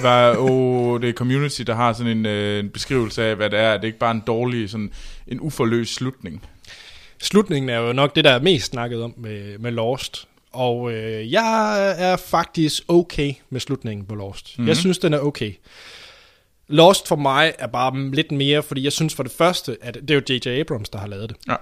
Hvad, 0.00 0.36
oh, 0.38 1.00
det 1.00 1.08
er 1.08 1.12
Community, 1.12 1.62
der 1.62 1.74
har 1.74 1.92
sådan 1.92 2.16
en, 2.16 2.26
øh, 2.26 2.60
en 2.60 2.70
beskrivelse 2.70 3.24
af, 3.24 3.36
hvad 3.36 3.50
det 3.50 3.58
er. 3.58 3.72
Det 3.72 3.82
er 3.82 3.86
ikke 3.86 3.98
bare 3.98 4.10
en 4.10 4.22
dårlig, 4.26 4.70
sådan 4.70 4.92
en 5.26 5.40
uforløs 5.40 5.88
slutning. 5.88 6.42
Slutningen 7.18 7.68
er 7.68 7.78
jo 7.78 7.92
nok 7.92 8.16
det, 8.16 8.24
der 8.24 8.30
er 8.30 8.42
mest 8.42 8.66
snakket 8.66 9.02
om 9.02 9.14
med, 9.16 9.58
med 9.58 9.72
Lost. 9.72 10.28
Og 10.52 10.92
øh, 10.92 11.32
jeg 11.32 11.94
er 11.98 12.16
faktisk 12.16 12.82
okay 12.88 13.32
med 13.50 13.60
slutningen 13.60 14.06
på 14.06 14.14
Lost. 14.14 14.58
Mm-hmm. 14.58 14.68
Jeg 14.68 14.76
synes, 14.76 14.98
den 14.98 15.14
er 15.14 15.18
okay. 15.18 15.52
Lost 16.68 17.08
for 17.08 17.16
mig 17.16 17.54
er 17.58 17.66
bare 17.66 18.10
lidt 18.10 18.32
mere, 18.32 18.62
fordi 18.62 18.84
jeg 18.84 18.92
synes 18.92 19.14
for 19.14 19.22
det 19.22 19.32
første, 19.32 19.76
at 19.80 19.94
det 19.94 20.10
er 20.10 20.14
jo 20.14 20.22
J.J. 20.28 20.60
Abrams, 20.60 20.88
der 20.88 20.98
har 20.98 21.06
lavet 21.06 21.28
det. 21.28 21.36
Ja. 21.48 21.56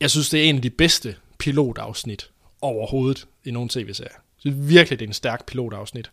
Jeg 0.00 0.10
synes, 0.10 0.30
det 0.30 0.40
er 0.40 0.44
en 0.44 0.56
af 0.56 0.62
de 0.62 0.70
bedste 0.70 1.16
pilotafsnit 1.38 2.30
overhovedet 2.60 3.26
i 3.44 3.50
nogen 3.50 3.68
tv-serie. 3.68 4.23
Synes 4.44 4.68
virkelig, 4.68 4.98
det 4.98 5.04
er 5.04 5.08
en 5.08 5.14
stærk 5.14 5.46
pilotafsnit. 5.46 6.10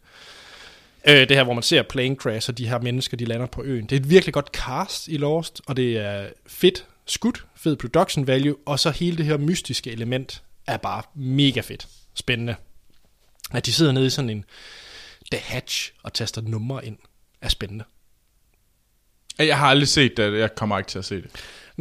Øh, 1.07 1.29
det 1.29 1.31
her, 1.31 1.43
hvor 1.43 1.53
man 1.53 1.63
ser 1.63 1.83
plane 1.83 2.15
crash, 2.15 2.49
og 2.49 2.57
de 2.57 2.69
her 2.69 2.79
mennesker, 2.79 3.17
de 3.17 3.25
lander 3.25 3.45
på 3.45 3.63
øen. 3.63 3.85
Det 3.85 3.95
er 3.95 3.99
et 3.99 4.09
virkelig 4.09 4.33
godt 4.33 4.49
cast 4.53 5.07
i 5.07 5.17
Lost, 5.17 5.61
og 5.67 5.77
det 5.77 5.97
er 5.97 6.29
fedt 6.47 6.85
skudt, 7.05 7.45
fed 7.55 7.75
production 7.75 8.27
value, 8.27 8.55
og 8.65 8.79
så 8.79 8.89
hele 8.89 9.17
det 9.17 9.25
her 9.25 9.37
mystiske 9.37 9.91
element 9.91 10.43
er 10.67 10.77
bare 10.77 11.03
mega 11.15 11.61
fedt. 11.61 11.87
Spændende. 12.13 12.55
At 13.51 13.65
de 13.65 13.73
sidder 13.73 13.91
nede 13.91 14.05
i 14.05 14.09
sådan 14.09 14.29
en 14.29 14.45
The 15.31 15.41
Hatch 15.41 15.91
og 16.03 16.13
taster 16.13 16.41
numre 16.41 16.85
ind, 16.85 16.97
er 17.41 17.49
spændende. 17.49 17.83
Jeg 19.39 19.57
har 19.57 19.67
aldrig 19.67 19.87
set 19.87 20.17
det, 20.17 20.39
jeg 20.39 20.55
kommer 20.55 20.77
ikke 20.77 20.89
til 20.89 20.99
at 20.99 21.05
se 21.05 21.15
det. 21.15 21.29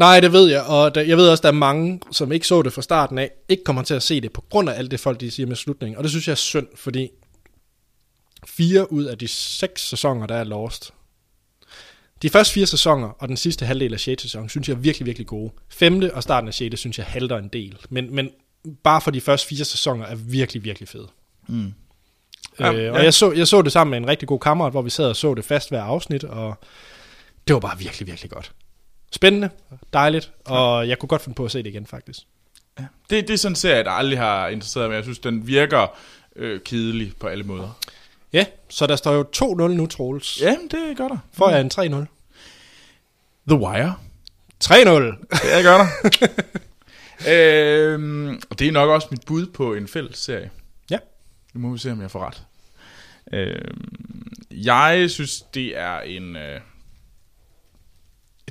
Nej, 0.01 0.20
det 0.20 0.32
ved 0.32 0.51
jeg, 0.51 0.62
og 0.62 0.94
der, 0.94 1.01
jeg 1.01 1.16
ved 1.16 1.28
også, 1.28 1.42
der 1.42 1.48
er 1.48 1.53
mange, 1.53 2.01
som 2.12 2.32
ikke 2.32 2.46
så 2.46 2.62
det 2.62 2.72
fra 2.72 2.82
starten 2.82 3.18
af, 3.18 3.30
ikke 3.48 3.64
kommer 3.64 3.82
til 3.82 3.94
at 3.94 4.03
se 4.03 4.20
det 4.20 4.32
på 4.32 4.44
grund 4.51 4.70
af 4.70 4.78
alt 4.78 4.90
det 4.90 5.01
folk, 5.01 5.20
de 5.20 5.30
siger 5.30 5.46
med 5.46 5.57
slutningen. 5.57 5.96
Og 5.96 6.03
det 6.03 6.11
synes 6.11 6.28
jeg 6.28 6.32
er 6.32 6.36
synd, 6.36 6.66
fordi 6.74 7.11
fire 8.46 8.92
ud 8.92 9.05
af 9.05 9.18
de 9.18 9.28
seks 9.28 9.88
sæsoner, 9.88 10.26
der 10.26 10.34
er 10.34 10.44
Lost. 10.44 10.92
De 12.22 12.30
første 12.30 12.55
fire 12.55 12.66
sæsoner 12.66 13.09
og 13.09 13.28
den 13.28 13.36
sidste 13.36 13.66
halvdel 13.66 13.92
af 13.92 14.01
6. 14.01 14.22
sæson, 14.22 14.48
synes 14.48 14.68
jeg 14.68 14.74
er 14.74 14.78
virkelig, 14.78 15.07
virkelig 15.07 15.26
gode. 15.26 15.53
Femte 15.68 16.14
og 16.14 16.22
starten 16.22 16.48
af 16.48 16.55
6. 16.55 16.80
synes 16.80 16.98
jeg 16.98 17.07
halter 17.07 17.38
en 17.38 17.48
del. 17.48 17.78
Men, 17.90 18.14
men 18.14 18.30
bare 18.82 19.01
for 19.01 19.11
de 19.11 19.20
første 19.20 19.46
fire 19.46 19.64
sæsoner 19.64 20.07
er 20.07 20.14
virkelig, 20.14 20.64
virkelig 20.64 20.88
fede. 20.88 21.09
Mm. 21.48 21.72
Ja, 22.61 22.72
Øh, 22.72 22.92
og 22.92 22.98
ja. 22.98 23.05
jeg, 23.05 23.14
så, 23.14 23.32
jeg 23.32 23.48
så 23.48 23.62
det 23.62 23.72
sammen 23.72 23.90
med 23.90 23.98
en 23.98 24.09
rigtig 24.09 24.28
god 24.28 24.40
kammerat, 24.40 24.72
hvor 24.72 24.82
vi 24.82 24.90
sad 24.90 25.09
og 25.09 25.16
så 25.16 25.34
det 25.34 25.44
fast 25.44 25.68
hver 25.68 25.82
afsnit, 25.82 26.24
og 26.24 26.55
det 27.48 27.55
var 27.55 27.61
bare 27.61 27.78
virkelig, 27.78 28.07
virkelig 28.07 28.30
godt. 28.30 28.53
Spændende, 29.11 29.50
dejligt, 29.92 30.32
og 30.44 30.88
jeg 30.88 30.98
kunne 30.98 31.08
godt 31.08 31.22
finde 31.22 31.36
på 31.36 31.44
at 31.44 31.50
se 31.50 31.58
det 31.58 31.66
igen, 31.66 31.86
faktisk. 31.86 32.18
Ja. 32.78 32.84
Det, 33.11 33.28
det 33.28 33.34
er 33.34 33.38
sådan 33.38 33.52
en 33.52 33.56
serie, 33.56 33.84
der 33.84 33.90
aldrig 33.90 34.18
har 34.18 34.48
interesseret 34.48 34.88
mig. 34.88 34.96
Jeg 34.96 35.04
synes, 35.04 35.18
den 35.18 35.46
virker 35.46 35.96
øh, 36.36 36.61
kedelig 36.61 37.12
på 37.20 37.26
alle 37.26 37.44
måder. 37.44 37.78
Ja, 38.32 38.44
så 38.68 38.86
der 38.86 38.96
står 38.96 39.12
jo 39.12 39.24
2-0 39.36 39.68
nu, 39.68 39.86
Troels. 39.86 40.40
Ja, 40.40 40.56
det 40.70 40.96
gør 40.96 41.08
der. 41.08 41.18
Får 41.32 41.50
jeg 41.50 41.61
en 41.61 41.70
3-0? 41.74 42.06
The 43.48 43.58
Wire. 43.58 43.94
3-0! 44.64 44.70
Det 45.30 45.64
gør 45.64 45.78
der. 45.78 45.86
øhm, 47.94 48.40
og 48.50 48.58
det 48.58 48.68
er 48.68 48.72
nok 48.72 48.90
også 48.90 49.08
mit 49.11 49.24
bud 49.26 49.46
på 49.46 49.74
en 49.74 49.88
fælles 49.88 50.18
serie. 50.18 50.50
Ja. 50.90 50.98
Nu 51.54 51.61
må 51.61 51.72
vi 51.72 51.78
se, 51.78 51.92
om 51.92 52.00
jeg 52.00 52.11
får 52.11 52.26
ret. 52.26 52.42
Øhm, 53.32 54.32
jeg 54.50 55.11
synes, 55.11 55.40
det 55.54 55.78
er 55.78 56.00
en... 56.00 56.36
Øh, 56.36 56.61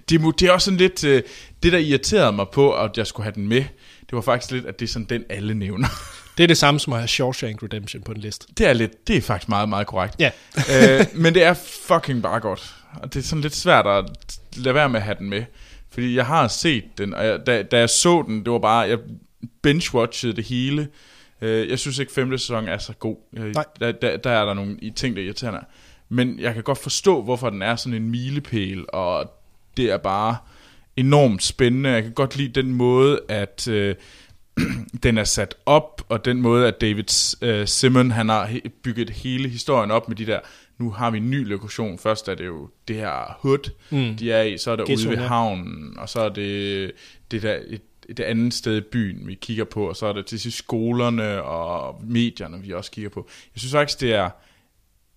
det, 0.10 0.40
det 0.40 0.48
er 0.48 0.52
også 0.52 0.66
sådan 0.66 0.78
lidt... 0.78 1.04
Øh, 1.04 1.24
det, 1.64 1.72
der 1.72 1.78
irriterede 1.78 2.32
mig 2.32 2.46
på, 2.54 2.74
at 2.74 2.98
jeg 2.98 3.08
skulle 3.08 3.24
have 3.24 3.36
den 3.36 3.48
med, 3.48 3.64
det 4.02 4.12
var 4.12 4.22
faktisk 4.22 4.52
lidt, 4.52 4.66
at 4.66 4.80
det 4.80 4.86
er 4.86 4.90
sådan 4.90 5.06
den, 5.06 5.24
alle 5.30 5.54
nævner. 5.54 5.88
Det 6.38 6.44
er 6.44 6.48
det 6.48 6.58
samme 6.58 6.80
som 6.80 6.94
at 6.94 7.00
have 7.00 7.08
Shawshank 7.08 7.64
Redemption 7.64 8.04
på 8.04 8.12
en 8.12 8.18
liste. 8.18 8.48
Det 8.58 8.68
er 8.68 8.74
lidt, 8.74 9.08
det 9.08 9.18
er 9.18 9.22
faktisk 9.22 9.50
meget, 9.50 9.70
meget 9.70 9.88
korrekt. 9.88 10.16
Ja. 10.20 10.32
øh, 11.00 11.06
men 11.14 11.34
det 11.34 11.44
er 11.44 11.54
fucking 11.88 12.24
bare 12.24 12.40
godt. 12.40 12.76
Og 13.02 13.14
det 13.14 13.20
er 13.20 13.24
sådan 13.24 13.42
lidt 13.42 13.56
svært 13.56 13.88
at 13.88 14.06
lade 14.56 14.76
være 14.76 14.90
med 14.90 15.00
at 15.00 15.04
have 15.04 15.16
den 15.20 15.30
med. 15.30 15.44
Fordi 15.92 16.16
jeg 16.16 16.26
har 16.26 16.48
set 16.48 16.84
den, 16.98 17.14
og 17.14 17.26
jeg, 17.26 17.40
da, 17.46 17.64
da 17.64 17.80
jeg 17.80 17.90
så 17.90 18.24
den, 18.28 18.46
det 18.46 18.52
var 18.52 18.60
bare, 18.60 18.80
jeg 18.80 18.98
binge-watchede 19.68 20.36
det 20.36 20.44
hele. 20.44 20.88
Øh, 21.42 21.70
jeg 21.70 21.80
synes 21.80 22.00
ikke, 22.00 22.12
femte 22.12 22.38
sæson 22.38 22.68
er 22.68 22.78
så 22.78 22.94
god. 22.94 23.18
Øh, 23.38 23.54
Nej. 23.54 23.66
Der, 23.80 23.92
der, 23.92 24.18
der 24.18 24.30
er 24.30 24.46
der 24.46 24.54
nogle 24.54 24.78
i 24.82 24.90
ting, 24.90 25.16
der 25.16 25.22
irriterer 25.22 25.52
mig. 25.52 25.64
Men 26.10 26.40
jeg 26.40 26.54
kan 26.54 26.64
godt 26.64 26.78
forstå, 26.78 27.24
hvorfor 27.24 27.50
den 27.50 27.62
er 27.62 27.76
sådan 27.76 28.02
en 28.02 28.10
milepæl, 28.10 28.86
og 28.90 29.32
det 29.80 29.92
er 29.92 29.98
bare 29.98 30.38
enormt 30.96 31.44
spændende. 31.44 31.90
Jeg 31.90 32.04
kan 32.04 32.14
godt 32.14 32.38
lide 32.38 32.62
den 32.62 32.74
måde, 32.74 33.22
at 33.30 33.68
øh, 33.68 33.96
den 35.04 35.18
er 35.18 35.24
sat 35.24 35.56
op, 35.66 36.02
og 36.10 36.26
den 36.26 36.42
måde, 36.42 36.68
at 36.68 36.82
David 36.82 37.38
øh, 37.42 37.68
Simon, 37.68 38.12
han 38.12 38.30
har 38.30 38.60
bygget 38.84 39.10
hele 39.10 39.50
historien 39.50 39.92
op 39.92 40.08
med 40.08 40.16
de 40.18 40.26
der, 40.26 40.40
nu 40.78 40.92
har 40.92 41.12
vi 41.12 41.18
en 41.18 41.30
ny 41.30 41.48
lokation. 41.48 42.00
Først 42.00 42.28
er 42.28 42.36
det 42.36 42.46
jo 42.46 42.70
det 42.88 42.96
her 42.96 43.38
hood, 43.40 43.72
mm. 43.90 44.18
de 44.18 44.32
er 44.32 44.42
i, 44.42 44.58
så 44.58 44.72
er 44.72 44.76
der 44.76 44.84
ude 44.84 45.10
ved 45.10 45.18
havnen, 45.18 46.00
og 46.00 46.10
så 46.10 46.20
er 46.20 46.30
det 46.30 46.92
det 47.32 47.42
der 47.42 47.60
et, 47.68 47.82
et 48.10 48.20
andet 48.20 48.54
sted 48.54 48.78
i 48.78 48.82
byen, 48.82 49.28
vi 49.28 49.34
kigger 49.34 49.64
på, 49.64 49.90
og 49.90 49.96
så 49.96 50.06
er 50.06 50.14
det 50.14 50.26
til 50.26 50.40
sidst 50.40 50.58
skolerne 50.58 51.44
og 51.44 52.02
medierne, 52.04 52.62
vi 52.62 52.74
også 52.74 52.92
kigger 52.92 53.10
på. 53.10 53.28
Jeg 53.56 53.60
synes 53.60 53.74
faktisk, 53.74 54.02
det 54.02 54.14
er 54.14 54.30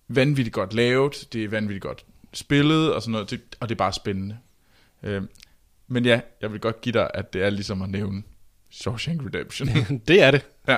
vanvittigt 0.07 0.53
godt 0.53 0.73
lavet, 0.73 1.27
det 1.33 1.43
er 1.43 1.47
vanvittigt 1.47 1.83
godt 1.83 2.05
spillet, 2.33 2.93
og 2.93 3.01
sådan 3.01 3.11
noget, 3.11 3.31
det, 3.31 3.41
og 3.59 3.69
det 3.69 3.75
er 3.75 3.77
bare 3.77 3.93
spændende. 3.93 4.37
Øh, 5.03 5.21
men 5.87 6.05
ja, 6.05 6.19
jeg 6.41 6.51
vil 6.51 6.59
godt 6.59 6.81
give 6.81 6.93
dig, 6.93 7.09
at 7.13 7.33
det 7.33 7.43
er 7.43 7.49
ligesom 7.49 7.81
at 7.81 7.89
nævne 7.89 8.23
Shawshank 8.71 9.21
Redemption. 9.25 9.69
det 10.07 10.21
er 10.21 10.31
det. 10.31 10.41
ja. 10.67 10.77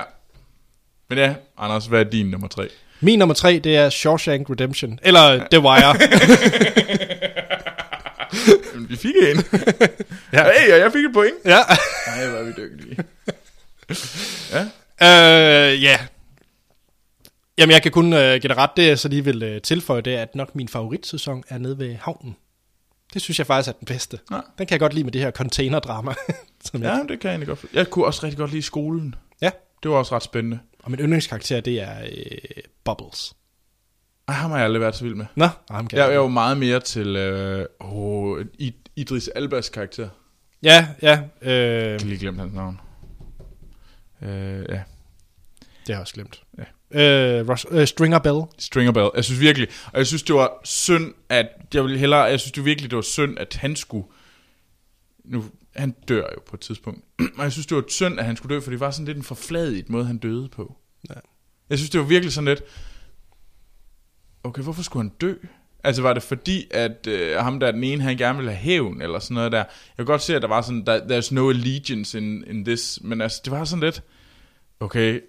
Men 1.08 1.18
ja, 1.18 1.34
Anders, 1.58 1.86
hvad 1.86 2.00
er 2.00 2.04
din 2.10 2.30
nummer 2.30 2.48
tre? 2.48 2.68
Min 3.00 3.18
nummer 3.18 3.34
tre, 3.34 3.60
det 3.64 3.76
er 3.76 3.90
Shawshank 3.90 4.50
Redemption. 4.50 4.98
Eller 5.02 5.46
The 5.50 5.60
Wire. 5.60 5.94
Vi 8.88 8.96
fik 8.96 9.14
en. 9.16 9.36
ja. 10.32 10.44
Hey, 10.52 10.72
og 10.72 10.78
jeg 10.78 10.92
fik 10.92 11.04
et 11.04 11.12
point. 11.14 11.34
ja. 11.44 11.58
Nej, 12.06 12.28
hvor 12.28 12.38
er 12.38 12.44
vi 12.44 12.52
dygtige. 12.56 12.96
ja. 14.52 14.62
Øh, 15.02 15.82
ja. 15.82 15.98
Jamen, 17.58 17.72
jeg 17.72 17.82
kan 17.82 17.92
kun 17.92 18.12
øh, 18.12 18.40
ret. 18.44 18.70
Det 18.76 18.98
så 18.98 19.08
lige 19.08 19.24
vil 19.24 19.42
øh, 19.42 19.62
tilføje, 19.62 20.00
det 20.00 20.10
at 20.10 20.34
nok 20.34 20.54
min 20.54 20.68
favoritsæson 20.68 21.44
er 21.48 21.58
nede 21.58 21.78
ved 21.78 21.94
havnen. 21.94 22.36
Det 23.14 23.22
synes 23.22 23.38
jeg 23.38 23.46
faktisk 23.46 23.68
er 23.68 23.78
den 23.78 23.86
bedste. 23.86 24.18
Ja. 24.30 24.36
Den 24.58 24.66
kan 24.66 24.70
jeg 24.70 24.80
godt 24.80 24.94
lide 24.94 25.04
med 25.04 25.12
det 25.12 25.20
her 25.20 25.30
container-drama. 25.30 26.14
som 26.64 26.82
ja, 26.82 26.88
jeg, 26.92 27.04
det 27.08 27.20
kan 27.20 27.28
jeg 27.28 27.34
egentlig 27.34 27.48
godt. 27.48 27.64
Jeg 27.72 27.90
kunne 27.90 28.04
også 28.04 28.20
rigtig 28.24 28.38
godt 28.38 28.50
lide 28.50 28.62
skolen. 28.62 29.14
ja. 29.40 29.50
Det 29.82 29.90
var 29.90 29.96
også 29.96 30.14
ret 30.16 30.22
spændende. 30.22 30.58
Og 30.82 30.90
min 30.90 31.00
yndlingskarakter, 31.00 31.60
det 31.60 31.80
er 31.80 32.00
øh, 32.02 32.62
Bubbles. 32.84 33.34
Ej, 34.28 34.34
ham 34.34 34.50
har 34.50 34.58
jeg 34.58 34.64
aldrig 34.64 34.80
været 34.80 34.94
så 34.96 35.04
vild 35.04 35.14
med. 35.14 35.26
Nå, 35.34 35.48
ham 35.70 35.86
kan 35.86 35.98
Jeg, 35.98 36.04
jeg, 36.04 36.12
jeg 36.12 36.20
var 36.20 36.28
meget 36.28 36.58
mere 36.58 36.80
til 36.80 37.16
øh, 37.16 37.66
oh, 37.80 38.40
Idris 38.96 39.28
Albas 39.28 39.68
karakter. 39.68 40.08
Ja, 40.62 40.88
ja. 41.02 41.22
Øh, 41.42 41.50
Jeg 41.52 41.98
kan 42.00 42.08
lige 42.08 42.18
glemme 42.20 42.40
hans 42.40 42.54
navn. 42.54 42.80
Øh, 44.22 44.28
ja. 44.28 44.54
det 44.58 44.64
har 44.68 44.82
jeg 45.94 46.00
også 46.00 46.14
glemt. 46.14 46.42
Ja. 46.58 46.64
Øh, 46.96 47.48
Ross, 47.48 47.66
øh, 47.70 47.86
Stringer 47.86 48.18
Bell. 48.18 48.40
Stringer 48.58 48.92
Bell. 48.92 49.10
Jeg 49.14 49.24
synes 49.24 49.40
virkelig, 49.40 49.68
og 49.92 49.98
jeg 49.98 50.06
synes, 50.06 50.22
det 50.22 50.34
var 50.34 50.60
synd, 50.64 51.14
at, 51.28 51.48
jeg 51.74 51.82
ville 51.82 51.98
hellere, 51.98 52.20
jeg 52.20 52.40
synes 52.40 52.52
det 52.52 52.64
virkelig, 52.64 52.90
det 52.90 52.96
var 52.96 53.02
synd, 53.02 53.38
at 53.38 53.56
han 53.56 53.76
skulle, 53.76 54.06
nu, 55.24 55.44
han 55.76 55.94
dør 56.08 56.22
jo 56.34 56.40
på 56.46 56.56
et 56.56 56.60
tidspunkt, 56.60 57.04
og 57.38 57.44
jeg 57.44 57.52
synes, 57.52 57.66
det 57.66 57.76
var 57.76 57.84
synd, 57.88 58.18
at 58.18 58.24
han 58.24 58.36
skulle 58.36 58.54
dø, 58.54 58.60
for 58.60 58.70
det 58.70 58.80
var 58.80 58.90
sådan 58.90 59.06
lidt 59.06 59.16
en 59.16 59.22
forfladet 59.22 59.88
måde, 59.88 60.04
han 60.04 60.18
døde 60.18 60.48
på. 60.48 60.76
Ja. 61.08 61.14
Jeg 61.70 61.78
synes, 61.78 61.90
det 61.90 62.00
var 62.00 62.06
virkelig 62.06 62.32
sådan 62.32 62.48
lidt, 62.48 62.62
okay, 64.44 64.62
hvorfor 64.62 64.82
skulle 64.82 65.02
han 65.02 65.12
dø? 65.20 65.34
Altså 65.84 66.02
var 66.02 66.12
det 66.12 66.22
fordi, 66.22 66.66
at 66.70 67.06
øh, 67.06 67.36
ham 67.36 67.60
der 67.60 67.66
er 67.66 67.72
den 67.72 67.84
ene, 67.84 68.02
han 68.02 68.16
gerne 68.16 68.38
ville 68.38 68.50
have 68.50 68.58
hævn, 68.58 69.02
eller 69.02 69.18
sådan 69.18 69.34
noget 69.34 69.52
der. 69.52 69.58
Jeg 69.58 69.66
kan 69.96 70.04
godt 70.04 70.22
se, 70.22 70.36
at 70.36 70.42
der 70.42 70.48
var 70.48 70.62
sådan, 70.62 70.86
der, 70.86 71.00
there's 71.00 71.34
no 71.34 71.50
allegiance 71.50 72.18
in, 72.18 72.44
in 72.46 72.64
this, 72.64 72.98
men 73.02 73.20
altså, 73.20 73.40
det 73.44 73.50
var 73.50 73.64
sådan 73.64 73.84
lidt, 73.84 74.02
okay, 74.80 75.20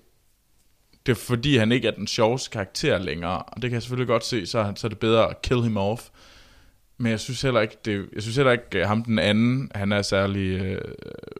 det 1.07 1.13
er 1.13 1.15
fordi, 1.15 1.57
han 1.57 1.71
ikke 1.71 1.87
er 1.87 1.91
den 1.91 2.07
sjoveste 2.07 2.49
karakter 2.49 2.97
længere, 2.97 3.41
og 3.41 3.61
det 3.61 3.69
kan 3.69 3.73
jeg 3.73 3.81
selvfølgelig 3.81 4.07
godt 4.07 4.25
se, 4.25 4.45
så, 4.45 4.59
er 4.59 4.73
så 4.75 4.87
er 4.87 4.89
det 4.89 4.99
bedre 4.99 5.29
at 5.29 5.41
kill 5.41 5.61
him 5.61 5.77
off. 5.77 6.03
Men 6.97 7.11
jeg 7.11 7.19
synes 7.19 7.41
heller 7.41 7.61
ikke, 7.61 7.77
det, 7.85 8.09
jeg 8.13 8.21
synes 8.21 8.35
heller 8.35 8.51
ikke, 8.51 8.63
at 8.73 8.87
ham 8.87 9.03
den 9.03 9.19
anden, 9.19 9.71
han 9.75 9.91
er 9.91 10.01
særlig 10.01 10.61
øh, 10.61 10.81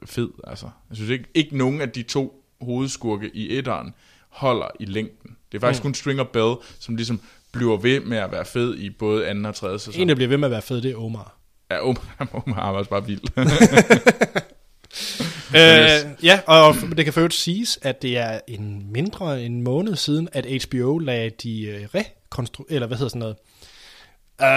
fed. 0.06 0.30
Altså. 0.48 0.70
Jeg 0.90 0.98
synes 0.98 1.12
ikke, 1.12 1.26
ikke 1.34 1.58
nogen 1.58 1.82
af 1.82 1.90
de 1.90 2.04
to 2.04 2.44
hovedskurke 2.62 3.32
i 3.34 3.58
etteren 3.58 3.94
holder 4.30 4.68
i 4.80 4.86
længden. 4.86 5.36
Det 5.52 5.58
er 5.58 5.60
faktisk 5.60 5.84
mm. 5.84 5.88
kun 5.88 5.94
Stringer 5.94 6.24
Bell, 6.24 6.56
som 6.80 6.96
ligesom 6.96 7.22
bliver 7.52 7.78
ved 7.78 8.00
med 8.00 8.18
at 8.18 8.32
være 8.32 8.46
fed 8.46 8.78
i 8.78 8.90
både 8.90 9.28
anden 9.28 9.46
og 9.46 9.56
tredje 9.56 9.80
sæson. 9.80 10.02
En, 10.02 10.10
der 10.10 10.16
bliver 10.16 10.30
ved 10.30 10.38
med 10.38 10.48
at 10.48 10.52
være 10.52 10.62
fed, 10.62 10.82
det 10.82 10.92
er 10.92 10.98
Omar. 10.98 11.38
Ja, 11.72 11.82
Omar, 11.82 12.28
Omar 12.46 12.72
var 12.72 12.78
også 12.78 12.90
bare 12.90 13.06
vild. 13.06 13.22
Øh, 15.56 16.24
ja, 16.24 16.40
og 16.46 16.76
det 16.98 17.06
kan 17.06 17.14
øvrigt 17.18 17.34
siges, 17.34 17.80
at 17.82 18.02
det 18.02 18.18
er 18.18 18.40
en 18.48 18.92
mindre 18.92 19.44
en 19.44 19.62
måned 19.62 19.96
siden, 19.96 20.30
at 20.32 20.46
HBO 20.64 20.98
lagde 20.98 21.30
de 21.30 21.62
øh, 21.62 21.88
rekonstru... 21.96 22.64
Eller 22.70 22.88
hvad 22.88 22.98
hedder 22.98 23.10
sådan 23.10 23.20
noget? 23.20 23.36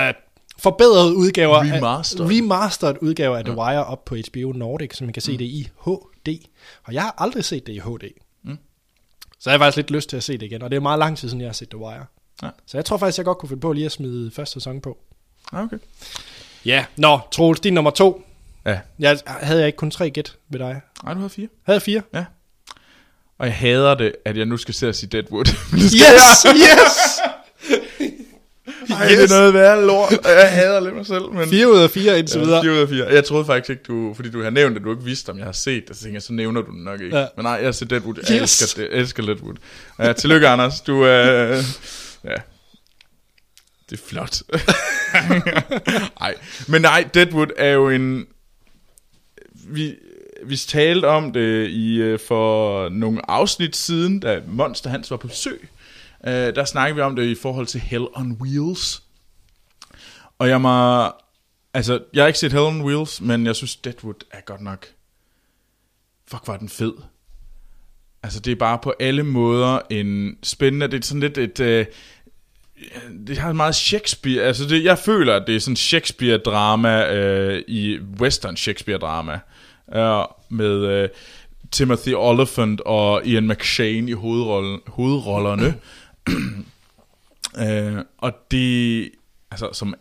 Øh, 0.09 0.15
forbedrede 0.59 1.17
udgaver 1.17 1.61
Remastered. 1.61 2.27
af, 2.27 2.31
remastered 2.31 2.97
udgaver 3.01 3.37
af 3.37 3.45
The 3.45 3.57
Wire 3.57 3.85
op 3.85 4.05
på 4.05 4.17
HBO 4.17 4.53
Nordic, 4.53 4.97
så 4.97 5.05
man 5.05 5.13
kan 5.13 5.23
se 5.23 5.39
det 5.39 5.45
i 5.45 5.69
HD. 5.85 6.29
Og 6.85 6.95
jeg 6.95 7.03
har 7.03 7.15
aldrig 7.19 7.45
set 7.45 7.67
det 7.67 7.73
i 7.73 7.79
HD. 7.79 8.05
Mm. 8.45 8.59
Så 9.39 9.51
jeg 9.51 9.59
har 9.59 9.59
faktisk 9.59 9.77
lidt 9.77 9.91
lyst 9.91 10.09
til 10.09 10.17
at 10.17 10.23
se 10.23 10.33
det 10.33 10.43
igen, 10.43 10.63
og 10.63 10.71
det 10.71 10.77
er 10.77 10.81
meget 10.81 10.99
lang 10.99 11.19
tid 11.19 11.29
siden, 11.29 11.41
jeg 11.41 11.49
har 11.49 11.53
set 11.53 11.69
The 11.69 11.79
Wire. 11.79 12.07
Ja. 12.43 12.49
Så 12.67 12.77
jeg 12.79 12.85
tror 12.85 12.97
faktisk, 12.97 13.19
jeg 13.19 13.25
godt 13.25 13.39
kunne 13.39 13.49
finde 13.49 13.61
på 13.61 13.73
lige 13.73 13.87
at 13.87 13.93
smide 13.93 14.31
første 14.31 14.53
sæson 14.53 14.81
på. 14.81 14.99
Okay. 15.53 15.79
Ja, 16.65 16.85
nå, 16.97 17.21
Troels, 17.33 17.61
din 17.61 17.75
nummer 17.75 17.91
to. 17.91 18.23
Ja. 18.67 18.79
Jeg, 18.99 19.19
havde 19.27 19.61
jeg 19.61 19.67
ikke 19.69 19.77
kun 19.77 19.91
tre 19.91 20.11
gæt 20.11 20.37
ved 20.51 20.59
dig? 20.59 20.81
Ej, 21.07 21.13
du 21.15 21.19
havde 21.19 21.31
fire. 21.31 21.49
Havde 21.67 21.75
jeg 21.75 21.83
fire? 21.83 22.03
Ja. 22.15 22.25
Og 23.39 23.47
jeg 23.47 23.55
hader 23.55 23.95
det, 23.95 24.13
at 24.25 24.37
jeg 24.37 24.47
nu 24.47 24.57
skal 24.57 24.75
se 24.75 24.89
at 24.89 24.97
sige 24.97 25.09
Deadwood. 25.11 25.45
Yes, 25.75 26.47
yes! 26.57 27.21
Ej, 28.91 29.07
yes. 29.11 29.17
det 29.19 29.25
er 29.25 29.39
noget 29.39 29.55
værre 29.55 29.87
lort. 29.87 30.13
Og 30.13 30.31
jeg 30.31 30.53
hader 30.53 30.81
lidt 30.81 30.97
mig 30.97 31.07
selv. 31.07 31.33
Men... 31.33 31.49
4 31.49 31.69
ud 31.71 31.79
af 31.79 31.91
4 31.91 32.19
indtil 32.19 32.39
Ja, 32.39 32.45
videre. 32.45 32.63
4 32.63 32.73
ud 32.73 32.79
af 32.79 32.89
4. 32.89 33.07
Jeg 33.07 33.25
troede 33.25 33.45
faktisk 33.45 33.71
ikke, 33.71 33.83
du, 33.83 34.15
fordi 34.15 34.31
du 34.31 34.43
har 34.43 34.51
nævnt, 34.51 34.77
at 34.77 34.83
du 34.85 34.91
ikke 34.91 35.05
vidste, 35.05 35.31
om 35.31 35.39
jeg 35.39 35.45
har 35.45 35.53
set 35.53 35.85
det, 35.89 35.97
så 35.97 36.03
tænkte 36.03 36.15
jeg, 36.15 36.23
så 36.23 36.33
nævner 36.33 36.61
du 36.63 36.71
den 36.73 36.85
nok 36.85 37.01
ikke. 37.01 37.19
Ja. 37.19 37.27
Men 37.37 37.43
nej, 37.45 37.53
jeg 37.53 37.65
har 37.65 37.73
set 37.73 37.91
Deadwood. 37.91 38.15
Jeg 38.17 38.41
Yes. 38.43 38.61
elsker, 38.63 38.83
det, 38.83 38.91
jeg 38.93 39.01
elsker 39.01 39.23
Deadwood. 39.23 39.55
Ja, 39.99 40.13
tillykke, 40.13 40.49
Anders. 40.49 40.81
Du 40.81 41.03
er... 41.03 41.51
Øh, 41.51 41.65
ja. 42.25 42.35
Det 43.91 44.01
er 44.01 44.03
flot. 44.07 44.43
nej. 46.21 46.35
Men 46.69 46.83
nej, 46.83 47.09
Deadwood 47.15 47.47
er 47.57 47.71
jo 47.71 47.89
en... 47.91 48.27
Vi, 49.71 49.97
vi 50.45 50.57
talte 50.57 51.07
om 51.07 51.33
det 51.33 51.69
i 51.69 51.97
øh, 51.97 52.19
for 52.19 52.89
nogle 52.89 53.31
afsnit 53.31 53.77
siden, 53.77 54.21
da 54.21 54.41
Monster 54.47 54.91
Hans 54.91 55.11
var 55.11 55.17
på 55.17 55.29
besøg. 55.29 55.69
Øh, 56.27 56.33
der 56.33 56.65
snakkede 56.65 56.97
vi 56.97 57.03
om 57.03 57.17
det 57.17 57.25
i 57.25 57.35
forhold 57.35 57.67
til 57.67 57.81
Hell 57.81 58.07
on 58.15 58.33
Wheels. 58.41 59.03
Og 60.39 60.49
jeg 60.49 60.61
må... 60.61 61.05
Altså, 61.75 62.03
jeg 62.15 62.23
har 62.23 62.27
ikke 62.27 62.39
set 62.39 62.53
Hell 62.53 62.65
on 62.65 62.83
Wheels, 62.83 63.21
men 63.21 63.47
jeg 63.47 63.57
synes, 63.57 63.77
Deadwood 63.77 64.25
er 64.31 64.41
godt 64.41 64.61
nok... 64.61 64.87
Fuck, 66.29 66.49
var 66.49 66.57
den 66.57 66.69
fed. 66.69 66.93
Altså, 68.23 68.41
det 68.41 68.51
er 68.51 68.57
bare 68.57 68.79
på 68.83 68.95
alle 69.01 69.23
måder 69.23 69.81
en 69.91 70.39
spændende... 70.43 70.89
Det 70.89 71.03
er 71.03 71.07
sådan 71.07 71.21
lidt 71.21 71.39
et... 71.39 71.61
Øh, 71.61 71.87
det 73.27 73.39
har 73.39 73.53
meget 73.53 73.75
Shakespeare... 73.75 74.43
Altså, 74.43 74.65
det, 74.65 74.85
jeg 74.85 74.99
føler, 74.99 75.37
at 75.37 75.47
det 75.47 75.57
er 75.57 75.61
sådan 75.61 75.77
Shakespeare-drama 75.77 77.13
øh, 77.13 77.63
i 77.69 77.99
western 77.99 78.57
Shakespeare-drama. 78.57 79.33
Øh, 79.33 79.39
med 80.49 80.87
øh, 80.87 81.09
Timothy 81.71 82.15
Oliphant 82.15 82.81
og 82.81 83.27
Ian 83.27 83.49
McShane 83.49 84.11
i 84.11 84.13
hovedrollen, 84.13 84.81
hovedrollerne. 84.87 85.75
øh, 87.97 88.05
og 88.19 88.33
det... 88.51 89.11
Altså, 89.51 89.69
som... 89.73 89.95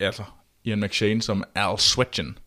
Altså, 0.00 0.22
Ian 0.64 0.80
McShane 0.80 1.22
som 1.22 1.44
Al 1.54 1.78
Sweatgen. 1.78 2.38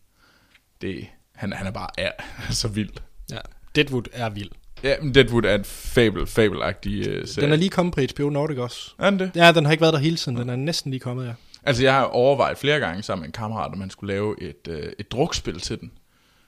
Det, 0.82 1.07
han, 1.36 1.53
han 1.53 1.68
er 1.68 1.72
bare 1.72 1.90
er, 1.98 2.11
så 2.49 2.68
vild. 2.68 2.90
Ja. 3.32 3.40
Deadwood 3.76 4.03
er 4.14 4.30
vild. 4.30 4.52
Ja, 4.84 4.95
men 5.02 5.15
Deadwood 5.15 5.44
er 5.44 5.56
et 5.56 5.65
fabel, 5.65 6.28
fabelagtig 6.28 6.99
uh, 6.99 7.28
serie. 7.28 7.45
Den 7.45 7.52
er 7.52 7.56
lige 7.56 7.69
kommet 7.69 7.95
på 7.95 8.02
HBO 8.14 8.30
Nordic 8.30 8.57
også. 8.57 8.94
Er 8.99 9.10
den 9.10 9.19
det? 9.19 9.32
Ja, 9.36 9.52
den 9.52 9.65
har 9.65 9.72
ikke 9.72 9.82
været 9.82 9.94
der 9.94 9.99
hele 9.99 10.18
tiden. 10.18 10.38
Den 10.38 10.49
er 10.49 10.56
næsten 10.56 10.91
lige 10.91 10.99
kommet, 10.99 11.26
ja. 11.28 11.34
Altså, 11.64 11.84
jeg 11.84 11.94
har 11.94 12.03
overvejet 12.03 12.57
flere 12.57 12.80
gange 12.80 13.03
sammen 13.03 13.22
med 13.22 13.28
en 13.28 13.32
kammerat, 13.32 13.72
om 13.72 13.78
man 13.78 13.90
skulle 13.90 14.14
lave 14.14 14.41
et, 14.41 14.68
uh, 14.69 14.76
et 14.99 15.11
drukspil 15.11 15.60
til 15.60 15.80
den. 15.80 15.91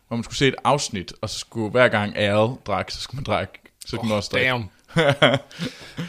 Hvor 0.10 0.18
man 0.18 0.24
skulle 0.24 0.38
se 0.38 0.48
et 0.48 0.56
afsnit, 0.64 1.14
og 1.22 1.30
så 1.30 1.40
skulle 1.40 1.72
hver 1.72 1.88
gang 1.88 2.18
Al 2.18 2.50
drak, 2.68 2.92
så 2.92 3.02
skulle 3.02 3.18
man 3.18 3.24
drikke, 3.24 3.54
så 3.86 3.98
kunne 3.98 4.10
man 4.10 4.18
også 4.18 4.30
drikke. 4.34 4.50
Damn. 4.50 4.70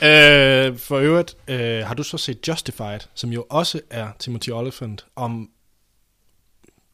øh, 0.08 0.78
for 0.78 0.96
øvrigt, 0.96 1.36
øh, 1.48 1.86
har 1.86 1.94
du 1.94 2.02
så 2.02 2.18
set 2.18 2.48
Justified, 2.48 3.00
som 3.14 3.30
jo 3.30 3.46
også 3.50 3.80
er 3.90 4.08
Timothy 4.18 4.48
Olyphant, 4.50 5.06
om 5.16 5.50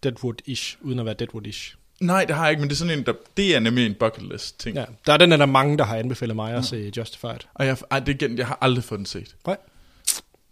Deadwood-ish, 0.07 0.78
uden 0.81 0.99
at 0.99 1.07
være 1.07 1.15
Deadwood-ish. 1.23 1.77
Nej, 2.01 2.24
det 2.24 2.37
har 2.37 2.45
jeg 2.45 2.51
ikke, 2.51 2.61
men 2.61 2.69
det 2.69 2.74
er 2.74 2.78
sådan 2.78 2.99
en, 2.99 3.07
der, 3.07 3.12
det 3.37 3.57
er 3.57 3.61
nemlig 3.61 3.87
en 3.87 3.95
bucket 3.95 4.23
list 4.23 4.61
ting. 4.61 4.77
Ja, 4.77 4.85
der 5.07 5.12
er 5.12 5.16
den, 5.16 5.33
er 5.33 5.37
der 5.37 5.47
mange, 5.47 5.78
der 5.78 5.85
har 5.85 5.97
anbefalet 5.97 6.37
mig 6.37 6.55
at 6.55 6.65
se 6.65 6.93
Justified. 6.97 7.39
Og 7.55 7.66
jeg, 7.66 7.77
ej, 7.91 8.01
det, 8.01 8.09
er 8.09 8.27
igen, 8.27 8.39
jeg 8.39 8.47
har 8.47 8.59
aldrig 8.61 8.85
fået 8.85 8.99
den 8.99 9.07
set. 9.07 9.37
Nej. 9.47 9.57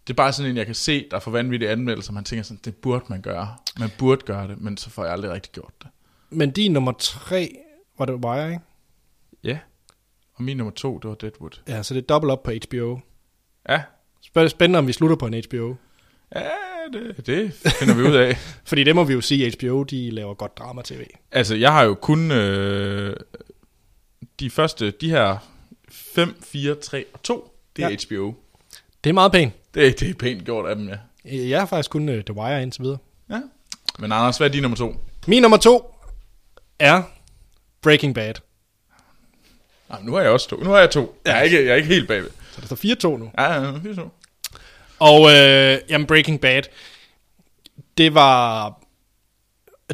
Det 0.07 0.13
er 0.13 0.15
bare 0.15 0.33
sådan 0.33 0.51
en, 0.51 0.57
jeg 0.57 0.67
kan 0.67 0.75
se, 0.75 1.07
der 1.11 1.19
får 1.19 1.31
vanvittige 1.31 1.71
anmeldelser, 1.71 2.13
man 2.13 2.25
tænker 2.25 2.43
sådan, 2.43 2.61
det 2.65 2.77
burde 2.77 3.05
man 3.09 3.23
gøre. 3.23 3.57
Man 3.79 3.91
burde 3.99 4.21
gøre 4.27 4.49
det, 4.49 4.61
men 4.61 4.77
så 4.77 4.91
får 4.91 5.05
jeg 5.05 5.13
aldrig 5.13 5.31
rigtig 5.31 5.53
gjort 5.53 5.73
det. 5.83 5.91
Men 6.35 6.51
din 6.51 6.73
nummer 6.73 6.93
tre, 6.98 7.56
var 7.98 8.05
det 8.05 8.15
Wire, 8.24 8.48
ikke? 8.51 8.61
Ja. 9.44 9.59
Og 10.35 10.43
min 10.43 10.56
nummer 10.56 10.70
to, 10.73 10.98
det 10.98 11.09
var 11.09 11.15
Deadwood. 11.15 11.51
Ja, 11.69 11.82
så 11.82 11.94
det 11.94 12.01
er 12.02 12.06
dobbelt 12.06 12.31
op 12.32 12.43
på 12.43 12.51
HBO. 12.69 12.98
Ja, 13.69 13.82
Spæ- 14.27 14.48
Spændende, 14.48 14.78
om 14.78 14.86
vi 14.86 14.93
slutter 14.93 15.16
på 15.16 15.27
en 15.27 15.35
HBO. 15.48 15.74
ja 16.35 16.40
det, 16.93 17.27
det 17.27 17.52
finder 17.78 17.94
vi 17.94 18.02
ud 18.02 18.15
af. 18.15 18.36
Fordi 18.69 18.85
det 18.85 18.94
må 18.94 19.05
vi 19.05 19.12
jo 19.12 19.20
sige, 19.20 19.47
at 19.47 19.55
HBO, 19.55 19.82
de 19.82 20.11
laver 20.11 20.35
godt 20.35 20.59
drama-tv. 20.59 21.06
Altså, 21.32 21.55
jeg 21.55 21.73
har 21.73 21.82
jo 21.82 21.94
kun 21.94 22.31
øh, 22.31 23.16
de 24.40 24.51
første, 24.51 24.90
de 24.90 25.11
her 25.11 25.36
5, 25.89 26.36
4, 26.43 26.74
3 26.74 27.05
og 27.12 27.23
2, 27.23 27.51
det 27.77 27.85
er 27.85 27.89
ja. 27.89 27.97
HBO. 28.09 28.35
Det 29.05 29.11
er 29.11 29.15
meget 29.15 29.32
pænt. 29.32 29.52
Det, 29.74 30.01
det 30.01 30.11
er 30.11 30.15
pænt 30.15 30.44
gjort 30.44 30.69
af 30.70 30.77
dem, 30.77 30.89
ja. 30.89 30.97
Jeg 31.24 31.59
har 31.59 31.66
faktisk 31.66 31.90
kun 31.90 32.09
uh, 32.09 32.15
The 32.15 32.35
Wire 32.35 32.62
indtil 32.62 32.82
videre. 32.82 32.98
ja. 33.31 33.40
Men 33.98 34.12
Anders, 34.12 34.36
hvad 34.36 34.48
er 34.48 34.52
din 34.52 34.62
nummer 34.62 34.77
to? 34.77 34.94
Min 35.27 35.43
nummer 35.43 35.56
to 35.59 35.94
er 36.79 37.03
Breaking 37.83 38.15
Bad. 38.15 38.35
Nej, 39.89 40.03
nu 40.03 40.13
har 40.13 40.21
jeg 40.21 40.31
også 40.31 40.49
to. 40.49 40.57
Nu 40.57 40.71
har 40.71 40.79
jeg 40.79 40.91
to. 40.91 41.21
Jeg 41.25 41.39
er 41.39 41.43
ikke, 41.43 41.65
jeg 41.65 41.73
er 41.73 41.77
ikke 41.77 41.89
helt 41.89 42.09
bagved. 42.09 42.31
Så 42.53 42.61
der 42.61 42.67
står 42.67 43.15
4-2 43.17 43.19
nu. 43.19 43.31
Ja, 43.39 43.53
ja, 43.53 43.73
det 43.73 43.91
er 43.91 43.95
så. 43.95 44.09
Og 44.99 45.31
øh, 45.31 45.79
jamen 45.89 46.07
Breaking 46.07 46.41
Bad, 46.41 46.63
det 47.99 48.15
var, 48.15 48.75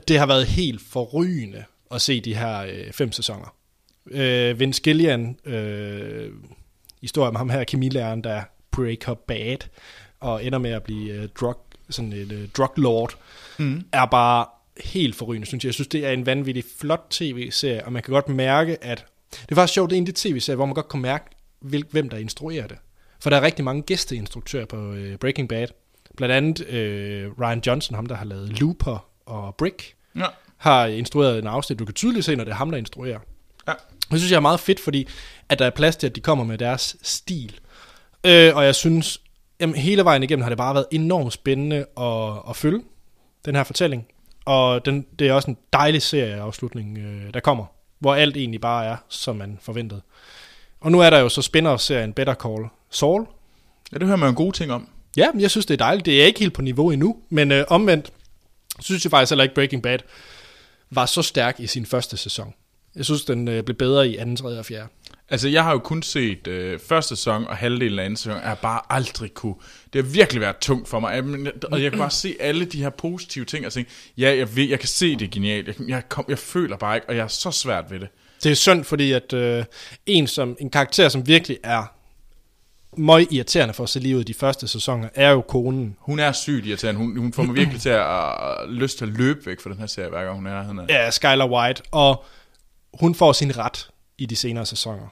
det 0.08 0.18
har 0.18 0.26
været 0.26 0.46
helt 0.46 0.80
forrygende 0.90 1.64
at 1.90 2.02
se 2.02 2.20
de 2.20 2.34
her 2.34 2.60
øh, 2.60 2.92
fem 2.92 3.12
sæsoner. 3.12 3.54
Øh, 4.10 4.60
Vince 4.60 4.82
Gillian, 4.82 5.38
øh, 5.44 6.30
historie 7.00 7.28
om 7.28 7.36
ham 7.36 7.50
her, 7.50 7.64
kemilæreren, 7.64 8.24
der 8.24 8.42
breaker 8.70 9.14
bad, 9.14 9.56
og 10.20 10.44
ender 10.44 10.58
med 10.58 10.70
at 10.70 10.82
blive 10.82 11.12
øh, 11.12 11.28
drug, 11.40 11.64
sådan 11.90 12.12
et 12.12 12.32
øh, 12.32 12.48
drug 12.48 12.72
lord, 12.76 13.14
mm. 13.58 13.84
er 13.92 14.06
bare 14.06 14.46
helt 14.84 15.16
forrygende, 15.16 15.46
synes 15.46 15.64
jeg. 15.64 15.68
Jeg 15.68 15.74
synes, 15.74 15.88
det 15.88 16.06
er 16.06 16.10
en 16.10 16.26
vanvittig 16.26 16.64
flot 16.78 17.06
tv-serie, 17.10 17.84
og 17.84 17.92
man 17.92 18.02
kan 18.02 18.12
godt 18.12 18.28
mærke, 18.28 18.84
at... 18.84 19.04
Det 19.30 19.50
er 19.50 19.54
faktisk 19.54 19.74
sjovt, 19.74 19.90
det 19.90 19.96
er 19.96 19.98
en 19.98 20.08
af 20.08 20.14
de 20.14 20.28
tv-serier, 20.28 20.56
hvor 20.56 20.66
man 20.66 20.74
godt 20.74 20.88
kan 20.88 21.00
mærke, 21.00 21.24
hvem 21.90 22.08
der 22.08 22.16
instruerer 22.16 22.66
det. 22.66 22.76
For 23.20 23.30
der 23.30 23.36
er 23.36 23.42
rigtig 23.42 23.64
mange 23.64 23.82
gæsteinstruktører 23.82 24.64
på 24.64 24.92
øh, 24.92 25.16
Breaking 25.16 25.48
Bad. 25.48 25.66
Blandt 26.16 26.34
andet 26.34 26.68
øh, 26.68 27.30
Ryan 27.40 27.62
Johnson, 27.66 27.94
ham 27.94 28.06
der 28.06 28.14
har 28.14 28.24
lavet 28.24 28.60
Looper 28.60 29.06
og 29.26 29.54
Brick, 29.54 29.94
Ja. 30.16 30.26
har 30.56 30.86
instrueret 30.86 31.38
en 31.38 31.46
afsnit. 31.46 31.78
Du 31.78 31.84
kan 31.84 31.94
tydeligt 31.94 32.24
se, 32.24 32.36
når 32.36 32.44
det 32.44 32.50
er 32.50 32.54
ham, 32.56 32.70
der 32.70 32.78
instruerer. 32.78 33.18
Ja. 33.68 33.72
Det 34.10 34.18
synes 34.18 34.30
jeg 34.30 34.36
er 34.36 34.40
meget 34.40 34.60
fedt, 34.60 34.80
fordi 34.80 35.08
at 35.48 35.58
der 35.58 35.66
er 35.66 35.70
plads 35.70 35.96
til, 35.96 36.06
at 36.06 36.16
de 36.16 36.20
kommer 36.20 36.44
med 36.44 36.58
deres 36.58 36.96
stil. 37.02 37.60
Øh, 38.26 38.56
og 38.56 38.64
jeg 38.64 38.74
synes, 38.74 39.20
jamen, 39.60 39.76
hele 39.76 40.04
vejen 40.04 40.22
igennem 40.22 40.42
har 40.42 40.48
det 40.48 40.58
bare 40.58 40.74
været 40.74 40.86
enormt 40.90 41.32
spændende 41.32 41.76
at, 42.00 42.50
at 42.50 42.56
følge 42.56 42.82
den 43.44 43.54
her 43.54 43.64
fortælling. 43.64 44.06
Og 44.44 44.84
den, 44.84 45.06
det 45.18 45.28
er 45.28 45.32
også 45.32 45.50
en 45.50 45.56
dejlig 45.72 46.02
serieafslutning, 46.02 46.98
øh, 46.98 47.34
der 47.34 47.40
kommer, 47.40 47.64
hvor 47.98 48.14
alt 48.14 48.36
egentlig 48.36 48.60
bare 48.60 48.86
er, 48.86 48.96
som 49.08 49.36
man 49.36 49.58
forventede. 49.62 50.00
Og 50.80 50.92
nu 50.92 51.00
er 51.00 51.10
der 51.10 51.18
jo 51.18 51.28
så 51.28 51.42
spænderserien 51.42 52.12
Better 52.12 52.34
Call 52.34 52.64
Saul. 52.90 53.26
Ja, 53.92 53.98
det 53.98 54.06
hører 54.06 54.16
man 54.16 54.30
jo 54.30 54.36
gode 54.36 54.56
ting 54.56 54.72
om. 54.72 54.88
Ja, 55.16 55.32
men 55.32 55.40
jeg 55.40 55.50
synes, 55.50 55.66
det 55.66 55.74
er 55.74 55.84
dejligt. 55.84 56.06
Det 56.06 56.22
er 56.22 56.26
ikke 56.26 56.40
helt 56.40 56.54
på 56.54 56.62
niveau 56.62 56.90
endnu, 56.90 57.16
men 57.28 57.52
øh, 57.52 57.64
omvendt 57.68 58.12
synes 58.80 59.04
jeg 59.04 59.10
faktisk 59.10 59.30
heller 59.30 59.42
ikke, 59.42 59.54
Breaking 59.54 59.82
Bad 59.82 59.98
var 60.90 61.06
så 61.06 61.22
stærk 61.22 61.60
i 61.60 61.66
sin 61.66 61.86
første 61.86 62.16
sæson. 62.16 62.54
Jeg 62.96 63.04
synes, 63.04 63.24
den 63.24 63.48
øh, 63.48 63.62
blev 63.64 63.76
bedre 63.76 64.08
i 64.08 64.16
anden, 64.16 64.36
tredje 64.36 64.58
og 64.58 64.66
fjerde. 64.66 64.88
Altså, 65.30 65.48
jeg 65.48 65.64
har 65.64 65.72
jo 65.72 65.78
kun 65.78 66.02
set 66.02 66.46
øh, 66.46 66.78
første 66.88 67.16
sæson 67.16 67.46
og 67.46 67.56
halvdelen 67.56 67.98
af 67.98 68.04
anden 68.04 68.16
sæson, 68.16 68.32
og 68.32 68.40
jeg 68.40 68.48
har 68.48 68.54
bare 68.54 68.80
aldrig 68.90 69.34
kunne... 69.34 69.54
Det 69.92 70.04
har 70.04 70.10
virkelig 70.10 70.40
været 70.40 70.56
tungt 70.56 70.88
for 70.88 71.00
mig, 71.00 71.22
og 71.72 71.82
jeg 71.82 71.90
kan 71.90 71.98
bare 71.98 72.10
se 72.10 72.36
alle 72.40 72.64
de 72.64 72.82
her 72.82 72.90
positive 72.90 73.44
ting, 73.44 73.66
og 73.66 73.72
tænke, 73.72 73.90
ja, 74.18 74.36
jeg, 74.36 74.56
ved, 74.56 74.68
jeg 74.68 74.78
kan 74.78 74.88
se 74.88 75.16
det 75.16 75.30
genialt, 75.30 75.66
jeg, 75.66 75.74
jeg, 75.88 76.08
kom, 76.08 76.24
jeg 76.28 76.38
føler 76.38 76.76
bare 76.76 76.96
ikke, 76.96 77.08
og 77.08 77.16
jeg 77.16 77.22
er 77.22 77.28
så 77.28 77.50
svært 77.50 77.90
ved 77.90 78.00
det. 78.00 78.08
Det 78.42 78.52
er 78.52 78.56
synd, 78.56 78.84
fordi 78.84 79.12
at 79.12 79.32
øh, 79.32 79.64
en, 80.06 80.26
som, 80.26 80.56
en 80.60 80.70
karakter, 80.70 81.08
som 81.08 81.26
virkelig 81.26 81.58
er 81.64 81.84
møg 82.96 83.32
irriterende 83.32 83.74
for 83.74 83.82
at 83.82 83.90
se 83.90 84.00
livet 84.00 84.20
i 84.20 84.24
de 84.24 84.34
første 84.34 84.68
sæsoner, 84.68 85.08
er 85.14 85.30
jo 85.30 85.40
konen. 85.40 85.96
Hun 85.98 86.18
er 86.18 86.32
sygt 86.32 86.66
irriterende, 86.66 87.00
hun, 87.00 87.16
hun 87.16 87.32
får 87.32 87.42
mig 87.42 87.54
virkelig 87.54 87.80
til 87.80 87.88
at, 87.88 88.00
at, 88.00 88.68
lyst 88.68 88.98
til 88.98 89.04
at 89.04 89.10
løbe 89.10 89.46
væk 89.46 89.60
fra 89.60 89.70
den 89.70 89.78
her 89.78 89.86
serie, 89.86 90.08
hver 90.08 90.24
gang 90.24 90.36
hun 90.36 90.46
er 90.46 90.62
hernede. 90.62 90.86
Ja, 90.88 91.10
Skylar 91.10 91.48
White, 91.48 91.82
og 91.90 92.24
hun 92.94 93.14
får 93.14 93.32
sin 93.32 93.58
ret 93.58 93.90
i 94.18 94.26
de 94.26 94.36
senere 94.36 94.66
sæsoner. 94.66 95.08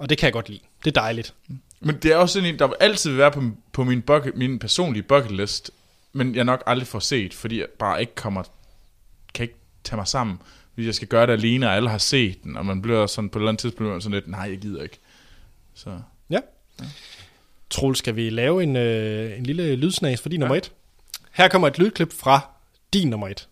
Og 0.00 0.08
det 0.08 0.18
kan 0.18 0.26
jeg 0.26 0.32
godt 0.32 0.48
lide. 0.48 0.60
Det 0.84 0.96
er 0.96 1.00
dejligt. 1.00 1.34
Men 1.80 1.96
det 1.96 2.12
er 2.12 2.16
også 2.16 2.32
sådan 2.32 2.48
en, 2.48 2.58
der 2.58 2.66
vil 2.66 2.76
altid 2.80 3.12
være 3.12 3.32
på, 3.32 3.42
på 3.72 3.84
min, 3.84 4.02
bucket, 4.02 4.36
min 4.36 4.58
personlige 4.58 5.02
bucket 5.02 5.30
list, 5.30 5.70
men 6.12 6.34
jeg 6.34 6.44
nok 6.44 6.62
aldrig 6.66 6.86
får 6.86 6.98
set, 6.98 7.34
fordi 7.34 7.58
jeg 7.58 7.66
bare 7.78 8.00
ikke 8.00 8.14
kommer, 8.14 8.42
kan 9.34 9.42
ikke 9.42 9.54
tage 9.84 9.96
mig 9.96 10.08
sammen, 10.08 10.38
hvis 10.74 10.86
jeg 10.86 10.94
skal 10.94 11.08
gøre 11.08 11.26
det 11.26 11.32
alene, 11.32 11.66
og 11.66 11.76
alle 11.76 11.90
har 11.90 11.98
set 11.98 12.42
den, 12.44 12.56
og 12.56 12.66
man 12.66 12.82
bliver 12.82 13.06
sådan 13.06 13.30
på 13.30 13.38
et 13.38 13.40
eller 13.40 13.48
andet 13.48 13.60
tidspunkt 13.60 14.02
sådan 14.02 14.14
lidt, 14.14 14.28
nej, 14.28 14.40
jeg 14.40 14.58
gider 14.58 14.82
ikke. 14.82 14.98
Så 15.74 15.98
Ja. 16.30 16.38
Troels, 17.70 17.98
skal 17.98 18.16
vi 18.16 18.30
lave 18.30 18.62
en, 18.62 18.76
øh, 18.76 19.38
en 19.38 19.46
lille 19.46 19.76
lydsnas 19.76 20.20
for 20.20 20.28
din 20.28 20.40
ja. 20.40 20.40
nummer 20.40 20.56
et? 20.56 20.72
Her 21.32 21.48
kommer 21.48 21.68
et 21.68 21.78
lydklip 21.78 22.12
fra 22.12 22.40
din 22.92 23.08
nummer 23.10 23.28
et. 23.28 23.48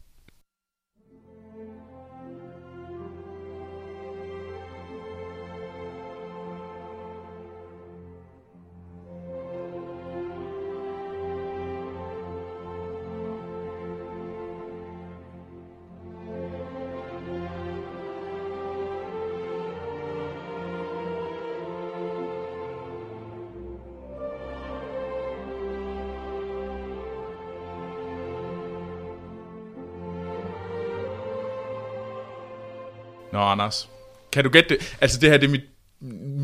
Nå, 33.39 33.45
Anders, 33.45 33.89
kan 34.33 34.45
du 34.45 34.51
gætte 34.51 34.69
det? 34.69 34.97
Altså, 35.01 35.21
det 35.21 35.31
her, 35.31 35.37
det 35.39 35.47
er 35.47 35.51
mit, 35.51 35.65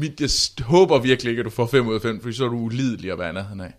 mit 0.00 0.20
jeg 0.20 0.30
håber 0.64 0.98
virkelig 0.98 1.30
ikke, 1.30 1.40
at 1.40 1.44
du 1.44 1.50
får 1.50 1.66
5 1.66 1.88
ud 1.88 1.94
af 1.94 2.02
5, 2.02 2.22
for 2.22 2.32
så 2.32 2.44
er 2.44 2.48
du 2.48 2.56
ulidelig 2.56 3.12
at 3.12 3.18
være 3.18 3.32
nærheden 3.32 3.60
af. 3.60 3.74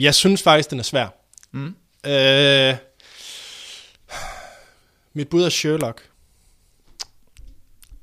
Jeg 0.00 0.14
synes 0.14 0.42
faktisk, 0.42 0.70
den 0.70 0.78
er 0.78 0.82
svær. 0.82 1.08
Mm. 1.52 1.74
Øh, 2.06 2.76
mit 5.12 5.28
bud 5.28 5.44
er 5.44 5.48
Sherlock. 5.48 6.10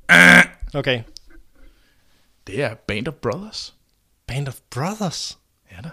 Okay. 0.73 1.03
Det 2.47 2.63
er 2.63 2.75
Band 2.75 3.07
of 3.07 3.13
Brothers. 3.13 3.73
Band 4.27 4.47
of 4.47 4.55
Brothers. 4.69 5.38
Ja 5.71 5.77
da. 5.84 5.89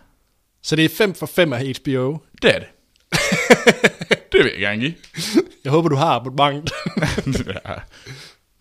Så 0.63 0.69
Så 0.69 0.77
det 0.77 0.85
er 0.85 0.89
5 0.89 1.15
for 1.15 1.27
5 1.27 1.53
af 1.53 1.61
HBO. 1.61 2.19
det 2.43 2.55
er 2.55 2.59
det. 2.59 2.69
det 4.33 4.45
vil 4.45 4.51
jeg 4.53 4.61
gerne 4.61 4.81
give. 4.81 4.95
Jeg 5.65 5.73
håber, 5.73 5.89
du 5.89 5.97
har 5.97 6.07
abonnement. 6.07 6.71
ja. 7.49 7.75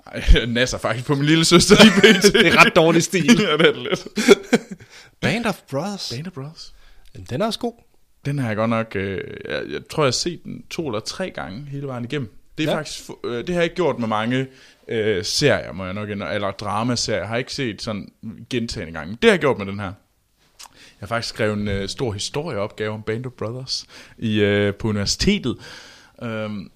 Ej, 0.07 0.23
jeg 0.33 0.45
nasser 0.47 0.77
faktisk 0.77 1.05
på 1.07 1.15
min 1.15 1.25
lille 1.25 1.45
søster 1.45 1.75
i 1.75 1.89
BT. 1.99 2.33
det 2.33 2.47
er 2.47 2.65
ret 2.65 2.75
dårlig 2.75 3.03
stil. 3.03 3.25
ja, 3.41 3.57
det 3.57 3.67
er 3.67 3.71
det 3.71 3.81
lidt. 3.81 4.07
Band 5.21 5.45
of 5.45 5.61
Brothers. 5.71 6.11
Band 6.15 6.27
of 6.27 6.33
Brothers. 6.33 6.73
Jamen, 7.15 7.27
Den 7.29 7.41
er 7.41 7.45
også 7.45 7.59
god. 7.59 7.73
Den 8.25 8.39
har 8.39 8.47
jeg 8.47 8.55
godt 8.55 8.69
nok, 8.69 8.95
øh, 8.95 9.21
jeg, 9.49 9.61
jeg 9.71 9.81
tror, 9.91 10.03
jeg 10.03 10.07
har 10.07 10.11
set 10.11 10.43
den 10.43 10.63
to 10.69 10.87
eller 10.87 10.99
tre 10.99 11.29
gange 11.29 11.65
hele 11.71 11.87
vejen 11.87 12.03
igennem. 12.05 12.33
Det 12.57 12.67
er 12.67 12.71
Ja. 12.71 12.77
faktisk, 12.77 13.09
øh, 13.25 13.37
det 13.37 13.49
har 13.49 13.55
jeg 13.55 13.63
ikke 13.63 13.75
gjort 13.75 13.99
med 13.99 14.07
mange 14.07 14.47
øh, 14.87 15.25
serier, 15.25 15.71
må 15.73 15.85
jeg 15.85 15.93
nok 15.93 16.09
indrømme, 16.09 16.35
eller 16.35 16.51
dramaserier. 16.51 17.19
Jeg 17.19 17.27
har 17.29 17.37
ikke 17.37 17.53
set 17.53 17.81
sådan 17.81 18.11
gentagende 18.49 18.93
gange. 18.99 19.11
Det 19.21 19.29
har 19.29 19.31
jeg 19.31 19.39
gjort 19.39 19.57
med 19.57 19.65
den 19.65 19.79
her. 19.79 19.93
Jeg 21.01 21.07
har 21.07 21.07
faktisk 21.07 21.33
skrevet 21.33 21.57
en 21.57 21.67
øh, 21.67 21.89
stor 21.89 22.11
historieopgave 22.11 22.93
om 22.93 23.03
Band 23.03 23.25
of 23.25 23.31
Brothers 23.31 23.85
i, 24.17 24.39
øh, 24.39 24.75
på 24.75 24.87
universitetet. 24.87 25.57
Øhm, 26.23 26.71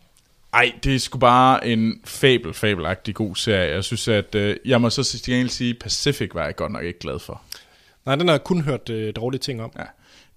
ej, 0.54 0.72
det 0.84 0.96
er 0.96 1.00
sgu 1.00 1.18
bare 1.18 1.68
en 1.68 2.02
fabel, 2.06 2.54
fabelagtig 2.54 3.16
god 3.16 3.36
serie. 3.36 3.74
Jeg 3.74 3.84
synes, 3.84 4.08
at 4.08 4.36
øh, 4.36 4.58
jeg 4.66 4.82
må 4.82 4.90
så 4.90 5.04
til 5.04 5.24
gengæld 5.24 5.50
sige, 5.50 5.74
Pacific 5.74 6.30
var 6.34 6.46
jeg 6.46 6.56
godt 6.56 6.72
nok 6.72 6.84
ikke 6.84 7.00
glad 7.00 7.20
for. 7.20 7.42
Nej, 8.06 8.16
den 8.16 8.28
har 8.28 8.36
jeg 8.36 8.44
kun 8.44 8.62
hørt 8.62 8.90
øh, 8.90 9.14
dårlige 9.16 9.40
ting 9.40 9.62
om. 9.62 9.72
Ja. 9.78 9.86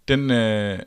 Den, 0.08 0.30
øh, 0.30 0.78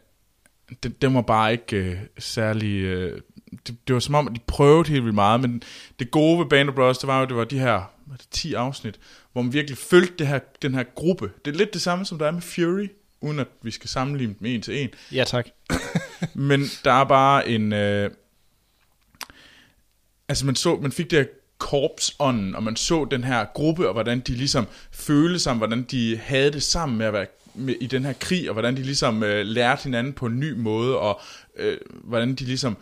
den, 0.84 0.96
den 1.02 1.14
var 1.14 1.22
bare 1.22 1.52
ikke 1.52 1.78
øh, 1.78 1.98
særlig... 2.18 2.84
Øh, 2.84 3.22
det, 3.68 3.88
det 3.88 3.94
var 3.94 4.00
som 4.00 4.16
om, 4.16 4.28
at 4.28 4.36
de 4.36 4.40
prøvede 4.48 4.90
helt 4.90 5.04
vildt 5.04 5.16
meget, 5.16 5.42
men 5.42 5.64
det 6.00 6.12
gode 6.12 6.40
ved 6.40 6.46
Band 6.46 6.70
of 6.70 6.76
Brothers, 6.76 6.98
det 6.98 7.08
var 7.08 7.20
jo, 7.20 7.26
det 7.26 7.36
var 7.36 7.44
de 7.44 7.60
her 7.60 7.82
hvad 8.10 8.18
er 8.18 8.22
det, 8.22 8.28
10 8.32 8.54
afsnit, 8.54 9.00
hvor 9.34 9.42
man 9.42 9.54
virkelig 9.54 9.78
følte 9.78 10.14
det 10.20 10.28
her, 10.28 10.40
den 10.62 10.74
her 10.74 10.84
gruppe. 10.96 11.32
Det 11.46 11.54
er 11.54 11.58
lidt 11.58 11.74
det 11.74 11.82
samme, 11.82 12.06
som 12.06 12.20
der 12.20 12.28
er 12.28 12.32
med 12.32 12.42
Fury, 12.42 12.88
uden 13.22 13.40
at 13.40 13.48
vi 13.62 13.72
skal 13.72 13.90
sammenligne 13.90 14.36
dem 14.40 14.46
en 14.46 14.62
til 14.62 14.82
en. 14.82 14.90
Ja, 15.12 15.24
tak. 15.24 15.48
Men 16.34 16.64
der 16.84 16.92
er 16.92 17.04
bare 17.04 17.50
en... 17.50 17.74
Øh, 17.74 18.12
altså 20.30 20.46
man, 20.46 20.56
så, 20.56 20.76
man 20.76 20.92
fik 20.92 21.12
det 21.12 21.20
her 21.20 21.26
korpsånden, 21.58 22.56
og 22.56 22.64
man 22.64 22.76
så 22.76 23.06
den 23.06 23.24
her 23.24 23.46
gruppe, 23.54 23.88
og 23.88 23.94
hvordan 23.94 24.20
de 24.20 24.32
ligesom 24.32 24.68
følte 24.92 25.40
sammen, 25.40 25.58
hvordan 25.58 25.84
de 25.84 26.18
havde 26.18 26.52
det 26.52 26.64
sammen 26.64 26.98
med 26.98 27.06
at 27.06 27.14
være 27.14 27.26
med, 27.54 27.76
i 27.82 27.88
den 27.88 28.06
her 28.06 28.14
krig, 28.14 28.50
og 28.50 28.54
hvordan 28.54 28.78
de 28.78 28.84
ligesom 28.84 29.24
øh, 29.24 29.46
lærte 29.46 29.84
hinanden 29.84 30.14
på 30.14 30.26
en 30.26 30.40
ny 30.40 30.52
måde, 30.52 31.00
og 31.00 31.22
øh, 31.56 31.78
hvordan 32.04 32.36
de 32.36 32.46
ligesom 32.46 32.78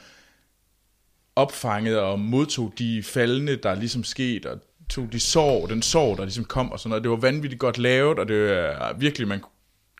opfangede 1.35 2.01
og 2.01 2.19
modtog 2.19 2.73
de 2.77 3.03
faldende, 3.03 3.55
der 3.55 3.75
ligesom 3.75 4.03
skete, 4.03 4.51
og 4.51 4.59
tog 4.89 5.11
de 5.11 5.19
sorg, 5.19 5.69
den 5.69 5.81
sorg, 5.81 6.17
der 6.17 6.23
ligesom 6.23 6.45
kom, 6.45 6.71
og 6.71 6.79
sådan 6.79 6.89
noget. 6.89 7.03
Det 7.03 7.11
var 7.11 7.17
vanvittigt 7.17 7.59
godt 7.59 7.77
lavet, 7.77 8.19
og 8.19 8.27
det 8.27 8.49
var 8.49 8.93
virkelig, 8.93 9.27
man 9.27 9.41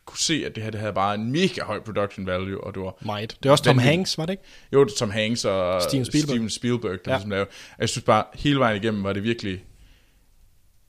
kunne 0.06 0.20
se, 0.20 0.44
at 0.46 0.56
det 0.56 0.64
her 0.64 0.72
det 0.72 0.80
havde 0.80 0.94
bare 0.94 1.16
en 1.16 1.32
mega 1.32 1.64
høj 1.64 1.80
production 1.80 2.26
value, 2.26 2.64
og 2.64 2.74
det 2.74 2.82
var 2.82 2.94
Meget. 3.02 3.38
Det 3.44 3.50
er 3.50 3.52
også 3.52 3.64
Tom 3.64 3.78
Vanvittigt. 3.78 3.96
Hanks, 3.96 4.18
var 4.18 4.26
det 4.26 4.34
ikke? 4.34 4.44
jo, 4.74 4.84
det 4.84 4.92
er 4.92 4.96
Tom 4.98 5.10
Hanks 5.12 5.46
og 5.46 5.82
Steven 5.82 6.06
Spielberg. 6.06 6.30
Steven 6.36 6.50
Spielberg 6.50 6.92
der 7.06 7.12
ja. 7.12 7.16
ligesom 7.16 7.30
lavede. 7.30 7.50
Jeg 7.80 7.90
synes 7.90 8.04
bare, 8.06 8.24
hele 8.34 8.60
vejen 8.60 8.84
igennem 8.84 9.04
var 9.04 9.14
det 9.14 9.24
virkelig, 9.24 9.64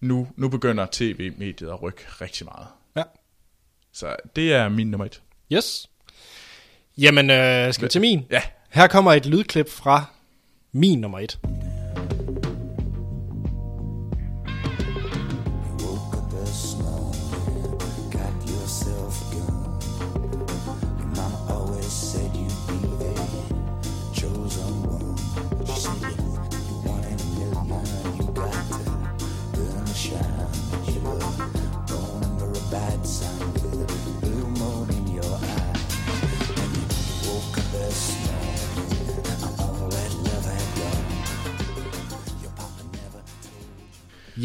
nu, 0.00 0.28
nu 0.36 0.48
begynder 0.48 0.86
tv-mediet 0.92 1.68
at 1.68 1.82
rykke 1.82 2.02
rigtig 2.20 2.44
meget. 2.44 2.66
Ja. 2.96 3.02
Så 3.92 4.16
det 4.36 4.52
er 4.52 4.68
min 4.68 4.90
nummer 4.90 5.04
et. 5.04 5.22
Yes. 5.52 5.90
Jamen, 6.98 7.30
øh, 7.30 7.74
skal 7.74 7.84
vi 7.84 7.90
til 7.90 8.00
min? 8.00 8.24
Ja, 8.30 8.42
Her 8.70 8.86
kommer 8.86 9.12
et 9.12 9.26
lydklip 9.26 9.70
fra 9.70 10.04
min 10.72 11.00
nummer 11.00 11.18
et. 11.18 11.38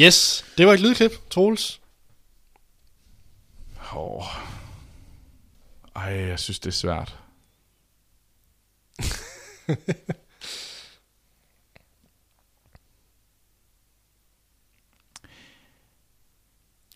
Yes, 0.04 0.46
det 0.58 0.68
var 0.68 0.74
et 0.74 0.80
lydklip, 0.80 1.12
Troels. 1.30 1.82
Åh. 3.96 4.24
Ej, 5.96 6.04
jeg 6.04 6.40
synes, 6.40 6.60
det 6.60 6.68
er 6.68 6.72
svært. 6.72 7.20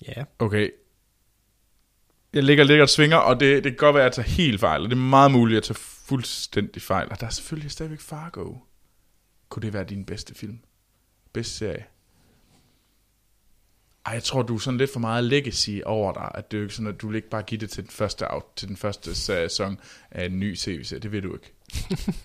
Ja. 0.08 0.24
Okay. 0.40 0.70
Jeg 2.34 2.44
ligger 2.44 2.64
lidt 2.64 2.82
og 2.82 2.90
svinger, 2.90 3.18
og 3.18 3.40
det, 3.40 3.64
det 3.64 3.72
kan 3.72 3.78
godt 3.78 3.96
være, 3.96 4.04
at 4.04 4.18
jeg 4.18 4.26
tager 4.26 4.36
helt 4.36 4.60
fejl, 4.60 4.82
og 4.82 4.90
det 4.90 4.96
er 4.96 5.02
meget 5.02 5.32
muligt 5.32 5.58
at 5.58 5.64
tage 5.64 5.76
fuldstændig 5.76 6.82
fejl. 6.82 7.10
Og 7.12 7.20
der 7.20 7.26
er 7.26 7.30
selvfølgelig 7.30 7.72
stadigvæk 7.72 8.02
Fargo. 8.02 8.56
Kunne 9.50 9.62
det 9.62 9.74
være 9.74 9.84
din 9.84 10.06
bedste 10.06 10.36
film? 10.36 10.60
Bedste 11.34 11.54
serie? 11.54 11.86
Ej, 14.08 14.14
jeg 14.14 14.24
tror, 14.24 14.42
du 14.42 14.56
er 14.56 14.60
sådan 14.60 14.78
lidt 14.78 14.94
for 14.94 15.00
meget 15.00 15.24
legacy 15.24 15.70
over 15.86 16.14
dig, 16.14 16.32
at 16.34 16.52
det 16.52 16.58
er 16.58 16.62
ikke 16.62 16.74
sådan, 16.74 16.94
at 16.94 17.02
du 17.02 17.12
ikke 17.12 17.30
bare 17.30 17.42
give 17.42 17.60
det 17.60 17.70
til 17.70 17.84
den 17.84 17.92
første, 17.92 18.34
out, 18.34 18.44
til 18.56 18.68
den 18.68 18.78
første 18.78 19.16
sæson 19.16 19.80
af 20.12 20.26
en 20.26 20.40
ny 20.40 20.56
tv-serie. 20.56 21.00
Det 21.00 21.12
vil 21.12 21.24
du 21.24 21.34
ikke. 21.34 21.54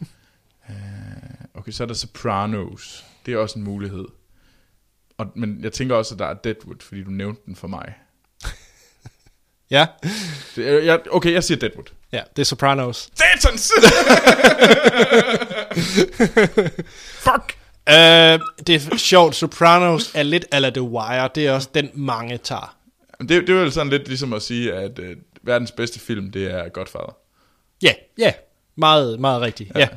Øh, 0.71 0.77
okay, 1.55 1.73
så 1.73 1.83
er 1.83 1.87
der 1.87 1.95
Sopranos. 1.95 3.05
Det 3.27 3.35
er 3.35 3.39
også 3.39 3.59
en 3.59 3.65
mulighed. 3.65 4.05
Og, 5.19 5.27
men 5.37 5.65
jeg 5.65 5.73
tænker 5.73 5.97
også, 5.97 6.15
at 6.15 6.19
der 6.19 6.27
er 6.27 6.35
Deadwood, 6.35 6.77
fordi 6.81 7.03
du 7.03 7.11
nævnte 7.11 7.43
den 7.47 7.57
for 7.57 7.69
mig. 7.69 7.95
Ja. 9.71 9.87
Det, 10.57 10.87
jeg, 10.87 11.01
okay, 11.11 11.33
jeg 11.33 11.45
siger 11.45 11.59
Deadwood. 11.59 11.85
Ja, 12.13 12.23
det 12.37 12.43
er 12.43 12.47
Sopranos. 12.47 13.11
Satans! 13.15 13.73
Fuck! 17.25 17.62
Uh, 17.91 18.65
det 18.67 18.71
er 18.71 18.97
sjovt, 18.97 19.35
Sopranos 19.35 20.15
er 20.15 20.23
lidt 20.23 20.45
ala 20.53 20.71
The 20.71 20.83
Wire. 20.83 21.31
Det 21.35 21.47
er 21.47 21.53
også 21.53 21.69
den, 21.75 21.91
mange 21.95 22.39
tager. 22.39 22.77
Det, 23.21 23.29
det 23.29 23.49
er 23.49 23.55
vel 23.55 23.73
sådan 23.73 23.91
lidt 23.91 24.09
ligesom 24.09 24.33
at 24.33 24.43
sige, 24.43 24.73
at 24.73 24.99
øh, 24.99 25.17
verdens 25.43 25.73
bedste 25.73 26.01
film, 26.01 26.33
det 26.33 26.51
er 26.51 26.69
Godfather. 26.69 27.17
Ja, 27.83 27.93
ja. 28.19 28.33
Meget, 28.77 29.21
meget 29.21 29.41
rigtigt. 29.41 29.73
Ja. 29.75 29.89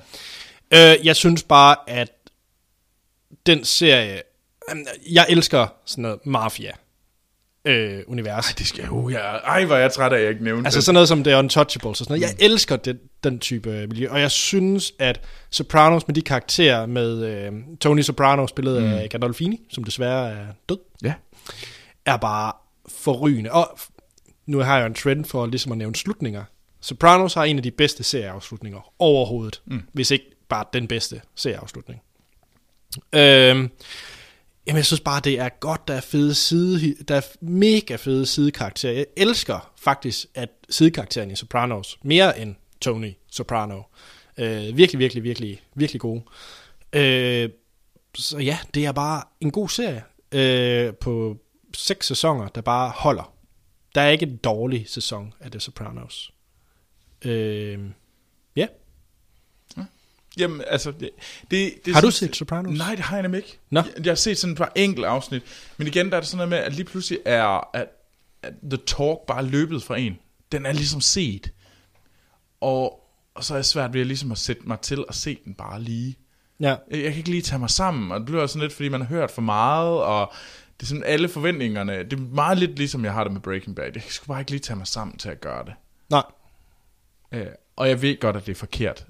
ja. 0.71 0.95
Uh, 0.95 1.05
jeg 1.05 1.15
synes 1.15 1.43
bare, 1.43 1.75
at 1.87 2.11
den 3.45 3.65
serie... 3.65 4.21
Jeg 5.11 5.25
elsker 5.29 5.67
sådan 5.85 6.01
noget 6.01 6.25
mafia 6.25 6.71
øh, 7.65 7.99
univers. 8.07 8.53
Det 8.57 8.67
skal 8.67 8.85
jo, 8.85 9.09
ja. 9.09 9.17
Ej, 9.19 9.65
hvor 9.65 9.75
er 9.75 9.79
jeg 9.79 9.91
træt 9.91 10.13
af, 10.13 10.17
at 10.17 10.21
jeg 10.23 10.29
ikke 10.31 10.43
nævnte 10.43 10.67
Altså 10.67 10.77
det. 10.77 10.83
sådan 10.85 10.93
noget 10.93 11.07
som 11.07 11.23
The 11.23 11.37
Untouchables 11.37 12.01
og 12.01 12.05
sådan 12.05 12.19
noget. 12.19 12.21
Jeg 12.39 12.45
elsker 12.45 12.75
den, 12.75 12.99
den 13.23 13.39
type 13.39 13.69
øh, 13.71 13.89
miljø, 13.89 14.09
og 14.09 14.19
jeg 14.21 14.31
synes, 14.31 14.93
at 14.99 15.21
Sopranos 15.49 16.07
med 16.07 16.15
de 16.15 16.21
karakterer 16.21 16.85
med 16.85 17.23
øh, 17.25 17.51
Tony 17.81 18.01
Soprano, 18.01 18.47
spillet 18.47 18.81
mm. 18.83 18.87
af 18.93 19.09
Gandolfini, 19.09 19.61
som 19.71 19.83
desværre 19.83 20.29
er 20.31 20.45
død, 20.69 20.77
Ja. 21.03 21.13
er 22.05 22.17
bare 22.17 22.51
forrygende. 22.89 23.51
Og 23.51 23.79
nu 24.45 24.59
har 24.59 24.77
jeg 24.77 24.87
en 24.87 24.93
trend 24.93 25.25
for 25.25 25.45
ligesom 25.45 25.71
at 25.71 25.77
nævne 25.77 25.95
slutninger. 25.95 26.43
Sopranos 26.81 27.33
har 27.33 27.43
en 27.43 27.57
af 27.57 27.63
de 27.63 27.71
bedste 27.71 28.03
serieafslutninger 28.03 28.93
overhovedet, 28.99 29.61
mm. 29.65 29.81
hvis 29.93 30.11
ikke 30.11 30.25
bare 30.49 30.65
den 30.73 30.87
bedste 30.87 31.21
serieafslutning. 31.35 32.01
Øhm, 33.13 33.69
jamen 34.67 34.77
jeg 34.77 34.85
synes 34.85 34.99
bare, 34.99 35.19
det 35.19 35.39
er 35.39 35.49
godt, 35.49 35.87
der 35.87 35.93
er 35.93 36.01
fede 36.01 36.35
side, 36.35 37.03
der 37.03 37.15
er 37.15 37.21
mega 37.41 37.95
fede 37.95 38.25
sidekarakterer. 38.25 38.93
Jeg 38.93 39.05
elsker 39.17 39.73
faktisk, 39.77 40.27
at 40.33 40.49
sidekarakteren 40.69 41.31
i 41.31 41.35
Sopranos, 41.35 41.99
mere 42.03 42.39
end 42.39 42.55
Tony 42.81 43.13
Soprano, 43.31 43.81
øh, 44.37 44.77
virkelig, 44.77 44.99
virkelig, 44.99 45.23
virkelig, 45.23 45.61
virkelig 45.75 46.01
gode. 46.01 46.23
Øh, 46.93 47.49
så 48.15 48.37
ja, 48.37 48.57
det 48.73 48.85
er 48.85 48.91
bare 48.91 49.23
en 49.41 49.51
god 49.51 49.69
serie 49.69 50.03
øh, 50.31 50.93
på 50.93 51.37
seks 51.73 52.07
sæsoner, 52.07 52.47
der 52.47 52.61
bare 52.61 52.89
holder. 52.95 53.33
Der 53.95 54.01
er 54.01 54.09
ikke 54.09 54.25
en 54.25 54.37
dårlig 54.37 54.89
sæson 54.89 55.33
af 55.39 55.51
The 55.51 55.59
Sopranos. 55.59 56.33
Øh, 57.25 57.79
ja. 58.55 58.67
Jamen, 60.37 60.61
altså... 60.67 60.91
Det, 60.91 61.09
det, 61.51 61.73
det 61.85 61.93
Har 61.93 62.01
du 62.01 62.11
sådan- 62.11 62.27
set 62.27 62.35
Sopranos? 62.35 62.77
Nej, 62.77 62.95
det 62.95 62.99
har 63.05 63.15
jeg 63.15 63.21
nemlig 63.21 63.37
ikke. 63.37 63.59
Nå. 63.69 63.79
Jeg, 63.79 64.05
jeg 64.05 64.11
har 64.11 64.15
set 64.15 64.37
sådan 64.37 64.51
et 64.51 64.57
par 64.57 64.71
enkelte 64.75 65.07
afsnit. 65.07 65.43
Men 65.77 65.87
igen, 65.87 66.09
der 66.09 66.15
er 66.15 66.19
det 66.21 66.27
sådan 66.29 66.37
noget 66.37 66.49
med, 66.49 66.57
at 66.57 66.73
lige 66.73 66.85
pludselig 66.85 67.19
er 67.25 67.75
at, 67.75 67.87
at 68.43 68.53
The 68.69 68.77
Talk 68.87 69.19
bare 69.27 69.45
løbet 69.45 69.83
fra 69.83 69.97
en. 69.97 70.19
Den 70.51 70.65
er 70.65 70.71
ligesom 70.71 71.01
set. 71.01 71.51
Og, 72.61 72.99
og 73.35 73.43
så 73.43 73.53
er 73.53 73.57
jeg 73.57 73.65
svært 73.65 73.93
ved 73.93 74.01
at, 74.01 74.07
ligesom 74.07 74.31
at 74.31 74.37
sætte 74.37 74.61
mig 74.65 74.79
til 74.79 75.05
at 75.09 75.15
se 75.15 75.37
den 75.45 75.53
bare 75.53 75.81
lige. 75.81 76.15
Ja. 76.59 76.67
Jeg, 76.67 76.77
jeg 77.03 77.03
kan 77.11 77.17
ikke 77.17 77.29
lige 77.29 77.41
tage 77.41 77.59
mig 77.59 77.69
sammen, 77.69 78.11
og 78.11 78.19
det 78.19 78.25
bliver 78.25 78.47
sådan 78.47 78.61
lidt, 78.61 78.73
fordi 78.73 78.89
man 78.89 79.01
har 79.01 79.07
hørt 79.07 79.31
for 79.31 79.41
meget, 79.41 80.01
og 80.03 80.33
det 80.79 80.83
er 80.83 80.87
sådan 80.87 81.03
alle 81.03 81.29
forventningerne. 81.29 81.97
Det 82.03 82.13
er 82.13 82.17
meget 82.17 82.57
lidt 82.57 82.77
ligesom 82.77 83.05
jeg 83.05 83.13
har 83.13 83.23
det 83.23 83.33
med 83.33 83.41
Breaking 83.41 83.75
Bad. 83.75 83.91
Jeg 83.95 84.03
skulle 84.07 84.27
bare 84.27 84.39
ikke 84.39 84.51
lige 84.51 84.61
tage 84.61 84.77
mig 84.77 84.87
sammen 84.87 85.17
til 85.17 85.29
at 85.29 85.41
gøre 85.41 85.65
det. 85.65 85.73
Nej. 86.09 86.23
Øh, 87.31 87.45
og 87.75 87.89
jeg 87.89 88.01
ved 88.01 88.19
godt, 88.19 88.35
at 88.37 88.45
det 88.45 88.51
er 88.51 88.55
forkert. 88.55 89.05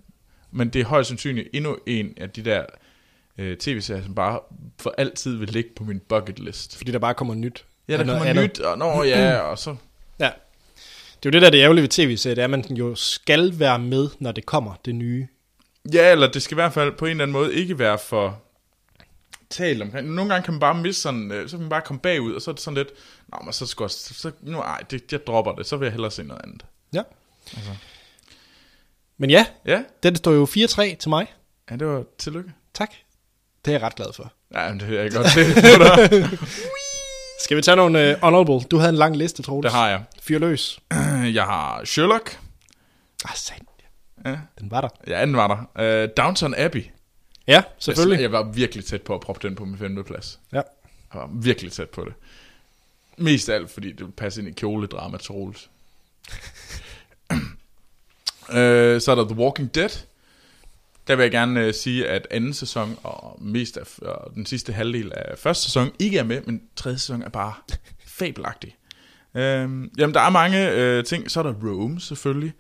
Men 0.56 0.70
det 0.70 0.82
er 0.82 0.86
højst 0.86 1.08
sandsynligt 1.08 1.50
endnu 1.54 1.78
en 1.86 2.14
af 2.18 2.30
de 2.30 2.42
der 2.42 2.66
øh, 3.38 3.58
tv-serier, 3.58 4.04
som 4.04 4.16
bare 4.16 4.40
for 4.80 4.94
altid 4.98 5.38
vil 5.38 5.50
ligge 5.50 5.70
på 5.76 5.84
min 5.84 6.00
bucket 6.00 6.40
list. 6.40 6.78
Fordi 6.78 6.92
der 6.92 7.00
bare 7.00 7.14
kommer 7.14 7.34
nyt. 7.34 7.66
Ja, 7.88 7.98
der 7.98 8.04
kommer 8.04 8.26
andet. 8.26 8.44
nyt, 8.44 8.60
og 8.60 8.78
nå 8.78 9.04
ja, 9.04 9.40
og 9.50 9.60
så... 9.60 9.76
Ja. 10.20 10.30
Det 11.24 11.26
er 11.26 11.30
jo 11.30 11.32
det 11.32 11.42
der, 11.42 11.50
det 11.50 11.62
ærgerlige 11.62 11.82
ved 11.82 11.90
tv-serier, 11.90 12.36
det 12.36 12.42
er, 12.42 12.46
at 12.46 12.50
man 12.50 12.62
jo 12.62 12.96
skal 12.96 13.60
være 13.60 13.80
med, 13.80 14.10
når 14.20 14.32
det 14.32 14.46
kommer, 14.46 14.74
det 14.86 14.96
nye. 14.96 15.28
Ja, 15.94 16.12
eller 16.12 16.32
det 16.32 16.42
skal 16.42 16.56
i 16.56 16.60
hvert 16.62 16.74
fald 16.74 16.92
på 16.92 17.06
en 17.06 17.12
eller 17.12 17.24
anden 17.24 17.34
måde 17.34 17.54
ikke 17.54 17.80
være 17.80 17.98
for 17.98 18.42
talt 19.50 19.82
omkring. 19.82 20.14
Nogle 20.14 20.34
gange 20.34 20.46
kan 20.46 20.54
man 20.54 20.60
bare 20.60 20.76
miste 20.76 21.02
sådan, 21.02 21.32
øh, 21.32 21.50
så 21.50 21.58
kan 21.58 21.62
man 21.62 21.70
bare 21.70 21.82
komme 21.82 22.00
bagud, 22.00 22.34
og 22.34 22.42
så 22.42 22.52
er 22.52 22.54
det 22.54 22.62
sådan 22.62 22.78
lidt, 22.78 22.90
nå, 23.28 23.38
men 23.44 23.54
så 23.54 23.66
skal 23.66 23.84
jeg, 23.84 23.92
så, 23.92 24.32
nu, 24.42 24.60
ej, 24.60 24.82
det, 24.92 25.12
jeg 25.12 25.28
dropper 25.28 25.52
det, 25.52 25.66
så 25.66 25.78
vil 25.78 25.86
jeg 25.86 25.92
hellere 25.92 26.12
se 26.12 26.24
noget 26.24 26.42
andet. 26.44 26.66
Ja. 26.94 27.02
Men 29.18 29.30
ja, 29.30 29.46
Ja, 29.66 29.84
den 30.04 30.16
står 30.16 30.32
jo 30.32 30.46
4-3 30.46 30.96
til 30.96 31.10
mig. 31.10 31.34
ja 31.72 31.76
det 31.76 31.88
var 31.88 32.04
tillykke. 32.18 32.52
Tak. 32.74 32.90
Det 33.66 33.72
er 33.72 33.76
jeg 33.76 33.82
ret 33.82 33.96
glad 33.96 34.14
for. 34.14 34.34
Ja, 34.54 34.70
men 34.70 34.80
det 34.80 34.90
vil 34.90 34.98
jeg 34.98 35.12
godt 35.12 35.28
dig. 35.36 36.40
Skal 37.44 37.58
vi 37.58 37.62
tage 37.62 37.76
nogle 37.76 38.12
uh, 38.16 38.22
honorable? 38.22 38.68
Du 38.68 38.78
havde 38.78 38.90
en 38.90 38.96
lang 38.96 39.18
liste, 39.18 39.44
Troels. 39.44 39.64
Det 39.64 39.72
har 39.72 39.90
jeg. 39.90 40.04
Fyr 40.22 40.40
løs. 40.40 40.80
Jeg 41.38 41.44
har 41.44 41.86
Sherlock. 41.86 42.40
Ah, 43.26 43.36
sandt. 43.36 43.70
Ja. 44.26 44.38
Den 44.60 44.72
var 44.72 44.82
der. 44.82 44.90
Ja, 45.08 45.22
den 45.22 45.36
var 45.38 45.68
der. 45.76 46.04
Uh, 46.06 46.10
Downton 46.18 46.56
Abbey. 46.58 46.84
Ja, 47.48 47.64
selvfølgelig. 47.80 48.16
Jeg, 48.16 48.22
jeg 48.24 48.32
var 48.32 48.44
virkelig 48.52 48.86
tæt 48.86 49.02
på 49.02 49.14
at 49.16 49.22
proppe 49.22 49.48
den 49.48 49.56
på 49.56 49.66
min 49.66 49.78
femte 49.78 50.04
plads. 50.04 50.40
Ja. 50.54 50.62
Jeg 51.14 51.22
var 51.22 51.30
virkelig 51.34 51.72
tæt 51.72 51.90
på 51.90 52.06
det. 52.06 52.14
Mest 53.18 53.50
af 53.50 53.56
alt, 53.56 53.72
fordi 53.72 53.88
det 53.92 54.00
ville 54.00 54.12
passe 54.12 54.42
ind 54.42 54.50
i 54.50 54.52
kjoledrama 54.52 55.18
til 55.18 55.26
Troels. 55.28 55.70
øh, 58.50 59.02
så 59.02 59.12
er 59.12 59.16
der 59.16 59.26
The 59.28 59.36
Walking 59.38 59.76
Dead. 59.76 59.90
Der 61.08 61.16
vil 61.16 61.24
jeg 61.24 61.32
gerne 61.32 61.60
øh, 61.66 61.74
sige, 61.74 62.08
at 62.08 62.28
anden 62.32 62.54
sæson 62.54 62.98
og 63.04 63.38
mest 63.42 63.78
af 63.78 64.00
og 64.02 64.32
den 64.36 64.46
sidste 64.46 64.74
halvdel 64.74 65.12
af 65.16 65.38
første 65.38 65.64
sæson 65.64 65.92
ikke 66.00 66.18
er 66.18 66.24
med, 66.24 66.42
men 66.42 66.62
tredje 66.76 66.98
sæson 66.98 67.22
er 67.22 67.30
bare 67.30 67.54
fabelagtig. 68.20 68.76
Øh, 69.36 69.42
jamen, 69.98 70.14
der 70.14 70.22
er 70.22 70.30
mange 70.30 70.72
øh, 70.72 71.04
ting. 71.04 71.32
Så 71.32 71.40
er 71.40 71.44
der 71.44 71.54
Rome, 71.54 72.00
selvfølgelig. 72.02 72.54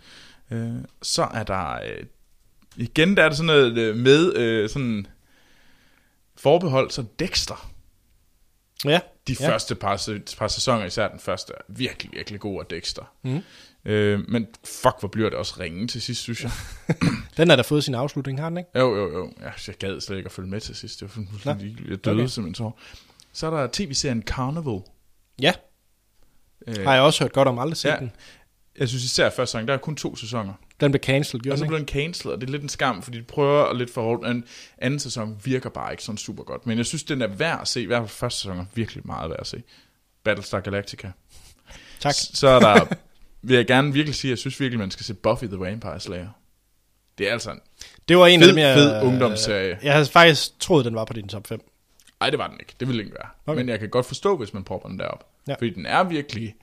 Øh, 0.51 0.73
så 1.01 1.27
er 1.33 1.43
der... 1.43 1.73
Øh, 1.73 2.03
igen, 2.77 3.17
der 3.17 3.23
er 3.23 3.29
der 3.29 3.35
sådan 3.35 3.45
noget 3.47 3.77
øh, 3.77 3.95
med 3.95 4.35
øh, 4.35 4.69
sådan 4.69 5.07
forbehold, 6.37 6.91
så 6.91 7.03
Dexter. 7.19 7.71
Ja. 8.85 8.99
De 9.27 9.35
Ja. 9.39 9.49
første 9.49 9.75
par, 9.75 10.09
par 10.37 10.47
sæsoner, 10.47 10.85
især 10.85 11.07
den 11.07 11.19
første, 11.19 11.53
er 11.57 11.61
virkelig, 11.67 12.11
virkelig 12.13 12.39
god 12.39 12.59
af 12.59 12.65
Dexter. 12.65 13.13
Mm. 13.23 13.41
Øh, 13.85 14.29
men 14.29 14.47
fuck, 14.65 14.95
hvor 14.99 15.07
bliver 15.07 15.29
det 15.29 15.37
også 15.39 15.55
ringe 15.59 15.87
til 15.87 16.01
sidst, 16.01 16.21
synes 16.21 16.43
jeg. 16.43 16.51
Den 17.37 17.49
har 17.49 17.55
da 17.55 17.61
fået 17.61 17.83
sin 17.83 17.95
afslutning, 17.95 18.39
har 18.39 18.49
den 18.49 18.57
ikke? 18.57 18.69
jo, 18.79 18.95
jo, 18.95 19.17
jo. 19.17 19.31
Ja, 19.41 19.51
jeg 19.67 19.75
gad 19.75 19.99
slet 20.01 20.17
ikke 20.17 20.27
at 20.27 20.31
følge 20.31 20.49
med 20.49 20.61
til 20.61 20.75
sidst. 20.75 20.99
Det 20.99 21.17
var 21.17 21.23
fuldstændig. 21.31 21.77
Jeg 21.89 22.05
døde 22.05 22.15
Okay. 22.15 22.27
simpelthen 22.27 22.55
så. 22.55 22.71
Så 23.33 23.47
er 23.47 23.51
der 23.61 23.67
tv-serien 23.73 24.23
Carnival. 24.23 24.79
Ja, 25.41 25.53
Øh, 26.67 26.83
har 26.83 26.93
jeg 26.93 27.01
også 27.03 27.23
hørt 27.23 27.33
godt 27.33 27.47
om, 27.47 27.59
aldrig 27.59 27.77
set 27.77 27.89
ja. 27.89 27.95
den. 27.99 28.11
Jeg 28.79 28.89
synes 28.89 29.03
især 29.03 29.29
første 29.29 29.51
sæson, 29.51 29.67
der 29.67 29.73
er 29.73 29.77
kun 29.77 29.95
to 29.95 30.15
sæsoner. 30.15 30.53
Den 30.79 30.91
blev 30.91 30.99
cancelled, 31.03 31.41
gjorde 31.43 31.53
Og 31.53 31.57
så 31.59 31.65
blev 31.65 31.79
den 31.79 31.87
cancelled, 31.87 32.33
og 32.33 32.41
det 32.41 32.47
er 32.47 32.51
lidt 32.51 32.63
en 32.63 32.69
skam, 32.69 33.01
fordi 33.01 33.17
de 33.17 33.23
prøver 33.23 33.63
at 33.65 33.75
lidt 33.77 33.93
for 33.93 34.01
men 34.01 34.43
anden 34.77 34.99
sæson 34.99 35.37
virker 35.43 35.69
bare 35.69 35.91
ikke 35.93 36.03
sådan 36.03 36.17
super 36.17 36.43
godt. 36.43 36.65
Men 36.65 36.77
jeg 36.77 36.85
synes, 36.85 37.03
den 37.03 37.21
er 37.21 37.27
værd 37.27 37.61
at 37.61 37.67
se. 37.67 37.81
I 37.81 37.85
hvert 37.85 38.01
fald 38.01 38.09
første 38.09 38.39
sæson 38.41 38.57
er 38.59 38.65
virkelig 38.73 39.07
meget 39.07 39.29
værd 39.29 39.39
at 39.39 39.47
se. 39.47 39.63
Battlestar 40.23 40.59
Galactica. 40.59 41.11
Tak. 41.99 42.13
Så 42.13 42.47
er 42.47 42.59
der, 42.59 42.85
vil 43.47 43.55
jeg 43.55 43.67
gerne 43.67 43.93
virkelig 43.93 44.15
sige, 44.15 44.29
at 44.29 44.31
jeg 44.31 44.37
synes 44.37 44.59
virkelig, 44.59 44.79
man 44.79 44.91
skal 44.91 45.05
se 45.05 45.13
Buffy 45.13 45.45
the 45.45 45.59
Vampire 45.59 45.99
Slayer. 45.99 46.29
Det 47.17 47.27
er 47.27 47.31
altså 47.31 47.51
en... 47.51 47.59
Det 48.07 48.17
var 48.17 48.27
en 48.27 48.39
Fed, 48.39 48.47
af 48.47 48.53
dem, 48.53 48.59
jeg... 48.59 48.75
fed 48.75 49.01
ungdomsserie. 49.03 49.79
Jeg 49.83 49.93
havde 49.93 50.05
faktisk 50.05 50.59
troet, 50.59 50.85
den 50.85 50.95
var 50.95 51.05
på 51.05 51.13
din 51.13 51.27
top 51.27 51.47
5. 51.47 51.71
Ej, 52.21 52.29
det 52.29 52.39
var 52.39 52.47
den 52.47 52.57
ikke. 52.59 52.73
Det 52.79 52.87
ville 52.87 52.99
den 52.99 53.07
ikke 53.07 53.17
være. 53.19 53.29
Okay. 53.45 53.57
Men 53.57 53.69
jeg 53.69 53.79
kan 53.79 53.89
godt 53.89 54.05
forstå, 54.05 54.37
hvis 54.37 54.53
man 54.53 54.63
propper 54.63 54.89
den 54.89 54.99
derop. 54.99 55.29
Ja. 55.47 55.53
Fordi 55.53 55.69
den 55.69 55.85
er 55.85 56.03
virkelig 56.03 56.55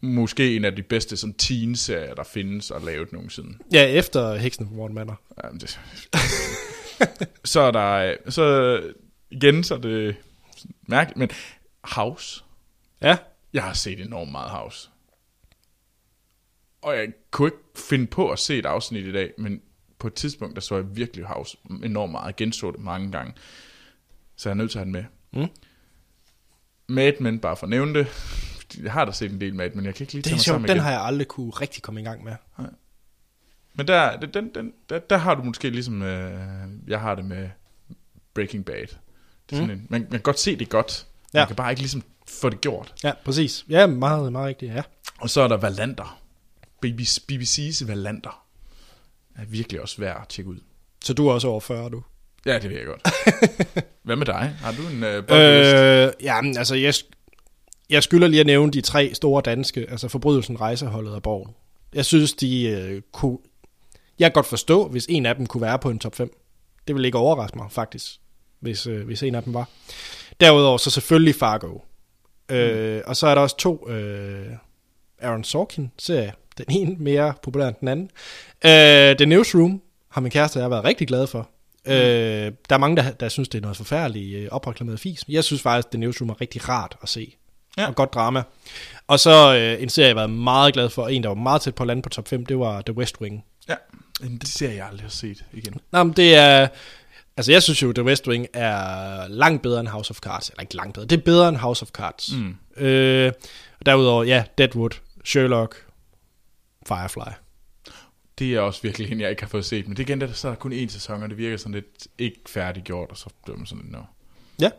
måske 0.00 0.56
en 0.56 0.64
af 0.64 0.76
de 0.76 0.82
bedste 0.82 1.16
sådan 1.16 1.34
teen-serier, 1.34 2.14
der 2.14 2.24
findes 2.24 2.70
og 2.70 2.80
lavet 2.80 3.12
nogensinde. 3.12 3.58
Ja, 3.72 3.86
efter 3.86 4.36
Heksen 4.36 4.68
på 4.68 4.74
Morten 4.74 4.94
Manor. 4.94 5.20
Jamen, 5.44 5.60
det... 5.60 5.80
så 7.44 7.60
er 7.60 7.70
der... 7.70 8.14
Så 8.28 8.80
igen, 9.30 9.64
så 9.64 9.74
er 9.74 9.78
det 9.78 10.16
mærkeligt, 10.86 11.18
men 11.18 11.30
House. 11.82 12.44
Ja, 13.02 13.16
Jeg 13.52 13.62
har 13.62 13.72
set 13.72 14.00
enormt 14.00 14.30
meget 14.30 14.50
House. 14.50 14.88
Og 16.82 16.96
jeg 16.96 17.08
kunne 17.30 17.48
ikke 17.48 17.58
finde 17.76 18.06
på 18.06 18.30
at 18.30 18.38
se 18.38 18.58
et 18.58 18.66
afsnit 18.66 19.06
i 19.06 19.12
dag, 19.12 19.32
men 19.38 19.60
på 19.98 20.06
et 20.06 20.14
tidspunkt, 20.14 20.54
der 20.54 20.60
så 20.60 20.76
jeg 20.76 20.96
virkelig 20.96 21.24
House 21.24 21.56
enormt 21.84 22.12
meget. 22.12 22.36
Genså 22.36 22.70
det 22.70 22.80
mange 22.80 23.12
gange. 23.12 23.32
Så 24.36 24.48
jeg 24.48 24.54
er 24.54 24.56
nødt 24.56 24.70
til 24.70 24.78
at 24.78 24.86
have 24.86 24.92
den 24.92 25.08
med. 25.32 25.42
Mm. 25.42 25.48
Mad 26.88 27.12
Men, 27.20 27.38
bare 27.38 27.56
for 27.56 27.66
at 27.66 27.70
nævne 27.70 27.94
det. 27.94 28.06
Jeg 28.82 28.92
har 28.92 29.04
da 29.04 29.12
set 29.12 29.30
en 29.32 29.40
del 29.40 29.54
Mad 29.54 29.70
Men, 29.70 29.84
jeg 29.84 29.94
kan 29.94 30.04
ikke 30.04 30.12
lige 30.12 30.22
det 30.22 30.24
tage 30.24 30.34
mig 30.34 30.40
sjovt. 30.40 30.54
sammen 30.54 30.68
Den 30.68 30.76
igen. 30.76 30.84
har 30.84 30.90
jeg 30.90 31.00
aldrig 31.00 31.28
kunne 31.28 31.50
rigtig 31.50 31.82
komme 31.82 32.00
i 32.00 32.04
gang 32.04 32.24
med. 32.24 32.32
Men 33.74 33.86
der, 33.86 34.16
den, 34.16 34.54
den, 34.54 34.72
der, 34.88 34.98
der 34.98 35.16
har 35.16 35.34
du 35.34 35.42
måske 35.42 35.70
ligesom, 35.70 36.02
øh, 36.02 36.68
jeg 36.86 37.00
har 37.00 37.14
det 37.14 37.24
med 37.24 37.50
Breaking 38.34 38.64
Bad. 38.64 38.86
Det 38.86 38.88
er 39.50 39.56
sådan 39.56 39.66
mm. 39.66 39.72
en, 39.72 39.86
man, 39.90 40.00
man 40.00 40.10
kan 40.10 40.20
godt 40.20 40.38
se 40.38 40.56
det 40.56 40.68
godt, 40.68 41.06
ja. 41.34 41.40
man 41.40 41.46
kan 41.46 41.56
bare 41.56 41.70
ikke 41.70 41.82
ligesom 41.82 42.02
få 42.28 42.48
det 42.48 42.60
gjort. 42.60 42.94
Ja, 43.04 43.12
præcis. 43.24 43.64
Ja, 43.68 43.86
meget, 43.86 44.32
meget 44.32 44.48
rigtigt, 44.48 44.74
ja. 44.74 44.82
Og 45.20 45.30
så 45.30 45.40
er 45.40 45.48
der 45.48 45.56
Valander. 45.56 46.21
BBC, 46.82 47.18
BBC's 47.32 47.86
Valander. 47.86 48.44
Er 49.36 49.44
virkelig 49.44 49.80
også 49.80 49.98
værd 49.98 50.18
at 50.22 50.28
tjekke 50.28 50.50
ud. 50.50 50.58
Så 51.04 51.14
du 51.14 51.28
er 51.28 51.32
også 51.32 51.48
over 51.48 51.60
40, 51.60 51.90
du. 51.90 52.02
Ja, 52.46 52.58
det 52.58 52.70
ved 52.70 52.76
jeg 52.76 52.86
godt. 52.86 53.08
Hvad 54.04 54.16
med 54.16 54.26
dig? 54.26 54.56
Har 54.60 54.72
du 54.72 54.82
en 54.82 55.02
uh, 55.02 55.24
bucket 55.24 55.58
list? 55.58 55.74
Øh, 55.74 56.12
ja, 56.22 56.40
men 56.40 56.56
altså, 56.56 56.74
jeg, 56.74 56.94
jeg 57.90 58.02
skylder 58.02 58.28
lige 58.28 58.40
at 58.40 58.46
nævne 58.46 58.72
de 58.72 58.80
tre 58.80 59.14
store 59.14 59.42
danske, 59.44 59.86
altså 59.90 60.08
Forbrydelsen, 60.08 60.60
Rejseholdet 60.60 61.14
og 61.14 61.22
Borgen. 61.22 61.54
Jeg 61.94 62.04
synes, 62.04 62.32
de 62.32 62.68
øh, 62.68 63.02
kunne... 63.12 63.38
Jeg 64.18 64.26
kan 64.26 64.32
godt 64.32 64.46
forstå, 64.46 64.88
hvis 64.88 65.06
en 65.08 65.26
af 65.26 65.34
dem 65.34 65.46
kunne 65.46 65.60
være 65.60 65.78
på 65.78 65.90
en 65.90 65.98
top 65.98 66.14
5. 66.14 66.38
Det 66.86 66.94
ville 66.94 67.08
ikke 67.08 67.18
overraske 67.18 67.58
mig, 67.58 67.66
faktisk, 67.70 68.10
hvis, 68.60 68.86
øh, 68.86 69.06
hvis 69.06 69.22
en 69.22 69.34
af 69.34 69.42
dem 69.42 69.54
var. 69.54 69.68
Derudover 70.40 70.78
så 70.78 70.90
selvfølgelig 70.90 71.34
Fargo. 71.34 71.78
Øh, 72.48 73.02
og 73.06 73.16
så 73.16 73.26
er 73.26 73.34
der 73.34 73.42
også 73.42 73.56
to 73.56 73.90
øh, 73.90 74.46
Aaron 75.18 75.44
Sorkin-serier. 75.44 76.32
Den 76.58 76.64
ene 76.68 76.96
mere 76.98 77.34
populær 77.42 77.68
end 77.68 77.76
den 77.80 77.88
anden. 77.88 78.10
Øh, 78.64 79.16
The 79.16 79.26
Newsroom 79.26 79.82
har 80.10 80.20
min 80.20 80.30
kæreste 80.30 80.56
og 80.56 80.62
jeg 80.62 80.70
været 80.70 80.84
rigtig 80.84 81.08
glade 81.08 81.26
for. 81.26 81.50
Mm. 81.86 81.92
Øh, 81.92 82.52
der 82.68 82.74
er 82.74 82.78
mange, 82.78 82.96
der, 82.96 83.10
der 83.10 83.28
synes, 83.28 83.48
det 83.48 83.58
er 83.58 83.62
noget 83.62 83.76
forfærdeligt 83.76 84.36
øh, 84.36 84.48
opreklameret 84.50 85.00
fis. 85.00 85.24
Jeg 85.28 85.44
synes 85.44 85.62
faktisk, 85.62 85.90
The 85.90 86.00
Newsroom 86.00 86.28
er 86.30 86.40
rigtig 86.40 86.68
rart 86.68 86.96
at 87.02 87.08
se. 87.08 87.36
Ja. 87.78 87.86
Og 87.86 87.94
godt 87.94 88.14
drama. 88.14 88.42
Og 89.06 89.20
så 89.20 89.56
øh, 89.56 89.82
en 89.82 89.88
serie, 89.88 90.08
jeg 90.08 90.14
har 90.14 90.20
været 90.20 90.30
meget 90.30 90.74
glad 90.74 90.90
for, 90.90 91.02
og 91.02 91.14
en, 91.14 91.22
der 91.22 91.28
var 91.28 91.34
meget 91.34 91.62
tæt 91.62 91.74
på 91.74 91.82
at 91.82 91.86
lande 91.86 92.02
på 92.02 92.08
top 92.08 92.28
5, 92.28 92.46
det 92.46 92.58
var 92.58 92.82
The 92.82 92.96
West 92.96 93.20
Wing. 93.20 93.44
Ja, 93.68 93.74
men 94.20 94.38
det 94.38 94.48
ser 94.48 94.70
jeg 94.70 94.86
aldrig 94.86 95.02
har 95.02 95.10
set 95.10 95.44
igen. 95.52 95.80
Nå, 95.92 96.02
men 96.02 96.12
det 96.12 96.34
er... 96.34 96.68
Altså, 97.36 97.52
jeg 97.52 97.62
synes 97.62 97.82
jo, 97.82 97.92
The 97.92 98.04
West 98.04 98.28
Wing 98.28 98.46
er 98.54 99.28
langt 99.28 99.62
bedre 99.62 99.80
end 99.80 99.88
House 99.88 100.10
of 100.10 100.16
Cards. 100.16 100.48
Eller 100.48 100.60
ikke 100.60 100.76
langt 100.76 100.94
bedre. 100.94 101.06
Det 101.06 101.18
er 101.18 101.22
bedre 101.22 101.48
end 101.48 101.56
House 101.56 101.82
of 101.82 101.88
Cards. 101.88 102.30
Mm. 102.32 102.84
Øh, 102.84 103.32
og 103.80 103.86
derudover, 103.86 104.24
ja, 104.24 104.44
Deadwood, 104.58 104.90
Sherlock, 105.24 105.84
Firefly. 106.88 107.32
Det 108.38 108.54
er 108.54 108.60
også 108.60 108.82
virkelig 108.82 109.12
en, 109.12 109.20
jeg 109.20 109.30
ikke 109.30 109.42
har 109.42 109.48
fået 109.48 109.64
set. 109.64 109.88
Men 109.88 109.96
det 109.96 110.02
er 110.02 110.08
igen, 110.08 110.20
der 110.20 110.32
så 110.32 110.48
er 110.48 110.54
kun 110.54 110.72
én 110.72 110.88
sæson, 110.88 111.22
og 111.22 111.28
det 111.28 111.38
virker 111.38 111.56
sådan 111.56 111.72
lidt 111.72 112.06
ikke 112.18 112.40
færdiggjort, 112.48 113.10
og 113.10 113.16
så 113.16 113.30
bliver 113.44 113.56
man 113.56 113.66
sådan 113.66 113.82
lidt, 113.82 113.92
nå. 113.92 114.04
Ja. 114.60 114.70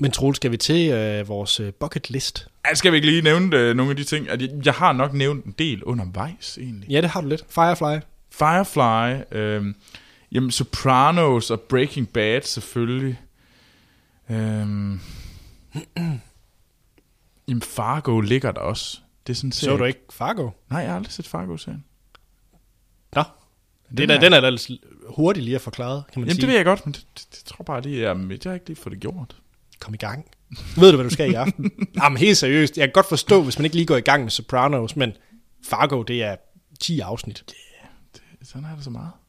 Men 0.00 0.10
Troel, 0.10 0.34
skal 0.34 0.50
vi 0.50 0.56
til 0.56 0.90
øh, 0.90 1.28
vores 1.28 1.60
øh, 1.60 1.72
bucket 1.72 2.10
list? 2.10 2.48
Ja, 2.68 2.74
skal 2.74 2.92
vi 2.92 2.96
ikke 2.96 3.08
lige 3.08 3.22
nævne 3.22 3.56
øh, 3.56 3.76
nogle 3.76 3.90
af 3.90 3.96
de 3.96 4.04
ting? 4.04 4.28
At 4.28 4.42
jeg, 4.42 4.50
jeg 4.64 4.74
har 4.74 4.92
nok 4.92 5.12
nævnt 5.12 5.44
en 5.44 5.54
del 5.58 5.84
undervejs, 5.84 6.58
egentlig. 6.58 6.88
Ja, 6.88 7.00
det 7.00 7.10
har 7.10 7.20
du 7.20 7.28
lidt. 7.28 7.44
Firefly. 7.48 7.98
Firefly, 8.30 9.36
øh, 9.38 9.74
jamen 10.32 10.50
Sopranos 10.50 11.50
og 11.50 11.60
Breaking 11.60 12.08
Bad 12.08 12.42
selvfølgelig. 12.42 13.20
Øh, 14.30 14.36
jamen 17.48 17.62
Fargo 17.62 18.20
ligger 18.20 18.52
der 18.52 18.60
også. 18.60 19.00
Det 19.28 19.34
er 19.34 19.36
sådan 19.36 19.52
Så 19.52 19.76
du 19.76 19.84
ikke 19.84 20.00
Fargo? 20.10 20.50
Nej, 20.70 20.80
jeg 20.80 20.88
har 20.88 20.96
aldrig 20.96 21.12
set 21.12 21.26
Fargo-serien. 21.26 21.84
Nå, 23.14 23.22
det 23.96 24.10
er 24.10 24.20
den 24.20 24.32
er 24.32 24.40
da 24.40 24.50
lidt 24.50 24.70
hurtigt 25.08 25.44
lige 25.44 25.54
at 25.54 25.60
forklare, 25.60 26.02
kan 26.12 26.20
man 26.20 26.28
Jamen 26.28 26.34
sige. 26.34 26.40
det 26.40 26.48
ved 26.48 26.56
jeg 26.56 26.64
godt, 26.64 26.86
men 26.86 26.92
det, 26.92 27.06
det, 27.18 27.26
det 27.30 27.44
tror 27.44 27.62
bare 27.62 27.80
lige, 27.80 28.02
jeg, 28.02 28.16
jeg 28.30 28.38
har 28.44 28.54
ikke 28.54 28.66
lige 28.66 28.76
fået 28.76 28.92
det 28.92 29.00
gjort. 29.00 29.36
Kom 29.80 29.94
i 29.94 29.96
gang. 29.96 30.26
Ved 30.76 30.90
du, 30.90 30.96
hvad 30.96 31.04
du 31.04 31.10
skal 31.10 31.30
i 31.30 31.34
aften? 31.34 31.72
Jamen 32.02 32.16
helt 32.18 32.36
seriøst, 32.36 32.78
jeg 32.78 32.86
kan 32.86 32.92
godt 32.92 33.08
forstå, 33.08 33.42
hvis 33.42 33.58
man 33.58 33.64
ikke 33.64 33.76
lige 33.76 33.86
går 33.86 33.96
i 33.96 34.00
gang 34.00 34.22
med 34.22 34.30
Sopranos, 34.30 34.96
men 34.96 35.12
Fargo, 35.64 36.02
det 36.02 36.22
er 36.22 36.36
10 36.80 37.00
afsnit. 37.00 37.44
Sådan 38.42 38.64
er 38.64 38.74
det 38.74 38.84
så 38.84 38.90
meget. 38.90 39.10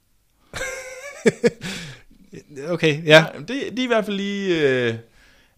Okay, 2.70 3.06
ja. 3.06 3.26
Ja, 3.34 3.40
det, 3.40 3.48
det 3.48 3.80
er 3.80 3.84
i 3.84 3.88
hvert 3.88 4.06
fald 4.06 4.18
lige... 4.18 4.70
Øh, 4.70 4.96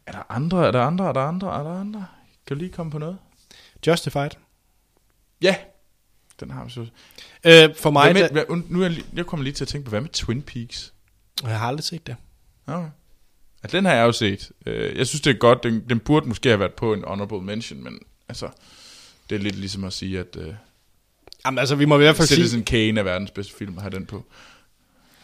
er 0.06 0.12
der 0.12 0.32
andre? 0.32 0.68
Er 0.68 0.72
der 0.72 0.82
andre? 0.82 1.08
Er 1.08 1.14
der 1.14 1.22
andre? 1.22 1.60
Er 1.60 1.64
der 1.64 1.80
andre? 1.80 2.06
Kan 2.48 2.58
du 2.58 2.60
lige 2.60 2.72
komme 2.72 2.92
på 2.92 2.98
noget? 2.98 3.18
Justified. 3.88 4.30
Ja, 5.42 5.56
den 6.40 6.52
har 6.52 6.66
vi 6.66 6.72
så. 6.72 6.80
Øh, 7.44 7.76
for 7.76 7.92
mig, 7.92 8.04
Hvad 8.12 8.14
med, 8.22 8.30
der, 8.30 8.46
hvad, 8.46 8.64
nu 8.70 8.80
er 8.80 8.84
jeg, 8.84 8.92
lige- 8.92 9.06
jeg 9.14 9.26
kommer 9.26 9.44
lige 9.44 9.54
til 9.54 9.64
at 9.64 9.68
tænke 9.68 9.86
på, 9.86 9.90
hvad 9.90 10.02
med 10.02 10.10
Twin 10.10 10.42
Peaks? 10.42 10.94
jeg 11.44 11.60
har 11.60 11.68
aldrig 11.68 11.84
set 11.84 12.08
det. 12.08 12.16
Okay. 12.68 12.88
Ja, 13.64 13.68
den 13.68 13.86
har 13.86 13.94
jeg 13.94 14.04
jo 14.04 14.12
set. 14.12 14.52
Øh, 14.66 14.98
Jeg 14.98 15.08
synes, 15.08 15.22
det 15.22 15.30
er 15.36 15.38
godt. 15.40 15.64
Den, 15.64 15.90
den 15.90 16.00
burde 16.00 16.28
måske 16.28 16.50
have 16.50 16.60
været 16.60 16.74
på 16.74 16.94
en 16.94 17.04
honorable 17.08 17.42
mention, 17.42 17.84
men 17.84 18.00
altså, 18.30 18.50
det 19.30 19.36
er 19.36 19.40
lidt 19.40 19.56
ligesom 19.56 19.84
at 19.84 19.94
sige, 19.94 20.20
at 20.20 20.36
uh, 20.36 20.54
Jamen 21.46 21.60
altså, 21.60 21.76
vi 21.76 21.86
må 21.86 21.96
i 21.96 21.98
hvert 21.98 22.16
fald 22.16 22.28
sige, 22.28 22.36
Citizen 22.36 22.64
Kane 22.64 23.00
er 23.00 23.04
verdens 23.04 23.32
bedste 23.32 23.54
film 23.56 23.76
at 23.78 23.82
have 23.82 23.92
den 23.96 24.06
på. 24.06 24.26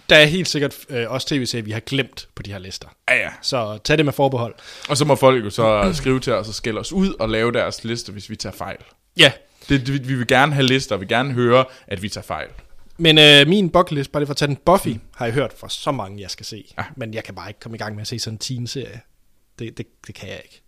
Der 0.10 0.16
er 0.16 0.26
helt 0.26 0.48
sikkert 0.48 0.76
øh, 0.90 1.12
også 1.12 1.28
tv-serier, 1.28 1.64
vi 1.64 1.72
har 1.72 1.80
glemt 1.80 2.28
på 2.36 2.44
de 2.44 2.52
her 2.52 2.60
lister. 2.60 2.88
Ja, 3.10 3.16
ja. 3.16 3.30
Så 3.42 3.80
tag 3.84 3.98
det 3.98 4.06
med 4.06 4.14
forbehold. 4.14 4.56
Og 4.90 4.98
så 4.98 5.06
må 5.06 5.16
folk 5.16 5.46
jo 5.46 5.50
så 5.50 5.92
skrive 5.94 6.20
til 6.20 6.34
os 6.34 6.48
og 6.48 6.54
skælde 6.54 6.80
os 6.80 6.94
ud 6.94 7.14
og 7.20 7.30
lave 7.30 7.52
deres 7.52 7.84
liste, 7.84 8.12
hvis 8.12 8.30
vi 8.30 8.36
tager 8.36 8.54
fejl. 8.56 8.78
Ja, 9.18 9.32
Det, 9.70 9.88
det, 9.88 10.08
vi 10.10 10.16
vil 10.16 10.28
gerne 10.28 10.54
have 10.54 10.66
lister, 10.66 10.96
og 10.96 11.02
vi 11.02 11.06
vil 11.06 11.10
gerne 11.10 11.34
høre, 11.34 11.66
at 11.88 12.02
vi 12.02 12.10
tager 12.10 12.26
fejl. 12.26 12.48
men 12.98 13.18
øh, 13.18 13.48
min 13.48 13.70
bucket 13.70 13.92
list, 13.92 14.12
bare 14.12 14.22
lige 14.22 14.28
for 14.28 14.34
at 14.34 14.38
tage 14.38 14.48
den, 14.48 14.56
Buffy, 14.66 14.96
har 15.16 15.26
jeg 15.26 15.34
hørt 15.34 15.54
for 15.58 15.68
så 15.68 15.92
mange, 15.92 16.22
jeg 16.22 16.32
skal 16.32 16.46
se. 16.46 16.66
Ja. 16.78 16.84
Men 16.96 17.14
jeg 17.14 17.24
kan 17.24 17.36
bare 17.36 17.50
ikke 17.50 17.60
komme 17.60 17.76
i 17.76 17.80
gang 17.80 17.96
med 17.96 18.02
at 18.02 18.08
se 18.08 18.20
sådan 18.20 18.34
en 18.36 18.38
teen-serie. 18.40 19.02
Det, 19.60 19.78
det, 19.78 19.86
det 20.08 20.16
kan 20.16 20.30
jeg 20.30 20.42
ikke. 20.44 20.62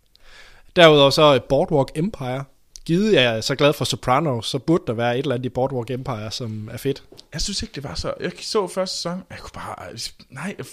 Derudover 0.75 1.09
så 1.09 1.35
øh, 1.35 1.41
Boardwalk 1.49 1.91
Empire 1.95 2.43
skide 2.89 3.21
jeg 3.21 3.37
er 3.37 3.41
så 3.41 3.55
glad 3.55 3.73
for 3.73 3.85
Sopranos, 3.85 4.47
så 4.47 4.59
burde 4.59 4.83
der 4.87 4.93
være 4.93 5.13
et 5.19 5.23
eller 5.23 5.35
andet 5.35 5.45
i 5.45 5.49
Boardwalk 5.49 5.89
Empire, 5.89 6.31
som 6.31 6.69
er 6.71 6.77
fedt. 6.77 7.03
Jeg 7.33 7.41
synes 7.41 7.61
ikke, 7.63 7.75
det 7.75 7.83
var 7.83 7.95
så... 7.95 8.13
Jeg 8.19 8.31
så 8.41 8.67
første 8.67 8.95
sæson, 8.95 9.23
jeg 9.29 9.37
kunne 9.39 9.51
bare... 9.53 9.75
Nej, 10.29 10.55
jeg- 10.57 10.65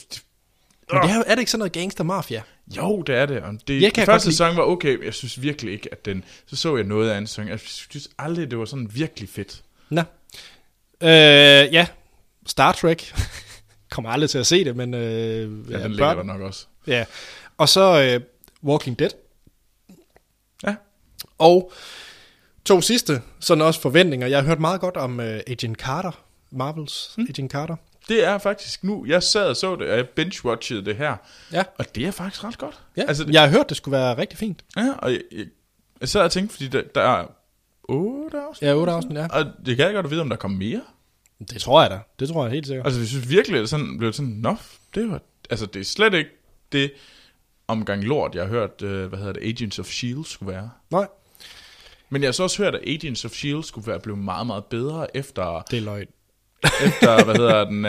Men 0.93 1.03
det 1.03 1.11
er, 1.11 1.23
er 1.27 1.35
det 1.35 1.39
ikke 1.39 1.51
sådan 1.51 1.59
noget 1.59 1.73
gangster 1.73 2.05
mafia? 2.05 2.43
Jo, 2.77 3.03
det 3.03 3.15
er 3.15 3.27
det. 3.27 3.43
Og 3.43 3.53
det 3.69 3.83
Jeg 3.83 3.93
kan 3.93 4.07
første 4.07 4.31
sæson 4.33 4.57
var 4.57 4.63
okay, 4.63 4.95
men 4.97 5.05
jeg 5.05 5.15
synes 5.15 5.43
virkelig 5.43 5.73
ikke, 5.73 5.89
at 5.93 6.05
den... 6.05 6.25
Så 6.47 6.57
så 6.57 6.77
jeg 6.77 6.85
noget 6.85 7.11
af 7.11 7.19
en 7.19 7.27
sæson. 7.27 7.49
Jeg 7.49 7.61
synes 7.61 8.09
aldrig, 8.19 8.51
det 8.51 8.59
var 8.59 8.65
sådan 8.65 8.91
virkelig 8.95 9.29
fedt. 9.29 9.63
Nå. 9.91 10.01
Øh, 11.01 11.09
ja, 11.73 11.87
Star 12.47 12.73
Trek. 12.73 13.15
Kommer 13.91 14.11
aldrig 14.11 14.31
til 14.31 14.39
at 14.39 14.47
se 14.47 14.65
det, 14.65 14.77
men... 14.77 14.95
Øh, 14.95 15.01
Ja, 15.01 15.79
ja, 15.79 15.83
den 15.83 15.91
ligger 15.91 16.15
børn- 16.15 16.17
der 16.17 16.23
nok 16.23 16.41
også. 16.41 16.67
Ja. 16.87 17.05
Og 17.59 17.69
så 17.69 18.03
øh, 18.03 18.21
Walking 18.71 18.99
Dead. 18.99 19.11
Ja. 20.65 20.75
Og 21.39 21.73
to 22.67 22.81
sidste, 22.81 23.23
sådan 23.41 23.63
også 23.63 23.81
forventninger. 23.81 24.27
Jeg 24.27 24.39
har 24.39 24.47
hørt 24.47 24.61
meget 24.61 24.81
godt 24.81 24.97
om 24.97 25.21
øh, 25.21 25.41
Agent 25.47 25.79
Carter. 25.79 26.23
Marvels 26.51 27.13
hmm. 27.17 27.27
Agent 27.29 27.53
Carter. 27.53 27.77
Det 28.09 28.25
er 28.25 28.39
faktisk 28.39 28.85
nu... 28.85 29.07
Jeg 29.07 29.23
sad 29.23 29.49
og 29.49 29.57
så 29.57 29.77
det, 29.77 29.91
og 29.91 29.97
jeg 29.97 30.07
binge-watchede 30.21 30.85
det 30.85 30.97
her. 30.97 31.17
Ja. 31.53 31.63
Og 31.79 31.95
det 31.95 32.07
er 32.07 32.11
faktisk 32.11 32.45
ret 32.45 32.59
godt. 32.59 32.81
Ja, 32.97 33.03
Altså, 33.03 33.27
jeg 33.33 33.43
har 33.43 33.49
hørt, 33.49 33.69
det 33.69 33.77
skulle 33.77 33.93
være 33.93 34.19
rigtig 34.19 34.39
fint. 34.39 34.65
Ja, 34.77 34.93
og 34.99 35.13
jeg, 35.13 35.21
jeg, 35.33 35.47
jeg 36.01 36.09
sad 36.09 36.21
og 36.21 36.31
tænkte, 36.31 36.53
fordi 36.53 36.69
der, 36.69 36.83
der 36.95 37.01
er 37.01 37.27
otte 37.85 38.39
afsnit. 38.39 38.69
Ja, 38.69 38.75
otte 38.75 38.93
afsnit, 38.93 39.19
ja. 39.19 39.27
Og 39.31 39.45
det 39.67 39.77
kan 39.77 39.87
jeg 39.87 39.95
godt 39.95 40.11
vide, 40.11 40.21
om 40.21 40.29
der 40.29 40.37
kommer 40.37 40.59
mere. 40.59 40.83
Det 41.51 41.61
tror 41.61 41.83
jeg 41.83 41.91
da. 41.91 42.01
Det 42.19 42.29
tror 42.29 42.45
jeg 42.45 42.53
helt 42.53 42.67
sikkert. 42.67 42.87
Altså, 42.87 43.01
jeg 43.01 43.09
synes 43.09 43.29
virkelig, 43.29 43.59
at 43.59 43.61
det 43.61 43.71
sådan, 43.71 43.99
blev 43.99 44.13
sådan, 44.13 44.33
nå, 44.33 44.57
det 44.95 45.11
var, 45.11 45.21
altså, 45.51 45.67
det 45.67 45.81
er 45.81 45.85
slet 45.85 46.15
ikke 46.15 46.31
det 46.73 46.93
omgang 47.69 48.05
lort, 48.05 48.35
jeg 48.35 48.43
har 48.43 48.49
hørt, 48.49 48.83
øh, 48.83 49.07
hvad 49.07 49.19
hedder 49.19 49.33
det, 49.33 49.43
Agents 49.43 49.79
of 49.79 49.87
S.H.I.E.L.D. 49.87 50.25
skulle 50.25 50.53
være. 50.53 50.71
Nej, 50.91 51.07
Men 52.11 52.23
jeg 52.23 52.29
har 52.29 52.33
så 52.33 52.43
også 52.43 52.63
hørt, 52.63 52.75
at 52.75 52.81
Agents 52.89 53.25
of 53.25 53.31
S.H.I.E.L.D. 53.31 53.65
skulle 53.65 53.87
være 53.87 54.01
blevet 54.01 54.21
meget, 54.21 54.47
meget 54.47 54.65
bedre 54.65 55.17
efter, 55.17 55.63
det 55.71 55.77
er 55.77 55.81
løgn. 55.81 56.07
efter 56.65 57.25
hvad 57.25 57.35
hedder 57.35 57.65
den, 57.65 57.85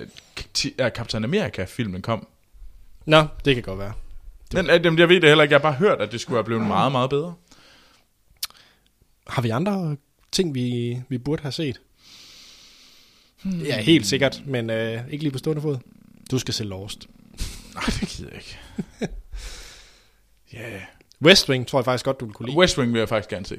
uh, 0.00 0.86
uh, 0.86 0.90
Captain 0.90 1.24
America-filmen 1.24 2.02
kom. 2.02 2.26
Nå, 3.06 3.26
det 3.44 3.54
kan 3.54 3.64
godt 3.64 3.78
være. 3.78 3.92
Men 4.52 4.70
øh, 4.70 4.80
jamen, 4.84 4.98
jeg 4.98 5.08
ved 5.08 5.20
det 5.20 5.30
heller 5.30 5.42
ikke, 5.42 5.52
jeg 5.52 5.60
har 5.60 5.70
bare 5.70 5.78
hørt, 5.78 6.00
at 6.00 6.12
det 6.12 6.20
skulle 6.20 6.34
være 6.34 6.44
blevet 6.44 6.66
meget, 6.66 6.92
meget 6.92 7.10
bedre. 7.10 7.34
Har 9.26 9.42
vi 9.42 9.50
andre 9.50 9.96
ting, 10.32 10.54
vi, 10.54 10.98
vi 11.08 11.18
burde 11.18 11.42
have 11.42 11.52
set? 11.52 11.80
Hmm. 13.42 13.60
Ja, 13.60 13.80
helt 13.80 14.06
sikkert, 14.06 14.42
men 14.46 14.70
øh, 14.70 15.00
ikke 15.10 15.24
lige 15.24 15.32
på 15.32 15.38
stående 15.38 15.62
fod. 15.62 15.76
Du 16.30 16.38
skal 16.38 16.54
se 16.54 16.64
Lost. 16.64 17.08
Nej, 17.74 17.84
det 18.00 18.08
gider 18.08 18.30
jeg 18.30 18.38
ikke. 18.38 18.58
Ja, 20.52 20.70
yeah. 20.70 20.82
West 21.22 21.48
Wing 21.48 21.66
tror 21.66 21.78
jeg 21.78 21.84
faktisk 21.84 22.04
godt, 22.04 22.20
du 22.20 22.24
vil 22.24 22.34
kunne 22.34 22.46
lide. 22.46 22.58
West 22.58 22.78
Wing 22.78 22.92
vil 22.92 22.98
jeg 22.98 23.08
faktisk 23.08 23.28
gerne 23.28 23.46
se. 23.46 23.58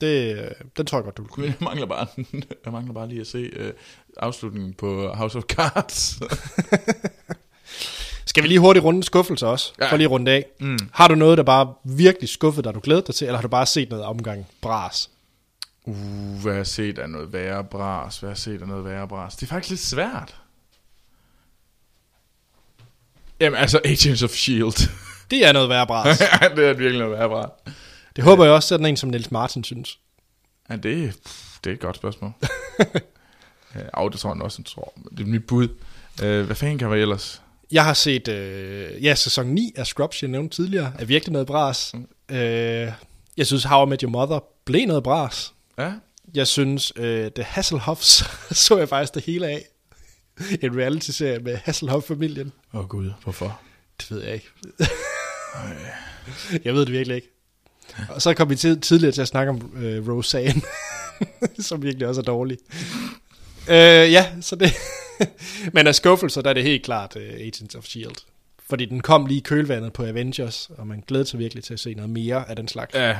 Det, 0.00 0.38
øh, 0.38 0.50
den 0.76 0.86
tror 0.86 0.98
jeg 0.98 1.04
godt, 1.04 1.16
du 1.16 1.22
vil 1.22 1.30
kunne 1.30 1.46
Men 1.46 1.54
jeg 1.60 1.64
mangler 1.64 1.86
bare, 1.86 2.06
jeg 2.64 2.72
mangler 2.72 2.94
bare 2.94 3.08
lige 3.08 3.20
at 3.20 3.26
se 3.26 3.60
uh, 3.60 3.70
afslutningen 4.16 4.74
på 4.74 5.12
House 5.14 5.38
of 5.38 5.44
Cards. 5.44 6.18
Skal 8.26 8.42
vi 8.42 8.48
lige 8.48 8.60
hurtigt 8.60 8.84
runde 8.84 9.02
skuffelser 9.02 9.46
også? 9.46 9.72
Ja. 9.80 9.90
For 9.90 9.96
lige 9.96 10.04
at 10.04 10.10
runde 10.10 10.30
af. 10.30 10.46
Mm. 10.60 10.78
Har 10.92 11.08
du 11.08 11.14
noget, 11.14 11.38
der 11.38 11.44
bare 11.44 11.74
virkelig 11.84 12.28
skuffet 12.28 12.64
dig, 12.64 12.74
du 12.74 12.80
glæder 12.82 13.00
dig 13.00 13.14
til, 13.14 13.24
eller 13.24 13.36
har 13.36 13.42
du 13.42 13.48
bare 13.48 13.66
set 13.66 13.90
noget 13.90 14.04
omgang 14.04 14.46
bras? 14.60 15.10
uh, 15.84 15.96
hvad 16.42 16.52
har 16.52 16.58
jeg 16.58 16.66
set 16.66 16.98
af 16.98 17.10
noget 17.10 17.32
værre 17.32 17.64
bras? 17.64 18.18
Hvad 18.18 18.28
har 18.28 18.32
jeg 18.32 18.38
set 18.38 18.62
af 18.62 18.68
noget 18.68 18.84
værre 18.84 19.08
bras? 19.08 19.36
Det 19.36 19.42
er 19.42 19.46
faktisk 19.46 19.70
lidt 19.70 19.80
svært. 19.80 20.36
Jamen 23.40 23.58
altså, 23.58 23.80
Agents 23.84 24.22
of 24.22 24.30
S.H.I.E.L.D. 24.30 24.88
Det 25.30 25.46
er 25.46 25.52
noget 25.52 25.68
værre 25.68 25.86
bras. 25.86 26.18
det 26.56 26.68
er 26.68 26.72
virkelig 26.72 26.98
noget 26.98 27.18
værre 27.18 27.28
bras. 27.28 27.50
det 28.16 28.24
håber 28.24 28.44
jeg 28.44 28.52
også, 28.52 28.68
sådan 28.68 28.86
en 28.86 28.96
som 28.96 29.08
Niels 29.08 29.30
Martin 29.30 29.64
synes. 29.64 29.98
Ja, 30.70 30.76
det, 30.76 31.14
det 31.64 31.70
er 31.70 31.74
et 31.74 31.80
godt 31.80 31.96
spørgsmål. 31.96 32.32
ja, 33.74 34.08
det 34.12 34.20
tror 34.20 34.34
jeg 34.34 34.42
også, 34.42 34.62
jeg 34.62 34.66
tror. 34.66 34.92
Det 35.10 35.20
er 35.20 35.26
mit 35.26 35.46
bud. 35.46 35.68
Uh, 36.22 36.40
hvad 36.40 36.56
fanden 36.56 36.78
kan 36.78 36.90
være 36.90 36.98
ellers? 37.00 37.42
Jeg 37.72 37.84
har 37.84 37.94
set, 37.94 38.28
øh, 38.28 39.04
ja, 39.04 39.14
sæson 39.14 39.46
9 39.46 39.72
af 39.76 39.86
Scrubs, 39.86 40.22
jeg 40.22 40.30
nævnte 40.30 40.56
tidligere, 40.56 40.92
er 40.98 41.04
virkelig 41.04 41.32
noget 41.32 41.46
bras. 41.46 41.94
Øh, 42.28 42.38
jeg 43.36 43.46
synes, 43.46 43.64
How 43.64 43.86
I 43.86 43.88
Met 43.88 44.00
Your 44.00 44.10
Mother 44.10 44.40
blev 44.64 44.86
noget 44.86 45.02
bras. 45.02 45.52
Ja, 45.78 45.92
Jeg 46.34 46.46
synes, 46.46 46.92
øh, 46.96 47.30
The 47.30 47.44
Hasselhoffs 47.44 48.24
så 48.66 48.78
jeg 48.78 48.88
faktisk 48.88 49.14
det 49.14 49.24
hele 49.24 49.46
af. 49.46 49.64
En 50.62 50.76
reality-serie 50.78 51.38
med 51.38 51.56
Hasselhoff-familien. 51.56 52.52
åh 52.74 52.80
oh, 52.80 52.86
gud, 52.86 53.10
hvorfor? 53.22 53.60
Det 54.00 54.10
ved 54.10 54.22
jeg 54.22 54.34
ikke. 54.34 54.50
Jeg 56.64 56.74
ved 56.74 56.86
det 56.86 56.92
virkelig 56.92 57.16
ikke. 57.16 57.28
Og 58.08 58.22
så 58.22 58.34
kom 58.34 58.50
vi 58.50 58.56
tid, 58.56 58.80
tidligere 58.80 59.12
til 59.12 59.22
at 59.22 59.28
snakke 59.28 59.50
om 59.50 59.72
øh, 59.76 60.08
Roseanne, 60.08 60.62
som 61.68 61.82
virkelig 61.82 62.08
også 62.08 62.20
er 62.20 62.24
dårlig. 62.24 62.58
Øh, 63.68 64.12
ja, 64.12 64.26
så 64.40 64.56
det... 64.56 64.72
Men 65.74 65.86
af 65.86 65.94
skuffelser, 65.94 66.42
der 66.42 66.50
er 66.50 66.54
det 66.54 66.62
helt 66.62 66.84
klart 66.84 67.16
uh, 67.16 67.22
Agents 67.22 67.74
of 67.74 67.84
S.H.I.E.L.D. 67.84 68.16
Fordi 68.68 68.84
den 68.84 69.00
kom 69.00 69.26
lige 69.26 69.38
i 69.38 69.42
kølvandet 69.42 69.92
på 69.92 70.04
Avengers, 70.04 70.70
og 70.78 70.86
man 70.86 71.04
glæder 71.06 71.24
sig 71.24 71.38
virkelig 71.38 71.64
til 71.64 71.74
at 71.74 71.80
se 71.80 71.94
noget 71.94 72.10
mere 72.10 72.50
af 72.50 72.56
den 72.56 72.68
slags. 72.68 72.94
Ja, 72.94 73.16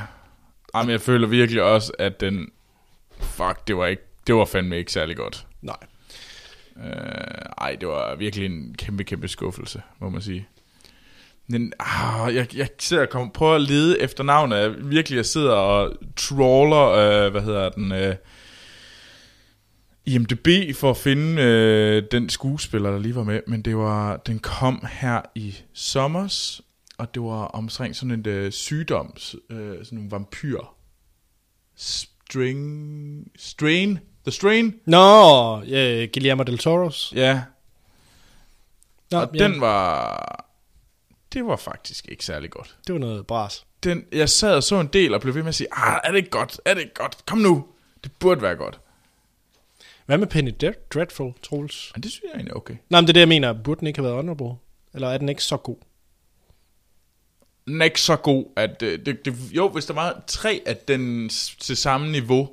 Jamen, 0.75 0.91
jeg 0.91 1.01
føler 1.01 1.27
virkelig 1.27 1.63
også, 1.63 1.93
at 1.99 2.19
den... 2.19 2.51
Fuck, 3.19 3.67
det 3.67 3.77
var 3.77 3.85
ikke... 3.85 4.03
Det 4.27 4.35
var 4.35 4.45
fandme 4.45 4.77
ikke 4.77 4.91
særlig 4.91 5.17
godt. 5.17 5.47
Nej. 5.61 5.77
Øh, 6.77 6.91
ej, 7.57 7.75
det 7.75 7.87
var 7.87 8.15
virkelig 8.15 8.45
en 8.45 8.75
kæmpe, 8.77 9.03
kæmpe 9.03 9.27
skuffelse, 9.27 9.81
må 9.99 10.09
man 10.09 10.21
sige. 10.21 10.47
Men 11.47 11.73
ah, 11.79 12.35
jeg, 12.35 12.57
jeg 12.57 12.69
sidder 12.79 13.03
og 13.03 13.09
kommer, 13.09 13.31
prøver 13.31 13.55
at 13.55 13.61
lede 13.61 14.01
efter 14.01 14.23
navnet. 14.23 14.57
Jeg, 14.57 14.73
virkelig, 14.77 15.17
jeg 15.17 15.25
sidder 15.25 15.53
og 15.53 15.93
trawler, 16.15 16.87
øh, 16.87 17.31
hvad 17.31 17.41
hedder 17.41 17.69
den, 17.69 17.91
øh, 17.91 18.15
IMDB 20.05 20.75
for 20.75 20.89
at 20.89 20.97
finde 20.97 21.41
øh, 21.41 22.03
den 22.11 22.29
skuespiller, 22.29 22.91
der 22.91 22.99
lige 22.99 23.15
var 23.15 23.23
med. 23.23 23.41
Men 23.47 23.61
det 23.61 23.77
var, 23.77 24.17
den 24.17 24.39
kom 24.39 24.85
her 24.91 25.21
i 25.35 25.55
sommers, 25.73 26.61
og 26.97 27.13
det 27.13 27.21
var 27.21 27.45
omkring 27.45 27.95
sådan 27.95 28.11
en 28.11 28.27
øh, 28.27 28.51
sygdoms, 28.51 29.35
øh, 29.49 29.85
sådan 29.85 29.99
en 29.99 30.11
vampyr. 30.11 30.59
String, 31.75 33.31
strain, 33.37 33.99
The 34.25 34.31
Strain, 34.31 34.73
Nå, 34.85 35.61
øh, 35.61 36.07
Guillermo 36.13 36.43
del 36.43 36.57
Toros. 36.57 37.13
ja, 37.15 37.41
Nå, 39.11 39.19
og 39.19 39.33
den 39.33 39.61
var... 39.61 40.46
Det 41.33 41.45
var 41.45 41.55
faktisk 41.55 42.07
ikke 42.07 42.25
særlig 42.25 42.49
godt. 42.49 42.77
Det 42.87 42.93
var 42.93 42.99
noget 42.99 43.27
bras. 43.27 43.65
Den, 43.83 44.05
jeg 44.11 44.29
sad 44.29 44.55
og 44.55 44.63
så 44.63 44.79
en 44.79 44.87
del 44.87 45.13
og 45.13 45.21
blev 45.21 45.35
ved 45.35 45.41
med 45.43 45.49
at 45.49 45.55
sige, 45.55 45.67
ah, 45.71 45.99
er 46.03 46.11
det 46.11 46.29
godt? 46.29 46.61
Er 46.65 46.73
det 46.73 46.93
godt? 46.93 47.17
Kom 47.25 47.37
nu. 47.37 47.65
Det 48.03 48.11
burde 48.19 48.41
være 48.41 48.55
godt. 48.55 48.79
Hvad 50.05 50.17
med 50.17 50.27
Penny 50.27 50.53
Dread- 50.63 50.87
Dreadful, 50.93 51.33
Troels? 51.43 51.91
Men 51.95 52.03
det 52.03 52.11
synes 52.11 52.23
jeg 52.23 52.35
egentlig 52.35 52.51
er 52.51 52.55
okay. 52.55 52.75
Nej, 52.89 53.01
men 53.01 53.07
det 53.07 53.09
er 53.09 53.13
det, 53.13 53.19
jeg 53.19 53.27
mener. 53.27 53.53
Burde 53.53 53.79
den 53.79 53.87
ikke 53.87 53.99
have 53.99 54.03
været 54.05 54.15
honorable? 54.15 54.59
Eller 54.93 55.07
er 55.09 55.17
den 55.17 55.29
ikke 55.29 55.43
så 55.43 55.57
god? 55.57 55.75
Den 57.65 57.81
er 57.81 57.85
ikke 57.85 58.01
så 58.01 58.15
god, 58.15 58.45
at 58.55 58.81
øh, 58.81 59.05
det, 59.05 59.25
det, 59.25 59.35
jo, 59.51 59.69
hvis 59.69 59.85
der 59.85 59.93
var 59.93 60.23
tre 60.27 60.61
af 60.65 60.77
den 60.77 61.29
til 61.59 61.77
samme 61.77 62.11
niveau, 62.11 62.49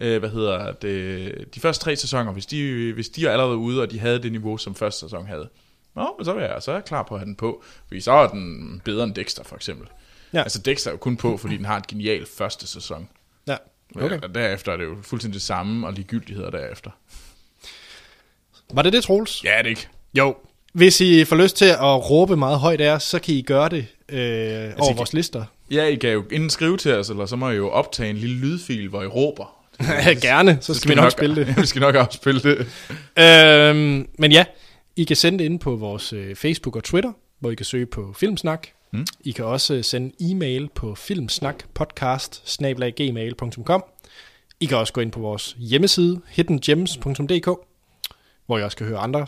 øh, 0.00 0.18
hvad 0.18 0.30
hedder 0.30 0.72
det, 0.72 1.54
de 1.54 1.60
første 1.60 1.84
tre 1.84 1.96
sæsoner, 1.96 2.32
hvis 2.32 2.46
de, 2.46 2.92
hvis 2.92 3.08
de 3.08 3.26
er 3.26 3.30
allerede 3.30 3.56
ude, 3.56 3.82
og 3.82 3.90
de 3.90 3.98
havde 3.98 4.22
det 4.22 4.32
niveau, 4.32 4.56
som 4.56 4.74
første 4.74 5.00
sæson 5.00 5.26
havde, 5.26 5.48
Nå, 5.96 6.14
men 6.18 6.24
så, 6.24 6.34
er 6.34 6.40
jeg, 6.52 6.62
så 6.62 6.70
er 6.70 6.74
jeg 6.74 6.84
klar 6.84 7.02
på 7.02 7.14
at 7.14 7.20
have 7.20 7.26
den 7.26 7.34
på, 7.36 7.62
fordi 7.88 8.00
så 8.00 8.12
er 8.12 8.28
den 8.28 8.80
bedre 8.84 9.04
end 9.04 9.14
Dexter, 9.14 9.44
for 9.44 9.56
eksempel. 9.56 9.88
Ja. 10.32 10.42
Altså, 10.42 10.58
Dexter 10.58 10.90
er 10.90 10.94
jo 10.94 10.98
kun 10.98 11.16
på, 11.16 11.36
fordi 11.36 11.56
den 11.56 11.64
har 11.64 11.76
et 11.76 11.86
genialt 11.86 12.28
første 12.38 12.66
sæson. 12.66 13.08
Ja, 13.46 13.56
Okay. 13.96 14.20
Og 14.22 14.34
derefter 14.34 14.72
er 14.72 14.76
det 14.76 14.84
jo 14.84 14.96
fuldstændig 15.02 15.34
det 15.34 15.42
samme, 15.42 15.86
og 15.86 15.92
ligegyldigheder 15.92 16.50
derefter. 16.50 16.90
Var 18.74 18.82
det 18.82 18.92
det, 18.92 19.02
Troels? 19.04 19.44
Ja, 19.44 19.58
det 19.62 19.68
ikke. 19.68 19.88
Jo. 20.18 20.36
Hvis 20.72 21.00
I 21.00 21.24
får 21.24 21.36
lyst 21.36 21.56
til 21.56 21.64
at 21.64 22.10
råbe 22.10 22.36
meget 22.36 22.58
højt 22.58 22.80
af 22.80 22.90
os, 22.90 23.02
så 23.02 23.18
kan 23.18 23.34
I 23.34 23.42
gøre 23.42 23.68
det 23.68 23.86
øh, 24.08 24.18
over 24.18 24.66
Altså, 24.66 24.84
I 24.84 24.86
kan- 24.88 24.96
vores 24.96 25.12
lister. 25.12 25.44
Ja, 25.70 25.84
I 25.84 25.94
kan 25.96 26.10
jo 26.10 26.24
enten 26.30 26.50
skrive 26.50 26.76
til 26.76 26.94
os, 26.94 27.10
eller 27.10 27.26
så 27.26 27.36
må 27.36 27.50
I 27.50 27.54
jo 27.56 27.70
optage 27.70 28.10
en 28.10 28.16
lille 28.16 28.36
lydfil, 28.36 28.88
hvor 28.88 29.02
I 29.02 29.06
råber. 29.06 29.56
Gerne, 30.22 30.58
så 30.60 30.74
skal 30.74 30.88
vi 30.90 30.94
nok 30.94 31.12
spille 31.12 31.36
det. 31.36 31.56
vi 31.62 31.66
skal 31.66 31.80
nok 31.80 31.94
afspille 31.94 32.40
det. 32.42 32.58
øhm, 33.18 34.08
men 34.18 34.32
ja, 34.32 34.44
I 34.96 35.04
kan 35.04 35.16
sende 35.16 35.38
det 35.38 35.44
ind 35.44 35.60
på 35.60 35.76
vores 35.76 36.12
øh, 36.12 36.36
Facebook 36.36 36.76
og 36.76 36.84
Twitter, 36.84 37.12
hvor 37.38 37.50
I 37.50 37.54
kan 37.54 37.66
søge 37.66 37.86
på 37.86 38.12
Filmsnak. 38.12 38.68
Mm. 38.92 39.06
I 39.20 39.32
kan 39.32 39.44
også 39.44 39.74
øh, 39.74 39.84
sende 39.84 40.12
e-mail 40.20 40.68
på 40.74 40.94
filmsnakpodcast 40.94 42.60
I 44.60 44.66
kan 44.66 44.76
også 44.76 44.92
gå 44.92 45.00
ind 45.00 45.12
på 45.12 45.20
vores 45.20 45.56
hjemmeside 45.58 46.20
hiddengems.dk, 46.28 47.48
hvor 48.46 48.58
I 48.58 48.62
også 48.62 48.76
kan 48.76 48.86
høre 48.86 48.98
andre 48.98 49.26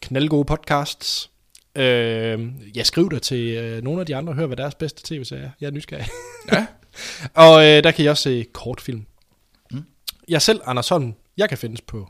knaldgode 0.00 0.44
podcasts. 0.44 1.30
Øh, 1.74 2.48
ja, 2.76 2.82
skriv 2.82 3.10
dig 3.10 3.22
til 3.22 3.56
øh, 3.56 3.82
nogle 3.82 4.00
af 4.00 4.06
de 4.06 4.16
andre 4.16 4.32
og 4.32 4.36
hør, 4.36 4.46
hvad 4.46 4.56
deres 4.56 4.74
bedste 4.74 5.02
tv-serie 5.04 5.42
er. 5.42 5.50
Jeg 5.60 5.66
er 5.66 5.70
nysgerrig. 5.70 6.08
Ja. 6.52 6.66
og 7.44 7.66
øh, 7.66 7.84
der 7.84 7.90
kan 7.90 8.04
I 8.04 8.08
også 8.08 8.22
se 8.22 8.46
kortfilm. 8.52 9.06
Mm. 9.70 9.84
Jeg 10.28 10.42
selv, 10.42 10.60
Anders 10.64 10.88
Holm, 10.88 11.14
jeg 11.36 11.48
kan 11.48 11.58
findes 11.58 11.80
på 11.80 12.08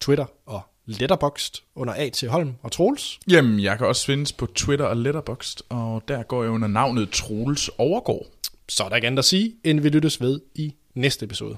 Twitter 0.00 0.26
og 0.46 0.62
Letterboxd 0.90 1.62
under 1.74 1.94
A.T. 1.96 2.22
Holm 2.28 2.54
og 2.62 2.72
Troels. 2.72 3.20
Jamen, 3.30 3.60
jeg 3.60 3.78
kan 3.78 3.86
også 3.86 4.06
findes 4.06 4.32
på 4.32 4.46
Twitter 4.46 4.86
og 4.86 4.96
Letterboxd, 4.96 5.60
og 5.68 6.02
der 6.08 6.22
går 6.22 6.42
jeg 6.42 6.52
under 6.52 6.68
navnet 6.68 7.10
Troels 7.10 7.70
Overgaard. 7.78 8.26
Så 8.68 8.84
er 8.84 8.88
der 8.88 8.96
ikke 8.96 9.06
andet 9.06 9.18
at 9.18 9.24
sige, 9.24 9.54
end 9.64 9.80
vi 9.80 9.88
lyttes 9.88 10.20
ved 10.20 10.40
i 10.54 10.74
næste 10.94 11.24
episode. 11.24 11.56